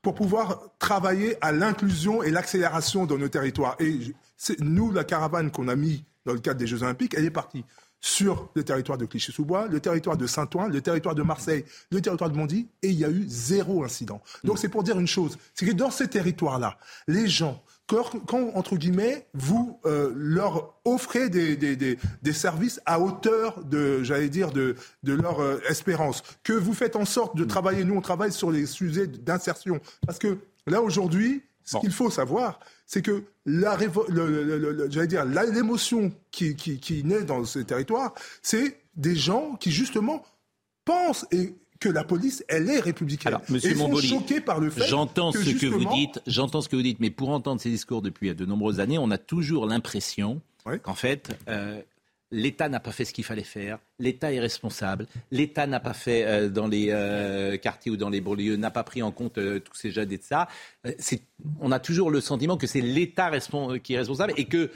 pour 0.00 0.14
pouvoir 0.14 0.70
travailler 0.78 1.36
à 1.40 1.50
l'inclusion 1.50 2.22
et 2.22 2.30
l'accélération 2.30 3.04
dans 3.04 3.18
nos 3.18 3.28
territoires. 3.28 3.76
Et 3.80 3.98
nous, 4.60 4.92
la 4.92 5.02
caravane 5.02 5.50
qu'on 5.50 5.66
a 5.66 5.74
mis 5.74 6.04
dans 6.24 6.34
le 6.34 6.38
cadre 6.38 6.60
des 6.60 6.68
Jeux 6.68 6.84
Olympiques, 6.84 7.14
elle 7.18 7.24
est 7.24 7.30
partie 7.30 7.64
sur 8.00 8.48
le 8.54 8.62
territoire 8.62 8.96
de 8.96 9.06
Clichy-sous-Bois, 9.06 9.66
le 9.66 9.80
territoire 9.80 10.16
de 10.16 10.28
Saint-Ouen, 10.28 10.68
le 10.68 10.80
territoire 10.80 11.16
de 11.16 11.22
Marseille, 11.22 11.64
le 11.90 12.00
territoire 12.00 12.30
de 12.30 12.36
Bondy, 12.36 12.68
et 12.82 12.90
il 12.90 12.98
y 12.98 13.04
a 13.04 13.10
eu 13.10 13.24
zéro 13.26 13.82
incident. 13.82 14.22
Donc 14.44 14.58
c'est 14.58 14.68
pour 14.68 14.84
dire 14.84 15.00
une 15.00 15.08
chose, 15.08 15.36
c'est 15.54 15.66
que 15.66 15.72
dans 15.72 15.90
ces 15.90 16.06
territoires-là, 16.06 16.78
les 17.08 17.26
gens 17.26 17.60
quand, 17.86 18.50
entre 18.54 18.76
guillemets, 18.76 19.26
vous 19.34 19.78
euh, 19.86 20.12
leur 20.14 20.74
offrez 20.84 21.28
des, 21.28 21.56
des, 21.56 21.76
des, 21.76 21.98
des, 22.22 22.32
services 22.32 22.80
à 22.84 23.00
hauteur 23.00 23.64
de, 23.64 24.02
j'allais 24.02 24.28
dire, 24.28 24.50
de, 24.50 24.74
de 25.04 25.12
leur 25.12 25.40
euh, 25.40 25.60
espérance, 25.68 26.22
que 26.42 26.52
vous 26.52 26.74
faites 26.74 26.96
en 26.96 27.04
sorte 27.04 27.36
de 27.36 27.44
mm. 27.44 27.48
travailler, 27.48 27.84
nous 27.84 27.94
on 27.94 28.00
travaille 28.00 28.32
sur 28.32 28.50
les 28.50 28.66
sujets 28.66 29.06
d'insertion, 29.06 29.80
parce 30.04 30.18
que 30.18 30.38
là 30.66 30.82
aujourd'hui, 30.82 31.42
ce 31.62 31.78
qu'il 31.78 31.92
faut 31.92 32.10
savoir, 32.10 32.60
c'est 32.86 33.02
que 33.02 33.24
la, 33.44 33.76
j'allais 34.88 35.06
dire, 35.08 35.24
l'émotion 35.24 36.12
qui, 36.30 36.54
qui, 36.54 36.78
qui 36.78 37.02
naît 37.02 37.24
dans 37.24 37.44
ces 37.44 37.64
territoires, 37.64 38.14
c'est 38.40 38.78
des 38.94 39.16
gens 39.16 39.56
qui 39.56 39.72
justement 39.72 40.24
pensent 40.84 41.26
et 41.32 41.54
que 41.80 41.88
la 41.88 42.04
police, 42.04 42.44
elle 42.48 42.68
est 42.70 42.80
républicaine. 42.80 43.34
Alors, 43.34 43.42
Monsieur 43.48 43.72
et 43.72 43.74
sont 43.74 43.96
choqués 43.96 44.40
par 44.40 44.60
le 44.60 44.70
fait 44.70 44.86
j'entends 44.86 45.32
que 45.32 45.42
ce 45.42 45.50
que 45.50 45.66
vous 45.66 45.84
dites, 45.94 46.20
j'entends 46.26 46.60
ce 46.60 46.68
que 46.68 46.76
vous 46.76 46.82
dites, 46.82 47.00
mais 47.00 47.10
pour 47.10 47.30
entendre 47.30 47.60
ces 47.60 47.70
discours 47.70 48.02
depuis 48.02 48.34
de 48.34 48.46
nombreuses 48.46 48.80
années, 48.80 48.98
on 48.98 49.10
a 49.10 49.18
toujours 49.18 49.66
l'impression 49.66 50.40
qu'en 50.82 50.94
fait, 50.94 51.36
euh, 51.48 51.80
l'État 52.30 52.68
n'a 52.68 52.80
pas 52.80 52.92
fait 52.92 53.04
ce 53.04 53.12
qu'il 53.12 53.24
fallait 53.24 53.44
faire, 53.44 53.78
l'État 53.98 54.32
est 54.32 54.40
responsable, 54.40 55.06
l'État 55.30 55.66
n'a 55.66 55.80
pas 55.80 55.94
fait 55.94 56.24
euh, 56.24 56.48
dans 56.48 56.66
les 56.66 56.88
euh, 56.90 57.56
quartiers 57.56 57.90
ou 57.90 57.96
dans 57.96 58.10
les 58.10 58.20
banlieues, 58.20 58.56
n'a 58.56 58.70
pas 58.70 58.84
pris 58.84 59.02
en 59.02 59.10
compte 59.10 59.38
euh, 59.38 59.58
tous 59.58 59.74
ces 59.74 59.90
jeunes 59.90 60.12
et 60.12 60.18
de 60.18 60.22
ça. 60.22 60.48
on 61.60 61.72
a 61.72 61.78
toujours 61.78 62.10
le 62.10 62.20
sentiment 62.20 62.56
que 62.56 62.66
c'est 62.66 62.80
l'État 62.80 63.30
qui 63.82 63.94
est 63.94 63.98
responsable 63.98 64.34
et 64.36 64.44
que 64.44 64.70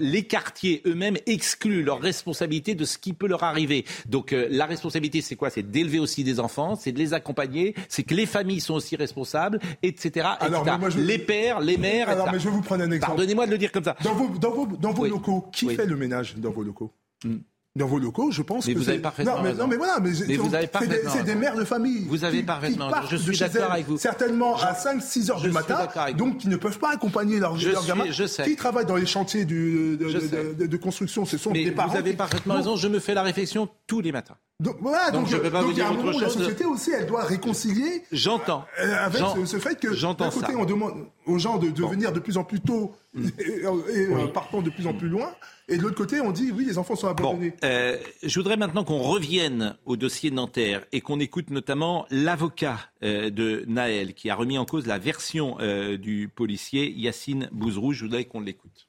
les 0.00 0.26
quartiers 0.26 0.82
eux-mêmes 0.86 1.16
excluent 1.26 1.82
leur 1.82 2.00
responsabilité 2.00 2.74
de 2.74 2.84
ce 2.84 2.98
qui 2.98 3.12
peut 3.12 3.26
leur 3.26 3.44
arriver. 3.44 3.84
Donc 4.06 4.32
la 4.32 4.66
responsabilité, 4.66 5.20
c'est 5.20 5.36
quoi? 5.36 5.50
C'est 5.50 5.62
d'élever 5.62 5.98
aussi 5.98 6.24
des 6.24 6.40
enfants, 6.40 6.76
c'est 6.76 6.92
de 6.92 6.98
les 6.98 7.14
accompagner, 7.14 7.74
c'est 7.88 8.02
que 8.02 8.14
les 8.14 8.26
familles 8.26 8.60
sont 8.60 8.74
aussi 8.74 8.96
responsables, 8.96 9.60
etc. 9.82 10.28
Alors, 10.40 10.64
Les 10.96 11.18
pères, 11.18 11.60
les 11.60 11.76
mères. 11.76 12.08
Alors, 12.08 12.30
mais 12.30 12.38
je 12.38 12.44
vais 12.44 12.50
vous 12.50 12.62
prendre 12.62 12.82
un 12.82 12.90
exemple. 12.90 13.06
Pardonnez-moi 13.06 13.46
de 13.46 13.50
le 13.50 13.58
dire 13.58 13.72
comme 13.72 13.84
ça. 13.84 13.96
Dans 14.02 14.14
vos, 14.14 14.38
dans 14.38 14.50
vos, 14.50 14.66
dans 14.66 14.92
vos 14.92 15.06
locaux, 15.06 15.46
qui 15.52 15.74
fait 15.74 15.86
le 15.86 15.96
ménage 15.96 16.36
dans 16.36 16.50
vos 16.50 16.62
locaux? 16.62 16.92
Mm. 17.24 17.36
Dans 17.76 17.86
vos 17.86 17.98
locaux, 17.98 18.30
je 18.30 18.42
pense 18.42 18.66
mais 18.66 18.74
que 18.74 18.78
vous 18.78 18.88
avez 18.88 18.98
parfaitement 18.98 19.36
non, 19.36 19.42
mais, 19.42 19.54
non, 19.54 19.66
mais 19.66 19.76
voilà, 19.76 20.00
mais, 20.00 20.10
mais 20.26 20.36
vous 20.36 20.54
avez 20.54 20.66
parfaitement 20.66 21.10
c'est 21.12 21.22
des, 21.24 21.34
des, 21.34 21.38
mères 21.38 21.56
de 21.56 21.64
famille. 21.64 22.06
Vous 22.08 22.24
avez 22.24 22.42
parfaitement 22.42 22.90
qui 22.90 23.08
Je 23.10 23.16
suis 23.16 23.38
d'accord 23.38 23.70
avec 23.70 23.86
vous. 23.86 23.98
Certainement 23.98 24.56
à 24.56 24.72
5-6 24.72 25.30
heures 25.30 25.40
du 25.40 25.50
matin, 25.50 25.86
donc 26.16 26.38
qui 26.38 26.48
ne 26.48 26.56
peuvent 26.56 26.78
pas 26.78 26.92
accompagner 26.92 27.38
leurs 27.38 27.56
leur 27.56 27.86
gamins. 27.86 28.04
Je 28.10 28.26
sais. 28.26 28.44
Qui 28.44 28.56
travaillent 28.56 28.86
dans 28.86 28.96
les 28.96 29.06
chantiers 29.06 29.44
du, 29.44 29.96
de, 29.96 30.06
de, 30.06 30.54
de, 30.54 30.66
de, 30.66 30.76
construction, 30.76 31.24
ce 31.26 31.36
sont 31.36 31.50
mais 31.52 31.64
des 31.64 31.70
parents. 31.70 31.90
Vous 31.90 31.98
avez 31.98 32.14
parfaitement 32.14 32.54
raison. 32.54 32.76
Je 32.76 32.88
me 32.88 32.98
fais 32.98 33.14
la 33.14 33.22
réflexion 33.22 33.68
tous 33.86 34.00
les 34.00 34.12
matins. 34.12 34.36
Donc 34.58 34.76
voilà, 34.80 35.10
donc, 35.10 35.24
donc 35.24 35.30
je 35.30 35.36
peux 35.36 35.50
pas 35.50 35.60
donc, 35.60 35.68
vous 35.68 35.74
dire 35.74 35.92
autre 35.92 36.12
chose. 36.12 36.22
La 36.22 36.28
société 36.30 36.64
aussi, 36.64 36.90
elle 36.90 37.06
doit 37.06 37.24
réconcilier. 37.24 38.04
J'entends. 38.10 38.64
Avec 38.78 39.22
ce, 39.36 39.44
ce, 39.44 39.58
fait 39.58 39.78
que 39.78 39.88
d'un 40.14 40.30
côté, 40.30 40.54
on 40.56 40.64
demande 40.64 40.94
aux 41.26 41.38
gens 41.38 41.58
de, 41.58 41.68
de 41.68 41.82
bon. 41.82 41.88
venir 41.88 42.10
de 42.10 42.20
plus 42.20 42.38
en 42.38 42.44
plus 42.44 42.60
tôt 42.60 42.94
mm. 43.12 43.28
et, 43.38 43.98
et 44.00 44.06
oui. 44.08 44.22
partons 44.32 44.62
de 44.62 44.70
plus 44.70 44.86
en 44.86 44.94
plus 44.94 45.08
loin. 45.08 45.30
Et 45.68 45.76
de 45.76 45.82
l'autre 45.82 45.96
côté, 45.96 46.22
on 46.22 46.32
dit 46.32 46.52
oui, 46.52 46.64
les 46.64 46.78
enfants 46.78 46.96
sont 46.96 47.08
abandonnés. 47.08 47.50
Bon, 47.50 47.56
euh, 47.64 47.98
je 48.22 48.38
voudrais 48.38 48.56
maintenant 48.56 48.82
qu'on 48.82 49.00
revienne 49.00 49.76
au 49.84 49.96
dossier 49.96 50.30
Nanterre 50.30 50.86
et 50.90 51.02
qu'on 51.02 51.20
écoute 51.20 51.50
notamment 51.50 52.06
l'avocat 52.10 52.78
euh, 53.02 53.28
de 53.28 53.62
Naël 53.66 54.14
qui 54.14 54.30
a 54.30 54.34
remis 54.34 54.56
en 54.56 54.64
cause 54.64 54.86
la 54.86 54.98
version 54.98 55.58
euh, 55.60 55.98
du 55.98 56.30
policier 56.34 56.90
Yacine 56.92 57.50
Bouzrou. 57.52 57.92
Je 57.92 58.04
voudrais 58.04 58.24
qu'on 58.24 58.40
l'écoute. 58.40 58.88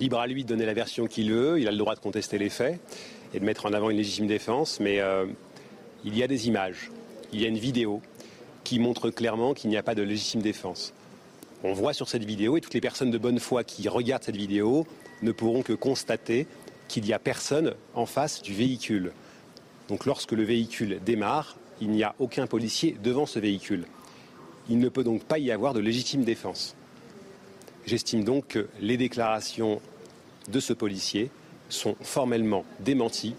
Libre 0.00 0.18
à 0.18 0.26
lui 0.26 0.42
de 0.42 0.48
donner 0.48 0.66
la 0.66 0.74
version 0.74 1.06
qu'il 1.06 1.30
veut, 1.30 1.60
il 1.60 1.68
a 1.68 1.70
le 1.70 1.76
droit 1.76 1.94
de 1.94 2.00
contester 2.00 2.38
les 2.38 2.50
faits 2.50 2.80
et 3.34 3.40
de 3.40 3.44
mettre 3.44 3.66
en 3.66 3.72
avant 3.72 3.90
une 3.90 3.96
légitime 3.96 4.26
défense, 4.26 4.80
mais 4.80 5.00
euh, 5.00 5.26
il 6.04 6.16
y 6.16 6.22
a 6.22 6.26
des 6.26 6.48
images, 6.48 6.90
il 7.32 7.40
y 7.40 7.44
a 7.44 7.48
une 7.48 7.58
vidéo 7.58 8.02
qui 8.64 8.78
montre 8.78 9.10
clairement 9.10 9.54
qu'il 9.54 9.70
n'y 9.70 9.76
a 9.76 9.82
pas 9.82 9.94
de 9.94 10.02
légitime 10.02 10.42
défense. 10.42 10.92
On 11.64 11.72
voit 11.72 11.92
sur 11.92 12.08
cette 12.08 12.24
vidéo, 12.24 12.56
et 12.56 12.60
toutes 12.60 12.74
les 12.74 12.80
personnes 12.80 13.10
de 13.10 13.18
bonne 13.18 13.38
foi 13.38 13.64
qui 13.64 13.88
regardent 13.88 14.24
cette 14.24 14.36
vidéo 14.36 14.86
ne 15.22 15.32
pourront 15.32 15.62
que 15.62 15.72
constater 15.72 16.46
qu'il 16.88 17.04
n'y 17.04 17.12
a 17.12 17.18
personne 17.18 17.74
en 17.94 18.06
face 18.06 18.42
du 18.42 18.52
véhicule. 18.52 19.12
Donc 19.88 20.04
lorsque 20.06 20.32
le 20.32 20.42
véhicule 20.42 21.00
démarre, 21.04 21.56
il 21.80 21.90
n'y 21.90 22.02
a 22.02 22.14
aucun 22.18 22.46
policier 22.46 22.96
devant 23.02 23.26
ce 23.26 23.38
véhicule. 23.38 23.84
Il 24.68 24.78
ne 24.78 24.88
peut 24.88 25.04
donc 25.04 25.24
pas 25.24 25.38
y 25.38 25.50
avoir 25.50 25.74
de 25.74 25.80
légitime 25.80 26.24
défense. 26.24 26.76
J'estime 27.86 28.24
donc 28.24 28.46
que 28.48 28.68
les 28.80 28.96
déclarations 28.96 29.80
de 30.48 30.60
ce 30.60 30.72
policier 30.72 31.30
sont 31.72 31.96
formellement 32.00 32.64
démenties 32.80 33.34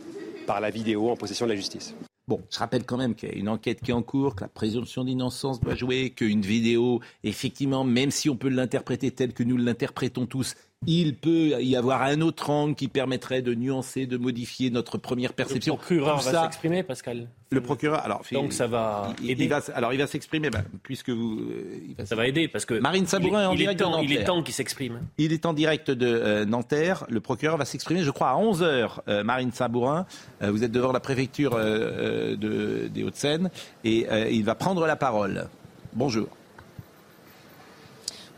par 0.46 0.60
la 0.60 0.70
vidéo 0.70 1.10
en 1.10 1.16
possession 1.16 1.46
de 1.46 1.52
la 1.52 1.56
justice. 1.56 1.96
Bon, 2.28 2.42
je 2.50 2.60
rappelle 2.60 2.86
quand 2.86 2.98
même 2.98 3.16
qu'il 3.16 3.30
y 3.30 3.32
a 3.34 3.36
une 3.36 3.50
enquête 3.50 3.82
qui 3.82 3.92
est 3.92 3.94
en 3.94 4.02
cours, 4.02 4.36
que 4.36 4.42
la 4.42 4.48
présomption 4.48 5.04
d'innocence 5.04 5.60
doit 5.60 5.76
jouer, 5.76 6.12
qu'une 6.12 6.42
vidéo, 6.42 7.02
effectivement, 7.24 7.84
même 7.84 8.12
si 8.12 8.30
on 8.30 8.38
peut 8.38 8.48
l'interpréter 8.48 9.12
telle 9.12 9.34
que 9.34 9.44
nous 9.44 9.58
l'interprétons 9.58 10.26
tous, 10.26 10.56
il 10.88 11.16
peut 11.16 11.62
y 11.62 11.76
avoir 11.76 12.02
un 12.02 12.22
autre 12.22 12.50
angle 12.50 12.76
qui 12.76 12.88
permettrait 12.88 13.42
de 13.42 13.54
nuancer, 13.54 14.06
de 14.06 14.18
modifier 14.18 14.70
notre 14.70 14.98
première 14.98 15.34
perception. 15.34 15.76
Le 15.76 15.80
procureur 15.80 16.20
va 16.20 16.44
s'exprimer, 16.44 16.84
Pascal. 16.84 17.30
Le 17.50 17.62
procureur, 17.62 18.00
alors 18.04 18.24
donc 18.32 18.52
ça 18.52 18.66
va 18.66 19.14
il, 19.22 19.30
aider. 19.30 19.44
Il 19.44 19.50
va, 19.50 19.62
alors 19.76 19.94
il 19.94 20.00
va 20.00 20.08
s'exprimer, 20.08 20.50
ben, 20.50 20.64
puisque 20.82 21.12
vous. 21.12 21.40
Euh, 21.40 21.88
il 21.88 21.96
va 21.96 22.06
ça 22.06 22.16
va 22.16 22.28
aider 22.28 22.48
parce 22.48 22.66
que 22.66 22.80
Marine 22.80 23.06
Sabourin 23.06 23.44
est 23.44 23.46
en 23.46 23.54
direct 23.54 23.80
temps, 23.80 23.92
de 23.92 23.96
Nanterre. 23.98 24.12
Il 24.12 24.18
est 24.18 24.24
temps 24.24 24.42
qu'il 24.42 24.56
s'exprime. 24.56 25.02
Il 25.20 25.34
est 25.34 25.46
en 25.46 25.54
direct 25.54 25.92
de 25.92 26.08
euh, 26.08 26.46
Nanterre. 26.46 27.06
Le 27.10 27.20
procureur 27.20 27.58
va 27.58 27.66
s'exprimer, 27.66 28.04
je 28.04 28.10
crois, 28.10 28.30
à 28.30 28.38
11 28.38 28.64
h 28.64 28.84
euh, 29.08 29.24
Marine 29.24 29.52
Sabourin, 29.52 30.06
euh, 30.42 30.52
vous 30.52 30.64
êtes 30.64 30.72
devant 30.72 30.92
la 30.92 31.00
préfecture 31.00 31.54
euh, 31.56 32.36
de, 32.36 32.88
des 32.88 33.04
Hauts-de-Seine 33.04 33.50
et 33.84 34.08
il 34.32 34.44
va 34.44 34.56
prendre 34.56 34.86
la 34.86 34.96
parole. 34.96 35.48
Bonjour. 35.94 36.28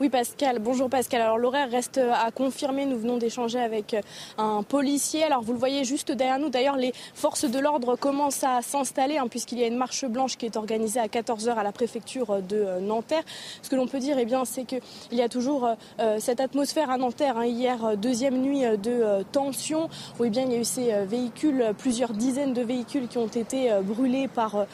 Oui, 0.02 0.10
Pascal. 0.10 0.60
Bonjour, 0.60 0.90
Pascal. 0.90 1.22
Alors, 1.22 1.38
l'horaire 1.38 1.72
reste 1.72 2.00
à 2.00 2.30
confirmer. 2.30 2.86
Nous 2.86 2.98
venons 2.98 3.16
d'échanger 3.16 3.60
avec 3.60 3.96
un 4.38 4.62
policier. 4.62 5.24
Alors, 5.24 5.42
vous 5.42 5.54
le 5.54 5.58
voyez 5.58 5.86
juste 5.86 6.12
derrière 6.12 6.38
nous. 6.38 6.50
D'ailleurs, 6.50 6.76
les 6.76 6.92
forces 7.14 7.46
de 7.46 7.58
l'ordre 7.60 7.96
commencent 7.96 8.44
à 8.44 8.62
s'installer, 8.62 9.18
hein, 9.18 9.28
puisqu'il 9.30 9.58
y 9.58 9.64
a 9.64 9.68
une 9.68 9.78
marche 9.78 10.04
blanche 10.04 10.36
qui 10.36 10.48
est 10.48 10.58
organisée 10.58 11.00
à 11.00 11.08
14h 11.08 11.56
à 11.56 11.64
la 11.64 11.72
préfecture 11.72 12.42
de 12.42 12.82
Nanterre. 12.82 13.24
Ce 13.62 13.70
que 13.70 13.78
l'on 13.78 13.88
peut 13.88 14.00
dire, 14.00 14.18
eh 14.20 14.26
bien, 14.26 14.44
c'est 14.44 14.66
qu'il 14.66 14.82
y 15.14 15.22
a 15.22 15.30
toujours 15.30 15.70
euh, 16.02 16.18
cette 16.20 16.42
atmosphère 16.42 16.90
à 16.90 16.98
Nanterre. 16.98 17.38
Hein. 17.38 17.46
Hier, 17.46 17.96
deuxième 17.96 18.42
nuit 18.42 18.64
de 18.64 18.92
euh, 18.92 19.24
tension, 19.32 19.88
bien, 20.20 20.44
il 20.44 20.52
y 20.52 20.56
a 20.56 20.60
eu 20.60 20.66
ces 20.66 21.06
véhicules, 21.06 21.74
plusieurs 21.78 22.12
dizaines 22.12 22.52
de 22.52 22.64
véhicules 22.64 23.08
qui 23.08 23.18
ont 23.18 23.28
été 23.28 23.72
euh, 23.72 23.80
brûlés 23.80 24.28
par 24.28 24.66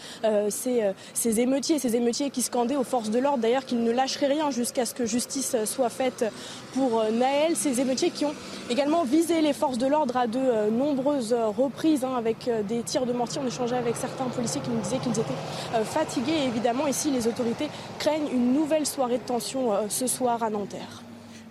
ces, 0.49 0.82
ces 1.13 1.39
émeutiers, 1.41 1.78
ces 1.78 1.95
émeutiers 1.95 2.32
qui 2.32 2.41
scandaient 2.41 2.76
aux 2.76 2.84
forces 2.84 3.11
de 3.11 3.19
l'ordre, 3.19 3.38
d'ailleurs, 3.38 3.65
qu'ils 3.65 3.84
ne 3.84 3.91
lâcheraient 3.91 4.28
rien 4.28 4.49
jusqu'à 4.49 4.88
ce 4.88 4.95
que 4.95 5.11
justice 5.12 5.55
soit 5.66 5.89
faite 5.89 6.26
pour 6.74 7.03
Naël. 7.12 7.55
Ces 7.55 7.82
émeutiers 7.82 8.12
qui 8.12 8.26
ont 8.26 8.34
également 8.70 9.03
visé 9.03 9.41
les 9.41 9.53
forces 9.53 9.78
de 9.78 9.88
l'ordre 9.88 10.18
à 10.18 10.28
de 10.28 10.70
nombreuses 10.70 11.36
reprises 11.57 12.03
hein, 12.03 12.16
avec 12.18 12.49
des 12.68 12.82
tirs 12.84 13.05
de 13.05 13.14
mortier. 13.14 13.41
On 13.43 13.47
échangeait 13.47 13.78
avec 13.78 13.95
certains 13.95 14.26
policiers 14.26 14.62
qui 14.62 14.70
nous 14.70 14.82
disaient 14.82 14.99
qu'ils 14.99 15.20
étaient 15.20 15.84
fatigués. 15.84 16.45
Évidemment, 16.47 16.88
ici, 16.88 17.12
les 17.12 17.28
autorités 17.28 17.68
craignent 17.99 18.30
une 18.34 18.53
nouvelle 18.53 18.86
soirée 18.86 19.18
de 19.18 19.24
tension 19.24 19.72
ce 19.89 20.07
soir 20.07 20.41
à 20.43 20.49
Nanterre. 20.49 21.03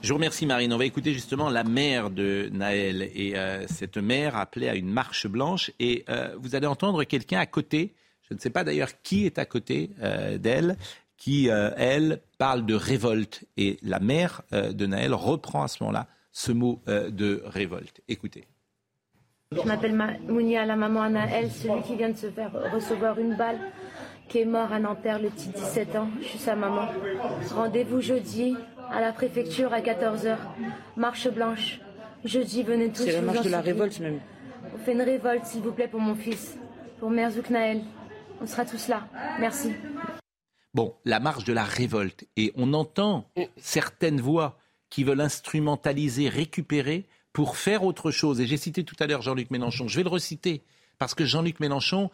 Je 0.02 0.08
vous 0.08 0.14
remercie 0.14 0.46
Marine. 0.46 0.72
On 0.72 0.78
va 0.78 0.86
écouter 0.86 1.12
justement 1.12 1.50
la 1.50 1.62
mère 1.62 2.08
de 2.08 2.48
Naël. 2.54 3.10
Et 3.14 3.36
euh, 3.36 3.66
cette 3.66 3.98
mère 3.98 4.34
appelait 4.34 4.70
à 4.70 4.74
une 4.74 4.90
marche 4.90 5.26
blanche. 5.26 5.70
Et 5.78 6.04
euh, 6.08 6.34
vous 6.40 6.54
allez 6.54 6.66
entendre 6.66 7.04
quelqu'un 7.04 7.38
à 7.38 7.44
côté. 7.44 7.92
Je 8.28 8.34
ne 8.34 8.38
sais 8.38 8.48
pas 8.48 8.64
d'ailleurs 8.64 9.02
qui 9.02 9.26
est 9.26 9.38
à 9.38 9.44
côté 9.44 9.90
euh, 10.02 10.38
d'elle 10.38 10.78
qui, 11.18 11.50
euh, 11.50 11.70
elle, 11.76 12.22
parle 12.40 12.64
de 12.64 12.74
révolte. 12.74 13.44
Et 13.58 13.78
la 13.82 14.00
mère 14.00 14.42
euh, 14.52 14.72
de 14.72 14.86
Naël 14.86 15.12
reprend 15.12 15.62
à 15.62 15.68
ce 15.68 15.84
moment-là 15.84 16.06
ce 16.32 16.52
mot 16.52 16.80
euh, 16.88 17.10
de 17.10 17.42
révolte. 17.44 18.00
Écoutez. 18.08 18.44
Je 19.52 19.60
m'appelle 19.66 19.94
Mounia, 20.26 20.64
la 20.64 20.76
maman 20.76 21.02
à 21.02 21.10
Naël, 21.10 21.50
celui 21.50 21.82
qui 21.82 21.96
vient 21.96 22.08
de 22.08 22.16
se 22.16 22.30
faire 22.30 22.52
recevoir 22.72 23.18
une 23.18 23.34
balle, 23.34 23.58
qui 24.28 24.38
est 24.38 24.44
mort 24.46 24.72
à 24.72 24.78
Nanterre 24.78 25.20
le 25.20 25.28
petit 25.28 25.48
17 25.48 25.96
ans. 25.96 26.08
Je 26.22 26.28
suis 26.28 26.38
sa 26.38 26.54
maman. 26.54 26.86
Rendez-vous 27.52 28.00
jeudi 28.00 28.56
à 28.90 29.00
la 29.00 29.12
préfecture 29.12 29.74
à 29.74 29.80
14h. 29.80 30.36
Marche 30.96 31.28
blanche. 31.28 31.80
Jeudi, 32.24 32.62
venez 32.62 32.90
tous. 32.90 33.04
C'est 33.04 33.12
la 33.12 33.22
marche 33.22 33.42
de 33.42 33.50
la 33.50 33.60
révolte 33.60 33.98
même. 34.00 34.20
On 34.74 34.78
fait 34.78 34.92
une 34.92 35.02
révolte, 35.02 35.44
s'il 35.44 35.62
vous 35.62 35.72
plaît, 35.72 35.88
pour 35.88 36.00
mon 36.00 36.14
fils, 36.14 36.56
pour 37.00 37.10
Merzouk 37.10 37.50
Naël. 37.50 37.82
On 38.40 38.46
sera 38.46 38.64
tous 38.64 38.88
là. 38.88 39.02
Merci. 39.40 39.72
Bon, 40.74 40.94
la 41.04 41.20
marche 41.20 41.44
de 41.44 41.52
la 41.52 41.64
révolte. 41.64 42.24
Et 42.36 42.52
on 42.56 42.72
entend 42.74 43.30
certaines 43.56 44.20
voix 44.20 44.58
qui 44.88 45.04
veulent 45.04 45.20
instrumentaliser, 45.20 46.28
récupérer 46.28 47.06
pour 47.32 47.56
faire 47.56 47.84
autre 47.84 48.10
chose. 48.10 48.40
Et 48.40 48.46
j'ai 48.46 48.56
cité 48.56 48.84
tout 48.84 48.96
à 48.98 49.06
l'heure 49.06 49.22
Jean-Luc 49.22 49.50
Mélenchon. 49.50 49.88
Je 49.88 49.96
vais 49.96 50.02
le 50.02 50.08
reciter 50.08 50.62
parce 50.98 51.14
que 51.14 51.24
Jean-Luc 51.24 51.60
Mélenchon, 51.60 52.10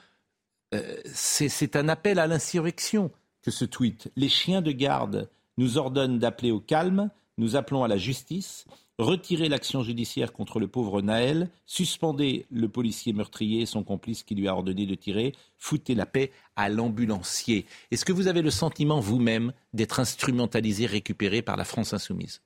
euh, 0.74 0.96
c'est 1.06 1.76
un 1.76 1.88
appel 1.88 2.18
à 2.18 2.26
l'insurrection 2.26 3.10
que 3.42 3.50
ce 3.50 3.64
tweet. 3.64 4.10
Les 4.16 4.28
chiens 4.28 4.62
de 4.62 4.72
garde 4.72 5.30
nous 5.56 5.78
ordonnent 5.78 6.18
d'appeler 6.18 6.50
au 6.50 6.60
calme. 6.60 7.10
Nous 7.38 7.56
appelons 7.56 7.84
à 7.84 7.88
la 7.88 7.96
justice. 7.98 8.64
Retirez 8.98 9.50
l'action 9.50 9.82
judiciaire 9.82 10.32
contre 10.32 10.58
le 10.58 10.68
pauvre 10.68 11.02
Naël, 11.02 11.50
suspendez 11.66 12.46
le 12.50 12.66
policier 12.66 13.12
meurtrier 13.12 13.60
et 13.60 13.66
son 13.66 13.84
complice 13.84 14.22
qui 14.22 14.34
lui 14.34 14.48
a 14.48 14.54
ordonné 14.54 14.86
de 14.86 14.94
tirer, 14.94 15.34
foutez 15.58 15.94
la 15.94 16.06
paix 16.06 16.32
à 16.56 16.70
l'ambulancier. 16.70 17.66
Est-ce 17.90 18.06
que 18.06 18.14
vous 18.14 18.26
avez 18.26 18.40
le 18.40 18.50
sentiment 18.50 18.98
vous-même 19.00 19.52
d'être 19.74 20.00
instrumentalisé, 20.00 20.86
récupéré 20.86 21.42
par 21.42 21.58
la 21.58 21.64
France 21.64 21.92
insoumise? 21.92 22.40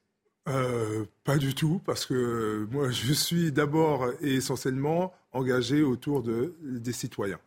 Euh, 0.48 1.04
pas 1.22 1.36
du 1.36 1.54
tout, 1.54 1.80
parce 1.84 2.04
que 2.04 2.66
moi, 2.72 2.90
je 2.90 3.12
suis 3.12 3.52
d'abord 3.52 4.08
et 4.20 4.34
essentiellement 4.34 5.12
engagé 5.32 5.82
autour 5.82 6.22
de, 6.22 6.56
des 6.62 6.92
citoyens, 6.92 7.38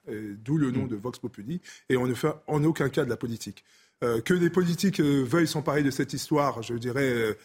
d'où 0.45 0.57
le 0.57 0.71
nom 0.71 0.83
mm. 0.83 0.89
de 0.89 0.95
Vox 0.95 1.19
Populi, 1.19 1.59
et 1.89 1.97
on 1.97 2.07
ne 2.07 2.13
fait 2.13 2.31
en 2.47 2.63
aucun 2.63 2.87
cas 2.87 3.03
de 3.03 3.09
la 3.09 3.17
politique. 3.17 3.65
Euh, 4.03 4.21
que 4.21 4.33
les 4.33 4.49
politiques 4.49 4.99
euh, 4.99 5.23
veuillent 5.23 5.47
s'emparer 5.47 5.83
de 5.83 5.91
cette 5.91 6.13
histoire, 6.13 6.61
je 6.61 6.73
dirais, 6.75 7.37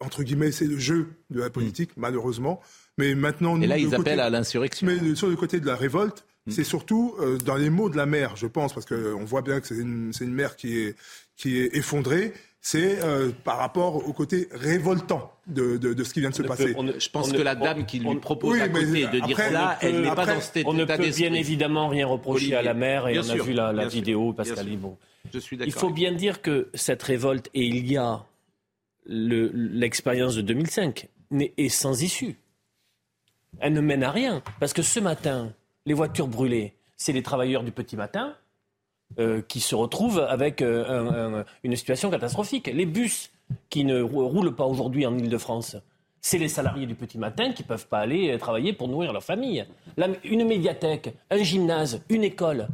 entre 0.00 0.22
guillemets, 0.22 0.52
c'est 0.52 0.66
le 0.66 0.78
jeu 0.78 1.08
de 1.30 1.40
la 1.40 1.50
politique, 1.50 1.90
mm. 1.96 2.00
malheureusement. 2.00 2.60
Mais 2.98 3.14
maintenant, 3.14 3.60
et 3.60 3.66
là, 3.66 3.78
ils 3.78 3.94
appellent 3.94 4.20
à 4.20 4.30
l'insurrection. 4.30 4.86
Mais 4.86 5.14
sur 5.14 5.28
le 5.28 5.36
côté 5.36 5.60
de 5.60 5.66
la 5.66 5.76
révolte, 5.76 6.24
mm. 6.46 6.50
c'est 6.50 6.64
surtout 6.64 7.14
dans 7.44 7.56
les 7.56 7.70
mots 7.70 7.90
de 7.90 7.96
la 7.96 8.06
mère, 8.06 8.36
je 8.36 8.46
pense, 8.46 8.72
parce 8.72 8.86
qu'on 8.86 9.24
voit 9.24 9.42
bien 9.42 9.60
que 9.60 9.66
c'est 9.66 9.76
une, 9.76 10.12
une, 10.20 10.32
mère 10.32 10.56
qui 10.56 10.78
est, 10.78 10.96
qui 11.36 11.58
est 11.58 11.76
effondrée 11.76 12.32
c'est 12.66 12.98
euh, 13.04 13.30
par 13.44 13.58
rapport 13.58 14.08
au 14.08 14.12
côté 14.12 14.48
révoltant 14.50 15.30
de, 15.46 15.76
de, 15.76 15.94
de, 15.94 16.02
ce 16.02 16.12
qui 16.12 16.18
vient 16.18 16.30
de 16.30 16.34
se 16.34 16.42
passer. 16.42 16.74
je 16.74 17.08
pense 17.10 17.30
que 17.30 17.40
la 17.40 17.54
dame 17.54 17.86
qui 17.86 18.00
lui 18.00 18.16
propose 18.16 18.60
à 18.60 18.68
côté 18.68 19.06
de 19.06 19.24
dire 19.24 19.38
ça, 19.38 19.78
elle 19.80 20.00
n'est 20.00 20.10
pas 20.12 20.26
dans 20.26 20.40
cet 20.40 20.56
état 20.56 20.68
On 20.68 20.72
ne 20.72 20.84
peut 20.84 21.10
bien 21.16 21.32
évidemment 21.32 21.86
rien 21.86 22.08
reprocher 22.08 22.56
à 22.56 22.62
la 22.62 22.74
mère, 22.74 23.06
et 23.06 23.20
on 23.20 23.30
a 23.30 23.36
vu 23.36 23.52
la, 23.52 23.72
la 23.72 23.86
vidéo, 23.86 24.32
Pascal 24.32 24.66
Libon. 24.66 24.96
Je 25.32 25.38
suis 25.38 25.56
il 25.56 25.72
faut 25.72 25.90
bien 25.90 26.12
dire 26.12 26.42
que 26.42 26.68
cette 26.74 27.02
révolte, 27.02 27.50
et 27.54 27.64
il 27.64 27.90
y 27.90 27.96
a 27.96 28.24
l'expérience 29.06 30.34
de 30.34 30.42
2005, 30.42 31.08
est 31.56 31.68
sans 31.68 32.02
issue. 32.02 32.36
Elle 33.60 33.72
ne 33.72 33.80
mène 33.80 34.02
à 34.02 34.10
rien. 34.10 34.42
Parce 34.60 34.72
que 34.72 34.82
ce 34.82 35.00
matin, 35.00 35.52
les 35.86 35.94
voitures 35.94 36.28
brûlées, 36.28 36.74
c'est 36.96 37.12
les 37.12 37.22
travailleurs 37.22 37.62
du 37.62 37.72
petit 37.72 37.96
matin 37.96 38.34
euh, 39.18 39.40
qui 39.42 39.60
se 39.60 39.74
retrouvent 39.74 40.20
avec 40.20 40.62
euh, 40.62 41.44
une 41.62 41.76
situation 41.76 42.10
catastrophique. 42.10 42.66
Les 42.66 42.86
bus 42.86 43.30
qui 43.70 43.84
ne 43.84 44.00
roulent 44.00 44.54
pas 44.54 44.64
aujourd'hui 44.64 45.06
en 45.06 45.16
Ile-de-France, 45.16 45.76
c'est 46.20 46.38
les 46.38 46.48
salariés 46.48 46.86
du 46.86 46.96
petit 46.96 47.18
matin 47.18 47.52
qui 47.52 47.62
ne 47.62 47.68
peuvent 47.68 47.86
pas 47.86 48.00
aller 48.00 48.36
travailler 48.38 48.72
pour 48.72 48.88
nourrir 48.88 49.12
leur 49.12 49.22
famille. 49.22 49.64
une 50.24 50.44
médiathèque, 50.44 51.14
un 51.30 51.42
gymnase, 51.42 52.02
une 52.08 52.24
école. 52.24 52.68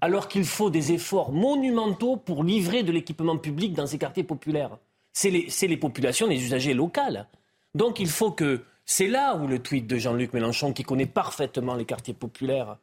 Alors 0.00 0.28
qu'il 0.28 0.44
faut 0.44 0.70
des 0.70 0.92
efforts 0.92 1.32
monumentaux 1.32 2.16
pour 2.16 2.44
livrer 2.44 2.82
de 2.82 2.92
l'équipement 2.92 3.38
public 3.38 3.72
dans 3.72 3.86
ces 3.86 3.98
quartiers 3.98 4.24
populaires. 4.24 4.78
C'est 5.12 5.30
les, 5.30 5.48
les 5.62 5.76
populations, 5.76 6.26
les 6.26 6.42
usagers 6.42 6.74
locales. 6.74 7.26
Donc 7.74 8.00
il 8.00 8.08
faut 8.08 8.30
que. 8.30 8.62
C'est 8.88 9.08
là 9.08 9.34
où 9.34 9.48
le 9.48 9.58
tweet 9.58 9.88
de 9.88 9.96
Jean-Luc 9.96 10.32
Mélenchon, 10.32 10.72
qui 10.72 10.84
connaît 10.84 11.06
parfaitement 11.06 11.74
les 11.74 11.84
quartiers 11.84 12.14
populaires, 12.14 12.78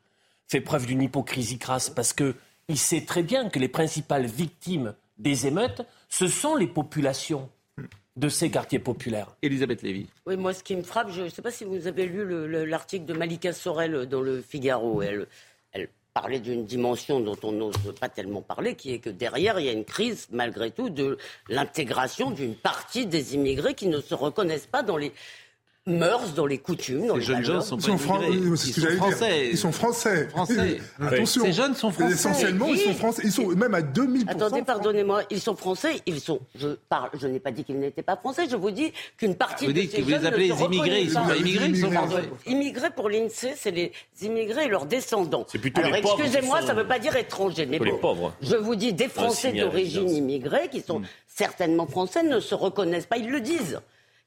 fait 0.48 0.60
preuve 0.60 0.86
d'une 0.86 1.02
hypocrisie 1.02 1.58
crasse 1.58 1.90
parce 1.90 2.12
que 2.12 2.36
il 2.68 2.78
sait 2.78 3.02
très 3.02 3.24
bien 3.24 3.50
que 3.50 3.60
les 3.60 3.68
principales 3.68 4.26
victimes 4.26 4.96
des 5.18 5.48
émeutes, 5.48 5.82
ce 6.10 6.28
sont 6.28 6.56
les 6.56 6.68
populations 6.68 7.50
de 8.16 8.30
ces 8.30 8.52
quartiers 8.52 8.80
populaires. 8.80 9.36
Elisabeth 9.42 9.82
Lévy. 9.82 10.08
Oui, 10.26 10.38
moi, 10.38 10.54
ce 10.54 10.64
qui 10.64 10.76
me 10.76 10.84
frappe, 10.84 11.10
je 11.10 11.24
ne 11.24 11.30
sais 11.30 11.42
pas 11.42 11.52
si 11.52 11.64
vous 11.64 11.88
avez 11.88 12.06
lu 12.06 12.48
l'article 12.66 13.06
de 13.06 13.14
Malika 13.14 13.54
Sorel 13.54 14.06
dans 14.06 14.22
le 14.22 14.42
Figaro. 14.42 15.02
Elle, 15.02 15.28
parlait 16.14 16.40
d'une 16.40 16.66
dimension 16.66 17.20
dont 17.20 17.38
on 17.44 17.52
n'ose 17.52 17.76
pas 18.00 18.10
tellement 18.10 18.42
parler, 18.42 18.76
qui 18.76 18.94
est 18.94 19.00
que 19.00 19.10
derrière, 19.10 19.60
il 19.60 19.66
y 19.66 19.70
a 19.70 19.72
une 19.72 19.86
crise, 19.86 20.28
malgré 20.32 20.70
tout, 20.70 20.90
de 20.90 21.18
l'intégration 21.50 22.30
d'une 22.30 22.56
partie 22.56 23.08
des 23.08 23.34
immigrés 23.34 23.74
qui 23.74 23.88
ne 23.88 24.00
se 24.00 24.14
reconnaissent 24.14 24.68
pas 24.68 24.84
dans 24.84 24.98
les 24.98 25.12
mœurs, 25.86 26.34
dans 26.34 26.46
les 26.46 26.58
coutumes, 26.58 27.08
dans 27.08 27.18
les, 27.18 27.22
jeunes 27.22 27.44
gens 27.44 27.62
sont, 27.62 27.78
ils 27.78 27.84
sont, 27.84 27.98
français. 27.98 29.50
Ils 29.52 29.58
sont 29.58 29.72
français. 29.72 30.28
français. 30.30 30.80
Attention. 31.02 31.44
Ces 31.44 31.52
jeunes 31.52 31.76
sont 31.76 31.92
français. 31.92 32.14
Essentiellement, 32.14 32.68
ils 32.68 32.80
sont 32.80 32.94
français. 32.94 33.22
Ils 33.26 33.32
sont 33.32 33.48
même 33.48 33.74
à 33.74 33.82
2000 33.82 34.30
Attendez, 34.30 34.62
pardonnez-moi. 34.62 35.24
Ils 35.30 35.42
sont 35.42 35.56
français. 35.56 36.02
Ils 36.06 36.22
sont. 36.22 36.40
Je 36.56 36.70
parle. 36.88 37.10
Je 37.20 37.28
n'ai 37.28 37.40
pas 37.40 37.52
dit 37.52 37.64
qu'ils 37.64 37.80
n'étaient 37.80 38.02
pas 38.02 38.16
français. 38.16 38.48
Je 38.50 38.56
vous 38.56 38.72
dis 38.72 38.94
qu'une 39.18 39.36
partie 39.36 39.66
vous 39.66 39.74
de 39.74 39.82
dites 39.82 39.96
que 39.96 40.02
vous 40.02 40.10
les 40.10 40.26
appelez 40.26 40.48
les 40.48 40.62
immigrés. 40.62 41.02
Ils 41.02 41.12
sont 41.12 41.26
pas 41.26 41.36
immigrés. 41.36 41.68
Ils 41.68 41.78
sont 41.78 41.92
français. 41.92 42.30
Immigrés 42.46 42.92
pour 42.92 43.10
l'Insee, 43.10 43.54
c'est 43.58 43.72
les 43.72 43.92
immigrés 44.22 44.66
et 44.66 44.70
leurs 44.70 44.86
descendants. 44.86 45.46
C'est 45.50 45.60
plutôt 45.60 45.82
Alors, 45.82 45.96
excusez-moi, 45.96 46.62
ça 46.62 46.74
ne 46.74 46.80
veut 46.80 46.88
pas 46.88 47.00
dire 47.00 47.16
étrangers. 47.18 47.66
Mais 47.66 47.80
les 47.80 47.92
pauvres. 47.94 48.34
Je 48.42 48.56
vous 48.56 48.76
dis 48.76 48.94
des 48.94 49.10
Français 49.10 49.52
d'origine 49.52 50.10
immigrée 50.10 50.70
qui 50.72 50.82
sont 50.82 51.02
certainement 51.28 51.88
français 51.88 52.24
ne 52.24 52.40
se 52.40 52.56
reconnaissent 52.56 53.06
pas. 53.06 53.18
Ils 53.18 53.30
le 53.30 53.42
disent. 53.42 53.82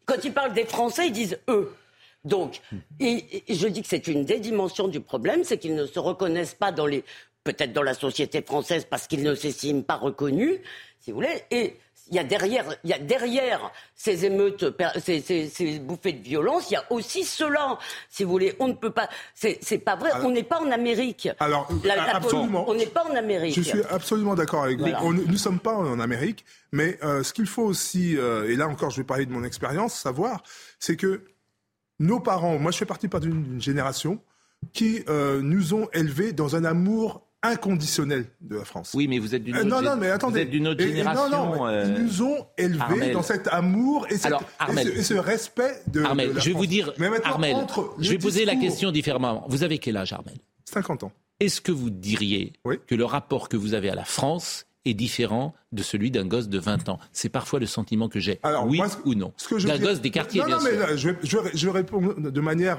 Quand 0.06 0.24
ils 0.24 0.32
parlent 0.32 0.54
des 0.54 0.64
Français, 0.64 1.08
ils 1.08 1.12
disent 1.12 1.38
eux. 1.48 1.74
Donc, 2.24 2.60
je 3.00 3.66
dis 3.68 3.82
que 3.82 3.88
c'est 3.88 4.06
une 4.08 4.24
des 4.24 4.40
dimensions 4.40 4.88
du 4.88 5.00
problème, 5.00 5.44
c'est 5.44 5.58
qu'ils 5.58 5.74
ne 5.74 5.86
se 5.86 5.98
reconnaissent 5.98 6.54
pas 6.54 6.72
dans 6.72 6.86
les, 6.86 7.04
peut-être 7.44 7.72
dans 7.72 7.82
la 7.82 7.94
société 7.94 8.42
française 8.42 8.86
parce 8.88 9.06
qu'ils 9.06 9.22
ne 9.22 9.34
s'estiment 9.34 9.82
pas 9.82 9.96
reconnus, 9.96 10.58
si 11.00 11.10
vous 11.10 11.18
voulez, 11.18 11.42
et 11.50 11.76
il 12.08 12.16
y 12.16 12.18
a 12.18 12.24
derrière, 12.24 12.64
il 12.84 12.90
y 12.90 12.92
a 12.92 12.98
derrière 12.98 13.72
ces 13.94 14.24
émeutes, 14.24 14.64
ces, 15.02 15.20
ces, 15.20 15.78
bouffées 15.80 16.12
de 16.12 16.22
violence, 16.22 16.70
il 16.70 16.74
y 16.74 16.76
a 16.76 16.84
aussi 16.90 17.24
cela. 17.24 17.78
Si 18.08 18.24
vous 18.24 18.30
voulez, 18.30 18.54
on 18.60 18.68
ne 18.68 18.74
peut 18.74 18.90
pas. 18.90 19.08
C'est 19.34 19.78
pas 19.78 19.96
vrai. 19.96 20.10
on 20.22 20.30
n'est 20.30 20.42
pas 20.42 20.60
en 20.60 20.70
Amérique. 20.70 21.28
Alors, 21.40 21.68
absolument. 22.12 22.64
On 22.68 22.74
n'est 22.74 22.86
pas 22.86 23.04
en 23.04 23.14
Amérique. 23.14 23.54
Je 23.54 23.62
suis 23.62 23.82
absolument 23.90 24.34
d'accord 24.34 24.64
avec 24.64 24.80
vous. 24.80 25.12
nous 25.12 25.26
ne 25.26 25.36
sommes 25.36 25.60
pas 25.60 25.74
en 25.74 25.98
Amérique, 25.98 26.44
mais 26.72 26.98
euh, 27.02 27.22
ce 27.22 27.32
qu'il 27.32 27.46
faut 27.46 27.64
aussi, 27.64 28.16
euh, 28.16 28.50
et 28.50 28.56
là 28.56 28.68
encore, 28.68 28.90
je 28.90 28.98
vais 28.98 29.04
parler 29.04 29.26
de 29.26 29.32
mon 29.32 29.44
expérience, 29.44 29.94
savoir, 29.94 30.42
c'est 30.78 30.96
que 30.96 31.24
nos 31.98 32.20
parents, 32.20 32.58
moi 32.58 32.70
je 32.70 32.78
fais 32.78 32.86
partie 32.86 33.08
d'une 33.08 33.60
génération 33.60 34.20
qui 34.72 35.02
euh, 35.08 35.40
nous 35.42 35.74
ont 35.74 35.88
élevés 35.92 36.32
dans 36.32 36.56
un 36.56 36.64
amour 36.64 37.25
inconditionnel 37.42 38.26
de 38.40 38.56
la 38.56 38.64
France. 38.64 38.92
Oui, 38.94 39.08
mais 39.08 39.18
vous 39.18 39.34
êtes 39.34 39.44
d'une 39.44 39.56
euh, 39.56 39.60
autre, 39.60 39.68
non, 39.68 39.82
non, 39.82 39.96
mais 39.96 40.10
attendez. 40.10 40.40
Vous 40.40 40.42
êtes 40.42 40.50
d'une 40.50 40.68
autre 40.68 40.82
génération. 40.82 41.28
non, 41.30 41.56
non, 41.56 41.68
Ils 41.68 41.74
euh, 41.74 41.98
nous 41.98 42.22
ont 42.22 42.46
élevés 42.58 43.12
dans 43.12 43.22
cet 43.22 43.48
amour 43.48 44.06
et, 44.10 44.16
Alors, 44.24 44.42
et, 44.76 45.02
ce, 45.02 45.14
respect 45.14 45.82
de, 45.86 46.02
Armel, 46.02 46.32
la 46.32 46.40
je 46.40 46.46
vais 46.46 46.50
France. 46.50 46.60
vous 46.62 46.66
dire, 46.66 46.92
mais 46.98 47.08
Armel, 47.24 47.56
je 47.98 48.10
vais 48.10 48.18
poser 48.18 48.44
la 48.44 48.56
question 48.56 48.90
différemment. 48.90 49.44
Vous 49.48 49.62
avez 49.62 49.78
quel 49.78 49.96
âge, 49.96 50.12
Armel? 50.12 50.36
50 50.64 51.04
ans. 51.04 51.12
Est-ce 51.38 51.60
que 51.60 51.72
vous 51.72 51.90
diriez 51.90 52.54
que 52.86 52.94
le 52.94 53.04
rapport 53.04 53.48
que 53.48 53.56
vous 53.56 53.74
avez 53.74 53.90
à 53.90 53.94
la 53.94 54.04
France 54.04 54.66
est 54.84 54.94
différent 54.94 55.54
de 55.72 55.82
celui 55.82 56.10
d'un 56.10 56.24
gosse 56.24 56.48
de 56.48 56.58
20 56.58 56.88
ans? 56.88 56.98
C'est 57.12 57.28
parfois 57.28 57.60
le 57.60 57.66
sentiment 57.66 58.08
que 58.08 58.20
j'ai. 58.20 58.40
Oui 58.66 58.80
ou 59.04 59.14
non 59.14 59.32
D'un 59.50 59.78
gosse 59.78 60.00
des 60.00 60.10
quartiers, 60.10 60.40
non, 60.40 60.46
bien 60.46 60.58
non, 60.58 60.64
Mais 60.64 60.96
je, 60.96 61.10
je, 61.22 61.36
je, 61.52 61.68
réponds 61.68 62.14
de 62.18 62.40
manière 62.40 62.78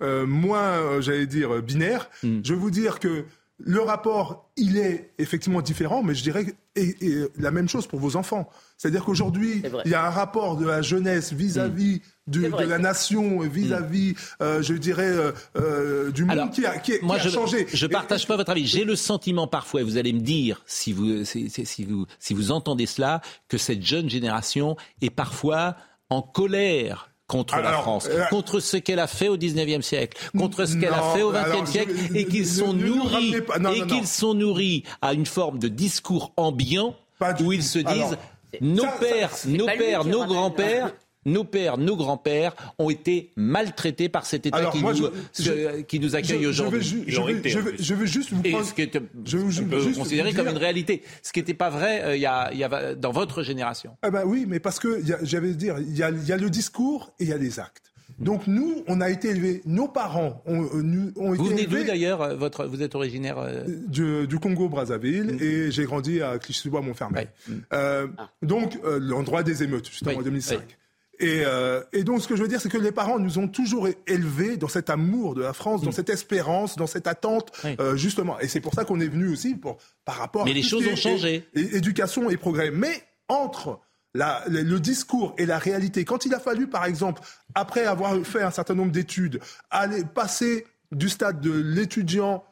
euh, 0.00 0.26
moins, 0.26 0.70
euh, 0.70 1.00
j'allais 1.02 1.26
dire, 1.26 1.62
binaire. 1.62 2.08
Hmm. 2.22 2.40
Je 2.42 2.54
vais 2.54 2.60
vous 2.60 2.70
dire 2.70 2.98
que 2.98 3.24
le 3.60 3.80
rapport, 3.80 4.50
il 4.56 4.78
est 4.78 5.10
effectivement 5.18 5.62
différent, 5.62 6.02
mais 6.04 6.14
je 6.14 6.22
dirais 6.22 6.46
et, 6.76 6.94
la 7.38 7.50
même 7.50 7.68
chose 7.68 7.88
pour 7.88 7.98
vos 7.98 8.14
enfants. 8.14 8.48
C'est-à-dire 8.76 9.04
qu'aujourd'hui, 9.04 9.62
il 9.84 9.90
y 9.90 9.94
a 9.94 10.06
un 10.06 10.10
rapport 10.10 10.56
de 10.56 10.64
la 10.64 10.80
jeunesse 10.80 11.32
vis-à-vis 11.32 12.00
de, 12.28 12.46
la 12.46 12.78
nation, 12.78 13.40
vis-à-vis, 13.40 14.14
euh, 14.40 14.62
je 14.62 14.74
dirais, 14.74 15.10
euh, 15.10 15.32
euh, 15.56 16.12
du 16.12 16.24
monde 16.24 16.52
qui 16.52 16.64
a, 16.66 16.78
qui, 16.78 16.92
moi 17.02 17.18
je, 17.18 17.30
changé. 17.30 17.66
Je 17.72 17.86
ne 17.86 17.92
partage 17.92 18.28
pas 18.28 18.36
votre 18.36 18.50
avis. 18.50 18.66
J'ai 18.66 18.84
le 18.84 18.94
sentiment 18.94 19.48
parfois, 19.48 19.80
et 19.80 19.84
vous 19.84 19.96
allez 19.96 20.12
me 20.12 20.20
dire, 20.20 20.62
si 20.66 20.92
vous, 20.92 21.24
si, 21.24 21.84
vous, 21.84 22.06
si 22.20 22.34
vous 22.34 22.52
entendez 22.52 22.86
cela, 22.86 23.22
que 23.48 23.58
cette 23.58 23.84
jeune 23.84 24.08
génération 24.08 24.76
est 25.02 25.10
parfois 25.10 25.74
en 26.10 26.22
colère 26.22 27.10
contre 27.28 27.60
la 27.60 27.72
France, 27.74 28.08
contre 28.30 28.58
ce 28.58 28.76
qu'elle 28.78 28.98
a 28.98 29.06
fait 29.06 29.28
au 29.28 29.36
19e 29.36 29.82
siècle, 29.82 30.18
contre 30.36 30.64
ce 30.64 30.76
qu'elle 30.76 30.92
a 30.94 31.12
fait 31.14 31.22
au 31.22 31.32
20e 31.32 31.66
siècle, 31.66 31.92
et 32.14 32.24
qu'ils 32.24 32.46
sont 32.46 32.72
nourris, 32.72 33.36
et 33.74 33.86
qu'ils 33.86 34.06
sont 34.08 34.34
nourris 34.34 34.82
à 35.02 35.12
une 35.12 35.26
forme 35.26 35.58
de 35.58 35.68
discours 35.68 36.32
ambiant 36.36 36.96
où 37.40 37.52
ils 37.52 37.62
se 37.62 37.78
disent 37.78 38.16
nos 38.60 38.86
pères, 38.98 39.30
nos 39.46 39.66
pères, 39.66 40.04
nos 40.04 40.24
grands-pères 40.24 40.92
nos 41.24 41.44
pères, 41.44 41.78
nos 41.78 41.96
grands-pères 41.96 42.54
ont 42.78 42.90
été 42.90 43.30
maltraités 43.36 44.08
par 44.08 44.26
cet 44.26 44.46
État 44.46 44.70
qui, 44.72 44.82
nous, 44.82 45.84
qui, 45.86 46.00
nous, 46.00 46.16
accueille 46.16 46.46
aujourd'hui. 46.46 47.04
Je, 47.06 47.60
je, 47.78 47.94
veux 47.94 48.06
juste 48.06 48.32
vous 48.32 48.42
prendre... 48.42 48.64
ce 48.64 48.74
qui 48.74 48.82
est, 48.82 49.00
je, 49.24 49.62
peux 49.62 49.92
considérer 49.94 50.32
comme 50.32 50.48
une 50.48 50.56
réalité. 50.56 51.02
Ce 51.22 51.32
qui 51.32 51.40
n'était 51.40 51.54
pas 51.54 51.70
vrai 51.70 52.02
euh, 52.02 52.16
il, 52.16 52.22
y 52.22 52.26
a, 52.26 52.50
il 52.52 52.58
y 52.58 52.64
a, 52.64 52.94
dans 52.94 53.12
votre 53.12 53.42
génération. 53.42 53.96
Ah 54.02 54.10
ben 54.10 54.22
oui, 54.24 54.46
mais 54.48 54.60
parce 54.60 54.78
que, 54.78 55.02
j'avais 55.22 55.52
dire, 55.54 55.76
il 55.78 55.96
y, 55.96 56.02
a, 56.02 56.10
il 56.10 56.24
y 56.26 56.32
a 56.32 56.36
le 56.36 56.50
discours 56.50 57.12
et 57.18 57.24
il 57.24 57.30
y 57.30 57.32
a 57.32 57.38
les 57.38 57.60
actes. 57.60 57.92
Donc 58.18 58.48
nous, 58.48 58.82
on 58.88 59.00
a 59.00 59.10
été 59.10 59.28
élevés, 59.28 59.62
nos 59.64 59.86
parents 59.86 60.42
ont, 60.46 60.64
euh, 60.64 61.12
ont 61.16 61.34
été 61.34 61.42
Vous 61.42 61.48
venez 61.50 61.66
d'où 61.66 61.84
d'ailleurs 61.84 62.20
euh, 62.22 62.34
votre, 62.34 62.66
Vous 62.66 62.82
êtes 62.82 62.96
originaire 62.96 63.38
euh, 63.38 63.62
du, 63.86 64.26
du 64.26 64.38
Congo 64.40 64.68
Brazzaville 64.68 65.34
Mm. 65.34 65.38
et 65.42 65.70
j'ai 65.70 65.84
grandi 65.84 66.20
à 66.20 66.38
Clichy-sous-Bois-Montfermeil. 66.38 67.28
Euh, 67.72 68.08
Ah. 68.18 68.28
Donc 68.42 68.78
euh, 68.84 68.98
l'endroit 69.00 69.42
des 69.44 69.62
émeutes, 69.62 69.88
justement 69.88 70.12
Oui, 70.12 70.18
en 70.18 70.22
2005. 70.22 70.58
oui. 70.58 70.74
Et, 71.20 71.42
euh, 71.44 71.82
et 71.92 72.04
donc, 72.04 72.22
ce 72.22 72.28
que 72.28 72.36
je 72.36 72.42
veux 72.42 72.48
dire, 72.48 72.60
c'est 72.60 72.68
que 72.68 72.78
les 72.78 72.92
parents 72.92 73.18
nous 73.18 73.38
ont 73.38 73.48
toujours 73.48 73.88
élevés 74.06 74.56
dans 74.56 74.68
cet 74.68 74.88
amour 74.88 75.34
de 75.34 75.42
la 75.42 75.52
France, 75.52 75.82
Mm. 75.82 75.84
dans 75.86 75.92
cette 75.92 76.10
espérance, 76.10 76.76
dans 76.76 76.86
cette 76.86 77.06
attente, 77.08 77.50
euh, 77.64 77.96
justement. 77.96 78.38
Et 78.38 78.46
c'est 78.48 78.60
pour 78.60 78.72
ça 78.74 78.84
qu'on 78.84 79.00
est 79.00 79.08
venu 79.08 79.28
aussi 79.28 79.54
pour, 79.56 79.78
par 80.04 80.16
rapport 80.16 80.44
Mais 80.44 80.52
à 80.52 80.54
les 80.54 80.62
choses 80.62 80.86
ont 80.86 80.94
changé. 80.96 81.48
éducation 81.54 82.30
et 82.30 82.36
progrès. 82.36 82.70
Mais 82.70 83.02
entre 83.28 83.80
la- 84.14 84.42
le, 84.48 84.62
le 84.62 84.80
discours 84.80 85.34
et 85.38 85.44
la 85.46 85.58
réalité, 85.58 86.04
quand 86.04 86.24
il 86.24 86.32
a 86.34 86.38
fallu, 86.40 86.66
par 86.68 86.84
exemple, 86.84 87.20
après 87.54 87.84
avoir 87.84 88.16
fait 88.24 88.42
un 88.42 88.50
certain 88.52 88.74
nombre 88.74 88.92
d'études, 88.92 89.40
aller 89.70 90.04
passer 90.04 90.66
du 90.92 91.08
stade 91.08 91.40
de 91.40 91.50
l'étudiant 91.52 92.44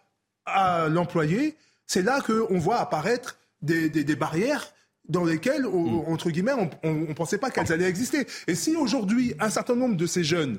à 0.45 0.89
l'employé, 0.89 1.57
c'est 1.87 2.03
là 2.03 2.21
qu'on 2.21 2.59
voit 2.59 2.77
apparaître 2.79 3.39
des, 3.63 3.89
des- 3.89 4.05
des 4.05 4.17
barrières 4.17 4.73
dans 5.09 5.25
lesquelles, 5.25 5.67
on- 5.67 6.05
entre 6.13 6.31
guillemets, 6.31 6.53
on 6.83 6.93
ne 6.93 7.13
pensait 7.13 7.39
pas 7.39 7.51
qu'elles 7.51 7.73
allaient 7.73 7.89
exister. 7.89 8.27
Et 8.47 8.55
si 8.55 8.75
aujourd'hui, 8.77 9.35
un 9.41 9.51
certain 9.51 9.75
nombre 9.77 9.97
de 9.97 10.07
ces 10.07 10.25
jeunes 10.25 10.59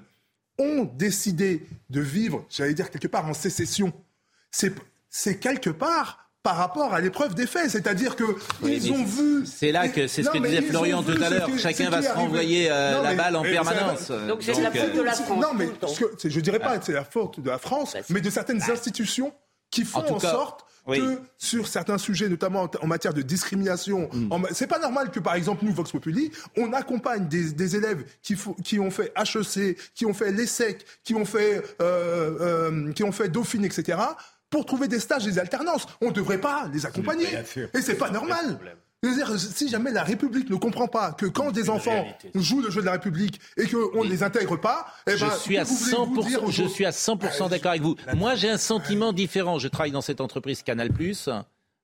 ont 0.59 0.89
décidé 0.97 1.65
de 1.89 2.01
vivre, 2.01 2.45
j'allais 2.49 2.73
dire 2.73 2.89
quelque 2.89 3.07
part 3.07 3.27
en 3.27 3.33
sécession, 3.33 3.93
c'est 5.09 5.39
quelque 5.39 5.69
part 5.69 6.23
par 6.43 6.55
rapport 6.55 6.93
à 6.93 7.01
l'épreuve 7.01 7.35
des 7.35 7.45
faits. 7.45 7.69
C'est-à-dire 7.69 8.15
que 8.15 8.23
Oui, 8.61 8.79
ils 8.81 8.91
ont 8.93 9.03
vu. 9.03 9.45
C'est 9.45 9.71
là 9.73 9.89
que 9.89 10.07
c'est 10.07 10.23
ce 10.23 10.29
que 10.29 10.37
disait 10.37 10.61
Florian 10.61 11.03
tout 11.03 11.11
à 11.21 11.29
l'heure. 11.29 11.49
Chacun 11.59 11.89
va 11.89 12.01
se 12.01 12.09
renvoyer 12.11 12.71
euh, 12.71 12.95
Non, 12.95 13.03
la 13.03 13.09
mais- 13.11 13.15
balle 13.17 13.35
en 13.35 13.41
permanence. 13.43 14.09
Donc, 14.27 14.41
c'est 14.43 14.59
la 14.61 14.71
faute 14.71 14.95
de 14.95 15.01
la 15.01 15.11
France, 15.13 15.41
Non, 15.41 15.53
mais 15.57 15.65
tout 15.65 15.71
le 15.73 15.77
temps. 15.77 15.87
ce 15.89 16.05
que- 16.05 16.29
je 16.29 16.39
dirais 16.39 16.59
pas 16.59 16.77
que 16.77 16.85
c'est 16.85 16.93
la 16.93 17.03
faute 17.03 17.39
de 17.41 17.49
la 17.49 17.57
France, 17.57 17.95
mais 18.09 18.21
de 18.21 18.29
certaines 18.29 18.61
institutions 18.61 19.33
qui 19.71 19.83
font 19.85 19.99
En 19.99 20.03
tout 20.03 20.13
en, 20.13 20.17
cas, 20.19 20.31
sorte 20.31 20.65
oui. 20.87 20.99
que 20.99 21.19
sur 21.37 21.67
certains 21.67 21.97
sujets, 21.97 22.29
notamment 22.29 22.69
en, 22.81 22.87
matière 22.87 23.13
de 23.13 23.21
discrimination, 23.21 24.09
Mm. 24.13 24.31
en 24.31 24.41
c'est 24.51 24.67
pas 24.67 24.79
normal 24.79 25.11
que 25.11 25.19
par 25.19 25.35
exemple 25.35 25.65
nous 25.65 25.73
Vox 25.73 25.91
Populi, 25.91 26.31
on 26.57 26.71
accompagne 26.73 27.27
des, 27.27 27.51
des 27.51 27.75
élèves 27.75 28.05
qui, 28.21 28.35
fo- 28.35 28.55
qui 28.63 28.79
ont 28.79 28.91
fait 28.91 29.11
HEC, 29.17 29.77
qui 29.93 30.05
ont 30.05 30.13
fait 30.13 30.31
l'ESSEC, 30.31 30.85
qui 31.03 31.15
ont 31.15 31.25
fait 31.25 31.63
euh, 31.81 32.37
euh, 32.39 32.93
qui 32.93 33.03
ont 33.03 33.11
fait 33.11 33.27
Dauphine, 33.29 33.65
etc. 33.65 33.97
pour 34.49 34.65
trouver 34.65 34.87
des 34.87 34.99
stages 34.99 35.25
des 35.25 35.39
alternances. 35.39 35.85
On 36.01 36.07
ne 36.07 36.11
devrait 36.13 36.39
pas 36.39 36.69
les 36.73 36.85
accompagner. 36.85 37.27
Et 37.73 37.81
c'est 37.81 37.95
pas 37.95 38.09
normal. 38.09 38.57
Je 39.03 39.09
veux 39.09 39.15
dire, 39.15 39.39
si 39.39 39.69
jamais 39.69 39.91
la 39.91 40.03
République 40.03 40.49
ne 40.49 40.55
comprend 40.55 40.87
pas 40.87 41.11
que 41.11 41.27
quand 41.27 41.51
des 41.51 41.69
enfants 41.69 42.03
jouent 42.33 42.61
le 42.61 42.71
jeu 42.71 42.81
de 42.81 42.85
la 42.87 42.93
République 42.93 43.39
et 43.55 43.67
qu'on 43.67 44.03
ne 44.03 44.09
les 44.09 44.23
intègre 44.23 44.59
pas, 44.59 44.87
eh 45.05 45.15
Je 45.15 45.25
ben, 45.25 45.31
suis 45.35 45.55
à 45.57 45.63
que 45.65 45.69
voulez-vous 45.69 46.15
100%, 46.23 46.27
dire 46.27 46.43
aux 46.43 46.51
je 46.51 46.63
suis 46.63 46.83
à 46.85 46.89
100% 46.89 47.49
d'accord 47.49 47.71
avec 47.71 47.83
vous. 47.83 47.95
Moi, 48.15 48.33
j'ai 48.33 48.49
un 48.49 48.57
sentiment 48.57 49.13
différent. 49.13 49.59
Je 49.59 49.67
travaille 49.67 49.91
dans 49.91 50.01
cette 50.01 50.19
entreprise 50.19 50.63
Canal+. 50.63 50.89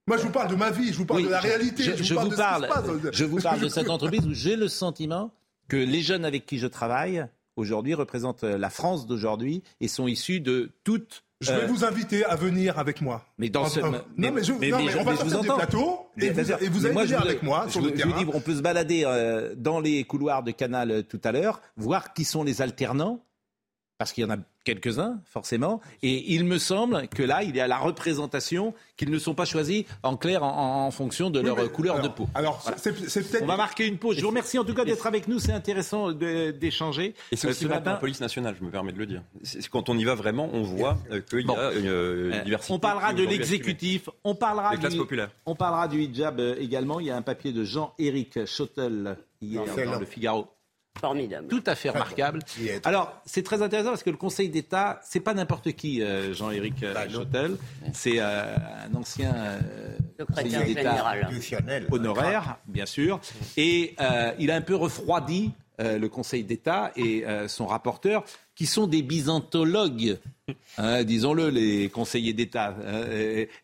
Moi, 0.08 0.18
je 0.18 0.24
vous 0.24 0.32
parle 0.32 0.50
de 0.50 0.56
ma 0.56 0.72
vie, 0.72 0.92
je 0.92 0.98
vous 0.98 1.06
parle 1.06 1.20
Oui, 1.20 1.26
de 1.28 1.32
la 1.32 1.40
je- 1.40 1.48
réalité. 1.48 1.84
Je, 1.84 2.02
je 2.04 2.16
vous 2.16 2.30
de 2.30 2.36
parle, 2.36 2.68
passe. 2.68 2.86
je 3.14 3.26
vous 3.26 3.38
parle 3.40 3.60
de 3.60 3.70
cette 3.70 3.90
entreprise 3.92 4.26
où 4.26 4.34
j'ai 4.34 4.56
le 4.56 4.68
sentiment 4.68 5.32
que 5.68 5.78
les 5.78 6.02
jeunes 6.02 6.26
avec 6.26 6.48
qui 6.48 6.58
je 6.58 6.68
travaille 6.68 7.28
aujourd'hui 7.58 7.94
représentent 7.94 8.44
la 8.44 8.70
France 8.72 9.06
d'aujourd'hui 9.06 9.62
et 9.82 9.88
sont 9.88 10.08
issus 10.08 10.40
de 10.40 10.72
toutes. 10.84 11.24
Je 11.44 11.52
vais 11.54 11.64
euh, 11.64 11.68
vous 11.68 11.84
inviter 11.86 12.26
à 12.26 12.36
venir 12.36 12.80
avec 12.80 13.02
moi. 13.02 13.24
Mais 13.38 13.50
dans 13.50 13.68
ce, 13.68 13.80
Euh, 13.80 13.92
mais, 14.18 14.30
non, 14.30 14.34
mais 14.36 14.44
je, 14.44 14.54
mais- 14.54 14.70
non, 14.70 14.78
mais 14.78 14.86
mais 14.86 14.92
je- 14.92 14.98
on 14.98 15.04
va 15.04 15.16
sortir 15.16 15.42
des 15.42 15.48
plateaux 15.48 16.00
et 16.18 16.30
vous, 16.32 16.52
et 16.52 16.68
vous 16.70 16.86
allez 16.86 16.94
moi, 16.94 17.04
venir 17.04 17.20
vous- 17.20 17.26
avec 17.28 17.44
moi 17.44 17.70
sur 17.70 17.82
le 17.82 17.92
terrain. 17.94 18.18
dis, 18.24 18.26
on 18.34 18.40
peut 18.40 18.56
se 18.56 18.62
balader 18.62 19.04
euh, 19.06 19.54
dans 19.56 19.80
les 19.80 20.04
couloirs 20.04 20.44
de 20.44 20.52
Canal 20.52 20.92
euh, 20.92 21.02
tout 21.04 21.22
à 21.24 21.32
l'heure, 21.32 21.62
voir 21.78 22.14
qui 22.14 22.24
sont 22.24 22.44
les 22.44 22.62
alternants, 22.62 23.20
parce 23.98 24.12
qu'il 24.14 24.24
y 24.24 24.28
en 24.28 24.32
a 24.34 24.38
quelques-uns, 24.64 25.20
forcément. 25.26 25.82
Et 26.02 26.34
il 26.34 26.46
me 26.46 26.58
semble 26.58 27.08
que 27.10 27.22
là, 27.24 27.44
il 27.44 27.56
y 27.56 27.60
a 27.60 27.68
la 27.68 27.78
représentation 27.78 28.74
qu'ils 28.98 29.10
ne 29.12 29.20
sont 29.20 29.34
pas 29.36 29.46
choisis 29.46 29.84
en 30.04 30.16
clair 30.18 30.44
en, 30.44 30.86
en 30.86 30.92
fonction 30.92 31.30
de 31.30 31.40
Oui, 31.40 31.46
leur 31.46 31.72
couleur 31.72 31.96
alors- 31.96 32.08
de 32.10 32.14
peau. 32.14 32.28
Alors, 32.34 32.60
Voilà. 32.64 32.78
c'est 32.78 33.10
c'est 33.10 33.22
peut-être. 33.30 33.44
On 33.44 33.48
va 33.48 33.58
marquer 33.58 33.88
une 33.88 33.98
pause. 33.98 34.16
Je 34.18 34.22
vous 34.22 34.28
remercie 34.30 34.58
en 34.60 34.64
tout 34.64 34.74
cas 34.74 34.86
d'être 34.86 35.06
avec 35.08 35.28
nous. 35.28 35.40
C'est 35.40 35.52
intéressant 35.52 36.12
d'échanger. 36.12 37.14
Et 37.32 37.36
c'est 37.36 37.48
Euh, 37.48 37.52
aussi 37.52 37.62
ce 37.62 37.66
vrai 37.68 37.76
pour 37.78 37.86
la 37.86 37.92
matin. 37.92 38.00
police 38.00 38.22
nationale, 38.22 38.56
je 38.60 38.66
me 38.66 38.72
permets 38.72 38.92
de 38.92 38.98
le 39.00 39.06
dire. 39.06 39.22
Quand 39.72 39.90
on 39.90 39.98
y 39.98 40.04
va 40.04 40.16
vraiment, 40.16 40.50
on 40.54 40.64
voit 40.64 40.98
euh, 41.12 41.22
qu'il 41.22 41.42
y 41.42 41.44
Bon. 41.44 41.56
a 41.56 41.74
une, 41.74 41.88
euh, 41.88 42.32
Euh, 42.34 42.42
diversité. 42.44 42.74
On 42.74 42.80
parlera 42.80 43.14
de 43.14 43.24
l'exécutif, 43.24 44.10
on 44.24 44.36
parlera 44.36 44.72
Des 44.72 44.78
classes 44.78 44.94
du, 44.94 45.00
populaires. 45.00 45.30
on 45.46 45.56
parlera 45.56 45.88
du 45.88 46.02
hijab 46.02 46.40
euh, 46.40 46.56
également. 46.60 47.00
Il 47.00 47.08
y 47.08 47.12
a 47.12 47.16
un 47.18 47.22
papier 47.22 47.52
de 47.52 47.64
Jean-Éric 47.64 48.46
Schottel 48.46 49.18
hier 49.42 49.64
dans 49.66 50.00
le 50.00 50.06
Figaro. 50.06 50.48
Formidable. 51.00 51.48
Tout 51.48 51.64
à 51.66 51.76
fait 51.76 51.90
remarquable. 51.90 52.40
Alors, 52.86 53.22
c'est 53.26 53.44
très 53.44 53.62
intéressant 53.62 53.90
parce 53.90 54.04
que 54.04 54.10
le 54.10 54.18
Conseil 54.18 54.50
d'État, 54.50 55.00
c'est 55.04 55.20
pas 55.20 55.34
n'importe 55.34 55.72
qui, 55.74 56.02
euh, 56.02 56.34
Jean-Éric 56.34 56.84
euh, 56.84 57.10
Schottel. 57.10 57.58
C'est 57.94 58.20
euh, 58.20 58.56
un 58.56 58.96
ancien 58.96 59.34
euh, 59.36 59.60
Secrétaire 60.20 60.62
conseiller 60.62 60.74
d'État 60.76 61.16
honoraire, 61.92 62.58
bien 62.68 62.86
sûr. 62.86 63.20
Et 63.58 63.96
euh, 64.00 64.32
il 64.40 64.52
a 64.52 64.56
un 64.56 64.62
peu 64.62 64.76
refroidi 64.76 65.52
euh, 65.82 65.98
le 65.98 66.08
Conseil 66.08 66.44
d'État 66.44 66.92
et 66.96 67.26
euh, 67.26 67.48
son 67.48 67.66
rapporteur, 67.66 68.24
qui 68.56 68.68
sont 68.68 68.86
des 68.86 69.02
byzantologues, 69.02 70.20
hein, 70.78 71.04
disons-le, 71.04 71.50
les 71.50 71.90
conseillers 71.90 72.34
d'État. 72.34 72.76
hein. 72.86 73.04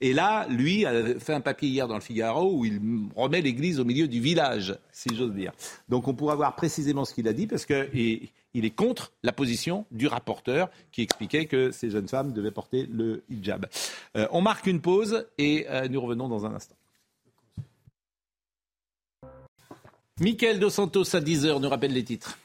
Et- 0.01 0.13
là, 0.13 0.47
lui 0.49 0.85
a 0.85 1.19
fait 1.19 1.33
un 1.33 1.41
papier 1.41 1.69
hier 1.69 1.87
dans 1.87 1.95
le 1.95 2.01
Figaro 2.01 2.53
où 2.53 2.65
il 2.65 2.79
remet 3.15 3.41
l'église 3.41 3.79
au 3.79 3.85
milieu 3.85 4.07
du 4.07 4.19
village, 4.21 4.77
si 4.91 5.09
j'ose 5.15 5.33
dire. 5.33 5.51
Donc 5.89 6.07
on 6.07 6.13
pourra 6.13 6.35
voir 6.35 6.55
précisément 6.55 7.05
ce 7.05 7.13
qu'il 7.13 7.27
a 7.27 7.33
dit, 7.33 7.47
parce 7.47 7.65
qu'il 7.65 8.27
il 8.55 8.65
est 8.65 8.69
contre 8.71 9.11
la 9.23 9.31
position 9.31 9.85
du 9.91 10.07
rapporteur 10.07 10.69
qui 10.91 11.01
expliquait 11.03 11.45
que 11.45 11.71
ces 11.71 11.89
jeunes 11.91 12.07
femmes 12.07 12.33
devaient 12.33 12.49
porter 12.51 12.87
le 12.91 13.23
hijab. 13.29 13.67
Euh, 14.17 14.27
on 14.31 14.41
marque 14.41 14.65
une 14.67 14.81
pause 14.81 15.27
et 15.37 15.67
euh, 15.69 15.87
nous 15.87 16.01
revenons 16.01 16.27
dans 16.27 16.45
un 16.45 16.55
instant. 16.55 16.75
Michael 20.19 20.59
Dos 20.59 20.69
Santos 20.71 21.15
à 21.15 21.21
10h 21.21 21.61
nous 21.61 21.69
rappelle 21.69 21.93
les 21.93 22.03
titres. 22.03 22.37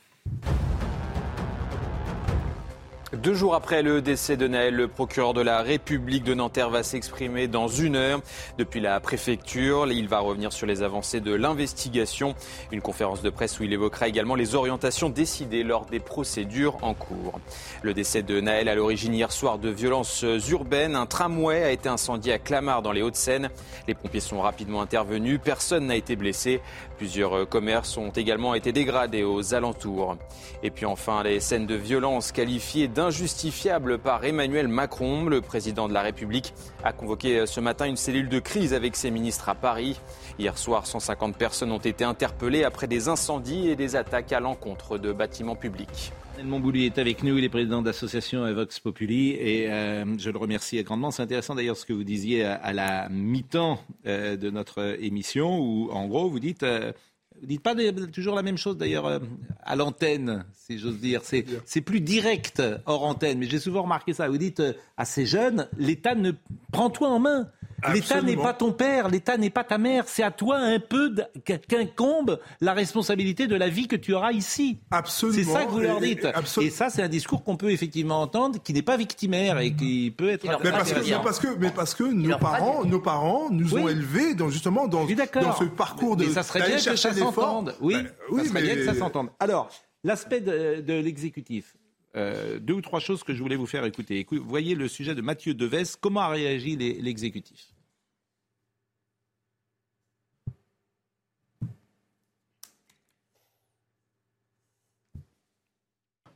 Deux 3.24 3.32
jours 3.32 3.54
après 3.54 3.82
le 3.82 4.02
décès 4.02 4.36
de 4.36 4.46
Naël, 4.46 4.74
le 4.74 4.86
procureur 4.86 5.32
de 5.32 5.40
la 5.40 5.62
République 5.62 6.24
de 6.24 6.34
Nanterre 6.34 6.68
va 6.68 6.82
s'exprimer 6.82 7.48
dans 7.48 7.68
une 7.68 7.96
heure 7.96 8.20
depuis 8.58 8.80
la 8.80 9.00
préfecture. 9.00 9.90
Il 9.90 10.08
va 10.08 10.18
revenir 10.18 10.52
sur 10.52 10.66
les 10.66 10.82
avancées 10.82 11.22
de 11.22 11.32
l'investigation. 11.32 12.34
Une 12.70 12.82
conférence 12.82 13.22
de 13.22 13.30
presse 13.30 13.58
où 13.58 13.62
il 13.62 13.72
évoquera 13.72 14.08
également 14.08 14.34
les 14.34 14.54
orientations 14.54 15.08
décidées 15.08 15.62
lors 15.62 15.86
des 15.86 16.00
procédures 16.00 16.76
en 16.82 16.92
cours. 16.92 17.40
Le 17.80 17.94
décès 17.94 18.22
de 18.22 18.42
Naël 18.42 18.68
à 18.68 18.74
l'origine 18.74 19.14
hier 19.14 19.32
soir 19.32 19.56
de 19.56 19.70
violences 19.70 20.26
urbaines. 20.50 20.94
Un 20.94 21.06
tramway 21.06 21.62
a 21.62 21.70
été 21.70 21.88
incendié 21.88 22.34
à 22.34 22.38
Clamart 22.38 22.82
dans 22.82 22.92
les 22.92 23.00
Hauts-de-Seine. 23.00 23.48
Les 23.88 23.94
pompiers 23.94 24.20
sont 24.20 24.42
rapidement 24.42 24.82
intervenus. 24.82 25.40
Personne 25.42 25.86
n'a 25.86 25.96
été 25.96 26.14
blessé. 26.14 26.60
Plusieurs 26.96 27.48
commerces 27.48 27.96
ont 27.96 28.10
également 28.10 28.54
été 28.54 28.72
dégradés 28.72 29.24
aux 29.24 29.54
alentours. 29.54 30.16
Et 30.62 30.70
puis 30.70 30.86
enfin, 30.86 31.22
les 31.22 31.40
scènes 31.40 31.66
de 31.66 31.74
violence 31.74 32.30
qualifiées 32.30 32.88
d'injustifiables 32.88 33.98
par 33.98 34.24
Emmanuel 34.24 34.68
Macron. 34.68 35.24
Le 35.24 35.40
président 35.40 35.88
de 35.88 35.94
la 35.94 36.02
République 36.02 36.54
a 36.84 36.92
convoqué 36.92 37.46
ce 37.46 37.60
matin 37.60 37.86
une 37.86 37.96
cellule 37.96 38.28
de 38.28 38.38
crise 38.38 38.74
avec 38.74 38.96
ses 38.96 39.10
ministres 39.10 39.48
à 39.48 39.54
Paris. 39.54 40.00
Hier 40.38 40.56
soir, 40.56 40.86
150 40.86 41.36
personnes 41.36 41.72
ont 41.72 41.78
été 41.78 42.04
interpellées 42.04 42.64
après 42.64 42.86
des 42.86 43.08
incendies 43.08 43.68
et 43.68 43.76
des 43.76 43.96
attaques 43.96 44.32
à 44.32 44.40
l'encontre 44.40 44.96
de 44.98 45.12
bâtiments 45.12 45.56
publics. 45.56 46.12
Daniel 46.36 46.50
Montbouli 46.50 46.86
est 46.86 46.98
avec 46.98 47.22
nous, 47.22 47.38
il 47.38 47.44
est 47.44 47.48
président 47.48 47.80
d'association 47.80 48.52
Vox 48.52 48.80
Populi 48.80 49.30
et 49.30 49.70
euh, 49.70 50.04
je 50.18 50.30
le 50.30 50.38
remercie 50.38 50.82
grandement. 50.82 51.12
C'est 51.12 51.22
intéressant 51.22 51.54
d'ailleurs 51.54 51.76
ce 51.76 51.86
que 51.86 51.92
vous 51.92 52.02
disiez 52.02 52.44
à, 52.44 52.54
à 52.54 52.72
la 52.72 53.08
mi-temps 53.08 53.78
euh, 54.06 54.36
de 54.36 54.50
notre 54.50 54.96
émission 55.00 55.60
où 55.60 55.90
en 55.92 56.06
gros 56.08 56.28
vous 56.28 56.40
dites, 56.40 56.64
euh, 56.64 56.92
vous 57.40 57.46
dites 57.46 57.62
pas 57.62 57.76
toujours 58.12 58.34
la 58.34 58.42
même 58.42 58.58
chose 58.58 58.76
d'ailleurs 58.76 59.06
euh, 59.06 59.20
à 59.62 59.76
l'antenne, 59.76 60.44
si 60.52 60.76
j'ose 60.76 60.98
dire. 60.98 61.20
C'est, 61.22 61.44
c'est 61.66 61.82
plus 61.82 62.00
direct 62.00 62.60
hors 62.86 63.04
antenne, 63.04 63.38
mais 63.38 63.46
j'ai 63.46 63.60
souvent 63.60 63.82
remarqué 63.82 64.12
ça. 64.12 64.28
Vous 64.28 64.38
dites 64.38 64.58
euh, 64.58 64.72
à 64.96 65.04
ces 65.04 65.26
jeunes, 65.26 65.68
l'État 65.78 66.16
ne 66.16 66.32
prend 66.72 66.90
toi 66.90 67.10
en 67.10 67.20
main. 67.20 67.48
L'État 67.92 68.22
n'est 68.22 68.36
pas 68.36 68.54
ton 68.54 68.72
père, 68.72 69.08
l'État 69.08 69.36
n'est 69.36 69.50
pas 69.50 69.64
ta 69.64 69.78
mère. 69.78 70.04
C'est 70.08 70.22
à 70.22 70.30
toi 70.30 70.56
un 70.56 70.78
peu 70.78 71.10
de- 71.10 71.24
qu'incombe 71.68 72.38
la 72.60 72.72
responsabilité 72.72 73.46
de 73.46 73.56
la 73.56 73.68
vie 73.68 73.88
que 73.88 73.96
tu 73.96 74.14
auras 74.14 74.32
ici. 74.32 74.78
Absolument. 74.90 75.38
C'est 75.44 75.50
ça 75.52 75.64
que 75.64 75.70
vous 75.70 75.80
leur 75.80 76.02
Et- 76.02 76.10
et- 76.10 76.14
dites. 76.14 76.24
absolu- 76.24 76.66
Et 76.66 76.70
ça, 76.70 76.90
c'est 76.90 77.02
un 77.02 77.08
discours 77.08 77.42
qu'on 77.44 77.56
peut 77.56 77.70
effectivement 77.70 78.20
entendre, 78.22 78.58
qui 78.62 78.72
n'est 78.72 78.82
pas 78.82 78.96
victimaire 78.96 79.58
et 79.58 79.74
qui 79.74 80.12
peut 80.16 80.30
être. 80.30 80.44
Mais 80.62 80.70
parce, 80.70 80.92
que, 80.92 81.00
mais 81.00 81.16
parce 81.22 81.38
que, 81.38 81.48
mais 81.58 81.70
parce 81.70 81.94
que 81.94 82.04
nos 82.04 82.38
parents, 82.38 82.84
nos 82.84 83.00
parents 83.00 83.48
nous 83.50 83.74
ont 83.76 83.88
élevés 83.88 84.34
dans, 84.34 84.48
justement 84.50 84.86
dans, 84.88 85.04
dans 85.04 85.56
ce 85.56 85.64
parcours 85.64 86.16
de. 86.16 86.24
Mais 86.26 86.30
ça 86.32 86.42
serait 86.42 86.60
d'aller 86.60 86.76
bien 86.76 86.92
que 86.92 86.96
ça 86.96 87.12
s'entende. 87.12 87.74
Oui, 87.80 87.94
Ben, 87.94 88.10
oui, 88.30 88.42
ça 88.42 88.48
serait 88.48 88.60
mais- 88.60 88.66
bien 88.66 88.74
que 88.76 88.84
ça 88.84 88.94
s'entende. 88.94 89.28
Alors, 89.40 89.68
l'aspect 90.02 90.40
de, 90.40 90.80
de 90.80 90.94
l'exécutif. 90.94 91.74
Euh, 92.16 92.60
deux 92.60 92.74
ou 92.74 92.80
trois 92.80 93.00
choses 93.00 93.24
que 93.24 93.34
je 93.34 93.42
voulais 93.42 93.56
vous 93.56 93.66
faire 93.66 93.84
écouter. 93.84 94.20
Écou- 94.20 94.38
voyez 94.46 94.76
le 94.76 94.86
sujet 94.86 95.16
de 95.16 95.20
Mathieu 95.20 95.52
Deves. 95.52 95.96
Comment 96.00 96.20
a 96.20 96.28
réagi 96.28 96.76
les- 96.76 96.94
l'exécutif? 97.00 97.73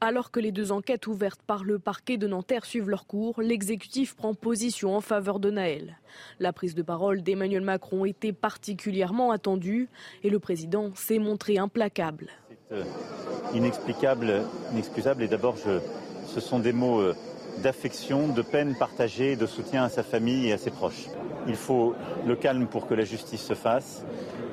Alors 0.00 0.30
que 0.30 0.38
les 0.38 0.52
deux 0.52 0.70
enquêtes 0.70 1.08
ouvertes 1.08 1.40
par 1.44 1.64
le 1.64 1.80
parquet 1.80 2.18
de 2.18 2.28
Nanterre 2.28 2.64
suivent 2.64 2.88
leur 2.88 3.06
cours, 3.06 3.42
l'exécutif 3.42 4.14
prend 4.14 4.32
position 4.32 4.94
en 4.94 5.00
faveur 5.00 5.40
de 5.40 5.50
Naël. 5.50 5.98
La 6.38 6.52
prise 6.52 6.76
de 6.76 6.82
parole 6.82 7.22
d'Emmanuel 7.22 7.62
Macron 7.62 8.04
était 8.04 8.32
particulièrement 8.32 9.32
attendue 9.32 9.88
et 10.22 10.30
le 10.30 10.38
président 10.38 10.94
s'est 10.94 11.18
montré 11.18 11.58
implacable. 11.58 12.28
C'est 12.70 13.56
inexplicable, 13.56 14.42
inexcusable 14.72 15.24
et 15.24 15.28
d'abord 15.28 15.56
ce 15.58 16.40
sont 16.40 16.60
des 16.60 16.72
mots 16.72 17.00
euh, 17.00 17.16
d'affection, 17.62 18.28
de 18.28 18.42
peine 18.42 18.74
partagée, 18.78 19.36
de 19.36 19.46
soutien 19.46 19.84
à 19.84 19.88
sa 19.88 20.02
famille 20.02 20.48
et 20.48 20.52
à 20.52 20.58
ses 20.58 20.70
proches. 20.70 21.06
Il 21.46 21.56
faut 21.56 21.94
le 22.26 22.36
calme 22.36 22.66
pour 22.66 22.86
que 22.86 22.94
la 22.94 23.04
justice 23.04 23.42
se 23.42 23.54
fasse 23.54 24.04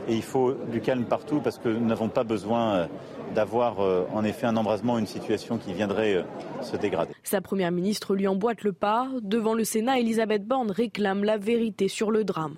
et 0.08 0.16
il 0.16 0.24
faut 0.24 0.54
du 0.72 0.82
calme 0.82 1.06
partout 1.06 1.42
parce 1.44 1.58
que 1.58 1.70
nous 1.70 1.86
n'avons 1.86 2.10
pas 2.10 2.24
besoin 2.24 2.76
euh, 2.76 2.88
d'avoir 3.34 3.80
euh, 3.80 4.06
en 4.14 4.24
effet 4.24 4.46
un 4.46 4.56
embrasement, 4.56 4.98
une 4.98 5.08
situation 5.08 5.58
qui 5.58 5.74
viendrait 5.74 6.16
euh, 6.16 6.24
se 6.62 6.78
dégrader. 6.78 7.14
Sa 7.24 7.42
première 7.42 7.72
ministre 7.72 8.16
lui 8.16 8.28
emboîte 8.28 8.64
le 8.64 8.74
pas. 8.74 9.10
Devant 9.22 9.54
le 9.54 9.64
Sénat, 9.64 10.00
Elisabeth 10.00 10.46
Borne 10.46 10.72
réclame 10.72 11.24
la 11.24 11.38
vérité 11.38 11.88
sur 11.88 12.12
le 12.12 12.24
drame. 12.24 12.56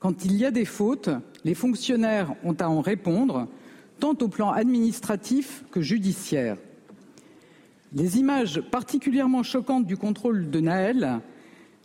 Quand 0.00 0.24
il 0.24 0.36
y 0.36 0.44
a 0.44 0.50
des 0.50 0.64
fautes, 0.64 1.10
les 1.44 1.54
fonctionnaires 1.54 2.32
ont 2.44 2.54
à 2.54 2.68
en 2.68 2.80
répondre, 2.80 3.48
tant 3.98 4.14
au 4.20 4.28
plan 4.28 4.50
administratif 4.50 5.64
que 5.70 5.80
judiciaire. 5.80 6.56
Les 7.94 8.18
images 8.18 8.60
particulièrement 8.60 9.42
choquantes 9.42 9.86
du 9.86 9.96
contrôle 9.96 10.50
de 10.50 10.60
Naël 10.60 11.20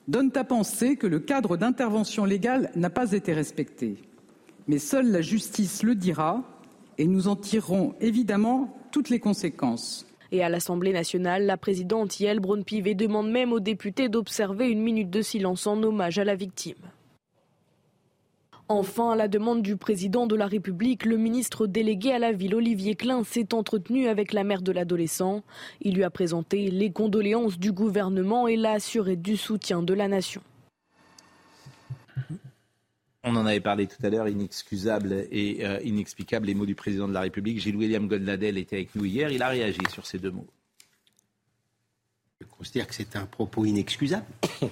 donnent 0.07 0.33
à 0.35 0.43
penser 0.43 0.97
que 0.97 1.07
le 1.07 1.19
cadre 1.19 1.55
d'intervention 1.55 2.25
légale 2.25 2.71
n'a 2.75 2.89
pas 2.89 3.13
été 3.13 3.31
respecté. 3.33 3.95
Mais 4.67 4.79
seule 4.79 5.11
la 5.11 5.21
justice 5.21 5.81
le 5.81 5.95
dira 5.95 6.43
et 6.97 7.07
nous 7.07 7.27
en 7.27 7.35
tirerons 7.35 7.95
évidemment 8.01 8.75
toutes 8.91 9.09
les 9.09 9.19
conséquences. 9.19 10.05
Et 10.31 10.43
à 10.43 10.49
l'Assemblée 10.49 10.93
nationale, 10.93 11.45
la 11.45 11.57
présidente 11.57 12.19
Yael 12.19 12.39
Braun-Pivet 12.39 12.95
demande 12.95 13.31
même 13.31 13.53
aux 13.53 13.59
députés 13.59 14.09
d'observer 14.09 14.69
une 14.69 14.81
minute 14.81 15.09
de 15.09 15.21
silence 15.21 15.67
en 15.67 15.81
hommage 15.83 16.17
à 16.17 16.23
la 16.23 16.35
victime. 16.35 16.75
Enfin, 18.69 19.11
à 19.11 19.15
la 19.15 19.27
demande 19.27 19.61
du 19.61 19.75
président 19.75 20.25
de 20.25 20.35
la 20.35 20.47
République, 20.47 21.05
le 21.05 21.17
ministre 21.17 21.67
délégué 21.67 22.13
à 22.13 22.19
la 22.19 22.31
ville, 22.31 22.55
Olivier 22.55 22.95
Klein, 22.95 23.23
s'est 23.23 23.53
entretenu 23.53 24.07
avec 24.07 24.31
la 24.31 24.45
mère 24.45 24.61
de 24.61 24.71
l'adolescent. 24.71 25.43
Il 25.81 25.95
lui 25.95 26.03
a 26.03 26.09
présenté 26.09 26.71
les 26.71 26.91
condoléances 26.91 27.59
du 27.59 27.73
gouvernement 27.73 28.47
et 28.47 28.55
l'a 28.55 28.71
assuré 28.71 29.17
du 29.17 29.35
soutien 29.35 29.83
de 29.83 29.93
la 29.93 30.07
nation. 30.07 30.41
On 33.25 33.35
en 33.35 33.45
avait 33.45 33.61
parlé 33.61 33.87
tout 33.87 34.05
à 34.05 34.09
l'heure, 34.09 34.27
inexcusable 34.27 35.27
et 35.31 35.65
euh, 35.65 35.79
inexplicable, 35.83 36.47
les 36.47 36.55
mots 36.55 36.65
du 36.65 36.75
président 36.75 37.07
de 37.07 37.13
la 37.13 37.21
République. 37.21 37.59
Gilles-William 37.59 38.07
Goldnadel 38.07 38.57
était 38.57 38.77
avec 38.77 38.95
nous 38.95 39.05
hier, 39.05 39.29
il 39.29 39.41
a 39.41 39.49
réagi 39.49 39.79
sur 39.89 40.05
ces 40.05 40.19
deux 40.19 40.31
mots. 40.31 40.47
Je 42.41 42.47
considère 42.47 42.87
que 42.87 42.93
c'est 42.95 43.15
un 43.15 43.25
propos 43.25 43.65
inexcusable, 43.65 44.25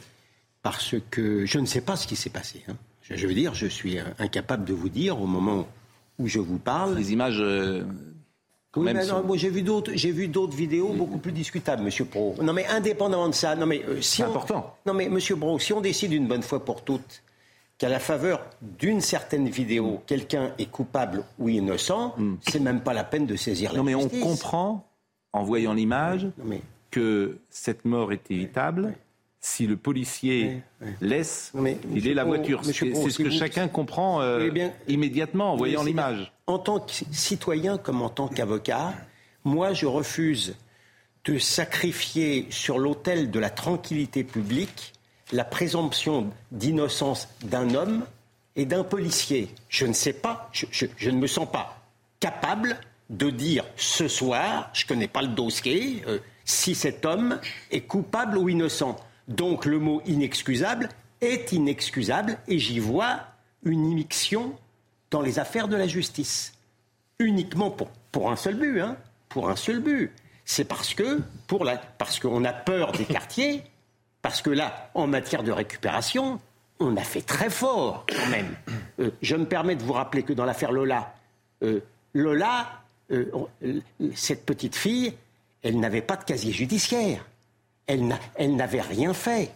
parce 0.61 0.95
que 1.09 1.45
je 1.45 1.59
ne 1.59 1.65
sais 1.65 1.81
pas 1.81 1.95
ce 1.95 2.07
qui 2.07 2.17
s'est 2.17 2.29
passé. 2.29 2.63
Hein. 2.67 2.75
Je 3.15 3.27
veux 3.27 3.33
dire, 3.33 3.53
je 3.53 3.67
suis 3.67 3.97
incapable 4.19 4.65
de 4.65 4.73
vous 4.73 4.89
dire 4.89 5.21
au 5.21 5.27
moment 5.27 5.67
où 6.19 6.27
je 6.27 6.39
vous 6.39 6.57
parle. 6.57 6.95
Les 6.95 7.13
images. 7.13 7.39
Euh, 7.39 7.83
oui, 8.77 8.83
mais 8.93 9.05
moi 9.25 9.35
j'ai 9.35 9.49
vu 9.49 9.63
d'autres, 9.63 9.91
j'ai 9.95 10.11
vu 10.11 10.29
d'autres 10.29 10.55
vidéos 10.55 10.93
beaucoup 10.93 11.17
plus 11.17 11.33
discutables, 11.33 11.83
Monsieur 11.83 12.05
Pro. 12.05 12.35
Non, 12.41 12.53
mais 12.53 12.65
indépendamment 12.67 13.27
de 13.27 13.33
ça, 13.33 13.53
non 13.55 13.65
mais 13.65 13.83
euh, 13.85 13.99
si 14.01 14.17
C'est 14.17 14.23
on, 14.23 14.27
important. 14.29 14.75
Non 14.85 14.93
mais 14.93 15.09
Monsieur 15.09 15.35
Pro, 15.35 15.59
si 15.59 15.73
on 15.73 15.81
décide 15.81 16.13
une 16.13 16.25
bonne 16.27 16.41
fois 16.41 16.63
pour 16.63 16.83
toutes 16.83 17.21
qu'à 17.77 17.89
la 17.89 17.99
faveur 17.99 18.45
d'une 18.61 19.01
certaine 19.01 19.49
vidéo, 19.49 20.01
quelqu'un 20.07 20.53
est 20.57 20.67
coupable 20.71 21.23
ou 21.37 21.49
innocent, 21.49 22.15
c'est 22.47 22.61
même 22.61 22.79
pas 22.79 22.93
la 22.93 23.03
peine 23.03 23.25
de 23.25 23.35
saisir 23.35 23.71
la 23.73 23.79
Non, 23.79 23.83
mais 23.83 23.95
on 23.95 24.03
justice. 24.03 24.21
comprend, 24.23 24.87
en 25.33 25.43
voyant 25.43 25.73
l'image, 25.73 26.27
mais- 26.45 26.61
que 26.91 27.39
cette 27.49 27.83
mort 27.85 28.13
est 28.13 28.29
évitable 28.31 28.93
si 29.43 29.65
le 29.65 29.75
policier 29.75 30.61
laisse 31.01 31.51
filer 31.51 31.77
Monsieur 31.89 32.13
la 32.13 32.23
voiture. 32.23 32.61
C'est 32.63 32.73
ce 32.73 33.17
que 33.17 33.23
vous- 33.29 33.31
chacun 33.37 33.67
comprend 33.67 34.21
euh, 34.21 34.45
Eh 34.47 34.51
bien, 34.51 34.71
immédiatement 34.87 35.53
en 35.53 35.55
voyant 35.57 35.83
l'image. 35.83 36.31
En 36.47 36.59
tant 36.59 36.79
que 36.79 36.91
citoyen 37.11 37.77
comme 37.79 38.01
en 38.03 38.09
tant 38.09 38.27
qu'avocat, 38.27 38.93
moi 39.43 39.73
je 39.73 39.87
refuse 39.87 40.55
de 41.25 41.39
sacrifier 41.39 42.47
sur 42.51 42.77
l'autel 42.77 43.31
de 43.31 43.39
la 43.39 43.49
tranquillité 43.49 44.23
publique 44.23 44.93
la 45.31 45.43
présomption 45.43 46.29
d'innocence 46.51 47.27
d'un 47.43 47.73
homme 47.73 48.03
et 48.55 48.65
d'un 48.65 48.83
policier. 48.83 49.47
Je 49.69 49.85
ne 49.87 49.93
sais 49.93 50.13
pas, 50.13 50.49
je, 50.51 50.65
je- 50.71 50.85
je 50.97 51.09
ne 51.09 51.17
me 51.17 51.27
sens 51.27 51.49
pas 51.51 51.79
capable 52.19 52.77
de 53.09 53.29
dire 53.29 53.65
ce 53.75 54.07
soir, 54.07 54.69
je 54.73 54.83
ne 54.83 54.87
connais 54.89 55.07
pas 55.07 55.21
le 55.23 55.29
dossier, 55.29 56.03
euh, 56.07 56.19
si 56.45 56.75
cet 56.75 57.05
homme 57.05 57.39
est 57.71 57.81
coupable 57.81 58.37
ou 58.37 58.49
innocent. 58.49 58.97
Donc 59.31 59.65
le 59.65 59.79
mot 59.79 60.01
inexcusable 60.05 60.89
est 61.21 61.51
inexcusable 61.51 62.37
et 62.47 62.59
j'y 62.59 62.79
vois 62.79 63.21
une 63.63 63.85
immixtion 63.85 64.55
dans 65.09 65.21
les 65.21 65.39
affaires 65.39 65.67
de 65.67 65.75
la 65.75 65.87
justice. 65.87 66.53
Uniquement 67.19 67.75
pour, 68.11 68.31
un 68.31 68.35
seul 68.35 68.55
but, 68.55 68.81
hein, 68.81 68.97
pour 69.29 69.49
un 69.49 69.55
seul 69.55 69.79
but. 69.79 70.11
C'est 70.43 70.65
parce 70.65 70.93
que, 70.93 71.21
pour 71.47 71.65
parce 71.97 72.19
qu'on 72.19 72.43
a 72.43 72.51
peur 72.51 72.91
des 72.91 73.05
quartiers, 73.05 73.63
parce 74.21 74.41
que 74.41 74.49
là, 74.49 74.89
en 74.95 75.07
matière 75.07 75.43
de 75.43 75.51
récupération, 75.51 76.39
on 76.79 76.97
a 76.97 77.03
fait 77.03 77.21
très 77.21 77.49
fort 77.49 78.05
quand 78.09 78.29
même. 78.29 78.55
Euh, 78.99 79.11
je 79.21 79.35
me 79.35 79.45
permets 79.45 79.75
de 79.75 79.83
vous 79.83 79.93
rappeler 79.93 80.23
que 80.23 80.33
dans 80.33 80.45
l'affaire 80.45 80.71
Lola, 80.71 81.13
euh, 81.63 81.79
Lola, 82.13 82.81
euh, 83.11 83.25
cette 84.15 84.45
petite 84.45 84.75
fille, 84.75 85.13
elle 85.61 85.79
n'avait 85.79 86.01
pas 86.01 86.17
de 86.17 86.23
casier 86.23 86.51
judiciaire. 86.51 87.25
Elle 87.91 88.07
n'a- 88.07 88.19
elle 88.35 88.55
n'avait 88.55 88.79
rien 88.81 89.13
fait. 89.13 89.51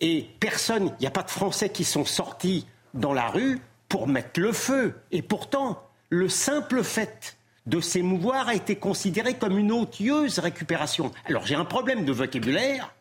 Et 0.00 0.26
personne, 0.38 0.92
il 0.98 1.00
n'y 1.02 1.06
a 1.06 1.10
pas 1.10 1.22
de 1.22 1.30
Français 1.30 1.70
qui 1.70 1.84
sont 1.84 2.04
sortis 2.04 2.66
dans 2.92 3.12
la 3.14 3.28
rue 3.28 3.58
pour 3.88 4.06
mettre 4.06 4.38
le 4.38 4.52
feu. 4.52 4.94
Et 5.12 5.22
pourtant, 5.22 5.82
le 6.10 6.28
simple 6.28 6.82
fait 6.82 7.36
de 7.66 7.80
s'émouvoir 7.80 8.48
a 8.48 8.54
été 8.54 8.76
considéré 8.76 9.34
comme 9.34 9.56
une 9.58 9.72
odieuse 9.72 10.38
récupération. 10.40 11.10
Alors 11.24 11.46
j'ai 11.46 11.54
un 11.54 11.64
problème 11.64 12.04
de 12.04 12.12
vocabulaire 12.12 12.94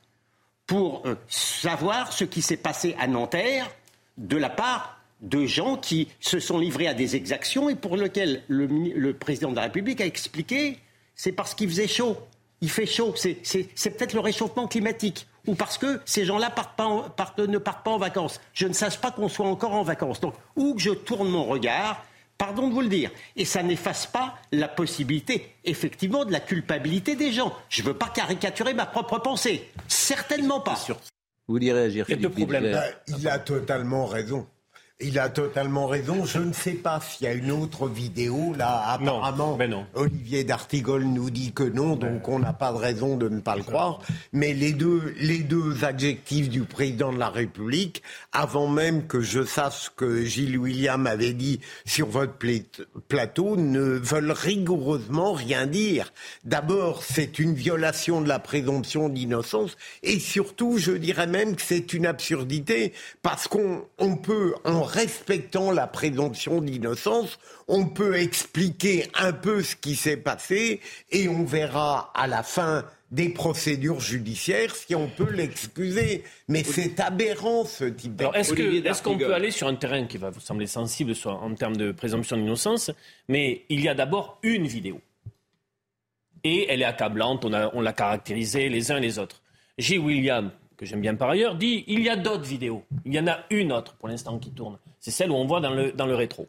pour 0.66 1.02
euh, 1.06 1.16
savoir 1.28 2.14
ce 2.14 2.24
qui 2.24 2.42
s'est 2.42 2.58
passé 2.58 2.96
à 3.00 3.08
Nanterre 3.08 3.70
de 4.18 4.38
la 4.38 4.50
part 4.50 5.02
de 5.22 5.46
gens 5.46 5.76
qui 5.76 6.08
se 6.22 6.40
sont 6.40 6.58
livrés 6.60 6.88
à 6.88 6.94
des 6.94 7.16
exactions 7.18 7.70
et 7.70 7.76
pour 7.76 7.98
lesquels 7.98 8.44
le, 8.48 8.66
le 8.68 9.14
président 9.14 9.50
de 9.52 9.56
la 9.58 9.64
République 9.64 10.00
a 10.02 10.06
expliqué 10.06 10.80
c'est 11.16 11.34
parce 11.34 11.54
qu'il 11.54 11.68
faisait 11.70 11.88
chaud. 11.88 12.16
Il 12.62 12.70
fait 12.70 12.86
chaud. 12.86 13.14
C'est- 13.16 13.38
C'est 13.44 13.70
c'est 13.76 13.92
peut-être 13.92 14.14
le 14.14 14.20
réchauffement 14.20 14.68
climatique. 14.68 15.28
Ou 15.48 15.56
parce 15.56 15.78
que 15.78 16.02
ces 16.06 16.26
gens-là 16.26 16.50
partent 16.50 16.76
pas 16.76 16.86
en- 16.86 17.10
partent- 17.10 17.40
ne 17.40 17.58
partent 17.58 17.84
pas 17.86 17.92
en 17.92 17.98
vacances. 17.98 18.40
Je 18.54 18.68
ne 18.68 18.74
sache 18.74 18.98
pas 19.00 19.12
qu'on 19.12 19.30
soit 19.30 19.48
encore 19.48 19.74
en 19.74 19.84
vacances. 19.84 20.20
Donc, 20.20 20.34
où 20.56 20.76
que 20.76 20.82
je 20.82 20.92
tourne 20.92 21.30
mon 21.30 21.46
regard, 21.46 22.06
pardon 22.38 22.68
de 22.68 22.74
vous 22.74 22.82
le 22.82 22.88
dire, 22.90 23.10
et 23.36 23.46
ça 23.46 23.64
n'efface 23.64 24.06
pas 24.06 24.36
la 24.52 24.68
possibilité, 24.68 25.56
effectivement, 25.64 26.26
de 26.26 26.32
la 26.32 26.40
culpabilité 26.42 27.16
des 27.16 27.32
gens. 27.32 27.54
Je 27.70 27.82
ne 27.82 27.88
veux 27.88 27.94
pas 27.94 28.10
caricaturer 28.10 28.74
ma 28.74 28.86
propre 28.86 29.20
pensée. 29.20 29.70
Certainement 29.88 30.60
pas. 30.60 30.76
Vous 31.48 31.56
voulez 31.56 31.72
réagir, 31.74 32.06
Philippe 32.18 32.36
Bah, 32.74 32.84
Il 33.08 33.28
a 33.28 33.40
totalement 33.40 34.06
raison. 34.06 34.46
Il 35.02 35.18
a 35.18 35.30
totalement 35.30 35.88
raison. 35.88 36.26
Je 36.26 36.40
ne 36.40 36.52
sais 36.52 36.74
pas 36.74 37.00
s'il 37.00 37.26
y 37.26 37.30
a 37.30 37.34
une 37.34 37.52
autre 37.52 37.88
vidéo. 37.88 38.54
Là, 38.58 38.84
apparemment, 39.16 39.56
Olivier 39.94 40.44
D'Artigol 40.44 41.06
nous 41.06 41.30
dit 41.30 41.54
que 41.54 41.64
non, 41.64 41.96
donc 41.96 42.28
on 42.28 42.38
n'a 42.40 42.52
pas 42.52 42.74
de 42.74 42.78
raison 42.78 43.16
de 43.16 43.30
ne 43.30 43.40
pas 43.40 43.56
le 43.56 43.64
croire. 43.64 44.00
Mais 44.34 44.52
les 44.54 44.74
deux, 44.74 45.14
les 45.22 45.38
deux 45.40 45.86
adjectifs 45.86 46.50
du 46.50 46.64
président 46.64 47.14
de 47.14 47.18
la 47.18 47.30
République, 47.30 48.04
avant 48.34 48.68
même 48.68 49.08
que 49.08 49.22
je 49.22 49.46
sache 49.46 49.84
ce 49.86 49.90
que 49.90 50.26
Gilles 50.26 50.58
William 50.58 51.08
avait 51.08 51.32
dit 51.32 51.62
sur 51.86 52.08
votre 52.08 52.34
pla- 52.34 52.52
plateau, 53.08 53.56
ne 53.56 53.80
veulent 53.80 54.32
rigoureusement 54.34 55.32
rien 55.32 55.66
dire. 55.66 56.12
D'abord, 56.44 57.04
c'est 57.04 57.40
une 57.40 57.54
violation 57.54 58.20
de 58.20 58.28
la 58.28 58.40
présomption 58.40 59.08
d'innocence 59.08 59.78
et 60.04 60.20
surtout, 60.20 60.78
je 60.78 60.92
dirais 60.92 61.28
même 61.28 61.56
que 61.56 61.62
c'est 61.62 61.94
une 61.94 62.06
absurdité 62.06 62.92
parce 63.22 63.48
qu'on 63.48 63.86
on 63.98 64.18
peut, 64.18 64.56
en 64.66 64.89
respectant 64.90 65.72
la 65.72 65.88
présomption 65.88 66.62
d'innocence, 66.62 67.40
on 67.68 67.86
peut 67.88 68.16
expliquer 68.18 69.08
un 69.14 69.32
peu 69.34 69.62
ce 69.64 69.76
qui 69.76 69.96
s'est 69.96 70.18
passé 70.18 70.82
et 71.12 71.28
on 71.30 71.46
verra 71.46 72.12
à 72.16 72.28
la 72.28 72.44
fin 72.44 72.86
des 73.12 73.30
procédures 73.30 74.00
judiciaires 74.00 74.76
si 74.76 74.94
on 74.96 75.08
peut 75.08 75.32
l'excuser. 75.32 76.24
Mais 76.48 76.64
c'est 76.64 77.00
aberrant 77.00 77.66
ce 77.66 77.86
type 77.86 78.20
Alors, 78.20 78.36
est-ce 78.36 78.54
que- 78.54 78.86
est-ce 78.88 79.02
qu'on 79.02 79.18
peut 79.18 79.34
aller 79.34 79.52
sur 79.52 79.68
un 79.68 79.76
terrain 79.76 80.06
qui 80.06 80.18
va 80.18 80.30
vous 80.30 80.40
sembler 80.40 80.68
sensible 80.68 81.16
soit 81.16 81.34
en 81.34 81.54
termes 81.56 81.78
de 81.78 81.92
présomption 81.92 82.38
d'innocence 82.38 82.92
Mais 83.28 83.64
il 83.70 83.82
y 83.82 83.88
a 83.90 83.96
d'abord 83.96 84.38
une 84.44 84.68
vidéo. 84.68 85.02
Et 86.44 86.68
elle 86.72 86.82
est 86.82 86.86
accablante, 86.86 87.46
on, 87.46 87.54
a- 87.54 87.70
on 87.74 87.82
l'a 87.82 87.94
caractérisée 87.94 88.70
les 88.70 88.92
uns 88.92 88.98
et 88.98 89.02
les 89.02 89.20
autres. 89.20 89.42
J. 89.78 89.98
William, 89.98 90.52
que 90.80 90.86
j'aime 90.86 91.02
bien 91.02 91.14
par 91.16 91.30
ailleurs, 91.30 91.56
dit 91.56 91.84
il 91.88 92.02
y 92.02 92.10
a 92.10 92.16
d'autres 92.16 92.46
vidéos. 92.46 92.84
Il 93.06 93.14
y 93.14 93.20
en 93.20 93.28
a 93.28 93.40
une 93.50 93.74
autre 93.74 93.96
pour 93.96 94.08
l'instant 94.08 94.40
qui 94.40 94.52
tourne. 94.52 94.78
C'est 95.02 95.12
celle 95.12 95.30
où 95.30 95.36
on 95.36 95.46
voit 95.46 95.60
dans 95.60 95.74
le, 95.74 95.92
dans 95.92 96.06
le 96.06 96.16
rétro. 96.16 96.48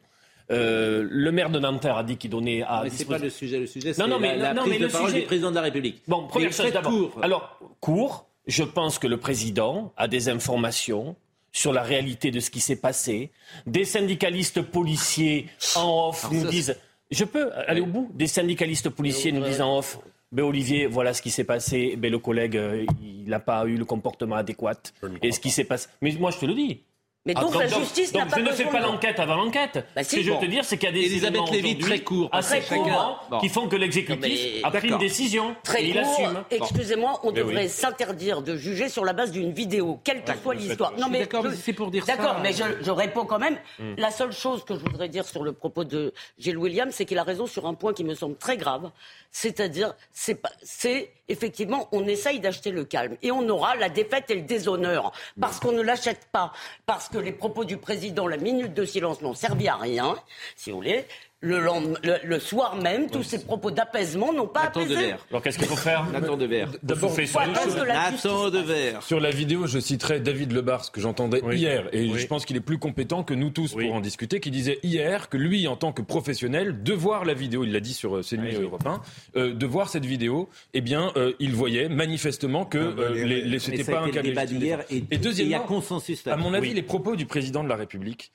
Euh, 0.52 1.04
le 1.10 1.32
maire 1.32 1.50
de 1.50 1.58
Nanterre 1.58 1.96
a 1.96 2.04
dit 2.04 2.16
qu'il 2.16 2.30
donnait 2.30 2.62
à. 2.62 2.82
Mais 2.84 2.90
c'est 2.90 3.04
pas 3.04 3.18
le 3.18 3.28
sujet. 3.28 3.58
Le 3.58 3.66
sujet, 3.66 3.92
c'est 3.92 4.00
non, 4.00 4.08
non, 4.08 4.20
mais, 4.20 4.36
la, 4.36 4.42
la 4.48 4.54
non, 4.54 4.62
prise 4.62 4.72
mais 4.72 4.78
de 4.78 4.84
le 4.84 4.90
parole 4.90 5.08
sujet... 5.08 5.20
du 5.20 5.26
président 5.26 5.50
de 5.50 5.56
la 5.56 5.62
République. 5.62 6.02
Bon, 6.06 6.28
première 6.28 6.52
chose 6.52 6.72
d'abord. 6.72 6.92
court. 6.92 7.18
Alors, 7.22 7.60
court, 7.80 8.26
je 8.46 8.62
pense 8.62 9.00
que 9.00 9.08
le 9.08 9.16
président 9.16 9.92
a 9.96 10.06
des 10.06 10.28
informations 10.28 11.16
sur 11.50 11.72
la 11.72 11.82
réalité 11.82 12.30
de 12.30 12.38
ce 12.38 12.50
qui 12.50 12.60
s'est 12.60 12.76
passé. 12.80 13.30
Des 13.66 13.84
syndicalistes 13.84 14.62
policiers 14.62 15.48
en 15.74 16.08
off 16.08 16.24
Alors 16.24 16.34
nous 16.34 16.44
ça, 16.44 16.50
disent. 16.50 16.76
Je 17.10 17.24
peux 17.24 17.50
aller 17.66 17.80
au 17.80 17.86
bout? 17.86 18.08
Des 18.14 18.28
syndicalistes 18.28 18.90
policiers 18.90 19.32
nous 19.32 19.44
disent 19.44 19.60
en 19.60 19.78
off. 19.78 19.98
Ben 20.32 20.44
Olivier, 20.44 20.86
voilà 20.86 21.12
ce 21.12 21.22
qui 21.22 21.30
s'est 21.30 21.44
passé. 21.44 21.96
Ben 21.98 22.10
le 22.10 22.18
collègue, 22.20 22.56
euh, 22.56 22.86
il 23.02 23.28
n'a 23.28 23.40
pas 23.40 23.64
eu 23.66 23.74
le 23.76 23.84
comportement 23.84 24.36
adéquat. 24.36 24.74
Et 25.22 25.32
ce 25.32 25.40
qui 25.40 25.50
s'est 25.50 25.64
passé. 25.64 25.88
Mais 26.00 26.12
moi, 26.12 26.30
je 26.30 26.38
te 26.38 26.46
le 26.46 26.54
dis. 26.54 26.82
Mais 27.26 27.34
Ah, 27.36 27.42
donc, 27.42 27.54
la 27.54 27.66
justice 27.66 28.14
n'a 28.14 28.24
pas 28.24 28.36
je 28.38 28.42
ne 28.42 28.50
fais 28.50 28.64
pas 28.64 28.80
l'enquête 28.80 29.20
avant 29.20 29.34
l'enquête. 29.34 29.84
Bah, 29.94 30.02
ce 30.02 30.08
si, 30.08 30.16
que 30.16 30.22
je 30.22 30.30
veux 30.32 30.38
te 30.38 30.46
dire, 30.46 30.64
c'est 30.64 30.78
qu'il 30.78 30.88
y 30.88 30.92
a 30.92 30.94
des 30.94 31.04
Elisabeth 31.04 31.32
éléments 31.42 31.44
Lévy, 31.52 31.58
aujourd'hui 31.74 31.84
très 31.84 31.98
court. 31.98 32.28
assez 32.32 32.60
Très 32.60 32.76
court. 32.76 32.84
courants 32.86 33.16
Bon. 33.30 33.38
qui 33.40 33.48
font 33.50 33.68
que 33.68 33.76
l'exécutif 33.76 34.22
mais- 34.22 34.64
a 34.64 34.70
pris 34.70 34.88
une 34.88 34.96
décision 34.96 35.54
Très 35.62 35.82
et 35.84 35.88
il 35.90 35.98
assume. 35.98 36.42
excusez-moi, 36.50 37.20
on 37.22 37.30
Mais 37.30 37.40
devrait 37.40 37.62
oui. 37.64 37.68
s'interdire 37.68 38.40
de 38.40 38.56
juger 38.56 38.88
sur 38.88 39.04
la 39.04 39.12
base 39.12 39.32
d'une 39.32 39.52
vidéo, 39.52 40.00
quelle 40.02 40.24
que 40.24 40.32
soit 40.42 40.54
l'histoire. 40.54 40.92
Non 40.98 41.08
mais 41.10 41.18
d'accord, 41.18 41.42
je- 41.44 41.48
mais 41.48 41.56
c'est 41.56 41.74
pour 41.74 41.90
dire 41.90 42.06
ça. 42.06 42.16
D'accord, 42.16 42.36
mais 42.42 42.54
je, 42.54 42.64
je 42.80 42.90
réponds 42.90 43.26
quand 43.26 43.38
même. 43.38 43.58
Hmm. 43.78 43.96
La 43.98 44.10
seule 44.10 44.32
chose 44.32 44.64
que 44.64 44.72
je 44.74 44.80
voudrais 44.80 45.10
dire 45.10 45.26
sur 45.28 45.42
le 45.44 45.52
propos 45.52 45.84
de 45.84 46.14
Gilles 46.38 46.56
Williams, 46.56 46.94
c'est 46.94 47.04
qu'il 47.04 47.18
a 47.18 47.22
raison 47.22 47.46
sur 47.46 47.66
un 47.66 47.74
point 47.74 47.92
qui 47.92 48.02
me 48.02 48.14
semble 48.14 48.36
très 48.36 48.56
grave, 48.56 48.90
c'est-à-dire 49.30 49.94
c'est 50.12 51.12
effectivement 51.28 51.88
on 51.92 52.06
essaye 52.06 52.40
d'acheter 52.40 52.70
le 52.70 52.84
calme. 52.84 53.16
Et 53.22 53.30
on 53.30 53.48
aura 53.48 53.76
la 53.76 53.88
défaite 53.88 54.30
et 54.30 54.34
le 54.34 54.42
déshonneur. 54.42 55.12
Parce 55.40 55.60
qu'on 55.60 55.72
ne 55.72 55.82
l'achète 55.82 56.28
pas, 56.32 56.52
parce 56.86 57.08
que 57.08 57.18
les 57.18 57.32
propos 57.32 57.64
du 57.64 57.76
président, 57.76 58.26
la 58.26 58.36
minute 58.36 58.74
de 58.74 58.84
silence 58.84 59.20
n'ont 59.22 59.34
servi 59.34 59.68
à 59.68 59.76
rien, 59.76 60.16
si 60.56 60.70
vous 60.70 60.78
voulez. 60.78 61.06
Le, 61.42 61.58
lendemain- 61.58 61.98
le, 62.04 62.16
le 62.22 62.38
soir 62.38 62.76
même, 62.76 63.08
tous 63.08 63.22
ces 63.22 63.42
propos 63.42 63.70
d'apaisement 63.70 64.30
n'ont 64.34 64.46
pas 64.46 64.64
Nathan 64.64 64.80
apaisé. 64.80 64.94
Devers. 64.94 65.26
Alors 65.30 65.42
qu'est-ce 65.42 65.56
qu'il 65.58 65.68
faut 65.68 65.74
faire 65.76 66.04
Nathan 66.12 66.36
Devers. 66.36 66.68
D'abord, 66.82 67.14
fait 67.14 67.24
sur 67.24 67.40
Nathan 67.40 68.50
Devers. 68.50 69.02
Sur 69.02 69.20
la 69.20 69.30
vidéo, 69.30 69.66
je 69.66 69.78
citerai 69.78 70.20
David 70.20 70.52
Lebars, 70.52 70.92
que 70.92 71.00
j'entendais 71.00 71.40
Oui. 71.42 71.56
hier, 71.56 71.88
et 71.94 72.10
Oui. 72.10 72.18
je 72.18 72.26
pense 72.26 72.44
qu'il 72.44 72.56
est 72.58 72.60
plus 72.60 72.76
compétent 72.78 73.24
que 73.24 73.32
nous 73.32 73.48
tous 73.48 73.74
Oui. 73.74 73.86
pour 73.86 73.94
en 73.94 74.00
discuter, 74.00 74.38
qui 74.38 74.50
disait 74.50 74.80
hier 74.82 75.30
que 75.30 75.38
lui, 75.38 75.66
en 75.66 75.76
tant 75.76 75.92
que 75.92 76.02
professionnel, 76.02 76.82
de 76.82 76.92
voir 76.92 77.24
la 77.24 77.32
vidéo, 77.32 77.64
il 77.64 77.72
l'a 77.72 77.80
dit 77.80 77.94
sur 77.94 78.18
euh, 78.18 78.22
CNews 78.22 78.42
oui. 78.58 78.62
Europe 78.62 78.86
1, 78.86 79.00
euh, 79.36 79.54
de 79.54 79.66
voir 79.66 79.88
cette 79.88 80.04
vidéo, 80.04 80.50
eh 80.74 80.82
bien, 80.82 81.10
euh, 81.16 81.32
il 81.40 81.54
voyait 81.54 81.88
manifestement 81.88 82.66
que 82.66 82.76
euh, 82.76 83.14
les, 83.14 83.40
les- 83.44 83.50
Mais 83.52 83.58
c'était 83.60 83.84
pas 83.90 84.00
un 84.00 84.10
cas 84.10 84.20
d'hier 84.22 84.84
et, 84.90 84.96
Et 84.96 84.98
et 84.98 85.04
il 85.10 85.14
y 85.14 85.14
a 85.14 85.18
deuxièmement, 85.18 85.60
consensus 85.64 86.26
à 86.26 86.36
mon 86.36 86.52
avis, 86.52 86.68
Oui. 86.68 86.74
les 86.74 86.82
propos 86.82 87.16
du 87.16 87.24
président 87.24 87.64
de 87.64 87.68
la 87.70 87.76
République, 87.76 88.30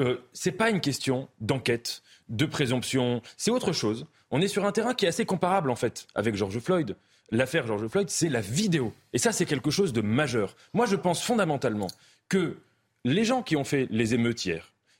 euh, 0.00 0.16
c'est 0.34 0.52
pas 0.52 0.68
une 0.68 0.80
question 0.80 1.28
d'enquête, 1.40 2.02
de 2.28 2.46
présomption, 2.46 3.22
c'est 3.36 3.50
autre 3.50 3.72
chose. 3.72 4.06
On 4.30 4.40
est 4.40 4.48
sur 4.48 4.64
un 4.64 4.72
terrain 4.72 4.94
qui 4.94 5.04
est 5.04 5.08
assez 5.08 5.26
comparable 5.26 5.70
en 5.70 5.76
fait 5.76 6.06
avec 6.14 6.34
George 6.34 6.58
Floyd. 6.58 6.96
L'affaire 7.30 7.66
George 7.66 7.86
Floyd, 7.88 8.10
c'est 8.10 8.28
la 8.28 8.40
vidéo. 8.40 8.92
Et 9.12 9.18
ça, 9.18 9.32
c'est 9.32 9.46
quelque 9.46 9.70
chose 9.70 9.92
de 9.92 10.02
majeur. 10.02 10.54
Moi, 10.74 10.86
je 10.86 10.96
pense 10.96 11.22
fondamentalement 11.22 11.88
que 12.28 12.58
les 13.04 13.24
gens 13.24 13.42
qui 13.42 13.56
ont 13.56 13.64
fait 13.64 13.86
les 13.90 14.14
émeutes 14.14 14.46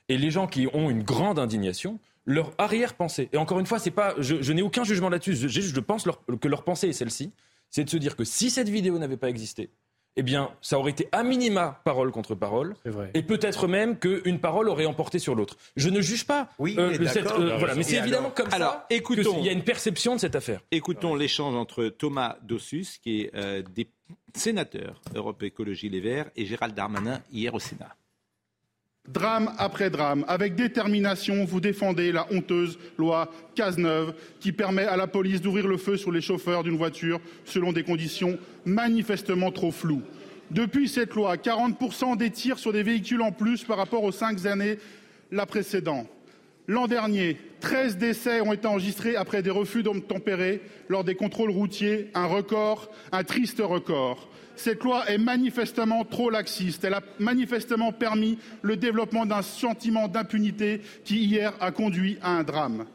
et 0.09 0.17
les 0.17 0.31
gens 0.31 0.47
qui 0.47 0.67
ont 0.73 0.89
une 0.89 1.03
grande 1.03 1.39
indignation, 1.39 1.99
leur 2.25 2.53
arrière-pensée, 2.57 3.29
et 3.33 3.37
encore 3.37 3.59
une 3.59 3.65
fois, 3.65 3.79
pas, 3.95 4.15
je, 4.17 4.51
n'ai 4.51 4.61
aucun 4.61 4.83
jugement 4.83 5.09
là-dessus, 5.09 5.35
je, 5.35 5.79
pense 5.79 6.07
que 6.39 6.47
leur 6.47 6.63
pensée 6.63 6.89
est 6.89 6.93
celle-ci, 6.93 7.31
c'est 7.69 7.83
de 7.83 7.89
se 7.89 7.97
dire 7.97 8.15
que 8.15 8.23
si 8.23 8.49
cette 8.49 8.69
vidéo 8.69 8.97
n'avait 8.99 9.17
pas 9.17 9.29
existé, 9.29 9.69
eh 10.15 10.23
bien, 10.23 10.51
ça 10.61 10.77
aurait 10.77 10.91
été 10.91 11.07
à 11.11 11.23
minima 11.23 11.81
parole 11.83 12.11
contre 12.11 12.35
parole, 12.35 12.75
C'est 12.83 12.89
vrai. 12.91 13.11
et 13.13 13.23
peut-être 13.23 13.67
même 13.67 13.97
qu'une 13.97 14.39
parole 14.39 14.69
aurait 14.69 14.85
emporté 14.85 15.17
sur 15.19 15.35
l'autre. 15.35 15.57
Je 15.75 15.89
ne 15.89 16.01
juge 16.01 16.25
pas. 16.25 16.49
Oui, 16.59 16.75
euh, 16.77 16.89
mais 16.91 16.97
le- 16.99 17.07
cette- 17.07 17.23
d'accord. 17.23 17.39
euh, 17.39 17.57
voilà, 17.57 17.75
mais 17.75 17.83
c'est 17.83 17.97
évidemment 17.97 18.27
alors 18.27 18.33
comme 18.35 18.47
Alors, 18.53 18.71
ça 18.73 18.85
écoutons. 18.89 19.33
qu'il 19.35 19.45
y 19.45 19.49
a 19.49 19.53
une 19.53 19.63
perception 19.63 20.15
de 20.15 20.19
cette 20.19 20.35
affaire. 20.35 20.61
Écoutons 20.71 21.15
l'échange 21.15 21.55
entre 21.55 21.85
Thomas 21.87 22.37
Dossus, 22.43 22.85
qui 23.01 23.21
est 23.21 23.31
euh, 23.35 23.63
des 23.73 23.87
sénateur 24.35 24.99
Europe 25.15 25.41
Écologie 25.43 25.89
Les 25.89 25.99
Verts, 25.99 26.29
et 26.35 26.45
Gérald 26.45 26.73
Darmanin 26.75 27.21
hier 27.31 27.53
au 27.53 27.59
Sénat. 27.59 27.95
Drame 29.09 29.51
après 29.57 29.89
drame, 29.89 30.23
avec 30.29 30.55
détermination, 30.55 31.43
vous 31.43 31.59
défendez 31.59 32.13
la 32.13 32.25
honteuse 32.31 32.79
loi 32.97 33.29
Cazeneuve 33.53 34.13
qui 34.39 34.53
permet 34.53 34.85
à 34.85 34.95
la 34.95 35.07
police 35.07 35.41
d'ouvrir 35.41 35.67
le 35.67 35.75
feu 35.75 35.97
sur 35.97 36.09
les 36.09 36.21
chauffeurs 36.21 36.63
d'une 36.63 36.77
voiture 36.77 37.19
selon 37.43 37.73
des 37.73 37.83
conditions 37.83 38.39
manifestement 38.63 39.51
trop 39.51 39.71
floues. 39.71 40.03
Depuis 40.51 40.87
cette 40.87 41.15
loi, 41.15 41.35
40% 41.35 42.15
des 42.15 42.29
tirs 42.29 42.57
sur 42.57 42.71
des 42.71 42.81
véhicules 42.83 43.21
en 43.21 43.33
plus 43.33 43.65
par 43.65 43.75
rapport 43.75 44.05
aux 44.05 44.13
cinq 44.13 44.45
années 44.45 44.77
la 45.33 45.45
précédente. 45.45 46.07
L'an 46.67 46.87
dernier, 46.87 47.37
13 47.59 47.97
décès 47.97 48.39
ont 48.39 48.53
été 48.53 48.67
enregistrés 48.67 49.17
après 49.17 49.43
des 49.43 49.49
refus 49.49 49.83
d'obtempérer 49.83 50.61
lors 50.87 51.03
des 51.03 51.15
contrôles 51.15 51.51
routiers, 51.51 52.09
un 52.13 52.25
record, 52.25 52.89
un 53.11 53.25
triste 53.25 53.59
record. 53.61 54.29
Cette 54.55 54.83
loi 54.83 55.09
est 55.09 55.17
manifestement 55.17 56.05
trop 56.05 56.29
laxiste. 56.29 56.83
Elle 56.83 56.93
a 56.93 57.01
manifestement 57.19 57.91
permis 57.91 58.37
le 58.61 58.77
développement 58.77 59.25
d'un 59.25 59.41
sentiment 59.41 60.07
d'impunité 60.07 60.81
qui, 61.03 61.23
hier, 61.23 61.53
a 61.59 61.71
conduit 61.71 62.17
à 62.21 62.37
un 62.37 62.43
drame. 62.43 62.85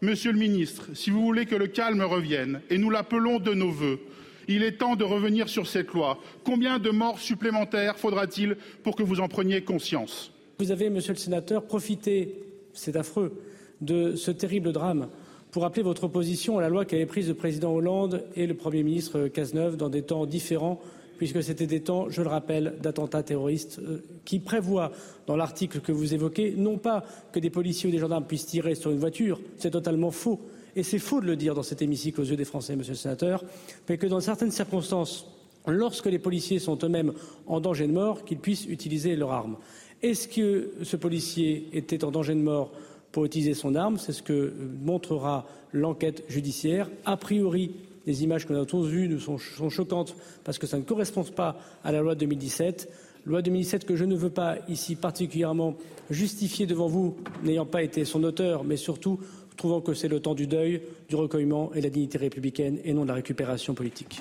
Monsieur 0.00 0.32
le 0.32 0.38
ministre, 0.38 0.88
si 0.94 1.10
vous 1.10 1.22
voulez 1.22 1.46
que 1.46 1.54
le 1.54 1.68
calme 1.68 2.02
revienne, 2.02 2.60
et 2.70 2.78
nous 2.78 2.90
l'appelons 2.90 3.38
de 3.38 3.54
nos 3.54 3.70
vœux, 3.70 4.00
il 4.48 4.64
est 4.64 4.78
temps 4.78 4.96
de 4.96 5.04
revenir 5.04 5.48
sur 5.48 5.68
cette 5.68 5.92
loi. 5.92 6.18
Combien 6.44 6.80
de 6.80 6.90
morts 6.90 7.20
supplémentaires 7.20 7.98
faudra-t-il 7.98 8.56
pour 8.82 8.96
que 8.96 9.04
vous 9.04 9.20
en 9.20 9.28
preniez 9.28 9.62
conscience? 9.62 10.32
Vous 10.58 10.72
avez, 10.72 10.90
monsieur 10.90 11.12
le 11.12 11.18
sénateur, 11.18 11.64
profité, 11.64 12.34
c'est 12.72 12.96
affreux, 12.96 13.40
de 13.80 14.16
ce 14.16 14.30
terrible 14.30 14.72
drame 14.72 15.08
pour 15.52 15.64
appeler 15.64 15.82
votre 15.82 16.04
opposition 16.04 16.58
à 16.58 16.62
la 16.62 16.68
loi 16.68 16.84
qu'avaient 16.84 17.06
prise 17.06 17.28
le 17.28 17.34
président 17.34 17.72
Hollande 17.72 18.24
et 18.34 18.46
le 18.46 18.54
Premier 18.54 18.82
ministre 18.82 19.28
Cazeneuve 19.28 19.76
dans 19.76 19.90
des 19.90 20.02
temps 20.02 20.26
différents, 20.26 20.80
puisque 21.16 21.42
c'était 21.42 21.66
des 21.66 21.80
temps, 21.80 22.08
je 22.08 22.22
le 22.22 22.28
rappelle, 22.28 22.74
d'attentats 22.82 23.22
terroristes 23.22 23.78
euh, 23.78 24.02
qui 24.24 24.38
prévoient, 24.38 24.92
dans 25.26 25.36
l'article 25.36 25.80
que 25.80 25.92
vous 25.92 26.14
évoquez, 26.14 26.54
non 26.56 26.78
pas 26.78 27.04
que 27.32 27.40
des 27.40 27.50
policiers 27.50 27.88
ou 27.88 27.92
des 27.92 27.98
gendarmes 27.98 28.26
puissent 28.26 28.46
tirer 28.46 28.74
sur 28.74 28.90
une 28.90 28.98
voiture, 28.98 29.40
c'est 29.58 29.70
totalement 29.70 30.10
faux. 30.10 30.40
Et 30.74 30.82
c'est 30.82 30.98
faux 30.98 31.20
de 31.20 31.26
le 31.26 31.36
dire 31.36 31.54
dans 31.54 31.62
cet 31.62 31.82
hémicycle 31.82 32.20
aux 32.20 32.24
yeux 32.24 32.36
des 32.36 32.44
Français, 32.44 32.76
monsieur 32.76 32.94
le 32.94 32.98
sénateur, 32.98 33.44
mais 33.88 33.98
que 33.98 34.06
dans 34.06 34.20
certaines 34.20 34.50
circonstances, 34.50 35.26
lorsque 35.66 36.06
les 36.06 36.18
policiers 36.18 36.58
sont 36.58 36.78
eux-mêmes 36.82 37.12
en 37.46 37.60
danger 37.60 37.86
de 37.86 37.92
mort, 37.92 38.24
qu'ils 38.24 38.38
puissent 38.38 38.66
utiliser 38.66 39.14
leur 39.16 39.32
arme. 39.32 39.56
Est-ce 40.02 40.26
que 40.28 40.72
ce 40.82 40.96
policier 40.96 41.68
était 41.72 42.04
en 42.04 42.10
danger 42.10 42.34
de 42.34 42.40
mort 42.40 42.72
pour 43.12 43.24
utiliser 43.24 43.54
son 43.54 43.74
arme? 43.74 43.98
C'est 43.98 44.12
ce 44.12 44.22
que 44.22 44.52
montrera 44.82 45.46
l'enquête 45.72 46.24
judiciaire. 46.28 46.90
A 47.04 47.16
priori, 47.16 47.72
les 48.06 48.22
images 48.24 48.46
que 48.46 48.52
nous 48.52 48.58
avons 48.58 48.66
tous 48.66 48.86
vues 48.86 49.18
sont, 49.20 49.38
sont 49.38 49.70
choquantes 49.70 50.16
parce 50.44 50.58
que 50.58 50.66
ça 50.66 50.78
ne 50.78 50.82
correspond 50.82 51.24
pas 51.24 51.58
à 51.84 51.92
la 51.92 52.00
loi 52.00 52.14
de 52.14 52.20
2017. 52.20 52.90
Loi 53.24 53.42
2017 53.42 53.84
que 53.86 53.94
je 53.94 54.04
ne 54.04 54.16
veux 54.16 54.30
pas 54.30 54.56
ici 54.68 54.96
particulièrement 54.96 55.76
justifier 56.10 56.66
devant 56.66 56.88
vous, 56.88 57.16
n'ayant 57.44 57.66
pas 57.66 57.82
été 57.82 58.04
son 58.04 58.24
auteur, 58.24 58.64
mais 58.64 58.76
surtout 58.76 59.20
trouvant 59.56 59.80
que 59.80 59.94
c'est 59.94 60.08
le 60.08 60.20
temps 60.20 60.34
du 60.34 60.46
deuil, 60.46 60.82
du 61.08 61.14
recueillement 61.14 61.72
et 61.74 61.78
de 61.78 61.84
la 61.84 61.90
dignité 61.90 62.18
républicaine 62.18 62.80
et 62.84 62.92
non 62.92 63.02
de 63.02 63.08
la 63.08 63.14
récupération 63.14 63.74
politique. 63.74 64.20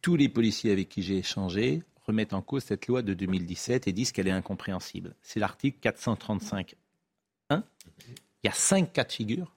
Tous 0.00 0.14
les 0.14 0.28
policiers 0.28 0.70
avec 0.70 0.88
qui 0.88 1.02
j'ai 1.02 1.18
échangé 1.18 1.82
remettent 2.06 2.34
en 2.34 2.42
cause 2.42 2.62
cette 2.62 2.86
loi 2.86 3.02
de 3.02 3.14
2017 3.14 3.88
et 3.88 3.92
disent 3.92 4.12
qu'elle 4.12 4.28
est 4.28 4.32
incompréhensible. 4.32 5.16
C'est 5.22 5.40
l'article 5.40 5.78
435.1. 5.82 6.74
Il 7.50 7.56
y 8.44 8.48
a 8.48 8.52
cinq 8.52 8.92
cas 8.92 9.02
de 9.02 9.10
figure 9.10 9.55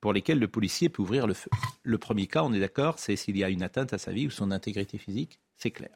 pour 0.00 0.12
lesquels 0.12 0.38
le 0.38 0.48
policier 0.48 0.88
peut 0.88 1.02
ouvrir 1.02 1.26
le 1.26 1.34
feu. 1.34 1.50
Le 1.82 1.98
premier 1.98 2.26
cas, 2.26 2.42
on 2.42 2.52
est 2.52 2.60
d'accord, 2.60 2.98
c'est 2.98 3.16
s'il 3.16 3.36
y 3.36 3.44
a 3.44 3.48
une 3.48 3.62
atteinte 3.62 3.92
à 3.92 3.98
sa 3.98 4.12
vie 4.12 4.26
ou 4.26 4.30
son 4.30 4.50
intégrité 4.50 4.98
physique, 4.98 5.38
c'est 5.56 5.70
clair. 5.70 5.90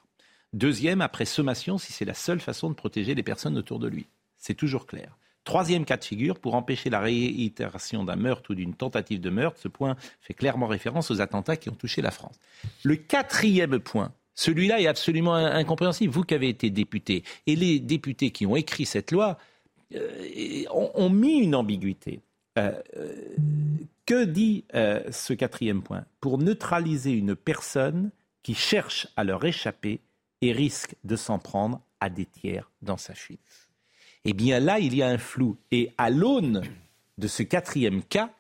Deuxième, 0.53 1.01
après 1.01 1.25
sommation, 1.25 1.79
si 1.79 1.93
c'est 1.93 2.05
la 2.05 2.15
seule 2.15 2.41
façon 2.41 2.69
de 2.69 2.75
protéger 2.75 3.15
les 3.15 3.23
personnes 3.23 3.59
autour 3.59 3.79
de 3.79 3.89
lui. 3.89 4.07
C'est 4.37 4.55
toujours 4.55 4.87
clair. 4.87 5.17
Troisième 5.43 5.85
cas 5.85 5.97
de 5.97 6.05
figure, 6.05 6.39
pour 6.39 6.55
empêcher 6.55 6.91
la 6.91 7.01
réitération 7.01 8.05
d'un 8.05 8.17
meurtre 8.17 8.53
ou 8.53 8.55
d'une 8.55 8.75
tentative 8.75 9.21
de 9.21 9.31
meurtre, 9.31 9.61
ce 9.61 9.69
point 9.69 9.97
fait 10.21 10.33
clairement 10.33 10.67
référence 10.67 11.11
aux 11.11 11.21
attentats 11.21 11.57
qui 11.57 11.69
ont 11.69 11.75
touché 11.75 12.01
la 12.03 12.11
France. 12.11 12.39
Le 12.83 12.97
quatrième 12.97 13.79
point, 13.79 14.13
celui-là 14.35 14.81
est 14.81 14.87
absolument 14.87 15.35
in- 15.35 15.55
incompréhensible. 15.57 16.13
Vous 16.13 16.23
qui 16.23 16.35
avez 16.35 16.49
été 16.49 16.71
député, 16.71 17.25
et 17.47 17.57
les 17.57 17.79
députés 17.79 18.31
qui 18.31 18.47
ont 18.47 18.57
écrit 18.57 18.87
cette 18.87 19.13
loi 19.13 19.39
euh, 19.95 20.65
ont, 20.73 20.91
ont 20.95 21.11
mis 21.11 21.39
une 21.39 21.55
ambiguïté. 21.55 22.21
Euh, 22.57 22.73
euh, 22.97 23.15
que 24.07 24.25
dit 24.25 24.65
euh, 24.75 25.11
ce 25.11 25.33
quatrième 25.33 25.83
point? 25.83 26.05
Pour 26.21 26.39
neutraliser 26.39 27.13
une 27.13 27.35
personne 27.35 28.11
qui 28.43 28.55
cherche 28.55 29.09
à 29.17 29.25
leur 29.25 29.45
échapper 29.45 30.01
et 30.41 30.53
risque 30.53 30.95
de 31.05 31.17
s'en 31.17 31.39
prendre 31.39 31.81
à 32.01 32.11
des 32.11 32.27
tiers 32.27 32.71
dans 32.83 32.99
sa 32.99 33.15
fuite. 33.15 33.71
Eh 34.25 34.33
bien 34.33 34.61
là, 34.61 34.79
il 34.79 34.95
y 34.95 35.03
a 35.03 35.09
un 35.09 35.19
flou. 35.19 35.57
Et 35.71 35.93
à 35.99 36.11
l'aune 36.11 36.63
de 37.19 37.29
ce 37.29 37.43
quatrième 37.43 38.03
cas, 38.03 38.31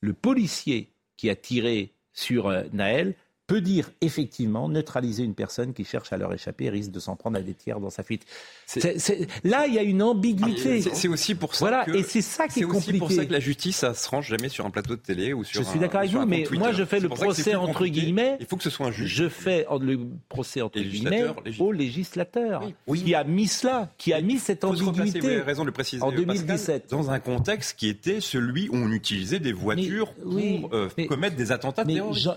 le 0.00 0.12
policier 0.12 0.90
qui 1.16 1.30
a 1.30 1.36
tiré 1.36 1.92
sur 2.12 2.48
euh, 2.48 2.64
Naël 2.72 3.14
peut 3.46 3.60
dire 3.60 3.90
effectivement 4.00 4.68
neutraliser 4.68 5.24
une 5.24 5.34
personne 5.34 5.74
qui 5.74 5.84
cherche 5.84 6.12
à 6.12 6.16
leur 6.16 6.32
échapper 6.32 6.64
et 6.66 6.70
risque 6.70 6.90
de 6.92 7.00
s'en 7.00 7.16
prendre 7.16 7.36
à 7.36 7.42
des 7.42 7.54
tiers 7.54 7.80
dans 7.80 7.90
sa 7.90 8.02
fuite. 8.02 8.22
C'est- 8.66 8.98
c'est- 8.98 9.26
là, 9.44 9.66
il 9.66 9.74
y 9.74 9.78
a 9.78 9.82
une 9.82 10.00
ambiguïté. 10.02 10.80
C'est 10.80 10.94
c'est 10.94 11.08
aussi 11.08 11.34
pour 11.34 11.54
ça 11.54 11.66
Voilà, 11.66 11.84
que 11.84 11.90
et 11.92 12.02
c'est 12.02 12.22
ça 12.22 12.46
qui 12.46 12.60
est 12.60 12.62
c'est 12.62 12.64
aussi 12.64 12.92
pour 12.92 13.00
compliqué. 13.08 13.14
ça 13.16 13.26
que 13.26 13.32
la 13.32 13.40
justice, 13.40 13.76
ça 13.76 13.94
se 13.94 14.08
range 14.08 14.28
jamais 14.28 14.48
sur 14.48 14.64
un 14.64 14.70
plateau 14.70 14.94
de 14.96 15.00
télé 15.00 15.32
ou 15.32 15.44
sur. 15.44 15.60
Je 15.62 15.66
suis 15.68 15.78
un- 15.78 15.82
d'accord 15.82 16.00
avec 16.00 16.12
vous, 16.12 16.18
un 16.20 16.26
mais 16.26 16.44
moi 16.52 16.72
je 16.72 16.84
fais 16.84 16.96
C'est 17.00 17.02
le 17.02 17.08
c'est 17.16 17.24
procès 17.24 17.54
entre 17.56 17.72
compliqué. 17.78 18.00
guillemets. 18.00 18.36
Il 18.40 18.46
faut 18.46 18.56
que 18.56 18.62
ce 18.62 18.70
soit 18.70 18.86
un 18.86 18.90
juge. 18.92 19.12
Je 19.12 19.28
fais 19.28 19.66
le 19.80 19.98
procès 20.28 20.62
entre 20.62 20.78
guillemets 20.80 21.24
au 21.58 21.72
législateur 21.72 22.70
qui 22.94 23.14
a 23.14 23.24
mis 23.24 23.48
cela, 23.48 23.92
qui 23.98 24.12
a 24.12 24.20
mis 24.20 24.38
cette 24.38 24.64
ambiguïté. 24.64 25.20
vous 25.20 25.26
avez 25.26 25.40
raison 25.40 25.62
de 25.62 25.66
le 25.66 25.72
préciser. 25.72 26.02
En 26.02 26.06
Pascal, 26.10 26.24
2017. 26.26 26.90
dans 26.90 27.10
un 27.10 27.18
contexte 27.20 27.76
qui 27.78 27.88
était 27.88 28.20
celui 28.20 28.68
où 28.70 28.76
on 28.76 28.90
utilisait 28.92 29.40
des 29.40 29.52
voitures 29.52 30.12
pour 30.14 30.70
euh, 30.72 30.88
commettre 31.08 31.36
des 31.36 31.50
attentats 31.52 31.84
terroristes. 31.84 32.30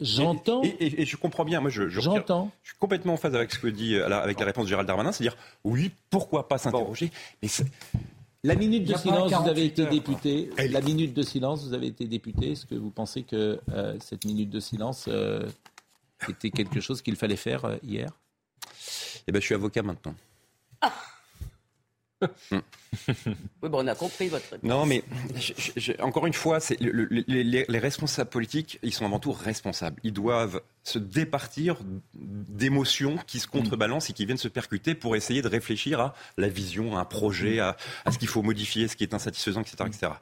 J'entends- 0.00 0.62
Et, 0.62 0.68
et- 0.68 1.02
et 1.02 1.04
je 1.04 1.16
comprends 1.16 1.44
bien. 1.44 1.60
Moi, 1.60 1.70
je, 1.70 1.88
je, 1.88 2.00
J'entends. 2.00 2.50
je 2.62 2.70
suis 2.70 2.78
complètement 2.78 3.14
en 3.14 3.16
phase 3.16 3.34
avec 3.34 3.52
ce 3.52 3.58
que 3.58 3.66
dit, 3.68 3.94
euh, 3.96 4.08
la- 4.08 4.20
avec 4.20 4.38
la 4.40 4.46
réponse 4.46 4.64
de 4.64 4.68
Gérald 4.70 4.86
Darmanin, 4.86 5.12
c'est-à-dire 5.12 5.36
oui, 5.64 5.90
pourquoi 6.10 6.48
pas 6.48 6.58
s'interroger, 6.58 7.10
mais 7.42 7.48
c'est- 7.48 7.66
La 8.42 8.54
minute 8.56 8.84
de 8.84 8.94
silence, 8.96 9.24
vous 9.24 9.30
48 9.30 9.50
avez 9.50 9.64
été 9.64 9.82
heures. 9.82 9.90
député. 9.90 10.50
La 10.70 10.80
minute 10.82 11.14
de 11.14 11.22
silence, 11.22 11.64
vous 11.66 11.72
avez 11.72 11.86
été 11.86 12.04
député. 12.06 12.52
Est-ce 12.52 12.66
que 12.66 12.74
vous 12.74 12.90
pensez 12.90 13.22
que 13.22 13.58
euh, 13.72 13.96
cette 14.00 14.24
minute 14.26 14.50
de 14.50 14.60
silence 14.60 15.06
euh, 15.08 15.48
était 16.28 16.50
quelque 16.50 16.80
chose 16.80 17.00
qu'il 17.00 17.16
fallait 17.16 17.36
faire 17.36 17.64
euh, 17.64 17.76
hier? 17.82 18.10
Eh 19.26 19.32
ben, 19.32 19.40
je 19.40 19.46
suis 19.46 19.54
avocat 19.54 19.82
maintenant. 19.82 20.14
Oui, 23.62 23.68
bon, 23.68 23.82
on 23.82 23.86
a 23.88 23.94
compris 23.96 24.28
votre 24.28 24.48
réponse. 24.50 24.68
Non, 24.70 24.86
mais 24.86 25.02
je- 25.34 25.52
je- 25.56 25.72
je- 25.80 25.92
encore 26.02 26.26
une 26.26 26.32
fois, 26.32 26.60
c'est 26.60 26.80
le- 26.80 26.92
le- 26.92 27.24
les, 27.26 27.42
les- 27.42 27.64
les 27.68 27.78
responsables 27.78 28.30
politiques, 28.30 28.78
ils 28.84 28.94
sont 28.94 29.04
avant 29.04 29.18
tout 29.18 29.32
responsables. 29.32 29.98
Ils 30.04 30.12
doivent 30.12 30.60
se 30.84 31.00
départir 31.00 31.76
d'émotions 32.14 33.16
qui 33.26 33.40
se 33.40 33.46
contrebalancent 33.48 34.10
et 34.10 34.12
qui 34.12 34.26
viennent 34.26 34.36
se 34.38 34.46
percuter 34.48 34.94
pour 34.94 35.16
essayer 35.16 35.42
de 35.42 35.48
réfléchir 35.48 35.98
à 36.00 36.14
la 36.36 36.48
vision, 36.48 36.96
à 36.96 37.00
un 37.00 37.04
projet, 37.04 37.58
à, 37.58 37.76
à 38.04 38.12
ce 38.12 38.18
qu'il 38.18 38.28
faut 38.28 38.42
modifier, 38.42 38.86
ce 38.86 38.94
qui 38.94 39.02
est 39.02 39.12
insatisfaisant, 39.14 39.62
etc. 39.62 39.76
etc. 39.86 40.12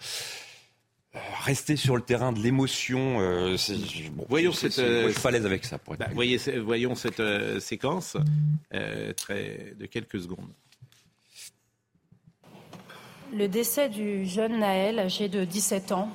Euh, 1.15 1.19
Rester 1.45 1.77
sur 1.77 1.95
le 1.95 2.03
terrain 2.03 2.33
de 2.33 2.39
l'émotion, 2.41 3.21
euh, 3.21 3.57
bon, 4.13 4.25
Voyons 4.31 4.53
c'est- 4.53 4.71
cette, 4.71 4.79
euh, 4.85 5.09
je 5.09 5.13
suis 5.13 5.21
pas 5.21 5.29
à 5.29 5.33
l'aise 5.33 5.45
avec 5.45 5.67
ça. 5.67 5.77
Pour 5.77 5.93
être 5.93 6.01
Bah, 6.01 6.07
honnête. 6.07 6.15
voyez, 6.15 6.39
voyons 6.61 6.95
cette 6.95 7.21
euh, 7.21 7.61
séquence 7.61 8.17
euh, 8.73 9.13
très, 9.13 9.75
de 9.79 9.85
quelques 9.85 10.21
secondes. 10.23 10.49
Le 13.35 13.49
décès 13.49 13.89
du 13.89 14.27
jeune 14.27 14.59
Naël, 14.59 14.99
âgé 14.99 15.31
de 15.31 15.47
17 15.47 15.93
ans, 15.93 16.11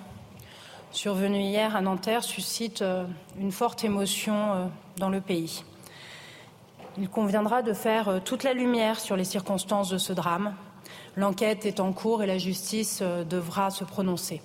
survenu 0.91 1.39
hier 1.39 1.75
à 1.75 1.81
Nanterre, 1.81 2.23
suscite 2.23 2.83
euh, 2.83 3.05
une 3.39 3.51
forte 3.51 3.83
émotion 3.83 4.35
euh, 4.35 4.65
dans 4.97 5.09
le 5.09 5.19
pays. 5.19 5.63
Il 6.99 7.09
conviendra 7.09 7.63
de 7.63 7.73
faire 7.73 8.09
euh, 8.09 8.19
toute 8.23 8.43
la 8.43 8.53
lumière 8.53 8.99
sur 8.99 9.15
les 9.15 9.23
circonstances 9.23 9.89
de 9.89 9.97
ce 9.97 10.13
drame. 10.13 10.53
L'enquête 11.15 11.65
est 11.65 11.79
en 11.79 11.91
cours 11.91 12.21
et 12.21 12.27
la 12.27 12.37
justice 12.37 13.01
devra 13.01 13.71
se 13.71 13.83
prononcer. 13.83 14.39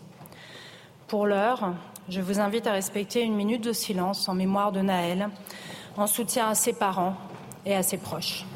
Pour 1.08 1.26
l'heure, 1.26 1.74
je 2.08 2.22
vous 2.22 2.40
invite 2.40 2.66
à 2.66 2.72
respecter 2.72 3.20
une 3.20 3.34
minute 3.34 3.62
de 3.62 3.74
silence 3.74 4.30
en 4.30 4.34
mémoire 4.34 4.72
de 4.72 4.80
Naël, 4.80 5.28
en 5.98 6.06
soutien 6.06 6.48
à 6.48 6.54
ses 6.54 6.72
parents 6.72 7.16
et 7.66 7.76
à 7.76 7.82
ses 7.82 7.98
proches. 7.98 8.46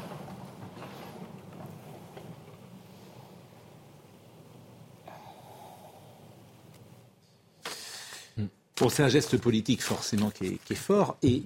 Bon, 8.79 8.89
c'est 8.89 9.03
un 9.03 9.09
geste 9.09 9.37
politique 9.37 9.81
forcément 9.81 10.29
qui 10.29 10.45
est, 10.45 10.57
qui 10.63 10.73
est 10.73 10.77
fort 10.77 11.17
et 11.23 11.43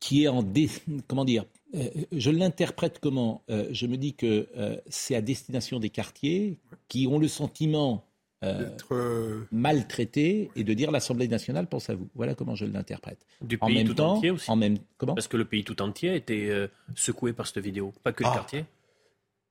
qui 0.00 0.24
est 0.24 0.28
en 0.28 0.42
dé- 0.42 0.70
comment 1.06 1.24
dire 1.24 1.44
euh, 1.74 1.88
je 2.12 2.30
l'interprète 2.30 2.98
comment 3.00 3.42
Euh, 3.50 3.66
Je 3.72 3.86
me 3.86 3.96
dis 3.96 4.14
que 4.14 4.46
euh, 4.56 4.76
c'est 4.88 5.14
à 5.16 5.20
destination 5.20 5.78
des 5.80 5.90
quartiers 5.90 6.58
qui 6.88 7.06
ont 7.06 7.18
le 7.18 7.28
sentiment 7.28 8.04
euh, 8.44 9.42
maltraités 9.50 10.50
et 10.54 10.64
de 10.64 10.74
dire 10.74 10.90
l'Assemblée 10.90 11.28
nationale 11.28 11.66
pense 11.66 11.88
à 11.90 11.94
vous. 11.94 12.08
Voilà 12.14 12.34
comment 12.34 12.54
je 12.54 12.66
l'interprète. 12.66 13.18
Du 13.42 13.56
en 13.60 13.66
pays 13.66 13.76
même 13.76 13.86
tout 13.88 13.94
temps, 13.94 14.14
entier 14.16 14.30
aussi. 14.30 14.50
en 14.50 14.56
même 14.56 14.76
comment? 14.98 15.14
Parce 15.14 15.28
que 15.28 15.36
le 15.38 15.44
pays 15.46 15.64
tout 15.64 15.80
entier 15.82 16.10
a 16.10 16.14
été 16.14 16.66
secoué 16.94 17.32
par 17.32 17.46
cette 17.46 17.58
vidéo, 17.64 17.92
pas 18.02 18.12
que 18.12 18.22
le 18.22 18.28
Ah. 18.30 18.34
quartier. 18.34 18.64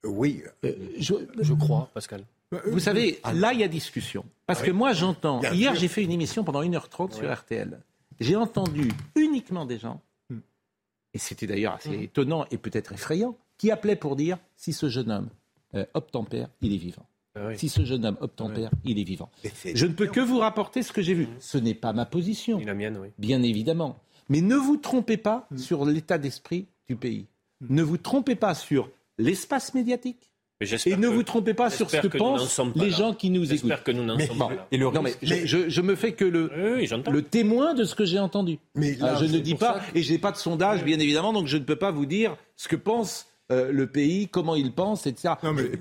Oui. 0.05 0.43
je, 0.99 1.13
je 1.39 1.53
crois, 1.53 1.89
Pascal. 1.93 2.23
Vous 2.67 2.79
savez, 2.79 3.19
là, 3.33 3.53
il 3.53 3.59
y 3.59 3.63
a 3.63 3.67
discussion. 3.67 4.25
Parce 4.45 4.61
que 4.61 4.71
moi, 4.71 4.93
j'entends. 4.93 5.41
Hier, 5.51 5.75
j'ai 5.75 5.87
fait 5.87 6.03
une 6.03 6.11
émission 6.11 6.43
pendant 6.43 6.63
1h30 6.63 7.13
sur 7.13 7.31
RTL. 7.31 7.79
J'ai 8.19 8.35
entendu 8.35 8.91
uniquement 9.15 9.65
des 9.65 9.79
gens, 9.79 10.01
et 11.13 11.17
c'était 11.17 11.47
d'ailleurs 11.47 11.73
assez 11.73 12.03
étonnant 12.03 12.45
et 12.51 12.57
peut-être 12.57 12.93
effrayant, 12.93 13.37
qui 13.57 13.71
appelaient 13.71 13.95
pour 13.95 14.15
dire 14.15 14.37
si 14.55 14.73
ce 14.73 14.89
jeune 14.89 15.11
homme 15.11 15.29
euh, 15.75 15.85
obtempère, 15.93 16.49
il 16.61 16.73
est 16.73 16.77
vivant. 16.77 17.05
Si 17.55 17.67
ce 17.67 17.83
jeune 17.83 18.05
homme 18.05 18.17
obtempère, 18.21 18.69
il 18.83 18.99
est 18.99 19.03
vivant. 19.03 19.31
Je 19.73 19.85
ne 19.87 19.93
peux 19.93 20.05
que 20.05 20.19
vous 20.19 20.37
rapporter 20.37 20.83
ce 20.83 20.91
que 20.91 21.01
j'ai 21.01 21.15
vu. 21.15 21.27
Ce 21.39 21.57
n'est 21.57 21.73
pas 21.73 21.91
ma 21.91 22.05
position. 22.05 22.59
la 22.59 22.75
mienne, 22.75 22.97
oui. 23.01 23.09
Bien 23.17 23.41
évidemment. 23.41 23.99
Mais 24.29 24.41
ne 24.41 24.55
vous 24.55 24.77
trompez 24.77 25.17
pas 25.17 25.47
sur 25.55 25.83
l'état 25.85 26.19
d'esprit 26.19 26.67
du 26.87 26.95
pays. 26.95 27.25
Ne 27.61 27.81
vous 27.81 27.97
trompez 27.97 28.35
pas 28.35 28.53
sur 28.53 28.89
l'espace 29.17 29.73
médiatique. 29.73 30.31
Et 30.85 30.95
ne 30.95 31.07
vous 31.07 31.23
trompez 31.23 31.53
pas 31.53 31.69
sur 31.69 31.89
ce 31.89 31.97
que, 31.97 32.17
pensent 32.17 32.59
les 32.75 32.89
là. 32.89 32.97
gens 32.97 33.13
qui 33.13 33.29
nous 33.29 33.43
écoutent. 33.43 33.51
J'espère 33.69 33.83
que 33.83 33.91
nous 33.91 34.03
n'en 34.03 34.17
sommes 34.19 34.37
bon, 34.37 34.47
pas 34.49 34.55
là. 34.55 34.67
Et 34.71 34.77
le 34.77 34.85
non, 34.89 35.01
mais 35.01 35.13
je, 35.21 35.45
je- 35.45 35.69
je 35.69 35.81
me 35.81 35.95
fais 35.95 36.11
que 36.13 36.25
le, 36.25 36.49
le 37.11 37.21
témoin 37.21 37.73
de 37.73 37.83
ce 37.83 37.95
que 37.95 38.05
j'ai 38.05 38.19
entendu. 38.19 38.59
Mais 38.75 38.95
là, 38.95 39.15
Ah, 39.15 39.19
je 39.19 39.25
ne 39.25 39.39
dis 39.39 39.55
pas, 39.55 39.81
et 39.95 40.01
j'ai 40.01 40.17
pas 40.17 40.31
de 40.31 40.37
sondage, 40.37 40.83
bien 40.83 40.99
évidemment, 40.99 41.33
donc 41.33 41.47
je 41.47 41.57
ne 41.57 41.63
peux 41.63 41.75
pas 41.75 41.91
vous 41.91 42.05
dire 42.05 42.35
ce 42.55 42.67
que 42.67 42.75
pense 42.75 43.27
euh, 43.53 43.71
le 43.71 43.87
pays, 43.87 44.27
comment 44.27 44.55
il 44.55 44.71
pense, 44.73 45.05
etc. 45.07 45.35
C'est- 45.63 45.77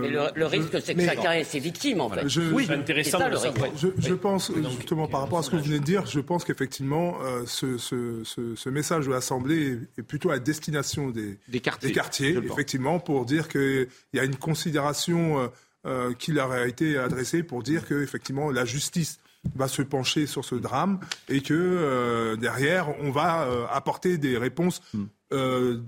Mais 0.00 0.08
le, 0.08 0.20
le 0.34 0.46
risque, 0.46 0.70
c'est 0.82 0.94
que 0.94 1.04
chacun 1.04 1.32
ait 1.32 1.44
ses 1.44 1.58
victimes, 1.58 2.00
en 2.00 2.08
fait. 2.08 2.28
Je- 2.28 2.40
oui, 2.52 2.66
c'est 2.68 3.02
ça 3.04 3.28
le 3.28 3.36
risque. 3.36 3.58
Je, 3.76 3.88
je 3.98 4.14
pense, 4.14 4.50
justement, 4.78 5.08
par 5.08 5.20
rapport 5.20 5.38
à 5.40 5.42
ce 5.42 5.50
que 5.50 5.56
vous 5.56 5.64
venez 5.64 5.78
de 5.80 5.84
dire, 5.84 6.06
je 6.06 6.20
pense 6.20 6.44
qu'effectivement, 6.44 7.16
euh, 7.22 7.42
ce, 7.46 7.76
ce- 7.78 8.22
ce- 8.24 8.54
ce 8.54 8.68
message 8.68 9.06
de 9.06 9.10
l'Assemblée 9.10 9.78
est, 9.98 10.02
plutôt 10.02 10.30
à 10.30 10.38
destination 10.38 11.10
des, 11.10 11.38
des 11.48 11.60
quartiers, 11.92 12.32
le 12.32 12.42
pense. 12.42 12.52
effectivement, 12.52 12.98
pour 13.00 13.24
dire 13.26 13.48
qu'il 13.48 13.88
y 14.14 14.18
a 14.18 14.24
une 14.24 14.36
considération 14.36 15.38
euh, 15.40 15.46
euh, 15.86 16.12
qui 16.18 16.32
leur 16.32 16.52
a 16.52 16.66
été 16.66 16.96
adressée 16.96 17.42
pour 17.42 17.62
dire 17.62 17.86
que, 17.86 18.02
effectivement, 18.02 18.50
la 18.50 18.64
justice 18.64 19.18
va 19.56 19.66
se 19.66 19.82
pencher 19.82 20.26
sur 20.26 20.44
ce 20.44 20.54
drame 20.54 21.00
et 21.28 21.40
que 21.40 21.52
euh, 21.54 22.36
derrière, 22.36 22.94
on 23.00 23.10
va 23.10 23.42
euh, 23.42 23.64
apporter 23.72 24.16
des 24.16 24.38
réponses 24.38 24.80
Hmm. 24.94 25.02
euh, 25.02 25.04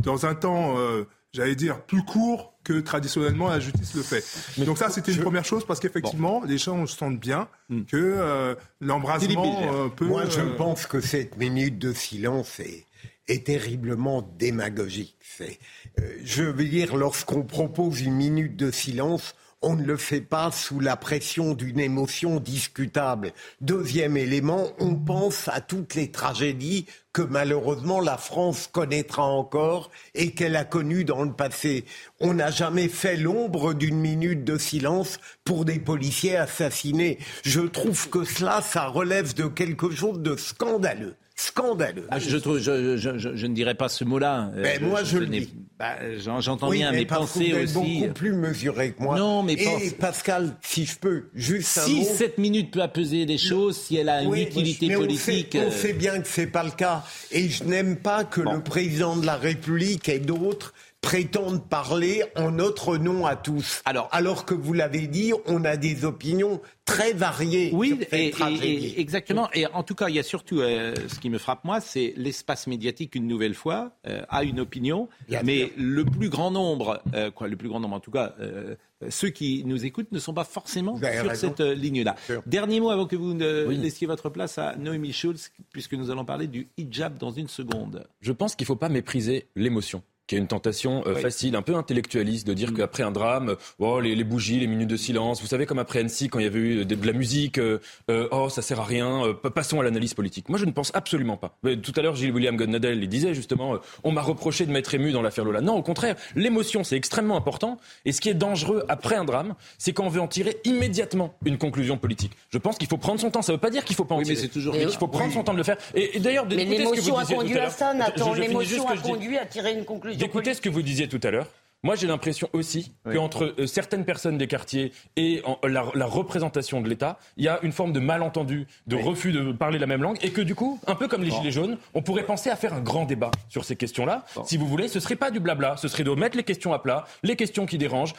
dans 0.00 0.26
un 0.26 0.34
temps, 0.34 0.78
euh, 0.78 1.04
j'allais 1.32 1.56
dire, 1.56 1.82
plus 1.82 2.04
court 2.04 2.54
que 2.64 2.80
traditionnellement 2.80 3.48
la 3.48 3.60
justice 3.60 3.94
le 3.94 4.02
fait. 4.02 4.24
Donc 4.64 4.78
ça, 4.78 4.88
c'était 4.88 5.12
une 5.12 5.20
première 5.20 5.44
chose 5.44 5.66
parce 5.66 5.80
qu'effectivement, 5.80 6.42
les 6.46 6.56
gens 6.58 6.86
se 6.86 6.96
sentent 6.96 7.20
bien 7.20 7.48
que 7.88 7.96
euh, 7.96 8.54
l'embrasement 8.80 9.60
euh, 9.72 9.88
peut... 9.88 10.06
Moi, 10.06 10.24
je 10.30 10.40
euh, 10.40 10.56
pense 10.56 10.86
que 10.86 11.00
cette 11.00 11.36
minute 11.36 11.78
de 11.78 11.92
silence 11.92 12.60
est, 12.60 12.86
est 13.28 13.46
terriblement 13.46 14.22
démagogique. 14.38 15.16
C'est, 15.20 15.58
euh, 16.00 16.08
je 16.24 16.44
veux 16.44 16.64
dire, 16.64 16.96
lorsqu'on 16.96 17.42
propose 17.42 18.00
une 18.00 18.14
minute 18.14 18.56
de 18.56 18.70
silence, 18.70 19.34
on 19.64 19.76
ne 19.76 19.84
le 19.84 19.96
fait 19.96 20.20
pas 20.20 20.52
sous 20.52 20.78
la 20.78 20.96
pression 20.96 21.54
d'une 21.54 21.80
émotion 21.80 22.38
discutable. 22.38 23.32
Deuxième 23.62 24.16
élément, 24.16 24.68
on 24.78 24.94
pense 24.94 25.48
à 25.48 25.60
toutes 25.62 25.94
les 25.94 26.10
tragédies 26.10 26.84
que 27.14 27.22
malheureusement 27.22 28.00
la 28.00 28.18
France 28.18 28.68
connaîtra 28.70 29.22
encore 29.22 29.90
et 30.14 30.32
qu'elle 30.32 30.56
a 30.56 30.64
connues 30.64 31.04
dans 31.04 31.22
le 31.22 31.32
passé. 31.32 31.86
On 32.20 32.34
n'a 32.34 32.50
jamais 32.50 32.88
fait 32.88 33.16
l'ombre 33.16 33.72
d'une 33.72 33.98
minute 33.98 34.44
de 34.44 34.58
silence 34.58 35.18
pour 35.44 35.64
des 35.64 35.78
policiers 35.78 36.36
assassinés. 36.36 37.18
Je 37.42 37.60
trouve 37.60 38.10
que 38.10 38.24
cela, 38.24 38.60
ça 38.60 38.86
relève 38.86 39.34
de 39.34 39.46
quelque 39.46 39.90
chose 39.90 40.20
de 40.20 40.36
scandaleux. 40.36 41.16
Scandaleux. 41.36 42.06
Ah, 42.10 42.20
je, 42.20 42.36
trouve, 42.36 42.58
je, 42.58 42.96
je- 42.96 43.18
je- 43.18 43.34
je 43.34 43.46
ne 43.46 43.54
dirais 43.54 43.74
pas 43.74 43.88
ce 43.88 44.04
mot-là. 44.04 44.52
Euh, 44.56 44.62
Ben, 44.62 44.80
moi, 44.82 45.02
je 45.02 45.18
le 45.18 45.26
dis. 45.26 45.52
bah, 45.78 45.96
j'en- 46.18 46.40
J'entends 46.40 46.68
Oui, 46.68 46.78
bien, 46.78 46.92
mais 46.92 46.98
mais, 46.98 47.04
pensez 47.06 47.52
aussi. 47.54 47.74
beaucoup 47.74 48.12
plus 48.14 48.32
mesuré 48.32 48.92
que 48.92 49.02
moi. 49.02 49.18
Non, 49.18 49.42
mais 49.42 49.54
Et 49.54 49.64
pense- 49.64 49.82
Pascal, 49.98 50.54
si 50.62 50.84
je 50.86 50.96
peux, 50.96 51.24
juste 51.34 51.76
un 51.78 51.80
Si 51.82 51.94
mot. 52.00 52.06
cette 52.16 52.38
minute 52.38 52.70
peut 52.70 52.82
apaiser 52.82 53.26
des 53.26 53.38
choses, 53.38 53.76
si 53.76 53.96
elle 53.96 54.10
a 54.10 54.22
une 54.22 54.30
Oui, 54.30 54.42
utilité 54.42 54.86
mais 54.86 54.96
on 54.96 55.00
politique. 55.00 55.48
sait, 55.52 55.58
on 55.58 55.68
euh, 55.68 55.70
sait 55.72 55.92
bien 55.92 56.20
que 56.20 56.28
c'est 56.28 56.46
pas 56.46 56.62
le 56.62 56.70
cas. 56.70 57.02
Et 57.32 57.48
je 57.48 57.64
n'aime 57.64 57.96
pas 57.96 58.22
que 58.22 58.40
le 58.40 58.60
président 58.62 59.16
de 59.16 59.26
la 59.26 59.36
République 59.36 60.08
et 60.08 60.20
d'autres 60.20 60.72
prétendent 61.04 61.62
parler 61.68 62.22
en 62.34 62.50
notre 62.50 62.96
nom 62.96 63.26
à 63.26 63.36
tous. 63.36 63.82
Alors, 63.84 64.08
alors 64.10 64.46
que 64.46 64.54
vous 64.54 64.72
l'avez 64.72 65.06
dit, 65.06 65.32
on 65.46 65.62
a 65.64 65.76
des 65.76 66.06
opinions 66.06 66.62
très 66.86 67.12
variées. 67.12 67.70
Oui, 67.74 67.90
sur 67.90 67.98
cette 68.00 68.12
et- 68.14 68.26
et- 68.28 68.30
tragédie. 68.30 68.86
et- 68.96 69.00
exactement. 69.00 69.48
Et 69.52 69.66
en 69.66 69.82
tout 69.82 69.94
cas, 69.94 70.08
il 70.08 70.14
y 70.14 70.18
a 70.18 70.22
surtout 70.22 70.60
euh, 70.60 70.94
ce 71.08 71.18
qui 71.20 71.28
me 71.28 71.36
frappe 71.38 71.62
moi, 71.64 71.80
c'est 71.82 72.14
l'espace 72.16 72.66
médiatique 72.66 73.14
une 73.14 73.26
nouvelle 73.26 73.54
fois 73.54 73.92
euh, 74.06 74.22
a 74.30 74.44
une 74.44 74.60
opinion, 74.60 75.08
mais 75.44 75.72
le 75.76 76.04
plus 76.06 76.30
grand 76.30 76.50
nombre, 76.50 77.02
euh, 77.14 77.30
quoi, 77.30 77.48
le 77.48 77.56
plus 77.56 77.68
grand 77.68 77.80
nombre 77.80 77.96
en 77.96 78.00
tout 78.00 78.10
cas, 78.10 78.34
euh, 78.40 78.74
ceux 79.10 79.28
qui 79.28 79.62
nous 79.66 79.84
écoutent 79.84 80.10
ne 80.10 80.18
sont 80.18 80.32
pas 80.34 80.44
forcément 80.44 80.96
sur 80.96 81.06
raison. 81.06 81.34
cette 81.56 81.60
ligne-là. 81.60 82.16
Dernier 82.46 82.80
mot 82.80 82.88
avant 82.90 83.04
que 83.06 83.16
vous 83.16 83.34
ne 83.34 83.64
laissiez 83.68 84.06
votre 84.06 84.30
place 84.30 84.56
à 84.56 84.74
Noémie 84.76 85.12
Schulz, 85.12 85.50
puisque 85.70 85.92
nous 85.92 86.10
allons 86.10 86.24
parler 86.24 86.46
du 86.46 86.68
hijab 86.78 87.18
dans 87.18 87.30
une 87.30 87.48
seconde. 87.48 88.06
Je 88.22 88.32
pense 88.32 88.56
qu'il 88.56 88.64
ne 88.64 88.68
faut 88.68 88.76
pas 88.76 88.88
mépriser 88.88 89.48
l'émotion 89.54 90.02
qui 90.26 90.36
est 90.36 90.38
une 90.38 90.46
tentation 90.46 91.02
euh, 91.06 91.14
Oui. 91.16 91.20
facile, 91.22 91.54
un 91.56 91.62
peu 91.62 91.74
intellectualiste, 91.74 92.46
de 92.46 92.54
dire 92.54 92.72
qu'après 92.72 93.02
un 93.02 93.10
drame, 93.10 93.50
euh, 93.50 93.56
oh, 93.78 94.00
les, 94.00 94.14
les 94.14 94.24
bougies, 94.24 94.58
les 94.58 94.66
minutes 94.66 94.88
de 94.88 94.96
silence, 94.96 95.40
vous 95.40 95.46
savez 95.46 95.66
comme 95.66 95.78
après 95.78 95.98
Annecy, 96.00 96.28
quand 96.28 96.38
il 96.38 96.44
y 96.44 96.48
avait 96.48 96.58
eu 96.58 96.84
de, 96.84 96.94
de 96.94 97.06
la 97.06 97.12
musique, 97.12 97.58
euh, 97.58 97.78
euh, 98.10 98.28
oh 98.32 98.48
ça 98.48 98.62
sert 98.62 98.80
à 98.80 98.84
rien, 98.84 99.24
euh, 99.26 99.34
pa- 99.34 99.50
passons 99.50 99.80
à 99.80 99.84
l'analyse 99.84 100.14
politique. 100.14 100.48
Moi 100.48 100.58
je 100.58 100.64
ne 100.64 100.70
pense 100.72 100.90
absolument 100.94 101.36
pas. 101.36 101.56
Mais 101.62 101.76
tout 101.76 101.92
à 101.96 102.02
l'heure 102.02 102.16
Gilles 102.16 102.32
William 102.32 102.56
Godnadel 102.56 103.02
il 103.02 103.08
disait 103.08 103.34
justement, 103.34 103.74
euh, 103.74 103.78
on 104.02 104.12
m'a 104.12 104.22
reproché 104.22 104.64
de 104.66 104.72
m'être 104.72 104.94
ému 104.94 105.12
dans 105.12 105.22
l'affaire 105.22 105.44
Lola. 105.44 105.60
Non, 105.60 105.76
au 105.76 105.82
contraire, 105.82 106.16
l'émotion 106.36 106.84
c'est 106.84 106.96
extrêmement 106.96 107.36
important, 107.36 107.78
et 108.04 108.12
ce 108.12 108.20
qui 108.20 108.28
est 108.30 108.34
dangereux 108.34 108.84
après 108.88 109.16
un 109.16 109.24
drame, 109.24 109.54
c'est 109.78 109.92
quand 109.92 110.04
on 110.04 110.08
veut 110.08 110.20
en 110.20 110.28
tirer 110.28 110.56
immédiatement 110.64 111.34
une 111.44 111.58
conclusion 111.58 111.98
politique. 111.98 112.32
Je 112.50 112.58
pense 112.58 112.78
qu'il 112.78 112.88
faut 112.88 112.96
prendre 112.98 113.20
son 113.20 113.30
temps, 113.30 113.42
ça 113.42 113.52
ne 113.52 113.56
veut 113.56 113.60
pas 113.60 113.70
dire 113.70 113.84
qu'il 113.84 113.96
faut 113.96 114.04
pas 114.04 114.14
en 114.14 114.18
Oui, 114.18 114.24
mais 114.26 114.34
tirer, 114.34 114.46
c'est 114.46 114.52
toujours- 114.52 114.74
mais 114.74 114.86
qu'il 114.86 114.98
faut 114.98 115.08
prendre 115.08 115.26
Oui. 115.28 115.34
son 115.34 115.42
temps 115.44 115.52
de 115.52 115.58
le 115.58 115.64
faire. 115.64 115.76
Et, 115.94 116.16
et 116.16 116.20
d'ailleurs, 116.20 116.46
Mais 116.48 116.64
l'émotion 116.64 117.18
a 117.18 117.24
conduit 117.24 117.58
à 117.58 117.70
ça, 117.70 117.92
Nathan. 117.94 118.32
L'émotion 118.34 118.88
a 118.88 118.96
conduit 118.96 119.36
à 119.38 119.44
tirer 119.46 119.72
une 119.74 119.84
conclusion 119.84 120.13
D'écouter 120.16 120.54
ce 120.54 120.60
que 120.60 120.68
vous 120.68 120.82
disiez 120.82 121.08
tout 121.08 121.20
à 121.22 121.30
l'heure. 121.30 121.48
Moi, 121.84 121.94
j'ai 121.94 122.06
l'impression 122.08 122.48
aussi 122.54 122.92
qu'entre 123.12 123.54
euh, 123.60 123.66
certaines 123.66 124.04
personnes 124.04 124.38
des 124.38 124.46
quartiers 124.48 124.90
et 125.16 125.42
en- 125.44 125.58
la, 125.68 125.84
la 125.94 126.06
représentation 126.06 126.80
de 126.80 126.88
l'État, 126.88 127.18
il 127.36 127.44
y 127.44 127.48
a 127.48 127.60
une 127.62 127.70
forme 127.72 127.92
de 127.92 128.00
malentendu, 128.00 128.66
de 128.88 128.96
refus 128.96 129.30
de 129.32 129.52
parler 129.52 129.78
la 129.78 129.86
même 129.86 130.02
langue, 130.02 130.16
et 130.22 130.30
que 130.30 130.40
du 130.40 130.54
coup, 130.56 130.80
un 130.86 130.94
peu 130.96 131.06
comme 131.08 131.22
les 131.22 131.30
Gilets 131.30 131.52
jaunes, 131.52 131.76
on 131.94 132.00
pourrait 132.02 132.24
penser 132.24 132.48
à 132.50 132.56
faire 132.56 132.72
un 132.74 132.80
grand 132.80 133.04
débat 133.04 133.30
sur 133.50 133.64
ces 133.66 133.76
questions-là. 133.76 134.24
Si 134.46 134.56
vous 134.56 134.66
voulez, 134.66 134.88
ce 134.88 134.98
serait 134.98 135.14
pas 135.14 135.30
du 135.30 135.38
blabla, 135.40 135.76
ce 135.76 135.86
serait 135.88 136.04
de 136.04 136.10
mettre 136.10 136.36
les 136.36 136.42
questions 136.42 136.72
à 136.72 136.78
plat, 136.78 137.04
les 137.22 137.36
questions 137.36 137.66
qui 137.66 137.76
dérangent, 137.78 138.14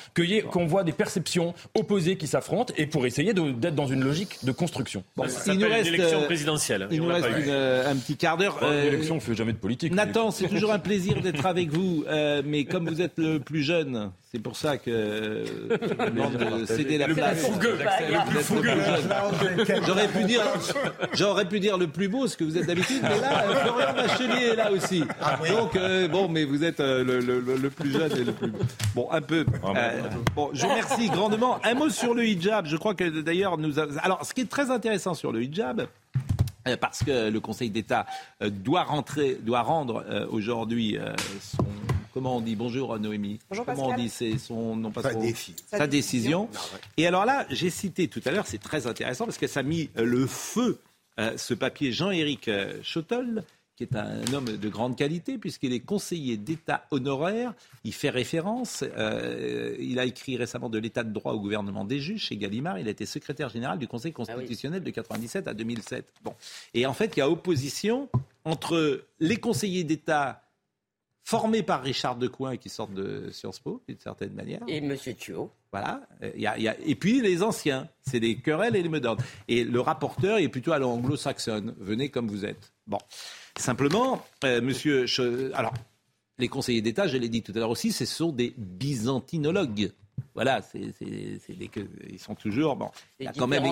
qu'on 0.51 0.66
voit 0.68 0.84
des 0.84 0.91
perceptions 0.91 1.53
opposées 1.74 2.18
qui 2.18 2.28
s'affrontent, 2.28 2.72
et 2.78 2.86
pour 2.86 3.05
essayer 3.07 3.34
d'être 3.34 3.74
dans 3.76 3.88
une 3.88 4.03
logique 4.03 4.45
de 4.45 4.51
construction. 4.51 5.03
Ça 5.18 5.28
s'appelle 5.28 5.55
une 5.82 5.88
élection 5.88 6.22
présidentielle. 6.24 6.88
Il 6.91 7.01
nous 7.01 7.07
reste 7.07 7.28
eu. 7.30 7.43
une, 7.43 7.49
euh, 7.49 7.89
un 7.91 7.95
petit 7.95 8.16
quart 8.16 8.38
d'heure. 8.38 8.57
Bon, 8.61 8.68
Euh, 8.68 8.84
L'élection, 8.91 9.16
on 9.16 9.20
fait 9.20 9.34
jamais 9.34 9.53
de 9.53 9.57
politique. 9.57 9.91
Nathan, 9.91 10.30
c'est 10.30 10.47
toujours 10.49 10.72
un 10.72 10.78
plaisir 10.80 11.20
d'être 11.22 11.45
avec 11.47 11.70
vous, 11.72 12.03
euh, 12.07 12.43
mais 12.45 12.66
comme 12.66 12.88
vous 12.88 13.01
êtes 13.01 13.13
le 13.18 13.39
plus 13.39 13.55
jeune, 13.64 14.12
c'est 14.32 14.39
pour 14.39 14.56
ça 14.56 14.78
que 14.78 14.89
euh, 14.91 15.45
je 15.70 15.88
vous 16.03 16.10
demande 16.10 16.60
de 16.62 16.66
céder 16.66 16.97
la 16.97 17.08
Le 17.08 17.14
plus 17.14 17.22
place. 17.22 17.45
fougueux, 17.45 17.78
le 17.80 18.30
plus 18.30 18.39
fougueux. 18.43 18.72
J'aurais 19.86 20.08
pu 20.08 20.24
dire, 20.24 20.41
j'aurais 21.14 21.45
pu 21.45 21.60
dire 21.60 21.78
le 21.78 21.88
plus 21.88 22.08
beau, 22.08 22.28
ce 22.28 22.36
que 22.38 22.43
vous 22.43 22.58
êtes 22.58 22.68
d'habitude, 22.68 23.01
mais 23.03 23.20
là, 23.20 23.43
euh, 23.45 23.56
Florian 23.64 23.93
Bachelier 23.93 24.45
est 24.47 24.56
là 24.56 24.72
aussi. 24.72 25.03
Donc 25.49 25.76
euh, 25.76 26.08
bon, 26.08 26.28
mais 26.28 26.43
vous 26.45 26.64
êtes 26.64 26.80
euh, 26.80 27.03
le, 27.03 27.20
le- 27.20 27.39
le- 27.39 27.58
le 27.58 27.70
plus 27.70 27.91
jeune 27.91 28.12
et 28.12 28.24
le 28.24 28.32
plus 28.34 28.51
bon, 28.95 29.08
un 29.12 29.22
peu. 29.22 29.45
Euh, 29.76 30.01
bon, 30.36 30.49
je 30.53 30.62
vous 30.64 30.70
remercie 30.70 31.08
grandement. 31.10 31.60
Un 31.64 31.74
mot 31.74 31.89
sur 31.89 32.14
le 32.14 32.26
hijab. 32.26 32.66
Je 32.68 32.78
crois 32.78 32.93
que 32.95 33.03
d'ailleurs 33.22 33.58
nous. 33.58 33.80
a- 33.80 33.88
Alors, 34.03 34.26
ce 34.26 34.34
qui 34.34 34.41
est 34.41 34.49
très 34.49 34.72
intéressant 34.72 35.14
sur 35.14 35.32
le 35.32 35.43
hijab. 35.43 35.88
Parce 36.82 37.03
que 37.03 37.30
le 37.30 37.39
Conseil 37.39 37.70
d'État 37.70 38.08
doit 38.41 38.82
rentrer, 38.82 39.38
doit 39.39 39.62
rendre 39.62 40.03
aujourd'hui 40.32 40.97
son 41.39 41.64
comment 42.16 42.38
on 42.38 42.41
dit 42.41 42.55
bonjour 42.55 42.97
Noémie. 42.97 43.39
Bonjour, 43.49 43.66
comment 43.66 43.89
on 43.89 43.95
dit 43.95 44.09
c'est 44.09 44.38
son 44.38 44.76
non 44.78 44.89
pas 44.89 45.01
Sa 45.03 45.11
son- 45.11 45.20
décision. 45.20 45.55
sa, 45.68 45.78
Sa 45.80 45.88
décision. 45.88 46.45
décision. 46.51 46.80
Et 46.97 47.05
alors 47.05 47.26
là, 47.26 47.45
j'ai 47.49 47.70
cité 47.70 48.07
tout 48.07 48.22
à 48.26 48.32
l'heure, 48.32 48.47
c'est 48.47 48.57
très 48.57 48.88
intéressant 48.88 49.26
parce 49.26 49.38
que 49.38 49.47
ça 49.47 49.59
a 49.59 49.63
mis 49.63 49.89
euh, 49.97 50.05
le 50.05 50.26
feu 50.26 50.80
euh, 51.20 51.38
ce 51.38 51.53
papier 51.53 51.91
Jean-Éric 51.91 52.47
euh, 52.47 52.80
Chottol 52.82 53.43
qui 53.78 53.84
est 53.84 53.93
un 53.97 54.24
homme 54.34 54.45
de 54.55 54.70
grande 54.70 54.95
qualité, 54.95 55.38
puisqu'il 55.38 55.74
est 55.74 55.82
conseiller 55.82 56.38
d'État 56.38 56.86
honoraire. 56.91 57.53
Il 57.84 57.93
fait 57.93 58.09
référence, 58.09 58.86
euh, 58.97 59.76
il 59.78 59.99
a 59.99 60.05
écrit 60.05 60.38
récemment 60.38 60.70
de 60.70 60.78
l'État 60.78 61.03
de 61.03 61.11
droit 61.11 61.34
au 61.34 61.41
gouvernement 61.41 61.84
des 61.84 61.99
juges 61.99 62.22
chez 62.22 62.38
Gallimard. 62.38 62.80
Il 62.80 62.88
a 62.88 62.91
été 62.91 63.05
secrétaire 63.05 63.49
général 63.49 63.78
du 63.78 63.86
Conseil 63.89 64.13
constitutionnel 64.13 64.82
de 64.82 64.89
97 64.91 65.49
à 65.49 65.53
2007. 65.53 66.05
Bon. 66.24 66.34
Et 66.74 66.86
en 66.86 66.93
fait, 66.93 67.18
il 67.18 67.20
y 67.20 67.22
a 67.22 67.30
opposition 67.30 68.07
entre 68.45 69.03
les 69.20 69.36
conseillers 69.36 69.84
d'État 69.84 70.41
formés 71.28 71.63
par 71.63 71.82
Richard 71.82 72.15
Decoing 72.15 72.55
qui 72.57 72.69
sortent 72.69 72.93
de 72.93 73.30
Sciences 73.32 73.59
Po, 73.59 73.82
d'une 73.89 73.97
certaine 73.97 74.32
manière. 74.34 74.61
Et 74.67 74.80
Monsieur 74.80 75.13
Thuot. 75.15 75.51
Voilà. 75.71 76.01
Euh, 76.23 76.32
y 76.38 76.45
a- 76.45 76.57
y 76.57 76.67
a- 76.69 76.78
et 76.86 76.95
puis 76.95 77.19
les 77.19 77.41
anciens, 77.43 77.89
c'est 78.01 78.19
les 78.19 78.38
querelles 78.38 78.76
et 78.76 78.84
les 78.84 78.88
meudornes. 78.89 79.17
Et 79.47 79.63
le 79.65 79.80
rapporteur 79.82 80.38
est 80.38 80.47
plutôt 80.47 80.71
à 80.71 80.80
l'anglo-saxonne. 80.80 81.73
Venez 81.80 82.09
comme 82.09 82.28
vous 82.30 82.45
êtes. 82.45 82.71
Bon. 82.88 82.99
Simplement, 83.57 84.23
euh, 84.43 84.61
monsieur. 84.61 85.05
Alors, 85.55 85.73
les 86.38 86.47
conseillers 86.47 86.82
d'État, 86.82 87.07
je 87.07 87.17
l'ai 87.17 87.28
dit 87.30 87.41
tout 87.41 87.51
à 87.55 87.59
l'heure 87.59 87.69
aussi, 87.71 87.91
ce 87.91 88.05
sont 88.05 88.32
des 88.32 88.53
byzantinologues. 88.57 89.91
Voilà, 90.34 90.61
c'est, 90.61 90.93
c'est- 90.99 91.39
c'est 91.45 91.53
des, 91.57 91.67
que- 91.69 91.80
ils 92.09 92.19
sont 92.19 92.36
toujours. 92.36 92.76
Bon, 92.76 92.89
il, 93.19 93.28
a 93.28 93.34
quand 93.34 93.47
même, 93.47 93.63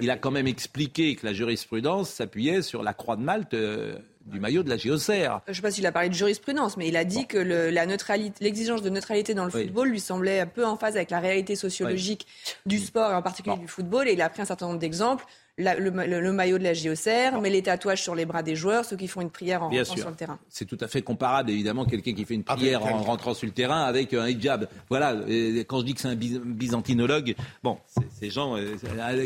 il 0.00 0.10
a 0.10 0.16
quand 0.16 0.30
même 0.30 0.46
expliqué 0.46 1.14
que 1.14 1.26
la 1.26 1.32
jurisprudence 1.32 2.10
s'appuyait 2.10 2.62
sur 2.62 2.82
la 2.82 2.94
croix 2.94 3.16
de 3.16 3.22
Malte 3.22 3.54
euh, 3.54 3.98
du 4.26 4.38
maillot 4.40 4.62
de 4.62 4.68
la 4.68 4.76
géocère. 4.76 5.40
Je 5.46 5.50
ne 5.52 5.54
sais 5.56 5.62
pas 5.62 5.70
s'il 5.70 5.86
a 5.86 5.92
parlé 5.92 6.08
de 6.08 6.14
jurisprudence, 6.14 6.76
mais 6.76 6.88
il 6.88 6.96
a 6.96 7.04
dit 7.04 7.26
que 7.26 7.38
le- 7.38 7.70
la 7.70 7.86
neutralité, 7.86 8.44
l'exigence 8.44 8.82
de 8.82 8.90
neutralité 8.90 9.34
dans 9.34 9.44
le 9.44 9.50
Oui. 9.54 9.64
football 9.64 9.88
lui 9.88 10.00
semblait 10.00 10.40
un 10.40 10.46
peu 10.46 10.64
en 10.66 10.76
phase 10.76 10.96
avec 10.96 11.10
la 11.10 11.20
réalité 11.20 11.56
sociologique 11.56 12.26
du 12.66 12.78
sport, 12.78 13.10
et 13.10 13.14
en 13.14 13.22
particulier 13.22 13.56
du 13.56 13.66
football. 13.68 14.08
Et 14.08 14.12
il 14.12 14.22
a 14.22 14.28
pris 14.28 14.42
un 14.42 14.44
certain 14.44 14.66
nombre 14.66 14.78
d'exemples. 14.78 15.24
La- 15.58 15.74
le, 15.74 15.90
ma- 15.90 16.06
le- 16.06 16.20
le 16.20 16.32
maillot 16.32 16.56
de 16.58 16.62
la 16.64 16.72
JOCR, 16.72 17.38
mais 17.42 17.50
les 17.50 17.60
tatouages 17.62 18.02
sur 18.02 18.14
les 18.14 18.24
bras 18.24 18.42
des 18.42 18.56
joueurs, 18.56 18.84
ceux 18.84 18.96
qui 18.96 19.08
font 19.08 19.20
une 19.20 19.30
prière 19.30 19.62
en 19.62 19.68
Bien 19.68 19.80
rentrant 19.80 19.94
sûr. 19.94 20.02
sur 20.04 20.10
le 20.10 20.16
terrain. 20.16 20.38
C'est 20.48 20.64
tout 20.64 20.78
à 20.80 20.88
fait 20.88 21.02
comparable, 21.02 21.50
évidemment, 21.50 21.84
quelqu'un 21.84 22.14
qui 22.14 22.24
fait 22.24 22.32
une 22.34 22.44
prière 22.44 22.82
en 22.86 23.02
rentrant 23.02 23.34
sur 23.34 23.46
le 23.46 23.52
terrain 23.52 23.82
avec 23.82 24.14
un 24.14 24.26
hijab. 24.26 24.68
Voilà, 24.88 25.16
et 25.28 25.64
quand 25.68 25.80
je 25.80 25.84
dis 25.84 25.94
que 25.94 26.00
c'est 26.00 26.08
un 26.08 26.14
byz- 26.14 26.40
byzantinologue, 26.42 27.34
bon, 27.62 27.76
c'est- 27.86 28.08
ces 28.18 28.30
gens, 28.30 28.56
euh, 28.56 28.74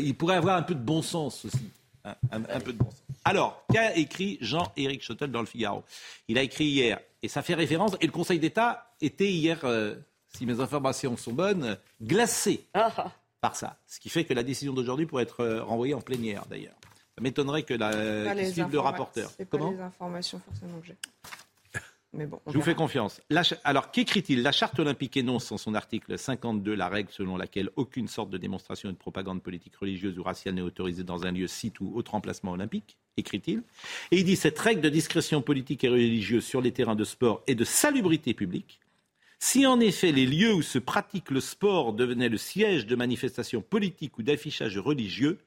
ils 0.03 0.15
pourraient 0.15 0.35
avoir 0.35 0.57
un 0.57 0.63
peu 0.63 0.73
de 0.75 0.79
bon 0.83 1.01
sens 1.01 1.45
aussi. 1.45 1.69
Un, 2.03 2.15
un- 2.33 2.43
un 2.55 2.59
peu 2.59 2.73
de 2.73 2.77
bon 2.77 2.89
sens. 2.89 3.01
Alors, 3.27 3.65
qu'a 3.73 3.95
écrit 3.95 4.37
Jean-Éric 4.39 5.01
Schottel 5.01 5.31
dans 5.31 5.39
le 5.39 5.47
Figaro? 5.47 5.83
Il 6.27 6.37
a 6.37 6.43
écrit 6.43 6.65
hier, 6.65 6.99
et 7.23 7.27
ça 7.27 7.41
fait 7.41 7.55
référence, 7.55 7.93
et 7.99 8.05
le 8.05 8.11
Conseil 8.11 8.37
d'État 8.37 8.93
était 9.01 9.31
hier, 9.31 9.59
euh, 9.63 9.95
si 10.29 10.45
mes 10.45 10.59
informations 10.59 11.17
sont 11.17 11.33
bonnes, 11.33 11.75
glacé 12.03 12.67
par 13.41 13.55
ça. 13.55 13.77
Ce 13.87 13.99
qui 13.99 14.09
fait 14.09 14.25
que 14.25 14.33
la 14.35 14.43
décision 14.43 14.73
d'aujourd'hui 14.73 15.07
pourrait 15.07 15.23
être 15.23 15.39
euh, 15.39 15.63
renvoyée 15.63 15.95
en 15.95 16.01
plénière, 16.01 16.45
d'ailleurs. 16.47 16.75
Ça 17.15 17.21
m'étonnerait 17.21 17.63
que 17.63 17.73
la, 17.73 18.33
les 18.35 18.51
suive 18.51 18.71
le 18.71 18.79
rapporteur. 18.79 19.31
C'est 19.35 19.45
pas 19.45 19.57
les 19.57 19.79
informations 19.79 20.39
forcément 20.45 20.79
que 20.79 20.87
j'ai. 20.87 20.97
Mais 22.15 22.25
bon, 22.25 22.39
on 22.45 22.51
Je 22.51 22.57
vous 22.57 22.63
fais 22.63 22.75
confiance. 22.75 23.21
La 23.29 23.43
alors, 23.63 23.91
qu'écrit-il 23.91 24.41
La 24.41 24.51
charte 24.51 24.79
olympique 24.79 25.17
énonce 25.17 25.51
en 25.51 25.57
son 25.57 25.75
article 25.75 26.17
52 26.17 26.73
la 26.73 26.87
règle 26.87 27.09
selon 27.11 27.35
laquelle 27.35 27.69
aucune 27.75 28.07
sorte 28.07 28.29
de 28.29 28.37
démonstration 28.37 28.89
et 28.89 28.93
de 28.93 28.97
propagande 28.97 29.43
politique 29.43 29.75
religieuse 29.75 30.17
ou 30.17 30.23
raciale 30.23 30.55
n'est 30.55 30.61
autorisée 30.61 31.03
dans 31.03 31.25
un 31.25 31.31
lieu, 31.31 31.47
site 31.47 31.79
ou 31.81 31.91
autre 31.95 32.15
emplacement 32.15 32.53
olympique, 32.53 32.97
écrit-il. 33.17 33.63
Et 34.11 34.19
il 34.19 34.23
dit 34.23 34.37
cette 34.37 34.57
règle 34.57 34.81
de 34.81 34.89
discrétion 34.89 35.41
politique 35.41 35.83
et 35.83 35.89
religieuse 35.89 36.45
sur 36.45 36.61
les 36.61 36.71
terrains 36.71 36.95
de 36.95 37.03
sport 37.03 37.43
et 37.47 37.55
de 37.55 37.65
salubrité 37.65 38.33
publique. 38.33 38.79
Si 39.39 39.65
en 39.65 39.79
effet 39.79 40.11
les 40.11 40.25
lieux 40.25 40.53
où 40.53 40.61
se 40.61 40.79
pratique 40.79 41.29
le 41.31 41.41
sport 41.41 41.93
devenaient 41.93 42.29
le 42.29 42.37
siège 42.37 42.85
de 42.85 42.95
manifestations 42.95 43.61
politiques 43.61 44.17
ou 44.17 44.23
d'affichages 44.23 44.77
religieux, 44.77 45.39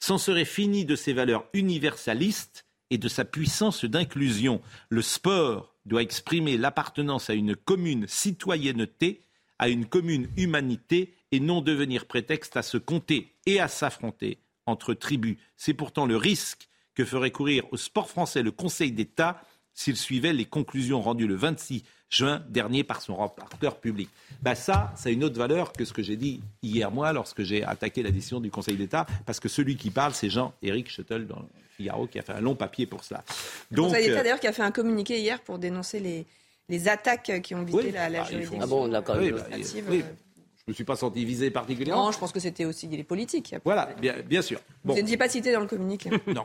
c'en 0.00 0.18
serait 0.18 0.44
fini 0.44 0.84
de 0.84 0.96
ses 0.96 1.12
valeurs 1.12 1.46
universalistes 1.52 2.63
et 2.90 2.98
de 2.98 3.08
sa 3.08 3.24
puissance 3.24 3.84
d'inclusion. 3.84 4.60
Le 4.88 5.02
sport 5.02 5.74
doit 5.86 6.02
exprimer 6.02 6.56
l'appartenance 6.56 7.30
à 7.30 7.34
une 7.34 7.56
commune 7.56 8.06
citoyenneté, 8.08 9.22
à 9.58 9.68
une 9.68 9.86
commune 9.86 10.28
humanité, 10.36 11.14
et 11.32 11.40
non 11.40 11.60
devenir 11.60 12.06
prétexte 12.06 12.56
à 12.56 12.62
se 12.62 12.78
compter 12.78 13.32
et 13.46 13.58
à 13.58 13.68
s'affronter 13.68 14.38
entre 14.66 14.94
tribus. 14.94 15.36
C'est 15.56 15.74
pourtant 15.74 16.06
le 16.06 16.16
risque 16.16 16.68
que 16.94 17.04
ferait 17.04 17.32
courir 17.32 17.64
au 17.72 17.76
sport 17.76 18.08
français 18.08 18.42
le 18.42 18.52
Conseil 18.52 18.92
d'État 18.92 19.42
s'il 19.74 19.96
suivait 19.96 20.32
les 20.32 20.44
conclusions 20.44 21.00
rendues 21.02 21.26
le 21.26 21.34
26 21.34 21.82
juin 22.10 22.42
dernier 22.48 22.84
par 22.84 23.00
son 23.02 23.16
rapporteur 23.16 23.76
public. 23.80 24.08
Ben 24.40 24.54
ça, 24.54 24.92
c'est 24.96 25.12
une 25.12 25.24
autre 25.24 25.36
valeur 25.36 25.72
que 25.72 25.84
ce 25.84 25.92
que 25.92 26.02
j'ai 26.02 26.16
dit 26.16 26.40
hier, 26.62 26.90
moi, 26.92 27.12
lorsque 27.12 27.42
j'ai 27.42 27.64
attaqué 27.64 28.02
la 28.04 28.10
décision 28.12 28.40
du 28.40 28.50
Conseil 28.52 28.76
d'État, 28.76 29.04
parce 29.26 29.40
que 29.40 29.48
celui 29.48 29.76
qui 29.76 29.90
parle, 29.90 30.14
c'est 30.14 30.30
Jean-Éric 30.30 30.88
Schuttel 30.90 31.26
dans 31.26 31.40
le 31.40 31.46
Figaro, 31.76 32.06
qui 32.06 32.20
a 32.20 32.22
fait 32.22 32.32
un 32.34 32.40
long 32.40 32.54
papier 32.54 32.86
pour 32.86 33.02
cela. 33.02 33.24
Le 33.72 33.82
Conseil 33.82 34.06
d'État 34.06 34.20
euh, 34.20 34.22
d'ailleurs 34.22 34.38
qui 34.40 34.46
a 34.46 34.52
fait 34.52 34.62
un 34.62 34.70
communiqué 34.70 35.18
hier 35.18 35.40
pour 35.40 35.58
dénoncer 35.58 35.98
les, 35.98 36.24
les 36.68 36.86
attaques 36.88 37.40
qui 37.42 37.54
ont 37.56 37.64
visé 37.64 37.78
Oui. 37.78 37.90
la, 37.90 38.08
la 38.08 38.20
Ah, 38.20 38.24
faut- 38.26 38.30
juridiction 38.30 38.60
Ah 38.62 38.66
bon, 38.66 38.86
d'accord, 38.86 39.16
oui, 39.18 39.32
bah, 39.32 39.40
administrative. 39.50 39.84
oui. 39.90 39.98
je 39.98 40.04
ne 40.04 40.68
me 40.68 40.72
suis 40.74 40.84
pas 40.84 40.94
senti 40.94 41.24
visé 41.24 41.50
particulièrement. 41.50 42.04
Non, 42.06 42.12
je 42.12 42.18
pense 42.18 42.30
que 42.30 42.38
c'était 42.38 42.64
aussi 42.64 42.86
les 42.86 43.02
politiques. 43.02 43.56
Voilà, 43.64 43.86
bien, 44.00 44.14
bien 44.24 44.42
sûr. 44.42 44.60
Vous 44.84 44.94
n'étiez 44.94 45.16
pas 45.16 45.28
cité 45.28 45.52
dans 45.52 45.60
le 45.60 45.66
communiqué. 45.66 46.10
non. 46.28 46.44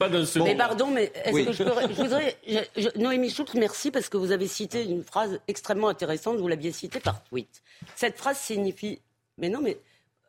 Pas 0.00 0.08
d'un 0.08 0.24
second. 0.24 0.46
Mais 0.46 0.56
pardon, 0.56 0.86
mais 0.90 1.12
est-ce 1.14 1.34
Oui. 1.34 1.44
que 1.44 1.52
je, 1.52 1.62
peux, 1.62 1.72
je 1.82 2.02
voudrais. 2.02 2.34
je- 2.48 2.58
je- 2.82 2.98
Noémie 2.98 3.28
Schultz, 3.28 3.52
merci 3.52 3.90
parce 3.90 4.08
que 4.08 4.16
vous 4.16 4.32
avez 4.32 4.48
cité 4.48 4.82
une 4.82 5.04
phrase 5.04 5.38
extrêmement 5.46 5.88
intéressante. 5.88 6.38
Vous 6.38 6.48
l'aviez 6.48 6.72
citée 6.72 7.00
par 7.00 7.22
tweet. 7.24 7.62
Cette 7.96 8.16
phrase 8.16 8.38
signifie. 8.38 8.98
Mais 9.36 9.50
non, 9.50 9.60
mais 9.60 9.76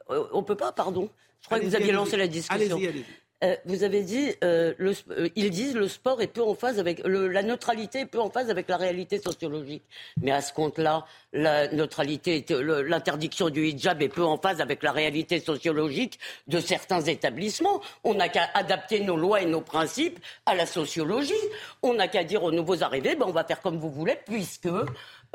euh, 0.09 0.25
on 0.33 0.43
peut 0.43 0.57
pas, 0.57 0.73
pardon. 0.73 1.09
Je 1.39 1.45
crois 1.45 1.57
que 1.61 1.65
vous 1.65 1.75
aviez 1.75 1.93
lancé 1.93 2.17
la 2.17 2.27
discussion. 2.27 2.75
Allez-y, 2.75 2.87
allez-y. 2.89 3.05
Euh, 3.43 3.55
vous 3.65 3.83
avez 3.83 4.03
dit, 4.03 4.33
euh, 4.43 4.73
le, 4.77 4.93
euh, 5.09 5.29
ils 5.35 5.49
disent 5.49 5.73
le 5.73 5.87
sport 5.87 6.21
est 6.21 6.27
peu 6.27 6.43
en 6.43 6.53
phase 6.53 6.77
avec 6.77 7.03
le- 7.05 7.27
la 7.27 7.41
neutralité 7.41 8.01
est 8.01 8.05
peu 8.05 8.19
en 8.19 8.29
phase 8.29 8.49
avec 8.51 8.69
la 8.69 8.77
réalité 8.77 9.19
sociologique. 9.19 9.83
Mais 10.21 10.31
à 10.31 10.41
ce 10.41 10.53
compte-là, 10.53 11.05
la 11.33 11.67
neutralité, 11.71 12.45
l'interdiction 12.49 13.49
du 13.49 13.65
hijab 13.67 14.01
est 14.03 14.09
peu 14.09 14.23
en 14.23 14.37
phase 14.37 14.61
avec 14.61 14.83
la 14.83 14.91
réalité 14.91 15.39
sociologique 15.39 16.19
de 16.47 16.59
certains 16.59 17.01
établissements. 17.01 17.81
On 18.03 18.13
n'a 18.13 18.29
qu'à 18.29 18.47
adapter 18.53 18.99
nos 18.99 19.17
lois 19.17 19.41
et 19.41 19.45
nos 19.47 19.61
principes 19.61 20.19
à 20.45 20.53
la 20.53 20.65
sociologie. 20.67 21.33
On 21.81 21.95
n'a 21.95 22.07
qu'à 22.07 22.23
dire 22.23 22.43
aux 22.43 22.51
nouveaux 22.51 22.83
arrivés, 22.83 23.15
ben, 23.15 23.25
on 23.27 23.31
va 23.31 23.43
faire 23.43 23.61
comme 23.61 23.77
vous 23.79 23.89
voulez, 23.91 24.19
puisque 24.25 24.67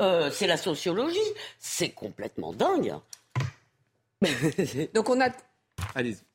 euh, 0.01 0.29
c'est 0.31 0.47
la 0.47 0.57
sociologie. 0.57 1.19
C'est 1.59 1.89
complètement 1.89 2.53
dingue. 2.53 2.93
Donc 4.93 5.09
on 5.09 5.19
a 5.19 5.29
Allez-y. 5.93 6.26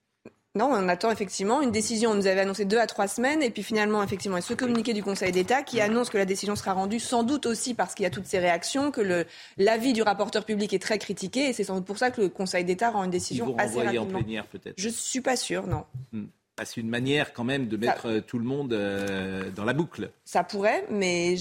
Non, 0.54 0.66
on 0.70 0.86
attend 0.90 1.10
effectivement 1.10 1.62
une 1.62 1.70
décision. 1.70 2.10
On 2.10 2.14
nous 2.14 2.26
avait 2.26 2.42
annoncé 2.42 2.66
deux 2.66 2.76
à 2.78 2.86
trois 2.86 3.08
semaines, 3.08 3.42
et 3.42 3.48
puis 3.48 3.62
finalement, 3.62 4.02
effectivement, 4.02 4.36
il 4.36 4.40
y 4.40 4.44
a 4.44 4.46
ce 4.46 4.52
communiqué 4.52 4.92
du 4.92 5.02
Conseil 5.02 5.32
d'État 5.32 5.62
qui 5.62 5.80
annonce 5.80 6.10
que 6.10 6.18
la 6.18 6.26
décision 6.26 6.56
sera 6.56 6.74
rendue, 6.74 7.00
sans 7.00 7.22
doute 7.22 7.46
aussi 7.46 7.72
parce 7.72 7.94
qu'il 7.94 8.02
y 8.02 8.06
a 8.06 8.10
toutes 8.10 8.26
ces 8.26 8.38
réactions, 8.38 8.90
que 8.90 9.24
l'avis 9.56 9.94
du 9.94 10.02
rapporteur 10.02 10.44
public 10.44 10.74
est 10.74 10.78
très 10.78 10.98
critiqué, 10.98 11.48
et 11.48 11.52
c'est 11.54 11.64
sans 11.64 11.76
doute 11.76 11.86
pour 11.86 11.96
ça 11.96 12.10
que 12.10 12.20
le 12.20 12.28
Conseil 12.28 12.64
d'État 12.66 12.90
rend 12.90 13.02
une 13.04 13.08
Ils 13.08 13.12
décision 13.12 13.46
vont 13.46 13.56
assez 13.56 13.76
renvoyer 13.78 13.98
en 13.98 14.02
rapidement. 14.02 14.18
plénière 14.20 14.46
peut-être. 14.46 14.74
Je 14.76 14.90
suis 14.90 15.22
pas 15.22 15.36
sûre, 15.36 15.66
non. 15.66 15.84
Hmm. 16.12 16.24
Ah, 16.58 16.66
C'est 16.66 16.82
une 16.82 16.90
manière 16.90 17.32
quand 17.32 17.44
même 17.44 17.66
de 17.68 17.78
mettre 17.78 18.06
euh, 18.06 18.20
tout 18.20 18.38
le 18.38 18.44
monde 18.44 18.74
euh, 18.74 19.50
dans 19.52 19.64
la 19.64 19.72
boucle. 19.72 20.10
Ça 20.26 20.44
pourrait, 20.44 20.84
mais 20.90 21.34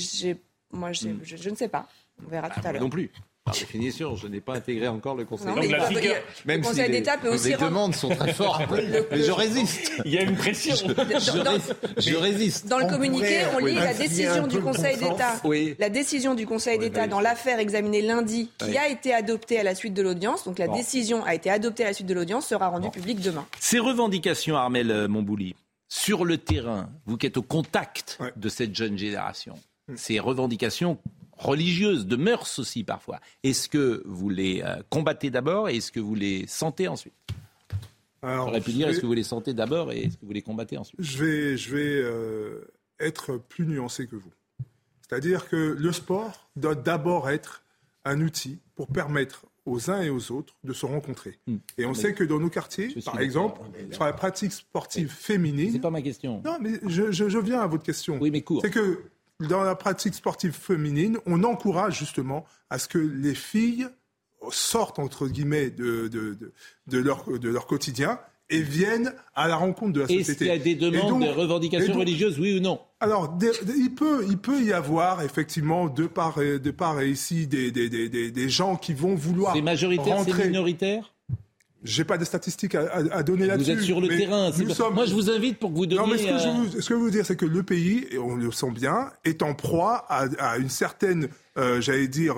moi, 0.71 0.93
j'ai- 0.93 1.17
je, 1.21 1.35
je 1.35 1.49
ne 1.49 1.55
sais 1.55 1.67
pas. 1.67 1.85
On 2.25 2.29
verra 2.29 2.49
tout 2.49 2.61
à 2.63 2.69
Hmm. 2.69 2.73
L'heure. 2.73 2.81
non 2.83 2.89
plus. 2.89 3.11
Par 3.43 3.55
définition, 3.55 4.15
je 4.15 4.27
n'ai 4.27 4.39
pas 4.39 4.53
intégré 4.55 4.87
encore 4.87 5.15
le 5.15 5.25
Conseil 5.25 5.47
d'État. 5.59 5.89
Même 6.45 6.59
le 6.59 6.63
si 6.63 6.69
Conseil 6.69 6.91
les- 6.91 6.99
d'État 6.99 7.17
peut 7.17 7.29
aussi 7.33 7.47
Les 7.49 7.55
rendre- 7.55 7.69
demandes 7.69 7.95
sont 7.95 8.09
très 8.15 8.33
fortes, 8.33 8.61
mais 8.71 9.23
je 9.23 9.31
résiste. 9.31 9.91
Il 10.05 10.11
y 10.13 10.19
a 10.19 10.21
une 10.21 10.35
pression. 10.35 10.75
Je, 10.75 10.83
je 10.89 11.43
Dans- 11.43 11.59
je 11.97 12.15
résiste. 12.15 12.67
Dans 12.67 12.77
le 12.77 12.85
communiqué, 12.85 13.39
on 13.55 13.57
lit 13.57 13.65
Oui. 13.65 13.73
la 13.73 13.95
décision 13.95 14.45
du 14.45 14.59
Conseil 14.61 14.95
d'État. 14.97 15.41
Oui. 15.43 15.75
La 15.79 15.89
décision 15.89 16.35
du 16.35 16.45
Conseil 16.45 16.77
d'État 16.77 17.07
dans 17.07 17.19
l'affaire 17.19 17.57
examinée 17.57 18.03
lundi, 18.03 18.51
qui 18.59 18.65
Oui. 18.69 18.77
a 18.77 18.87
été 18.89 19.11
adoptée 19.11 19.59
à 19.59 19.63
la 19.63 19.73
suite 19.73 19.95
de 19.95 20.03
l'audience. 20.03 20.43
Donc 20.45 20.59
la 20.59 20.67
Bon. 20.67 20.75
décision 20.75 21.23
a 21.25 21.33
été 21.33 21.49
adoptée 21.49 21.83
à 21.83 21.87
la 21.87 21.93
suite 21.93 22.07
de 22.07 22.13
l'audience, 22.13 22.45
sera 22.45 22.67
rendue 22.67 22.91
publique 22.91 23.21
demain. 23.21 23.47
Ces 23.59 23.79
revendications, 23.79 24.55
Armel 24.55 24.91
euh, 24.91 25.07
Montbouli, 25.07 25.55
sur 25.89 26.25
le 26.25 26.37
terrain, 26.37 26.91
vous 27.07 27.17
qui 27.17 27.25
êtes 27.25 27.37
au 27.37 27.41
contact 27.41 28.19
de 28.35 28.49
cette 28.49 28.75
jeune 28.75 28.99
génération, 28.99 29.55
ces 29.95 30.19
revendications 30.19 30.99
religieuses, 31.41 32.05
de 32.07 32.15
mœurs 32.15 32.59
aussi 32.59 32.83
parfois, 32.83 33.19
est-ce 33.43 33.67
que 33.69 34.01
vous 34.05 34.29
les 34.29 34.61
euh, 34.63 34.75
combattez 34.89 35.29
d'abord 35.29 35.69
et 35.69 35.77
est-ce 35.77 35.91
que 35.91 35.99
vous 35.99 36.15
les 36.15 36.45
sentez 36.47 36.87
ensuite? 36.87 37.13
Alors, 38.21 38.47
J'aurais 38.47 38.61
pu 38.61 38.71
dire 38.71 38.87
vais- 38.87 38.93
est-ce 38.93 39.01
que 39.01 39.05
vous 39.07 39.13
les 39.13 39.23
sentez 39.23 39.53
d'abord 39.53 39.91
et 39.91 40.03
est-ce 40.03 40.17
que 40.17 40.25
vous 40.25 40.31
les 40.33 40.41
combattez 40.43 40.77
ensuite? 40.77 41.01
Je 41.01 41.23
vais, 41.23 41.57
je 41.57 41.75
vais 41.75 42.01
euh, 42.03 42.61
être 42.99 43.37
plus 43.37 43.65
nuancé 43.65 44.05
que 44.07 44.15
vous. 44.15 44.31
C'est-à-dire 45.09 45.49
que 45.49 45.75
le 45.77 45.91
sport 45.91 46.49
doit 46.55 46.75
d'abord 46.75 47.29
être 47.29 47.63
un 48.05 48.21
outil 48.21 48.59
pour 48.75 48.87
permettre 48.87 49.45
aux 49.65 49.91
uns 49.91 50.01
et 50.01 50.09
aux 50.09 50.31
autres 50.31 50.55
de 50.63 50.73
se 50.73 50.85
rencontrer. 50.85 51.37
Et 51.77 51.85
on 51.85 51.89
Mais- 51.89 51.93
sait 51.95 52.13
que 52.13 52.23
dans 52.23 52.39
nos 52.39 52.49
quartiers, 52.49 52.95
par 53.05 53.19
exemple, 53.19 53.59
sur 53.91 54.03
la 54.05 54.13
pratique 54.13 54.51
sportive 54.53 55.09
féminine... 55.09 55.71
C'est 55.71 55.79
pas 55.79 55.89
ma 55.91 56.01
question. 56.01 56.41
Non, 56.45 56.57
mais 56.61 56.79
je, 56.87 57.11
je- 57.11 57.29
je 57.29 57.37
viens 57.39 57.59
à 57.61 57.67
votre 57.67 57.83
question. 57.83 58.17
Oui, 58.21 58.31
mais 58.31 58.41
court. 58.41 58.61
C'est 58.63 58.71
que 58.71 59.01
dans 59.47 59.63
la 59.63 59.75
pratique 59.75 60.13
sportive 60.13 60.53
féminine, 60.53 61.17
on 61.25 61.43
encourage 61.43 61.97
justement 61.99 62.45
à 62.69 62.77
ce 62.79 62.87
que 62.87 62.97
les 62.97 63.35
filles 63.35 63.87
sortent, 64.49 64.99
entre 64.99 65.27
guillemets, 65.27 65.69
de, 65.69 66.07
de, 66.07 66.33
de, 66.33 66.53
de 66.87 66.97
leur, 66.97 67.25
de 67.37 67.49
leur 67.49 67.67
quotidien 67.67 68.19
et 68.49 68.61
viennent 68.61 69.13
à 69.33 69.47
la 69.47 69.55
rencontre 69.55 69.93
de 69.93 70.01
la 70.01 70.07
société. 70.07 70.31
Est-ce 70.31 70.37
qu'il 70.39 70.47
y 70.47 70.49
a 70.49 70.57
des 70.57 70.75
demandes, 70.75 71.07
donc- 71.09 71.21
des 71.21 71.29
revendications 71.29 71.93
donc- 71.93 71.99
religieuses, 72.01 72.37
oui 72.39 72.57
ou 72.57 72.59
non? 72.59 72.81
Alors, 72.99 73.29
des- 73.29 73.51
des- 73.63 73.77
il, 73.77 73.95
peut, 73.95 74.25
il 74.27 74.37
peut 74.37 74.61
y 74.61 74.73
avoir 74.73 75.21
effectivement 75.21 75.87
de 75.87 76.05
part 76.05 76.41
et, 76.41 76.59
de 76.59 76.71
part 76.71 76.99
et 77.01 77.09
ici 77.09 77.47
des, 77.47 77.71
des, 77.71 77.89
des, 77.89 78.09
des, 78.09 78.29
des 78.31 78.49
gens 78.49 78.75
qui 78.75 78.93
vont 78.93 79.15
vouloir 79.15 79.55
C'est 79.55 79.61
majoritaire, 79.61 80.17
c'est 80.25 80.45
minoritaire 80.47 81.13
J'ai 81.83 82.03
pas 82.03 82.17
de 82.17 82.25
statistiques 82.25 82.75
à, 82.75 82.81
à- 82.81 83.17
à 83.17 83.23
donner 83.23 83.43
Vous 83.43 83.47
là-dessus. 83.49 83.71
êtes 83.71 83.81
sur 83.81 83.99
le 84.01 84.07
terrain. 84.07 84.51
nous 84.57 84.69
sommes- 84.69 84.93
Moi, 84.93 85.05
je 85.05 85.13
vous 85.13 85.29
invite 85.31 85.57
pour 85.59 85.71
que 85.71 85.75
vous 85.77 85.85
donniez. 85.87 86.01
non, 86.01 86.07
mais 86.07 86.17
ce 86.19 86.23
que, 86.23 86.37
je 86.37 86.47
euh, 86.47 86.51
veux, 86.51 86.61
vous- 86.67 86.71
ce 86.71 86.75
que 86.77 86.81
je 86.83 86.93
veux 86.93 86.99
vous 86.99 87.09
dire, 87.09 87.25
c'est 87.25 87.35
que 87.35 87.45
le 87.45 87.63
pays, 87.63 88.05
et 88.11 88.17
on 88.19 88.35
le 88.35 88.51
sent 88.51 88.71
bien, 88.71 89.11
est 89.25 89.41
en 89.41 89.53
proie 89.55 90.05
à, 90.09 90.27
à 90.39 90.57
une 90.57 90.69
certaine, 90.69 91.27
euh, 91.57 91.81
j'allais 91.81 92.07
dire, 92.07 92.35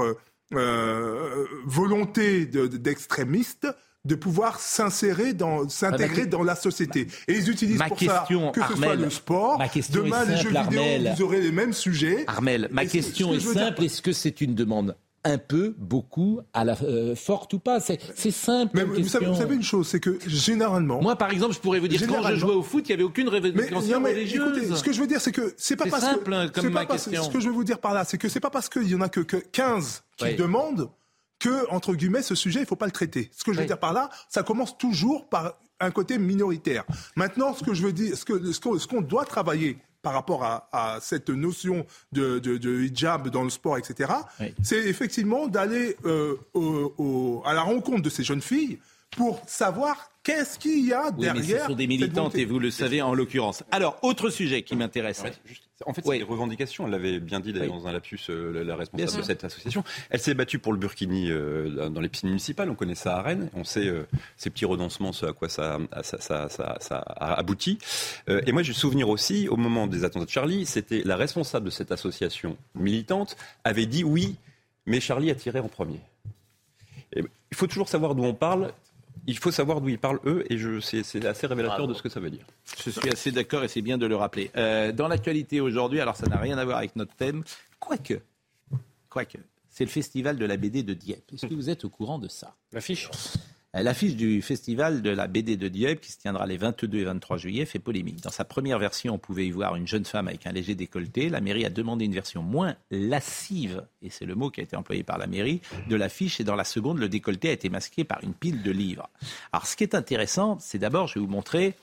euh, 0.54 1.46
volonté 1.66 2.46
de- 2.46 2.68
de- 2.68 2.78
d'extrémistes 2.78 3.68
de 4.06 4.16
pouvoir 4.16 4.60
s'insérer 4.60 5.34
dans, 5.34 5.68
s'intégrer 5.70 6.24
Ah, 6.24 6.28
dans 6.28 6.44
la 6.44 6.56
société. 6.56 7.08
Et 7.30 7.34
ils 7.38 7.50
utilisent 7.50 7.78
Ma 7.80 7.88
pour 7.88 7.98
question, 7.98 8.52
ça 8.54 8.62
que 8.62 8.68
ce 8.68 8.76
soit 8.78 8.86
Armel, 8.92 9.00
le 9.06 9.10
sport, 9.10 9.58
ma 9.58 9.70
question 9.70 10.04
demain 10.04 10.24
est 10.24 10.26
les 10.32 10.38
simple, 10.38 10.44
jeux 10.54 10.62
vidéo, 10.62 10.80
Armel. 10.82 11.14
vous 11.16 11.24
aurez 11.24 11.42
les 11.42 11.52
mêmes 11.54 11.72
sujets. 11.74 12.26
Armel, 12.28 12.68
ma 12.72 12.84
Et 12.84 12.88
question 12.88 13.34
est 13.34 13.40
simple. 13.40 13.84
Est-ce 13.84 14.02
que 14.02 14.12
c'est 14.12 14.42
une 14.42 14.56
demande 14.56 14.96
un 15.26 15.38
peu, 15.38 15.74
beaucoup, 15.78 16.42
à 16.54 16.66
la 16.66 16.76
euh, 16.84 17.16
forte 17.16 17.54
ou 17.54 17.60
pas 17.60 17.80
C'est 17.80 18.00
c'est 18.16 18.32
simple. 18.32 18.72
Mais 18.74 18.82
comme 18.82 19.02
vous 19.02 19.08
savez, 19.08 19.26
vous 19.26 19.36
savez 19.36 19.56
une 19.56 19.64
chose, 19.64 19.88
c'est 19.88 20.00
que 20.00 20.18
généralement. 20.28 21.02
Moi, 21.02 21.16
par 21.16 21.32
exemple, 21.32 21.54
je 21.54 21.60
pourrais 21.60 21.80
vous 21.80 21.88
dire 21.88 22.06
quand 22.08 22.28
je 22.28 22.36
jouais 22.36 22.54
au 22.54 22.64
foot, 22.64 22.84
il 22.88 22.92
n'y 22.92 22.94
avait 22.94 23.04
aucune 23.04 23.30
Mais, 23.30 23.38
revendication 23.38 23.96
non, 23.96 24.00
mais 24.02 24.10
religieuse. 24.12 24.58
écoutez, 24.58 24.76
ce 24.76 24.84
que 24.84 24.92
je 24.94 25.00
veux 25.02 25.08
dire, 25.08 25.22
c'est 25.22 25.32
que 25.32 25.54
c'est 25.58 25.76
pas 25.76 25.86
C'est 25.86 25.90
parce 25.92 26.04
simple, 26.04 26.24
que 26.26 26.32
hein, 26.36 26.48
comme 26.54 26.64
c'est 26.64 26.70
ma 26.70 26.82
pas 26.82 26.86
parce- 26.88 27.06
question. 27.06 27.24
Ce 27.24 27.30
que 27.30 27.40
je 27.40 27.48
veux 27.48 27.54
vous 27.54 27.64
dire 27.64 27.80
par 27.80 27.94
là, 27.94 28.04
c'est 28.06 28.18
que 28.18 28.28
c'est 28.30 28.40
pas 28.40 28.50
parce 28.50 28.70
qu'il 28.70 28.88
y 28.90 28.96
en 28.96 29.02
a 29.02 29.10
que, 29.10 29.22
que 29.22 29.38
15 29.38 30.04
qui 30.18 30.26
Oui. 30.26 30.36
demandent 30.36 30.90
que 31.40 31.70
entre 31.72 31.94
guillemets 31.94 32.22
ce 32.22 32.36
sujet 32.36 32.60
il 32.62 32.66
faut 32.66 32.76
pas 32.76 32.86
le 32.86 32.92
traiter. 32.92 33.30
Ce 33.36 33.44
que 33.44 33.52
je 33.54 33.58
veux 33.58 33.64
Oui. 33.64 33.68
dire 33.68 33.80
par 33.80 33.94
là, 33.94 34.10
ça 34.30 34.44
commence 34.44 34.78
toujours 34.78 35.28
par 35.30 35.58
un 35.80 35.92
côté 35.92 36.18
minoritaire. 36.18 36.84
Maintenant, 37.16 37.54
ce 37.54 37.64
que 37.64 37.74
je 37.74 37.82
veux 37.84 37.92
dire, 37.94 38.18
ce 38.18 38.24
que 38.26 38.52
ce 38.52 38.60
qu'on 38.60 38.78
ce 38.80 38.88
qu'on 38.88 39.02
doit 39.02 39.26
travailler 39.26 39.78
par 40.04 40.14
rapport 40.14 40.44
à, 40.44 40.68
à 40.72 41.00
cette 41.02 41.30
notion 41.30 41.86
de, 42.12 42.38
de, 42.38 42.58
de 42.58 42.82
hijab 42.84 43.30
dans 43.30 43.44
le 43.44 43.50
sport, 43.50 43.78
etc., 43.80 44.12
c'est 44.62 44.78
effectivement 44.86 45.48
d'aller 45.48 45.96
euh, 46.06 46.36
au- 46.54 46.94
au- 46.98 47.42
à 47.46 47.54
la 47.54 47.62
rencontre 47.62 48.02
de 48.04 48.10
ces 48.10 48.24
jeunes 48.24 48.42
filles 48.42 48.78
pour 49.16 49.42
savoir 49.48 50.10
qu'est-ce 50.24 50.58
qu'il 50.58 50.86
y 50.86 50.94
a 50.94 51.08
Oui, 51.10 51.14
mais 51.20 51.34
derrière. 51.34 51.62
ce 51.64 51.68
sont 51.68 51.76
des 51.76 51.88
militantes 51.88 52.36
et 52.36 52.46
vous 52.46 52.60
le 52.60 52.72
savez 52.72 53.02
en 53.02 53.14
l'occurrence. 53.14 53.64
Alors, 53.72 53.98
autre 54.02 54.30
sujet 54.30 54.62
qui 54.64 54.76
m'intéresse. 54.76 55.24
En 55.86 55.94
fait, 55.94 56.02
c'est 56.06 56.18
des 56.18 56.24
revendications. 56.24 56.86
Elle 56.86 56.92
l'avait 56.92 57.20
bien 57.20 57.42
dit 57.42 57.52
d'ailleurs 57.52 57.74
Oui. 57.76 57.82
dans 57.82 57.88
un 57.88 57.92
lapsus, 57.92 58.20
euh, 58.30 58.64
la, 58.64 58.76
responsable 58.78 58.96
Bien 58.98 59.06
de 59.06 59.12
sûr. 59.12 59.26
cette 59.26 59.44
association. 59.44 59.84
Elle 60.10 60.22
s'est 60.22 60.34
battue 60.34 60.58
pour 60.60 60.72
le 60.72 60.80
burkini 60.80 61.30
euh, 61.30 61.90
dans 61.90 62.00
les 62.00 62.08
piscines 62.08 62.30
municipales. 62.30 62.70
On 62.70 62.76
connaît 62.76 62.96
ça 62.96 63.18
à 63.18 63.22
Rennes. 63.22 63.50
On 63.54 63.66
sait 63.66 63.86
euh, 63.88 64.08
ces 64.38 64.50
petits 64.50 64.64
renoncements, 64.66 65.12
ce 65.12 65.26
à 65.26 65.34
quoi 65.34 65.50
ça, 65.50 65.80
ça, 66.04 66.20
ça, 66.22 66.48
ça- 66.48 66.78
ça 66.80 66.98
a 67.00 67.34
abouti. 67.38 67.80
Euh, 68.30 68.42
et 68.48 68.54
moi, 68.54 68.64
j'ai 68.64 68.72
le 68.72 68.78
souvenir 68.78 69.10
aussi, 69.10 69.50
au 69.50 69.58
moment 69.58 69.88
des 69.88 70.06
attentats 70.06 70.26
de 70.26 70.30
Charlie, 70.30 70.66
c'était 70.66 71.02
la 71.04 71.18
responsable 71.18 71.66
de 71.66 71.72
cette 71.72 71.92
association 71.92 72.56
militante 72.76 73.36
avait 73.66 73.86
dit 73.86 74.06
oui, 74.06 74.38
mais 74.86 75.02
Charlie 75.02 75.32
a 75.32 75.36
tiré 75.36 75.60
en 75.60 75.68
premier. 75.68 76.00
Et 77.16 77.24
il 77.52 77.58
faut 77.58 77.68
toujours 77.68 77.90
savoir 77.90 78.16
d'où 78.16 78.24
on 78.24 78.34
parle. 78.34 78.72
Il 79.26 79.38
faut 79.38 79.52
savoir 79.52 79.80
d'où 79.80 79.90
ils 79.90 80.00
parlent 80.00 80.20
eux, 80.26 80.44
et 80.50 80.58
je, 80.58 80.80
c'est, 80.80 81.04
c'est 81.04 81.26
assez 81.26 81.48
révélateur 81.48 81.88
de 81.88 81.94
ce 81.94 82.02
que 82.02 82.10
ça 82.10 82.20
veut 82.20 82.30
dire. 82.30 82.46
Je 82.84 82.90
suis 82.90 83.10
assez 83.10 83.32
d'accord 83.32 83.64
et 83.64 83.68
c'est 83.68 83.82
bien 83.82 83.98
de 83.98 84.06
le 84.06 84.16
rappeler. 84.16 84.52
Euh, 84.58 84.92
dans 84.92 85.08
l'actualité 85.08 85.62
aujourd'hui, 85.62 86.02
alors 86.02 86.16
ça 86.16 86.28
n'a 86.28 86.38
rien 86.38 86.58
à 86.58 86.66
voir 86.66 86.78
avec 86.78 86.96
notre 86.96 87.16
thème, 87.16 87.44
quoique, 87.80 88.20
quoique, 89.10 89.38
c'est 89.70 89.86
le 89.86 89.90
festival 89.90 90.38
de 90.38 90.46
la 90.46 90.58
BD 90.58 90.84
de 90.84 90.94
Dieppe. 90.94 91.32
Est-ce 91.34 91.46
que 91.46 91.54
vous 91.54 91.70
êtes 91.70 91.86
au 91.86 91.90
courant 91.90 92.20
de 92.20 92.28
ça? 92.28 92.56
L'affiche? 92.74 93.10
L'affiche 93.76 94.16
du 94.16 94.44
festival 94.44 95.02
de 95.02 95.10
la 95.10 95.26
BD 95.26 95.58
de 95.58 95.68
Dieppe, 95.68 96.00
qui 96.00 96.12
se 96.12 96.20
tiendra 96.20 96.46
les 96.46 96.58
22 96.58 97.00
et 97.00 97.04
23 97.06 97.38
juillet, 97.38 97.66
fait 97.66 97.80
polémique. 97.80 98.22
Dans 98.22 98.30
sa 98.30 98.46
première 98.46 98.78
version, 98.78 99.16
on 99.16 99.18
pouvait 99.18 99.48
y 99.48 99.52
voir 99.52 99.76
une 99.76 99.88
jeune 99.88 100.06
femme 100.06 100.28
avec 100.28 100.46
un 100.46 100.52
léger 100.52 100.76
décolleté. 100.76 101.28
La 101.28 101.42
mairie 101.42 101.66
a 101.66 101.72
demandé 101.72 102.06
une 102.06 102.14
version 102.14 102.44
moins 102.44 102.76
lascive, 102.92 103.84
et 104.04 104.12
c'est 104.12 104.26
le 104.26 104.36
mot 104.36 104.52
qui 104.52 104.60
a 104.60 104.64
été 104.64 104.76
employé 104.76 105.02
par 105.02 105.18
la 105.18 105.26
mairie, 105.26 105.60
de 105.90 105.96
l'affiche. 105.96 106.40
Et 106.40 106.44
dans 106.44 106.56
la 106.56 106.66
seconde, 106.66 107.00
le 107.00 107.10
décolleté 107.10 107.50
a 107.50 107.52
été 107.52 107.70
masqué 107.70 108.04
par 108.04 108.24
une 108.24 108.36
pile 108.36 108.62
de 108.62 108.70
livres. 108.70 109.10
Alors, 109.52 109.66
ce 109.66 109.76
qui 109.76 109.84
est 109.84 109.96
intéressant, 109.96 110.60
c'est 110.60 110.78
d'abord, 110.78 111.08
je 111.08 111.16
vais 111.16 111.22
vous 111.22 111.32
montrer, 111.32 111.74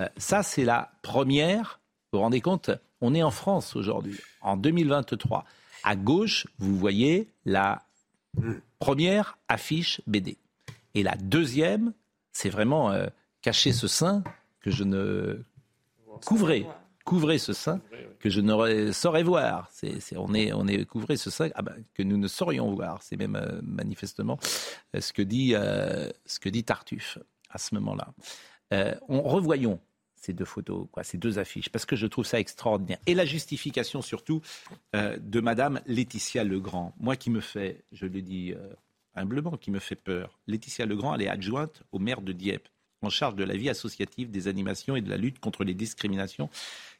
euh, 0.00 0.08
ça, 0.16 0.42
c'est 0.42 0.64
la 0.64 0.90
première. 1.02 1.78
Vous 2.12 2.18
vous 2.18 2.22
rendez 2.24 2.40
compte 2.40 2.72
On 3.00 3.14
est 3.14 3.22
en 3.22 3.30
France 3.30 3.76
aujourd'hui, 3.76 4.18
en 4.40 4.56
2023. 4.56 5.44
À 5.84 5.94
gauche, 5.94 6.48
vous 6.58 6.76
voyez 6.76 7.28
la 7.44 7.84
première 8.80 9.38
affiche 9.48 10.00
BD. 10.08 10.38
Et 10.96 11.02
la 11.02 11.14
deuxième, 11.14 11.92
c'est 12.32 12.48
vraiment 12.48 12.90
euh, 12.90 13.06
cacher 13.42 13.72
ce 13.72 13.86
sein 13.86 14.24
que 14.60 14.70
je 14.70 14.82
ne 14.82 15.44
couvrais, 16.24 16.66
couvrer 17.04 17.36
ce 17.36 17.52
sein 17.52 17.82
que 18.18 18.30
je 18.30 18.40
ne 18.40 18.92
saurais 18.92 19.22
voir. 19.22 19.68
C'est, 19.70 20.16
on 20.16 20.32
est, 20.32 20.54
on 20.54 20.66
est 20.66 20.86
ce 21.16 21.28
sein 21.28 21.50
ah 21.54 21.60
ben, 21.60 21.76
que 21.92 22.02
nous 22.02 22.16
ne 22.16 22.26
saurions 22.28 22.74
voir. 22.74 23.02
C'est 23.02 23.18
même 23.18 23.36
euh, 23.36 23.60
manifestement 23.62 24.38
euh, 24.94 25.02
ce 25.02 25.12
que 25.12 25.20
dit, 25.20 25.50
ce 25.50 26.40
que 26.40 26.48
dit 26.48 26.64
Tartuffe 26.64 27.18
à 27.50 27.58
ce 27.58 27.74
moment-là. 27.74 28.14
On 29.06 29.20
revoyons 29.20 29.78
ces 30.14 30.32
deux 30.32 30.46
photos, 30.46 30.88
ces 31.02 31.18
deux 31.18 31.38
affiches, 31.38 31.68
parce 31.68 31.84
que 31.84 31.94
je 31.94 32.06
trouve 32.06 32.24
ça 32.24 32.40
extraordinaire. 32.40 32.98
Et 33.06 33.14
la 33.14 33.26
justification 33.26 34.00
surtout 34.00 34.40
de 34.94 35.40
Madame 35.40 35.80
Laetitia 35.86 36.42
Legrand, 36.42 36.94
moi 36.98 37.16
qui 37.16 37.28
me 37.28 37.40
fait, 37.40 37.84
je 37.92 38.06
le 38.06 38.22
dis 38.22 38.54
humblement, 39.16 39.56
qui 39.56 39.70
me 39.70 39.78
fait 39.78 39.96
peur. 39.96 40.38
Laetitia 40.46 40.86
Legrand, 40.86 41.14
elle 41.14 41.22
est 41.22 41.28
adjointe 41.28 41.82
au 41.92 41.98
maire 41.98 42.20
de 42.20 42.32
Dieppe, 42.32 42.68
en 43.02 43.10
charge 43.10 43.34
de 43.34 43.44
la 43.44 43.56
vie 43.56 43.68
associative, 43.68 44.30
des 44.30 44.48
animations 44.48 44.96
et 44.96 45.00
de 45.00 45.10
la 45.10 45.16
lutte 45.16 45.38
contre 45.38 45.64
les 45.64 45.74
discriminations. 45.74 46.50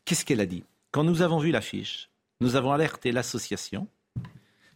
Qu'est-ce 0.04 0.24
qu'elle 0.24 0.40
a 0.40 0.46
dit? 0.46 0.64
Quand 0.90 1.04
nous 1.04 1.22
avons 1.22 1.38
vu 1.38 1.50
l'affiche, 1.50 2.10
nous 2.40 2.56
avons 2.56 2.72
alerté 2.72 3.12
l'association 3.12 3.88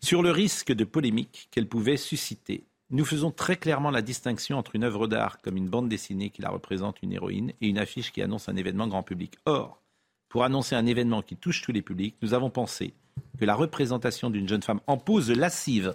sur 0.03 0.23
le 0.23 0.31
risque 0.31 0.73
de 0.73 0.85
polémique 0.85 1.49
qu'elle 1.51 1.69
pouvait 1.69 1.97
susciter 1.97 2.65
nous 2.93 3.05
faisons 3.05 3.31
très 3.31 3.57
clairement 3.57 3.93
la 3.93 4.03
distinction 4.03 4.59
entre 4.59 4.75
une 4.75 4.83
œuvre 4.83 5.07
d'art 5.07 5.41
comme 5.43 5.57
une 5.57 5.69
bande 5.69 5.89
dessinée 5.89 6.31
qui 6.31 6.43
la 6.43 6.51
représente 6.51 7.03
une 7.03 7.13
héroïne 7.13 7.53
et 7.61 7.69
une 7.69 7.79
affiche 7.79 8.11
qui 8.11 8.21
annonce 8.21 8.49
un 8.49 8.57
événement 8.57 8.89
grand 8.89 9.05
public. 9.05 9.39
Or, 9.47 9.81
pour 10.29 10.43
annoncer 10.43 10.75
un 10.75 10.87
événement 10.87 11.23
qui 11.23 11.37
touche 11.37 11.63
tous 11.63 11.71
les 11.71 11.83
publics, 11.83 12.17
nous 12.21 12.35
avons 12.35 12.51
pensé 12.51 12.95
que 13.39 13.45
la 13.45 13.55
représentation 13.55 14.29
d'une 14.29 14.49
jeune 14.49 14.63
femme 14.63 14.81
en 14.89 14.97
pose 14.97 15.31
lascive, 15.31 15.95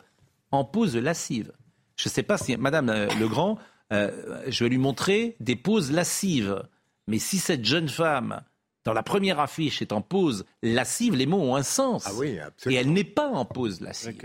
en 0.60 0.66
pose 0.66 0.96
lascive, 0.96 1.52
je 1.96 2.10
ne 2.10 2.12
sais 2.12 2.24
pas 2.24 2.38
si 2.38 2.56
Madame 2.58 2.90
euh, 2.90 3.08
Legrand, 3.20 3.58
euh, 3.94 4.42
je 4.48 4.64
vais 4.64 4.70
lui 4.70 4.78
montrer 4.78 5.36
des 5.40 5.56
poses 5.56 5.92
lascives, 5.92 6.64
mais 7.08 7.20
si 7.20 7.38
cette 7.38 7.66
jeune 7.66 7.90
femme 7.90 8.42
dans 8.84 8.94
la 8.94 9.04
première 9.04 9.40
affiche 9.40 9.82
est 9.82 9.92
en 9.92 10.02
pose 10.02 10.46
lascive, 10.62 11.16
les 11.16 11.26
mots 11.26 11.42
ont 11.42 11.56
un 11.56 11.64
sens. 11.64 12.04
Ah 12.06 12.12
oui, 12.16 12.38
Et 12.68 12.76
elle 12.76 12.94
n'est 12.94 13.04
pas 13.04 13.28
en 13.28 13.44
pose 13.44 13.82
lascive. 13.82 14.16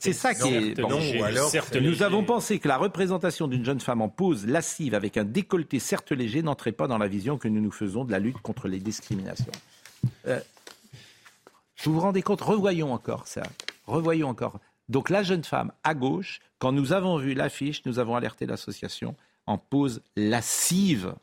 C'est 0.00 0.14
ça 0.14 0.34
qui 0.34 0.48
est. 0.48 0.78
Non, 0.78 0.98
ou 0.98 1.24
alors, 1.24 1.52
Nous 1.80 2.02
avons 2.02 2.24
pensé 2.24 2.58
que 2.58 2.66
la 2.66 2.78
représentation 2.78 3.46
d'une 3.46 3.64
jeune 3.64 3.80
femme 3.80 4.00
en 4.00 4.08
pose 4.08 4.46
lascive 4.46 4.94
avec 4.94 5.18
un 5.18 5.24
décolleté 5.24 5.80
certes 5.80 6.12
léger 6.12 6.42
n'entrait 6.42 6.72
pas 6.72 6.88
dans 6.88 6.96
la 6.96 7.08
vision 7.08 7.36
que 7.36 7.48
nous 7.48 7.60
nous 7.60 7.70
faisons 7.70 8.04
de 8.04 8.12
la 8.12 8.18
lutte 8.18 8.38
contre 8.38 8.68
les 8.68 8.78
discriminations. 8.78 9.52
Euh, 10.26 10.40
vous 11.84 11.92
vous 11.92 12.00
rendez 12.00 12.22
compte? 12.22 12.40
Revoyons 12.40 12.92
encore 12.94 13.26
ça. 13.26 13.42
Revoyons 13.86 14.28
encore. 14.28 14.58
Donc 14.88 15.10
la 15.10 15.22
jeune 15.22 15.44
femme 15.44 15.72
à 15.84 15.94
gauche, 15.94 16.40
quand 16.58 16.72
nous 16.72 16.92
avons 16.92 17.18
vu 17.18 17.34
l'affiche, 17.34 17.84
nous 17.86 17.98
avons 17.98 18.16
alerté 18.16 18.46
l'association 18.46 19.14
en 19.46 19.58
pose 19.58 20.02
lascive. 20.16 21.14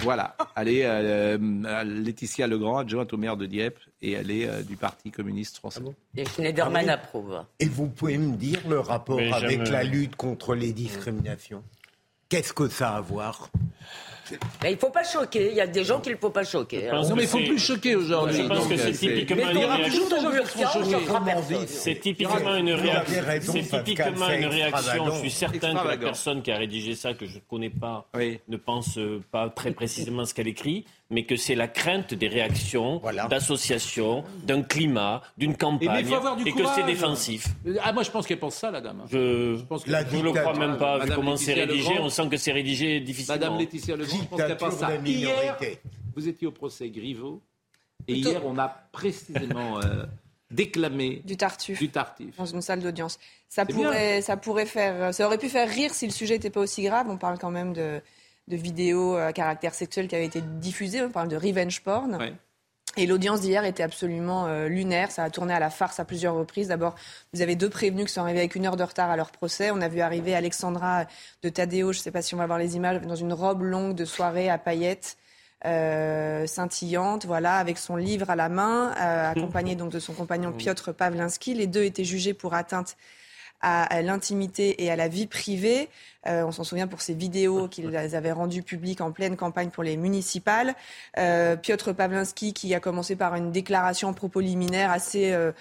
Voilà, 0.00 0.34
elle 0.56 0.68
est 0.68 0.86
euh, 0.86 1.36
euh, 1.38 1.84
Laetitia 1.84 2.46
Legrand, 2.46 2.78
adjointe 2.78 3.12
au 3.12 3.18
maire 3.18 3.36
de 3.36 3.44
Dieppe, 3.44 3.78
et 4.00 4.12
elle 4.12 4.30
est 4.30 4.48
euh, 4.48 4.62
du 4.62 4.76
Parti 4.76 5.10
communiste 5.10 5.58
français. 5.58 5.82
Et 6.16 6.24
Schneiderman 6.24 6.84
Ah 6.84 6.84
oui. 6.84 6.90
approuve. 6.90 7.44
Et 7.58 7.66
vous 7.66 7.86
pouvez 7.86 8.16
me 8.16 8.34
dire 8.36 8.60
le 8.66 8.80
rapport 8.80 9.16
Mais 9.18 9.30
avec 9.30 9.68
la 9.68 9.84
lutte 9.84 10.16
contre 10.16 10.54
les 10.54 10.72
discriminations? 10.72 11.62
Qu'est-ce 12.30 12.54
que 12.54 12.68
ça 12.68 12.92
a 12.92 12.96
à 12.96 13.00
voir? 13.02 13.50
Mais 14.62 14.70
il 14.72 14.74
ne 14.74 14.78
faut 14.78 14.90
pas 14.90 15.04
choquer. 15.04 15.50
Il 15.50 15.56
y 15.56 15.60
a 15.60 15.66
des 15.66 15.84
gens 15.84 16.00
qu'il 16.00 16.12
ne 16.12 16.18
faut 16.18 16.30
pas 16.30 16.44
choquer. 16.44 16.88
pense 16.90 17.08
Non, 17.08 17.16
mais 17.16 17.22
il 17.22 17.26
que 17.26 17.30
faut 17.32 17.38
c'est- 17.38 17.44
plus 17.46 17.58
choquer 17.58 17.96
aujourd'hui. 17.96 18.42
Je 18.42 18.48
pense 18.48 18.58
donc, 18.58 18.68
que 18.70 18.76
c'est 18.76 18.92
typiquement 18.92 19.50
une 19.50 19.58
réaction. 19.58 20.02
C'est 21.66 22.00
typiquement 22.00 22.54
une 22.56 22.72
réaction. 22.72 23.52
C'est 23.52 23.84
typiquement 23.84 24.28
une 24.30 24.46
réaction. 24.46 25.04
Je 25.14 25.18
suis 25.20 25.30
certain 25.30 25.74
que 25.74 25.88
la 25.88 25.96
personne 25.96 26.42
qui 26.42 26.50
a 26.52 26.56
rédigé 26.56 26.94
ça, 26.94 27.14
que 27.14 27.26
je 27.26 27.36
ne 27.36 27.40
connais 27.48 27.70
pas, 27.70 28.06
ne 28.16 28.56
pense 28.56 28.98
pas 29.30 29.48
très 29.50 29.70
précisément 29.72 30.24
ce 30.24 30.34
qu'elle 30.34 30.48
écrit, 30.48 30.84
mais 31.10 31.24
que 31.24 31.34
c'est 31.36 31.54
la 31.56 31.66
crainte 31.68 32.14
des 32.14 32.28
réactions, 32.28 33.02
d'associations, 33.28 34.24
d'un 34.44 34.62
climat, 34.62 35.22
d'une 35.36 35.50
Eh, 35.50 35.52
mais 35.52 35.58
campagne, 35.58 35.98
il 36.00 36.06
faut 36.06 36.14
avoir 36.14 36.36
du 36.36 36.48
et 36.48 36.52
que 36.52 36.64
c'est 36.74 36.84
défensif. 36.84 37.46
Ah, 37.82 37.92
moi 37.92 38.02
je 38.04 38.10
pense 38.10 38.26
qu'elle 38.26 38.38
pense 38.38 38.54
ça, 38.56 38.70
la 38.70 38.80
dame. 38.80 39.02
Je 39.10 39.60
pense 39.64 39.84
que- 39.84 39.90
La 39.90 40.06
je 40.08 40.16
ne 40.16 40.22
le 40.22 40.30
crois 40.32 40.54
même 40.56 40.76
pas, 40.78 40.98
vu 40.98 41.10
comment 41.14 41.36
c'est 41.36 41.54
rédigé, 41.54 41.90
Legrand. 41.94 42.04
on 42.06 42.10
sent 42.10 42.28
que 42.30 42.36
c'est 42.36 42.52
rédigé 42.52 43.00
difficilement. 43.00 43.38
Madame 43.40 43.58
Laetitia 43.58 43.96
Legrand, 43.96 44.16
je 44.22 44.24
pense 44.28 44.40
qu'elle 44.40 44.56
pense 44.56 44.74
ça. 44.74 44.86
Dictature 44.98 45.02
des 45.02 45.10
Hier, 45.12 45.56
vous 46.14 46.28
étiez 46.28 46.46
au 46.46 46.52
procès 46.52 46.88
Griveaux, 46.90 47.42
et 48.06 48.12
Plutôt- 48.14 48.30
hier 48.30 48.42
on 48.46 48.56
a 48.58 48.68
précisément 48.92 49.78
euh, 49.80 50.04
déclamé 50.50 51.22
Du 51.24 51.36
Tartuffe. 51.36 51.78
du 51.78 51.88
Tartuffe. 51.90 52.36
dans 52.36 52.46
une 52.46 52.62
salle 52.62 52.80
d'audience. 52.80 53.18
Ça 53.48 53.64
ça 54.22 54.36
pourrait 54.36 54.66
faire, 54.66 55.12
ça 55.12 55.26
aurait 55.26 55.38
pu 55.38 55.48
faire 55.48 55.68
rire 55.68 55.92
si 55.92 56.06
le 56.06 56.12
sujet 56.12 56.34
n'était 56.34 56.50
pas 56.50 56.60
aussi 56.60 56.82
grave. 56.82 57.06
On 57.08 57.16
parle 57.18 57.38
quand 57.38 57.50
même 57.50 57.72
de, 57.72 58.00
de 58.50 58.56
vidéos 58.56 59.16
à 59.16 59.32
caractère 59.32 59.74
sexuel 59.74 60.08
qui 60.08 60.16
avaient 60.16 60.26
été 60.26 60.42
diffusées. 60.42 61.02
On 61.02 61.10
parle 61.10 61.28
de 61.28 61.36
revenge 61.36 61.80
porn. 61.80 62.16
Ouais. 62.16 62.34
Et 62.96 63.06
l'audience 63.06 63.40
d'hier 63.40 63.64
était 63.64 63.84
absolument 63.84 64.46
euh, 64.46 64.68
lunaire. 64.68 65.12
Ça 65.12 65.22
a 65.22 65.30
tourné 65.30 65.54
à 65.54 65.60
la 65.60 65.70
farce 65.70 66.00
à 66.00 66.04
plusieurs 66.04 66.34
reprises. 66.34 66.68
D'abord, 66.68 66.96
vous 67.32 67.40
avez 67.40 67.54
deux 67.54 67.70
prévenus 67.70 68.06
qui 68.06 68.12
sont 68.12 68.20
arrivés 68.22 68.40
avec 68.40 68.56
une 68.56 68.66
heure 68.66 68.76
de 68.76 68.82
retard 68.82 69.10
à 69.10 69.16
leur 69.16 69.30
procès. 69.30 69.70
On 69.70 69.80
a 69.80 69.88
vu 69.88 70.00
arriver 70.00 70.34
Alexandra 70.34 71.04
de 71.42 71.48
Tadeo, 71.48 71.92
je 71.92 71.98
ne 71.98 72.02
sais 72.02 72.10
pas 72.10 72.20
si 72.20 72.34
on 72.34 72.38
va 72.38 72.46
voir 72.46 72.58
les 72.58 72.74
images, 72.74 73.00
dans 73.02 73.14
une 73.14 73.32
robe 73.32 73.62
longue 73.62 73.94
de 73.94 74.04
soirée 74.04 74.50
à 74.50 74.58
paillettes. 74.58 75.16
euh, 75.66 76.46
scintillante, 76.46 77.26
voilà, 77.26 77.56
avec 77.56 77.76
son 77.76 77.96
livre 77.96 78.30
à 78.30 78.36
la 78.36 78.48
main, 78.48 78.94
euh, 78.98 79.30
accompagné 79.36 79.76
donc 79.76 79.92
de 79.92 80.00
son 80.00 80.14
compagnon 80.14 80.52
Piotr 80.52 80.94
Pawlinski. 80.94 81.54
Les 81.54 81.66
deux 81.66 81.84
étaient 81.84 82.04
jugés 82.04 82.34
pour 82.34 82.54
atteinte 82.54 82.96
à, 83.60 83.84
à 83.84 84.02
l'intimité 84.02 84.82
et 84.84 84.90
à 84.90 84.96
la 84.96 85.08
vie 85.08 85.26
privée. 85.26 85.88
Euh, 86.26 86.44
on 86.44 86.52
s'en 86.52 86.64
souvient 86.64 86.86
pour 86.86 87.00
ces 87.00 87.14
vidéos 87.14 87.68
qu'ils 87.68 87.96
avaient 87.96 88.32
rendues 88.32 88.62
publiques 88.62 89.00
en 89.00 89.10
pleine 89.10 89.36
campagne 89.36 89.70
pour 89.70 89.82
les 89.82 89.96
municipales. 89.96 90.74
Euh, 91.18 91.56
Piotr 91.56 91.94
Pawlinski 91.94 92.52
qui 92.52 92.74
a 92.74 92.80
commencé 92.80 93.16
par 93.16 93.34
une 93.34 93.52
déclaration 93.52 94.08
en 94.08 94.12
propos 94.12 94.40
liminaire 94.40 94.90
assez 94.90 95.32
euh, 95.32 95.52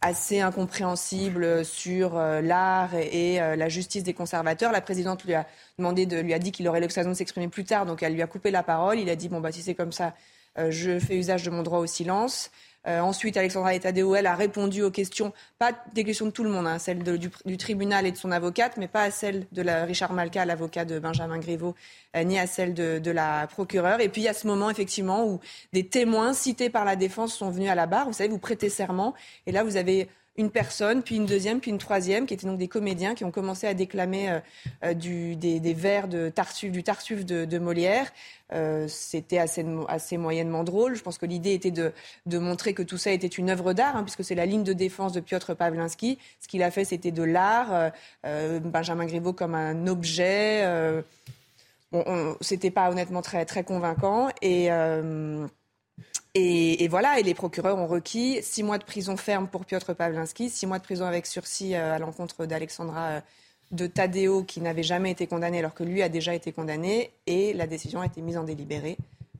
assez 0.00 0.40
incompréhensible 0.40 1.64
sur 1.64 2.16
euh, 2.16 2.40
l'art 2.40 2.94
et, 2.94 3.34
et, 3.34 3.40
euh, 3.40 3.56
la 3.56 3.68
justice 3.68 4.02
des 4.02 4.12
conservateurs. 4.12 4.72
La 4.72 4.80
présidente 4.80 5.24
lui 5.24 5.34
a 5.34 5.46
demandé 5.78 6.06
de, 6.06 6.18
lui 6.20 6.34
a 6.34 6.38
dit 6.38 6.52
qu'il 6.52 6.68
aurait 6.68 6.80
l'occasion 6.80 7.10
de 7.10 7.16
s'exprimer 7.16 7.48
plus 7.48 7.64
tard, 7.64 7.86
donc 7.86 8.02
elle 8.02 8.14
lui 8.14 8.22
a 8.22 8.26
coupé 8.26 8.50
la 8.50 8.62
parole. 8.62 8.98
Il 8.98 9.08
a 9.08 9.16
dit 9.16 9.28
bon 9.28 9.40
bah 9.40 9.52
si 9.52 9.62
c'est 9.62 9.74
comme 9.74 9.92
ça, 9.92 10.14
euh, 10.58 10.70
je 10.70 10.98
fais 10.98 11.16
usage 11.16 11.42
de 11.44 11.50
mon 11.50 11.62
droit 11.62 11.78
au 11.78 11.86
silence. 11.86 12.50
Euh, 12.86 13.00
ensuite, 13.00 13.36
Alexandra 13.36 13.74
Etadeo, 13.74 14.14
elle, 14.14 14.26
a 14.26 14.34
répondu 14.34 14.82
aux 14.82 14.90
questions, 14.90 15.32
pas 15.58 15.72
des 15.92 16.04
questions 16.04 16.26
de 16.26 16.30
tout 16.30 16.44
le 16.44 16.50
monde, 16.50 16.66
hein, 16.66 16.78
celles 16.78 17.02
du, 17.02 17.30
du 17.44 17.56
tribunal 17.56 18.06
et 18.06 18.12
de 18.12 18.16
son 18.16 18.30
avocate, 18.30 18.76
mais 18.76 18.88
pas 18.88 19.02
à 19.02 19.10
celles 19.10 19.46
de 19.52 19.62
la, 19.62 19.84
Richard 19.84 20.12
Malka, 20.12 20.44
l'avocat 20.44 20.84
de 20.84 20.98
Benjamin 20.98 21.38
Griveaux, 21.38 21.74
euh, 22.16 22.22
ni 22.22 22.38
à 22.38 22.46
celles 22.46 22.74
de, 22.74 22.98
de 22.98 23.10
la 23.10 23.46
procureure. 23.48 24.00
Et 24.00 24.08
puis, 24.08 24.22
il 24.22 24.24
y 24.24 24.28
a 24.28 24.34
ce 24.34 24.46
moment, 24.46 24.70
effectivement, 24.70 25.26
où 25.26 25.40
des 25.72 25.86
témoins 25.86 26.32
cités 26.32 26.70
par 26.70 26.84
la 26.84 26.96
défense 26.96 27.34
sont 27.34 27.50
venus 27.50 27.70
à 27.70 27.74
la 27.74 27.86
barre. 27.86 28.06
Vous 28.06 28.12
savez, 28.12 28.28
vous 28.28 28.38
prêtez 28.38 28.68
serment, 28.68 29.14
et 29.46 29.52
là, 29.52 29.64
vous 29.64 29.76
avez 29.76 30.08
une 30.38 30.50
personne, 30.50 31.02
puis 31.02 31.16
une 31.16 31.26
deuxième, 31.26 31.60
puis 31.60 31.70
une 31.70 31.78
troisième, 31.78 32.26
qui 32.26 32.34
étaient 32.34 32.46
donc 32.46 32.58
des 32.58 32.68
comédiens 32.68 33.14
qui 33.14 33.24
ont 33.24 33.30
commencé 33.30 33.66
à 33.66 33.74
déclamer 33.74 34.30
euh, 34.30 34.40
euh, 34.84 34.94
des, 34.94 35.74
vers 35.74 36.08
du 36.08 36.32
Tartuffe 36.32 37.24
de, 37.24 37.58
Molière. 37.58 38.12
Euh, 38.52 38.86
C'était 38.88 39.38
assez, 39.38 39.64
moyennement 40.16 40.64
drôle. 40.64 40.94
Je 40.94 41.02
pense 41.02 41.18
que 41.18 41.26
l'idée 41.26 41.54
était 41.54 41.70
de, 41.70 41.92
montrer 42.38 42.74
que 42.74 42.82
tout 42.82 42.98
ça 42.98 43.10
était 43.10 43.26
une 43.26 43.50
œuvre 43.50 43.72
d'art, 43.72 43.96
hein, 43.96 44.02
puisque 44.02 44.24
c'est 44.24 44.34
la 44.34 44.46
ligne 44.46 44.64
de 44.64 44.72
défense 44.72 45.12
de 45.12 45.20
Piotr 45.20 45.56
Pawlinski. 45.56 46.18
Ce 46.40 46.48
qu'il 46.48 46.62
a 46.62 46.70
fait, 46.70 46.84
c'était 46.84 47.12
de 47.12 47.22
l'art. 47.22 47.92
Benjamin 48.24 49.06
Griveaux 49.06 49.32
comme 49.32 49.54
un 49.54 49.86
objet. 49.86 50.64
Bon, 51.92 52.02
on- 52.06 52.36
c'était 52.40 52.70
pas 52.70 52.90
honnêtement 52.90 53.22
très, 53.22 53.44
très 53.44 53.64
convaincant. 53.64 54.28
Et. 54.42 54.70
Et, 56.38 56.88
voilà, 56.88 57.18
et 57.18 57.22
les 57.22 57.34
procureurs 57.34 57.78
ont 57.78 57.86
requis 57.86 58.38
six 58.42 58.62
mois 58.62 58.76
de 58.76 58.84
prison 58.84 59.16
ferme 59.16 59.48
pour 59.48 59.64
Piotr 59.64 59.94
Pawlinski, 59.94 60.50
six 60.50 60.66
mois 60.66 60.78
de 60.78 60.84
prison 60.84 61.06
avec 61.06 61.26
sursis 61.26 61.74
euh, 61.74 61.94
à 61.94 61.98
l'encontre 61.98 62.44
d'Alexandra 62.44 63.06
euh, 63.06 63.20
de 63.70 63.86
Tadeo, 63.86 64.44
qui 64.44 64.60
n'avait 64.60 64.82
jamais 64.82 65.10
été 65.10 65.26
condamné 65.26 65.60
alors 65.60 65.72
que 65.72 65.82
lui 65.82 66.02
a 66.02 66.10
déjà 66.10 66.34
été 66.34 66.52
condamné, 66.52 67.10
et 67.26 67.54
la 67.54 67.66
décision 67.66 68.02
a 68.02 68.06
été 68.06 68.20
mise 68.20 68.36
en 68.36 68.44
délibéré 68.44 68.98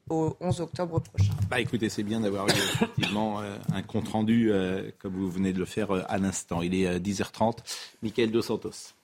au 0.08 0.36
11 0.40 0.60
octobre 0.62 1.00
prochain. 1.00 1.32
Bah 1.50 1.60
écoutez, 1.60 1.88
c'est 1.90 2.02
bien 2.02 2.20
d'avoir 2.20 2.46
eu 2.48 2.52
effectivement 2.52 3.40
euh, 3.40 3.56
un 3.74 3.82
compte 3.82 4.08
rendu 4.08 4.50
comme 4.98 5.14
vous 5.14 5.30
venez 5.30 5.52
de 5.52 5.58
le 5.58 5.66
faire 5.66 5.90
à 6.08 6.16
l'instant. 6.16 6.62
Il 6.62 6.74
est 6.74 6.86
euh, 6.86 6.98
10h30. 6.98 7.58
Michael 8.02 8.30
Dos 8.30 8.42
Santos. 8.42 8.94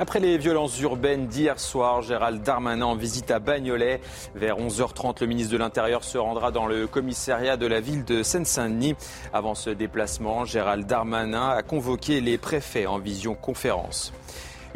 Après 0.00 0.18
les 0.18 0.38
violences 0.38 0.80
urbaines 0.80 1.28
d'hier 1.28 1.60
soir, 1.60 2.02
Gérald 2.02 2.42
Darmanin 2.42 2.86
en 2.86 2.96
visite 2.96 3.30
à 3.30 3.38
Bagnolet. 3.38 4.00
Vers 4.34 4.58
11h30, 4.58 5.20
le 5.20 5.28
ministre 5.28 5.52
de 5.52 5.56
l'Intérieur 5.56 6.02
se 6.02 6.18
rendra 6.18 6.50
dans 6.50 6.66
le 6.66 6.88
commissariat 6.88 7.56
de 7.56 7.66
la 7.66 7.78
ville 7.78 8.04
de 8.04 8.24
Seine-Saint-Denis. 8.24 8.96
Avant 9.32 9.54
ce 9.54 9.70
déplacement, 9.70 10.44
Gérald 10.44 10.84
Darmanin 10.84 11.48
a 11.48 11.62
convoqué 11.62 12.20
les 12.20 12.38
préfets 12.38 12.86
en 12.86 12.98
vision 12.98 13.36
conférence. 13.36 14.12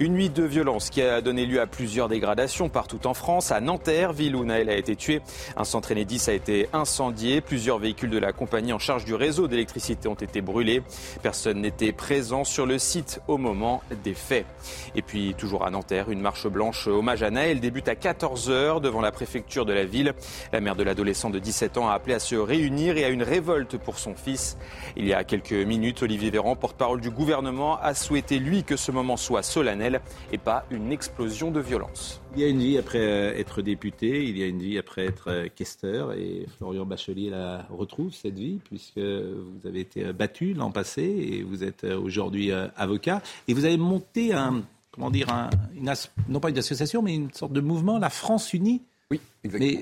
Une 0.01 0.13
nuit 0.13 0.31
de 0.31 0.45
violence 0.45 0.91
qui 0.91 1.03
a 1.03 1.21
donné 1.21 1.45
lieu 1.45 1.61
à 1.61 1.67
plusieurs 1.67 2.09
dégradations 2.09 2.69
partout 2.69 3.09
en 3.09 3.15
France. 3.15 3.51
À 3.51 3.61
Nanterre, 3.61 4.13
ville 4.13 4.37
où 4.37 4.45
Naël 4.45 4.71
a 4.71 4.77
été 4.77 4.95
tué, 4.95 5.21
un 5.57 5.65
centre 5.65 5.91
Enedis 5.91 6.23
a 6.29 6.35
été 6.35 6.69
incendié. 6.73 7.41
Plusieurs 7.41 7.81
véhicules 7.81 8.11
de 8.11 8.19
la 8.19 8.33
compagnie 8.33 8.73
en 8.73 8.79
charge 8.79 9.05
du 9.05 9.17
réseau 9.17 9.49
d'électricité 9.49 10.07
ont 10.07 10.15
été 10.15 10.41
brûlés. 10.41 10.85
Personne 11.21 11.61
n'était 11.61 11.91
présent 11.91 12.45
sur 12.45 12.65
le 12.65 12.79
site 12.79 13.21
au 13.27 13.39
moment 13.39 13.83
des 14.05 14.15
faits. 14.15 14.47
Et 14.95 15.03
puis, 15.03 15.35
toujours 15.37 15.67
à 15.67 15.71
Nanterre, 15.71 16.13
une 16.13 16.21
marche 16.21 16.47
blanche 16.47 16.87
hommage 16.87 17.25
à 17.25 17.31
Naël 17.31 17.59
débute 17.59 17.89
à 17.89 17.95
14h 17.95 18.81
devant 18.81 19.01
la 19.01 19.11
préfecture 19.11 19.67
de 19.67 19.73
la 19.73 19.85
ville. 19.85 20.15
La 20.53 20.61
mère 20.61 20.77
de 20.77 20.85
l'adolescent 20.85 21.31
de 21.31 21.41
17 21.41 21.77
ans 21.77 21.89
a 21.89 21.95
appelé 21.95 22.15
à 22.15 22.21
se 22.21 22.37
réunir 22.37 22.99
et 22.99 23.05
à 23.05 23.09
une 23.09 23.25
révolte 23.25 23.77
pour 23.77 23.99
son 23.99 24.15
fils. 24.15 24.59
Il 24.97 25.09
y 25.09 25.13
a 25.13 25.25
quelques 25.25 25.51
minutes, 25.51 26.05
Olivier 26.05 26.31
Véran, 26.31 26.55
porte-parole 26.55 27.01
du 27.01 27.11
gouvernement, 27.11 27.81
a 27.83 27.95
souhaité, 27.95 28.39
lui, 28.39 28.63
que 28.63 28.77
ce 28.77 28.93
moment 28.93 29.17
soit 29.17 29.43
solennel. 29.43 29.88
Et 30.33 30.39
pas 30.39 30.65
une 30.71 30.93
explosion 30.93 31.51
de 31.51 31.61
violence. 31.61 32.21
Il 32.35 32.43
y 32.43 32.45
a 32.45 32.49
une 32.49 32.61
vie 32.61 32.79
après 32.79 32.99
euh, 33.01 33.39
être 33.39 33.63
député, 33.63 34.25
il 34.25 34.37
y 34.39 34.43
a 34.43 34.47
une 34.47 34.61
vie 34.61 34.79
après 34.79 35.07
être 35.07 35.29
euh, 35.29 35.49
questeur, 35.55 36.13
et 36.13 36.47
Florian 36.59 36.87
Bachelier 36.87 37.31
la 37.31 37.67
retrouve, 37.71 38.13
cette 38.13 38.39
vie, 38.39 38.61
puisque 38.65 38.99
vous 38.99 39.67
avez 39.67 39.81
été 39.81 40.13
battu 40.13 40.55
l'an 40.55 40.71
passé, 40.71 41.03
et 41.03 41.43
vous 41.43 41.65
êtes 41.65 41.85
aujourd'hui 41.85 42.53
avocat, 42.53 43.23
et 43.47 43.55
vous 43.55 43.65
avez 43.65 43.77
monté 43.77 44.33
un, 44.33 44.63
comment 44.91 45.11
dire, 45.11 45.31
un, 45.33 45.51
une 45.75 45.93
non 46.29 46.41
pas 46.41 46.51
une 46.51 46.59
association, 46.59 47.03
mais 47.03 47.15
une 47.15 47.33
sorte 47.33 47.53
de 47.53 47.61
mouvement, 47.61 47.99
la 47.99 48.11
France 48.11 48.53
Unie. 48.53 48.83
Oui, 49.11 49.21
exactement. 49.45 49.81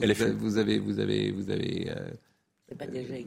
Mais 0.00 0.32
vous, 0.32 0.56
avez, 0.56 0.78
vous 0.78 0.98
avez, 0.98 1.30
vous 1.30 1.50
avez 1.50 1.92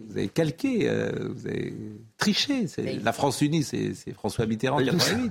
vous 0.10 0.18
avez 0.18 0.28
calqué, 0.28 0.90
euh, 0.90 1.12
vous 1.34 1.48
avez 1.48 1.74
triché. 2.18 2.66
La 3.04 3.14
France 3.14 3.42
Unie, 3.42 3.64
c'est 3.64 3.94
François 4.14 4.46
Mitterrand 4.46 4.80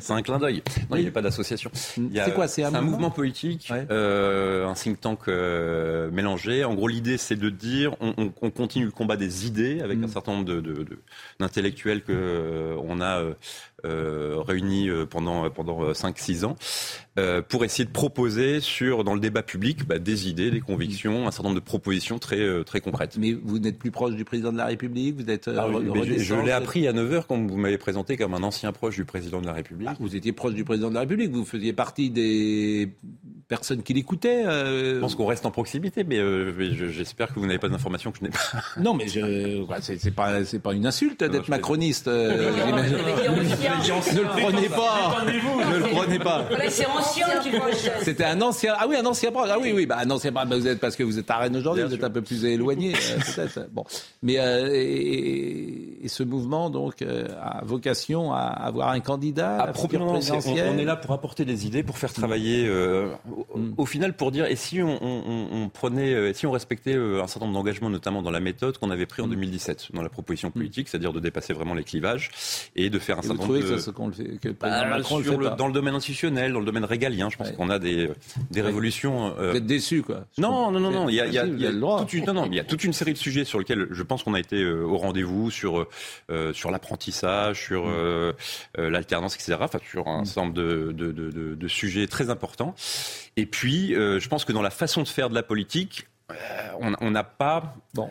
C'est 0.01 0.13
un 0.13 0.23
clin 0.23 0.39
d'œil. 0.39 0.63
Non, 0.91 0.97
il 0.97 1.03
n'y 1.03 1.09
a 1.09 1.13
pas 1.13 1.23
d'association. 1.23 1.71
C'est 1.75 2.35
quoi 2.35 2.49
C'est 2.49 2.63
un, 2.63 2.81
mouvement, 2.81 3.11
politique, 3.11 3.71
euh, 3.91 4.67
un 4.67 4.75
think 4.75 5.01
tank 5.01 5.29
euh, 5.29 6.11
mélangé. 6.11 6.65
En 6.65 6.75
gros, 6.75 6.89
l'idée, 6.89 7.19
c'est 7.19 7.37
de 7.37 7.51
dire 7.51 7.97
on, 8.01 8.51
continue 8.51 8.87
le 8.87 8.91
combat 8.91 9.17
des 9.17 9.47
idées 9.47 9.81
avec 9.81 9.99
un 9.99 10.07
mm. 10.07 10.09
certain 10.09 10.33
nombre 10.33 10.63
d'intellectuels 11.39 12.03
de, 12.07 12.13
de, 12.13 12.77
qu'on 12.77 13.01
a 13.01 13.21
euh, 13.21 13.35
réunis 13.85 14.89
euh, 14.89 15.07
pendant, 15.07 15.48
pendant 15.51 15.93
5-6 15.93 16.44
euh, 16.44 16.47
ans, 16.47 17.43
pour 17.48 17.65
essayer 17.65 17.85
de 17.85 17.90
proposer 17.90 18.61
sur, 18.61 19.05
dans 19.05 19.15
le 19.15 19.20
débat 19.20 19.43
public 19.43 19.86
bah, 19.86 19.98
des 19.98 20.28
idées, 20.28 20.51
des 20.51 20.61
convictions, 20.61 21.27
un 21.27 21.31
certain 21.31 21.48
nombre 21.48 21.61
de 21.61 21.65
propositions 21.65 22.19
très, 22.19 22.65
très 22.65 22.81
concrètes. 22.81 23.16
Mais 23.19 23.32
vous 23.32 23.59
n'êtes 23.59 23.78
plus 23.78 23.90
proche 23.90 24.15
du 24.15 24.24
président 24.24 24.53
de 24.53 24.59
la 24.59 24.66
République 24.66 25.16
Vous 25.16 25.31
êtes 25.31 25.48
ah 25.48 25.66
Je, 25.70 26.35
l'ai 26.35 26.53
appris 26.53 26.86
à 26.89 26.93
9h 26.93 27.24
quand 27.28 27.39
vous 27.47 27.57
m'avez 27.57 27.78
présenté 27.78 28.16
comme 28.16 28.35
un 28.35 28.43
ancien 28.43 28.73
proche 28.73 28.97
du 28.97 29.05
président 29.05 29.40
de 29.40 29.47
la 29.47 29.53
République. 29.53 29.89
Ah, 29.90 29.97
vous 29.98 30.16
étiez 30.16 30.32
proche 30.32 30.55
du 30.55 30.65
président 30.65 30.89
de 30.89 30.94
la 30.94 31.01
République, 31.01 31.31
vous 31.31 31.44
faisiez 31.44 31.73
partie 31.73 32.11
des 32.11 32.90
personnes 33.48 33.82
qui 33.82 33.94
l'écoutaient. 33.94 34.44
Je 34.44 35.01
pense 35.01 35.15
qu'on 35.15 35.27
reste 35.27 35.47
en 35.47 35.51
proximité, 35.51 36.05
mais 36.05 36.20
j'espère 36.93 37.32
que 37.32 37.40
vous 37.40 37.47
n'avez 37.47 37.59
pas 37.59 37.69
d'informations 37.69 38.12
que 38.12 38.19
je 38.19 38.24
n'ai 38.24 38.31
pas. 38.31 38.39
Non, 38.81 38.94
mais 38.94 39.07
c'est 39.09 40.11
pas, 40.11 40.32
pas 40.62 40.74
une 40.74 40.86
insulte 40.86 41.24
d'être 41.24 41.48
macroniste. 41.48 42.11
Ne 43.69 44.21
le 44.21 44.29
prenez 44.29 44.69
pas. 44.69 45.25
Ne 45.25 45.79
le 45.79 45.85
prenez 45.95 46.19
pas. 46.19 46.49
C'est 46.69 46.87
ancien 46.87 47.27
C'était 48.03 48.25
un 48.25 48.41
ancien. 48.41 48.75
Ah 48.79 48.87
oui, 48.89 48.97
un 48.97 49.07
ancien 49.07 49.31
proche. 49.31 49.49
Ah 49.51 49.59
oui, 49.61 49.73
oui, 49.75 49.87
bah 49.87 49.99
un 50.01 50.11
ancien 50.11 50.33
proche. 50.33 50.47
Bah, 50.49 50.57
vous 50.57 50.67
êtes 50.67 50.81
parce 50.81 50.97
que 50.97 51.03
vous 51.03 51.19
êtes 51.19 51.31
à 51.31 51.39
Rennes 51.39 51.57
aujourd'hui, 51.57 51.85
vous 51.85 51.95
êtes 51.95 52.05
un 52.05 52.11
peu 52.11 52.23
plus 52.23 52.45
éloigné, 52.45 52.95
euh, 52.95 53.19
peut-être. 53.35 53.69
Bon, 53.73 53.85
mais 54.23 54.39
euh, 54.39 54.71
et, 54.73 56.09
ce 56.09 56.23
mouvement 56.23 56.71
donc 56.71 57.03
euh, 57.03 57.27
a 57.43 57.65
vocation 57.65 58.33
à 58.33 58.43
avoir 58.43 58.91
un 58.91 59.01
candidat 59.01 59.59
à, 59.61 59.73
On, 59.75 60.79
est 60.79 60.85
là 60.85 60.95
pour 60.97 61.13
apporter 61.13 61.45
des 61.45 61.67
idées, 61.67 61.83
pour 61.83 61.99
faire 61.99 62.13
travailler. 62.13 62.69
Mm. 62.69 63.75
au, 63.77 63.87
final, 63.87 64.15
pour 64.15 64.31
dire 64.31 64.47
et 64.47 64.57
si 64.57 64.81
on, 64.83 65.71
prenait, 65.73 66.33
si 66.33 66.47
on 66.47 66.53
respectait 66.53 66.95
un 66.95 67.27
certain 67.27 67.47
nombre 67.47 67.59
d'engagements, 67.59 67.91
notamment 67.91 68.23
dans 68.23 68.31
la 68.31 68.41
méthode 68.41 68.79
qu'on 68.79 68.91
avait 68.91 69.07
pris 69.07 69.23
en 69.23 69.29
2017 69.29 69.89
mm. 69.91 69.97
dans 69.97 70.03
la 70.03 70.09
proposition 70.09 70.51
politique, 70.51 70.89
c'est-à-dire 70.89 71.13
de 71.13 71.21
dépasser 71.21 71.53
vraiment 71.53 71.75
les 71.75 71.85
clivages 71.85 72.31
et 72.77 72.89
de 72.89 72.99
faire 72.99 73.19
un 73.19 73.23
certain 73.23 73.47
nombre 73.47 73.56
de 73.61 75.57
dans 75.57 75.66
le 75.66 75.73
domaine 75.73 75.95
institutionnel, 75.95 76.53
dans 76.53 76.61
le 76.61 76.66
domaine 76.66 76.85
régalien, 76.85 77.28
je 77.31 77.37
pense 77.37 77.53
qu'on 77.53 77.70
a 77.70 77.78
des, 77.78 78.11
des 78.51 78.61
révolutions. 78.61 79.35
Euh... 79.39 79.51
Vous 79.51 79.57
êtes 79.57 79.66
déçu, 79.66 80.03
quoi. 80.03 80.24
Non, 80.39 80.70
non, 80.70 80.81
non, 80.81 80.91
non. 80.91 81.09
Il 81.09 81.15
y 81.15 81.20
a, 81.20 82.65
toute 82.65 82.85
une, 82.85 82.93
série 82.93 83.12
de 83.12 83.19
sujets 83.19 83.45
sur 83.45 83.59
lesquels 83.59 83.89
je 83.91 84.03
pense 84.03 84.23
qu'on 84.23 84.35
a 84.35 84.41
été 84.41 84.62
euh, 84.62 84.83
au 84.83 84.97
rendez-vous 84.97 85.51
sur 85.51 85.87
euh, 86.31 86.53
sur 86.53 86.70
l'apprentissage, 86.70 87.62
sur 87.62 87.87
mm. 87.87 87.91
euh, 87.91 88.33
l'alternance, 88.77 89.35
etc. 89.35 89.57
Enfin, 89.61 89.78
sur 89.89 90.09
un 90.09 90.23
mm. 90.23 90.24
certain 90.24 90.43
nombre 90.43 90.55
de, 90.55 90.93
de, 90.93 91.12
de, 91.12 91.55
de, 91.55 91.69
sujets 91.69 92.07
très 92.07 92.31
importants. 92.31 92.74
Et 93.37 93.47
puis, 93.47 93.95
je 93.95 94.28
pense 94.28 94.45
que 94.45 94.53
dans 94.53 94.62
la 94.62 94.70
façon 94.70 95.03
de 95.03 95.09
faire 95.09 95.28
de 95.28 95.35
la 95.35 95.43
politique, 95.43 96.07
on 96.81 97.11
n'a 97.11 97.24
pas 97.24 97.74
bon 97.95 98.09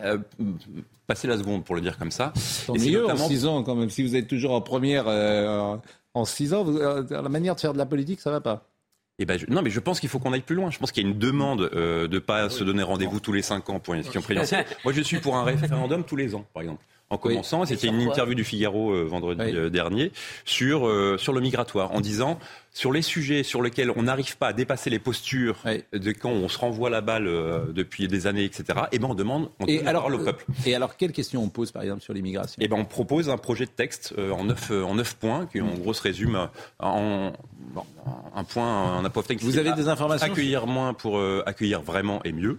passer 1.06 1.26
la 1.28 1.38
seconde, 1.38 1.64
pour 1.64 1.74
le 1.74 1.80
dire 1.80 1.98
comme 1.98 2.10
ça. 2.10 2.32
C'est 2.34 2.72
mieux 2.72 3.06
en 3.06 3.16
six 3.16 3.46
ans, 3.46 3.62
quand 3.62 3.74
même. 3.74 3.90
Si 3.90 4.02
vous 4.02 4.16
êtes 4.16 4.28
toujours 4.28 4.52
en 4.52 4.60
première 4.60 5.04
euh, 5.06 5.76
en 6.14 6.24
six 6.24 6.54
ans, 6.54 6.64
euh, 6.68 7.04
la 7.10 7.28
manière 7.28 7.54
de 7.54 7.60
faire 7.60 7.72
de 7.72 7.78
la 7.78 7.86
politique, 7.86 8.20
ça 8.20 8.30
va 8.30 8.40
pas. 8.40 8.68
Eh 9.18 9.24
ben, 9.24 9.38
non, 9.48 9.62
mais 9.62 9.70
je 9.70 9.80
pense 9.80 9.98
qu'il 9.98 10.10
faut 10.10 10.18
qu'on 10.18 10.32
aille 10.32 10.42
plus 10.42 10.56
loin. 10.56 10.70
Je 10.70 10.78
pense 10.78 10.92
qu'il 10.92 11.02
y 11.02 11.06
a 11.06 11.08
une 11.08 11.18
demande 11.18 11.70
euh, 11.74 12.06
de 12.06 12.14
ne 12.14 12.18
pas 12.18 12.50
se 12.50 12.64
donner 12.64 12.82
rendez-vous 12.82 13.18
tous 13.18 13.32
les 13.32 13.42
cinq 13.42 13.70
ans 13.70 13.80
pour 13.80 13.94
une 13.94 14.00
élection 14.00 14.20
présidentielle. 14.22 14.66
Moi, 14.84 14.92
je 14.92 15.00
suis 15.00 15.20
pour 15.20 15.36
un 15.36 15.44
référendum 15.44 16.04
tous 16.04 16.16
les 16.16 16.34
ans, 16.34 16.44
par 16.52 16.62
exemple 16.62 16.82
en 17.08 17.18
commençant. 17.18 17.64
C'était 17.64 17.86
une 17.86 18.00
interview 18.00 18.34
du 18.34 18.42
Figaro 18.42 19.06
vendredi 19.06 19.70
dernier 19.70 20.10
sur, 20.44 20.90
sur 21.20 21.32
le 21.32 21.40
migratoire, 21.40 21.92
en 21.92 22.00
disant 22.00 22.36
sur 22.76 22.92
les 22.92 23.00
sujets 23.00 23.42
sur 23.42 23.62
lesquels 23.62 23.90
on 23.96 24.02
n'arrive 24.02 24.36
pas 24.36 24.48
à 24.48 24.52
dépasser 24.52 24.90
les 24.90 24.98
postures 24.98 25.56
de 25.94 26.12
quand 26.12 26.28
on 26.28 26.46
se 26.46 26.58
renvoie 26.58 26.90
la 26.90 27.00
balle 27.00 27.26
euh, 27.26 27.72
depuis 27.72 28.06
des 28.06 28.26
années, 28.26 28.44
etc., 28.44 28.64
et 28.68 28.72
eh 28.92 28.98
ben 28.98 29.08
on 29.08 29.14
demande 29.14 29.48
on 29.60 29.66
et 29.66 29.86
alors, 29.86 30.12
au 30.12 30.18
peuple. 30.18 30.44
Et 30.66 30.74
alors, 30.74 30.98
quelle 30.98 31.12
question 31.12 31.42
on 31.42 31.48
pose, 31.48 31.72
par 31.72 31.82
exemple, 31.82 32.02
sur 32.02 32.12
l'immigration? 32.12 32.56
Eh 32.60 32.68
ben 32.68 32.76
on 32.76 32.84
propose 32.84 33.30
un 33.30 33.38
projet 33.38 33.64
de 33.64 33.70
texte 33.70 34.12
euh, 34.18 34.30
en, 34.30 34.44
neuf, 34.44 34.70
euh, 34.70 34.82
en 34.82 34.94
neuf 34.94 35.14
points, 35.14 35.46
qui 35.50 35.62
en 35.62 35.72
gros 35.72 35.94
se 35.94 36.02
résume 36.02 36.48
en 36.78 37.32
un 38.34 38.44
point, 38.44 38.98
un 38.98 39.04
apôtre 39.06 39.32
Vous 39.40 39.58
avez 39.58 39.72
des 39.72 39.88
informations 39.88 40.30
Accueillir 40.30 40.66
moins 40.66 40.92
pour 40.92 41.20
accueillir 41.46 41.80
vraiment 41.80 42.20
et 42.24 42.32
mieux, 42.32 42.58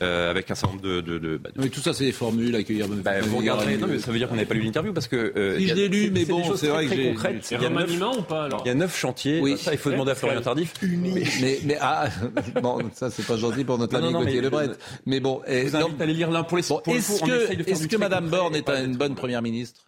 avec 0.00 0.50
un 0.50 0.54
certain 0.54 0.76
nombre 0.76 0.82
de... 0.82 1.00
de, 1.02 1.18
de, 1.18 1.36
bah, 1.36 1.50
mais 1.56 1.68
tout 1.68 1.80
ça, 1.80 1.92
c'est 1.92 2.04
des 2.04 2.12
formules, 2.12 2.56
accueillir... 2.56 2.88
Bah, 2.88 3.20
vous 3.20 3.42
non, 3.42 3.86
mais 3.86 3.98
ça 3.98 4.10
veut 4.10 4.18
dire 4.18 4.28
qu'on 4.28 4.34
n'avait 4.34 4.46
pas 4.46 4.54
lu 4.54 4.62
l'interview, 4.62 4.94
parce 4.94 5.08
que... 5.08 5.56
si 5.58 5.68
je 5.68 5.74
l'ai 5.74 5.88
lu, 5.88 6.10
mais 6.10 6.24
bon, 6.24 6.56
c'est 6.56 6.68
vrai 6.68 6.86
que 6.86 6.94
j'ai... 6.94 7.14
Il 7.50 8.66
y 8.66 8.70
a 8.70 8.74
neuf 8.74 8.98
chantiers 8.98 9.41
oui. 9.42 9.58
Ça, 9.58 9.72
il 9.72 9.78
faut 9.78 9.90
demander 9.90 10.12
à 10.12 10.14
Florian 10.14 10.40
Tardif. 10.40 10.74
Mais, 10.82 11.24
mais, 11.64 11.78
ah, 11.80 12.08
bon, 12.62 12.78
ça, 12.94 13.10
c'est 13.10 13.26
pas 13.26 13.36
gentil 13.36 13.64
pour 13.64 13.78
notre 13.78 13.96
ami 13.96 14.12
Gauthier 14.12 14.40
Lebret. 14.40 14.70
Mais 15.06 15.20
bon. 15.20 15.40
Et, 15.46 15.64
vous 15.64 15.76
invite 15.76 16.00
à 16.00 16.04
aller 16.04 16.14
lire 16.14 16.30
l'un 16.30 16.44
pour 16.44 16.56
les 16.56 16.64
bon, 16.68 16.80
Est-ce 16.86 17.22
que, 17.22 17.52
est 17.52 17.88
que 17.88 17.96
Mme 17.96 18.28
Borne 18.28 18.54
est 18.54 18.68
une 18.68 18.96
bonne 18.96 19.14
première 19.14 19.42
ministre? 19.42 19.82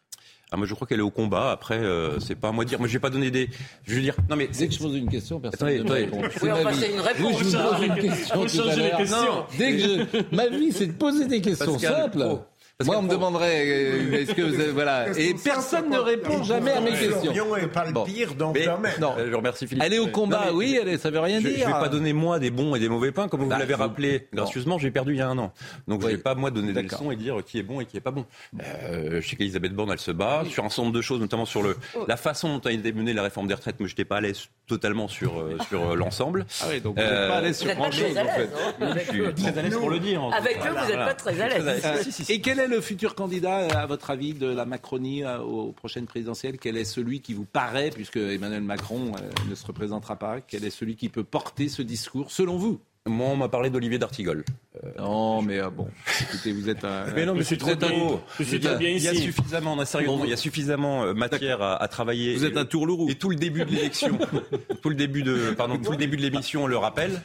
Ah, 0.55 0.57
moi, 0.57 0.67
je 0.67 0.75
crois 0.75 0.87
qu'elle 0.87 1.01
est 1.01 1.03
au 1.03 1.11
combat. 1.11 1.51
Après, 1.51 1.79
euh, 1.79 2.21
c'est 2.21 2.37
pas 2.37 2.49
à 2.49 2.53
moi 2.53 2.65
de 2.65 2.69
dire. 2.69 2.79
Moi, 2.79 2.87
j'ai 2.87 3.01
pas 3.01 3.11
donné 3.11 3.31
des. 3.33 3.51
Je 3.87 3.95
veux 3.97 4.01
dire. 4.01 4.15
Non, 4.31 4.37
mais 4.37 4.47
dès 4.47 4.69
que 4.69 4.75
je 4.75 4.79
pose 4.79 4.95
une 4.95 5.09
question, 5.09 5.41
personne. 5.41 5.69
Attendez, 5.69 6.05
attendez. 6.05 6.29
Oui, 6.43 6.51
enfin, 6.53 6.73
c'est 6.73 6.93
une 6.93 7.01
réponse. 7.01 7.39
je 7.41 7.45
vous 7.45 7.71
pose 7.71 7.87
une 7.87 7.95
question. 7.95 8.49
Changer 8.49 8.83
les 8.83 8.97
questions. 8.97 9.47
Dès 9.59 9.73
que 9.73 9.79
je... 9.79 10.37
ma 10.37 10.47
vie, 10.49 10.71
c'est 10.71 10.87
de 10.87 10.93
poser 10.93 11.27
des 11.27 11.41
questions 11.41 11.77
simples. 11.77 12.39
Moi, 12.83 12.97
on 12.99 13.03
me 13.03 13.09
demanderait, 13.09 13.67
euh, 13.69 14.13
est-ce 14.15 14.35
que 14.35 14.43
vous 14.43 14.61
avez, 14.61 14.73
voilà, 14.73 15.17
et 15.17 15.33
personne 15.35 15.91
ne 15.91 15.99
répond 15.99 16.43
jamais 16.43 16.73
à 16.73 16.81
mes 16.81 16.91
questions. 16.91 17.33
n'est 17.55 17.69
pas 17.69 17.85
le 17.85 18.05
pire 18.05 18.35
dans 18.35 18.53
Non, 19.01 19.15
je 19.17 19.33
remercie 19.33 19.69
Philippe. 19.69 19.85
Elle 19.87 19.95
est 19.95 20.01
au 20.01 20.09
combat, 20.09 20.49
oui, 20.53 20.77
elle 20.83 20.89
est, 20.89 20.99
ça 20.99 21.11
veut 21.11 21.21
rien 21.21 21.39
je, 21.39 21.47
dire. 21.47 21.69
Je 21.69 21.73
vais 21.73 21.81
pas 21.81 21.89
donner 21.89 22.13
moi 22.13 22.41
des 22.41 22.51
bons 22.51 22.75
et 22.75 22.81
des 22.81 22.89
mauvais 22.89 23.13
pains, 23.13 23.29
comme 23.29 23.43
vous 23.43 23.49
bah, 23.49 23.61
l'avez 23.61 23.75
rappelé 23.75 24.27
gracieusement. 24.33 24.77
J'ai 24.79 24.91
perdu 24.91 25.13
il 25.13 25.19
y 25.19 25.23
a 25.23 25.29
un 25.29 25.39
an, 25.39 25.53
donc 25.87 26.03
je 26.03 26.09
vais 26.09 26.19
pas 26.19 26.35
moi 26.35 26.51
donner 26.51 26.73
des 26.73 26.83
leçons 26.83 27.13
et 27.13 27.17
dire 27.17 27.37
qui 27.47 27.61
est 27.61 27.63
bon 27.63 27.81
et 27.81 27.87
qui 27.87 27.97
est 27.97 28.01
pas 28.01 28.11
bon. 28.11 28.27
Euh, 28.61 29.21
je 29.21 29.29
sais 29.29 29.37
qu'Elisabeth 29.37 29.73
Borne, 29.73 29.93
elle 29.93 30.01
se 30.01 30.11
bat 30.11 30.43
sur 30.51 30.65
un 30.65 30.69
certain 30.69 30.83
nombre 30.83 30.97
de 30.97 31.01
choses, 31.01 31.21
notamment 31.21 31.47
sur 31.47 31.63
le 31.63 31.77
oh. 31.95 32.05
la 32.09 32.17
façon 32.17 32.59
dont 32.59 32.69
a 32.69 32.73
été 32.73 32.93
menée 32.93 33.13
la 33.13 33.23
réforme 33.23 33.47
des 33.47 33.55
retraites. 33.55 33.77
Mais 33.79 33.87
j'étais 33.87 34.05
pas 34.05 34.17
à 34.17 34.21
l'aise 34.21 34.49
totalement 34.67 35.07
sur 35.07 35.39
euh, 35.39 35.57
sur 35.69 35.91
euh, 35.91 35.95
l'ensemble. 35.95 36.45
Ah 36.61 36.67
oui, 36.71 36.81
donc 36.81 36.97
vous 36.97 37.03
n'êtes 37.05 37.29
pas 37.29 37.37
à 37.37 37.41
l'aise 37.41 37.57
sur 37.57 37.73
grand 37.73 37.93
chose 37.93 38.19
en 38.19 38.25
fait. 38.25 38.51
Hein. 38.81 38.95
Je 38.97 39.13
suis 39.13 39.35
très 39.35 39.59
à 39.59 39.63
l'aise 39.63 39.77
pour 39.77 39.91
le 39.91 40.01
dire. 40.01 40.25
Avec 40.33 40.57
eux, 40.57 40.71
vous 40.71 40.89
n'êtes 40.89 40.97
pas 40.97 41.15
très 41.15 41.41
à 41.41 41.49
l'aise. 41.49 42.29
Et 42.29 42.41
quel 42.41 42.64
est 42.65 42.69
le 42.69 42.81
futur 42.81 43.15
candidat 43.15 43.67
à 43.79 43.87
votre 43.87 44.11
avis, 44.11 44.33
de 44.33 44.47
la 44.47 44.65
Macronie 44.65 45.23
euh, 45.23 45.39
aux 45.39 45.73
prochaines 45.73 46.07
présidentielles 46.07 46.59
Quel 46.59 46.77
est 46.77 46.85
celui 46.85 47.21
qui 47.21 47.35
vous 47.35 47.45
paraît, 47.45 47.91
puisque 47.91 48.17
Emmanuel 48.17 48.63
Macron 48.63 49.13
euh, 49.21 49.31
ne 49.49 49.55
se 49.55 49.67
représentera 49.67 50.17
pas, 50.17 50.41
quel 50.41 50.65
est 50.65 50.71
celui 50.71 50.97
qui 50.97 51.09
peut 51.09 51.25
porter 51.25 51.69
ce 51.69 51.83
discours, 51.83 52.31
selon 52.31 52.57
vous? 52.57 52.81
Moi, 53.07 53.29
on 53.29 53.37
m'a 53.37 53.49
parlé 53.49 53.69
d'Olivier 53.69 53.99
d'Artigol. 53.99 54.45
Euh, 54.83 54.89
non, 54.99 55.43
mais 55.43 55.61
euh, 55.61 55.69
bon, 55.69 55.89
écoutez, 56.23 56.53
vous 56.53 56.71
êtes 56.71 56.85
un. 56.85 57.05
Mais 57.15 57.27
non, 57.27 57.35
mais 57.35 57.45
c'est 57.45 57.59
trop 57.59 57.75
tôt. 57.75 58.23
Je 58.39 58.45
suis 58.45 58.59
bien 58.59 58.73
ici. 58.81 58.97
Il 58.97 59.03
y 59.03 59.09
a 59.09 59.15
suffisamment, 59.15 59.77
il 60.25 60.31
y 60.31 60.33
a 60.33 60.37
suffisamment 60.37 61.05
euh, 61.05 61.13
matière 61.13 61.61
à, 61.61 61.83
à, 61.83 61.87
travailler. 61.87 62.35
Vous 62.35 62.47
êtes 62.47 62.57
un 62.57 62.65
tourlourou. 62.65 63.11
Et 63.11 63.15
tout 63.15 63.29
le 63.29 63.37
début 63.37 63.67
de 63.67 63.71
l'élection, 63.71 64.19
tout 64.83 64.89
le 64.89 64.95
début 64.95 65.23
de, 65.23 65.51
pardon, 65.51 65.77
tout 65.77 65.91
le 65.91 65.99
début 65.99 66.17
de 66.17 66.23
l'émission, 66.23 66.65
on 66.65 66.67
le 66.67 66.79
rappelle. 66.79 67.21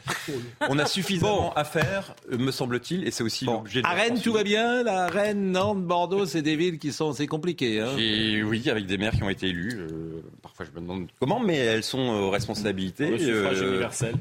On 0.67 0.77
a 0.79 0.85
suffisamment 0.85 1.53
à 1.53 1.63
faire, 1.63 2.13
me 2.29 2.51
semble-t-il, 2.51 3.07
et 3.07 3.11
c'est 3.11 3.23
aussi 3.23 3.45
l'objet. 3.45 3.81
De 3.81 3.87
à 3.87 3.91
Rennes, 3.91 4.19
tout 4.21 4.33
va 4.33 4.43
bien. 4.43 4.83
La 4.83 5.07
Rennes, 5.07 5.51
Nantes, 5.51 5.83
Bordeaux, 5.85 6.25
c'est 6.25 6.41
des 6.41 6.57
villes 6.57 6.77
qui 6.77 6.91
sont, 6.91 7.13
c'est 7.13 7.27
compliqué. 7.27 7.79
Hein. 7.79 7.91
Et 7.97 8.43
oui, 8.43 8.69
avec 8.69 8.85
des 8.85 8.97
maires 8.97 9.13
qui 9.13 9.23
ont 9.23 9.29
été 9.29 9.47
élus. 9.47 9.77
Euh, 9.79 10.21
parfois, 10.41 10.65
je 10.65 10.77
me 10.77 10.85
demande 10.85 11.07
comment, 11.21 11.39
mais 11.39 11.55
elles 11.55 11.83
sont 11.83 11.99
aux 11.99 12.29
responsabilités. 12.29 13.11
Le 13.11 13.17
suffrage 13.17 13.61
universel. 13.61 14.15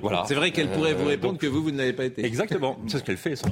voilà. 0.00 0.24
C'est 0.26 0.34
vrai 0.34 0.50
qu'elles 0.66 0.76
pourraient 0.76 0.94
vous 0.94 1.06
répondre 1.06 1.38
que 1.38 1.46
vous, 1.46 1.62
vous 1.62 1.70
n'avez 1.70 1.92
pas 1.92 2.04
été. 2.04 2.24
Exactement. 2.24 2.78
C'est 2.86 2.98
ce 2.98 3.04
qu'elle 3.04 3.16
fait, 3.16 3.36
sans, 3.36 3.48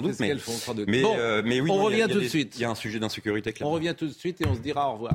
doute. 0.00 0.18
Mais, 0.20 0.36
font, 0.36 0.52
sans 0.52 0.74
doute. 0.74 0.88
Mais, 0.88 1.02
bon, 1.02 1.14
euh, 1.16 1.42
mais 1.44 1.60
oui, 1.60 1.70
on 1.70 1.82
revient 1.82 2.06
tout 2.10 2.20
de 2.20 2.28
suite. 2.28 2.54
Il 2.56 2.62
y 2.62 2.64
a 2.64 2.70
un 2.70 2.74
sujet 2.74 2.98
d'insécurité. 2.98 3.54
On 3.60 3.70
revient 3.70 3.94
tout 3.96 4.06
de 4.06 4.12
suite 4.12 4.40
et 4.40 4.46
on 4.46 4.54
se 4.54 4.60
dira 4.60 4.88
au 4.90 4.94
revoir. 4.94 5.14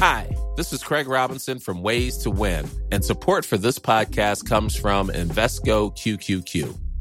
Hi, 0.00 0.28
this 0.56 0.72
is 0.72 0.84
Craig 0.84 1.08
Robinson 1.08 1.58
from 1.58 1.82
Ways 1.82 2.18
to 2.18 2.30
Win, 2.30 2.66
and 2.92 3.04
support 3.04 3.44
for 3.44 3.58
this 3.58 3.80
podcast 3.80 4.48
comes 4.48 4.76
from 4.76 5.08
Invesco 5.08 5.92
QQQ. 5.96 6.87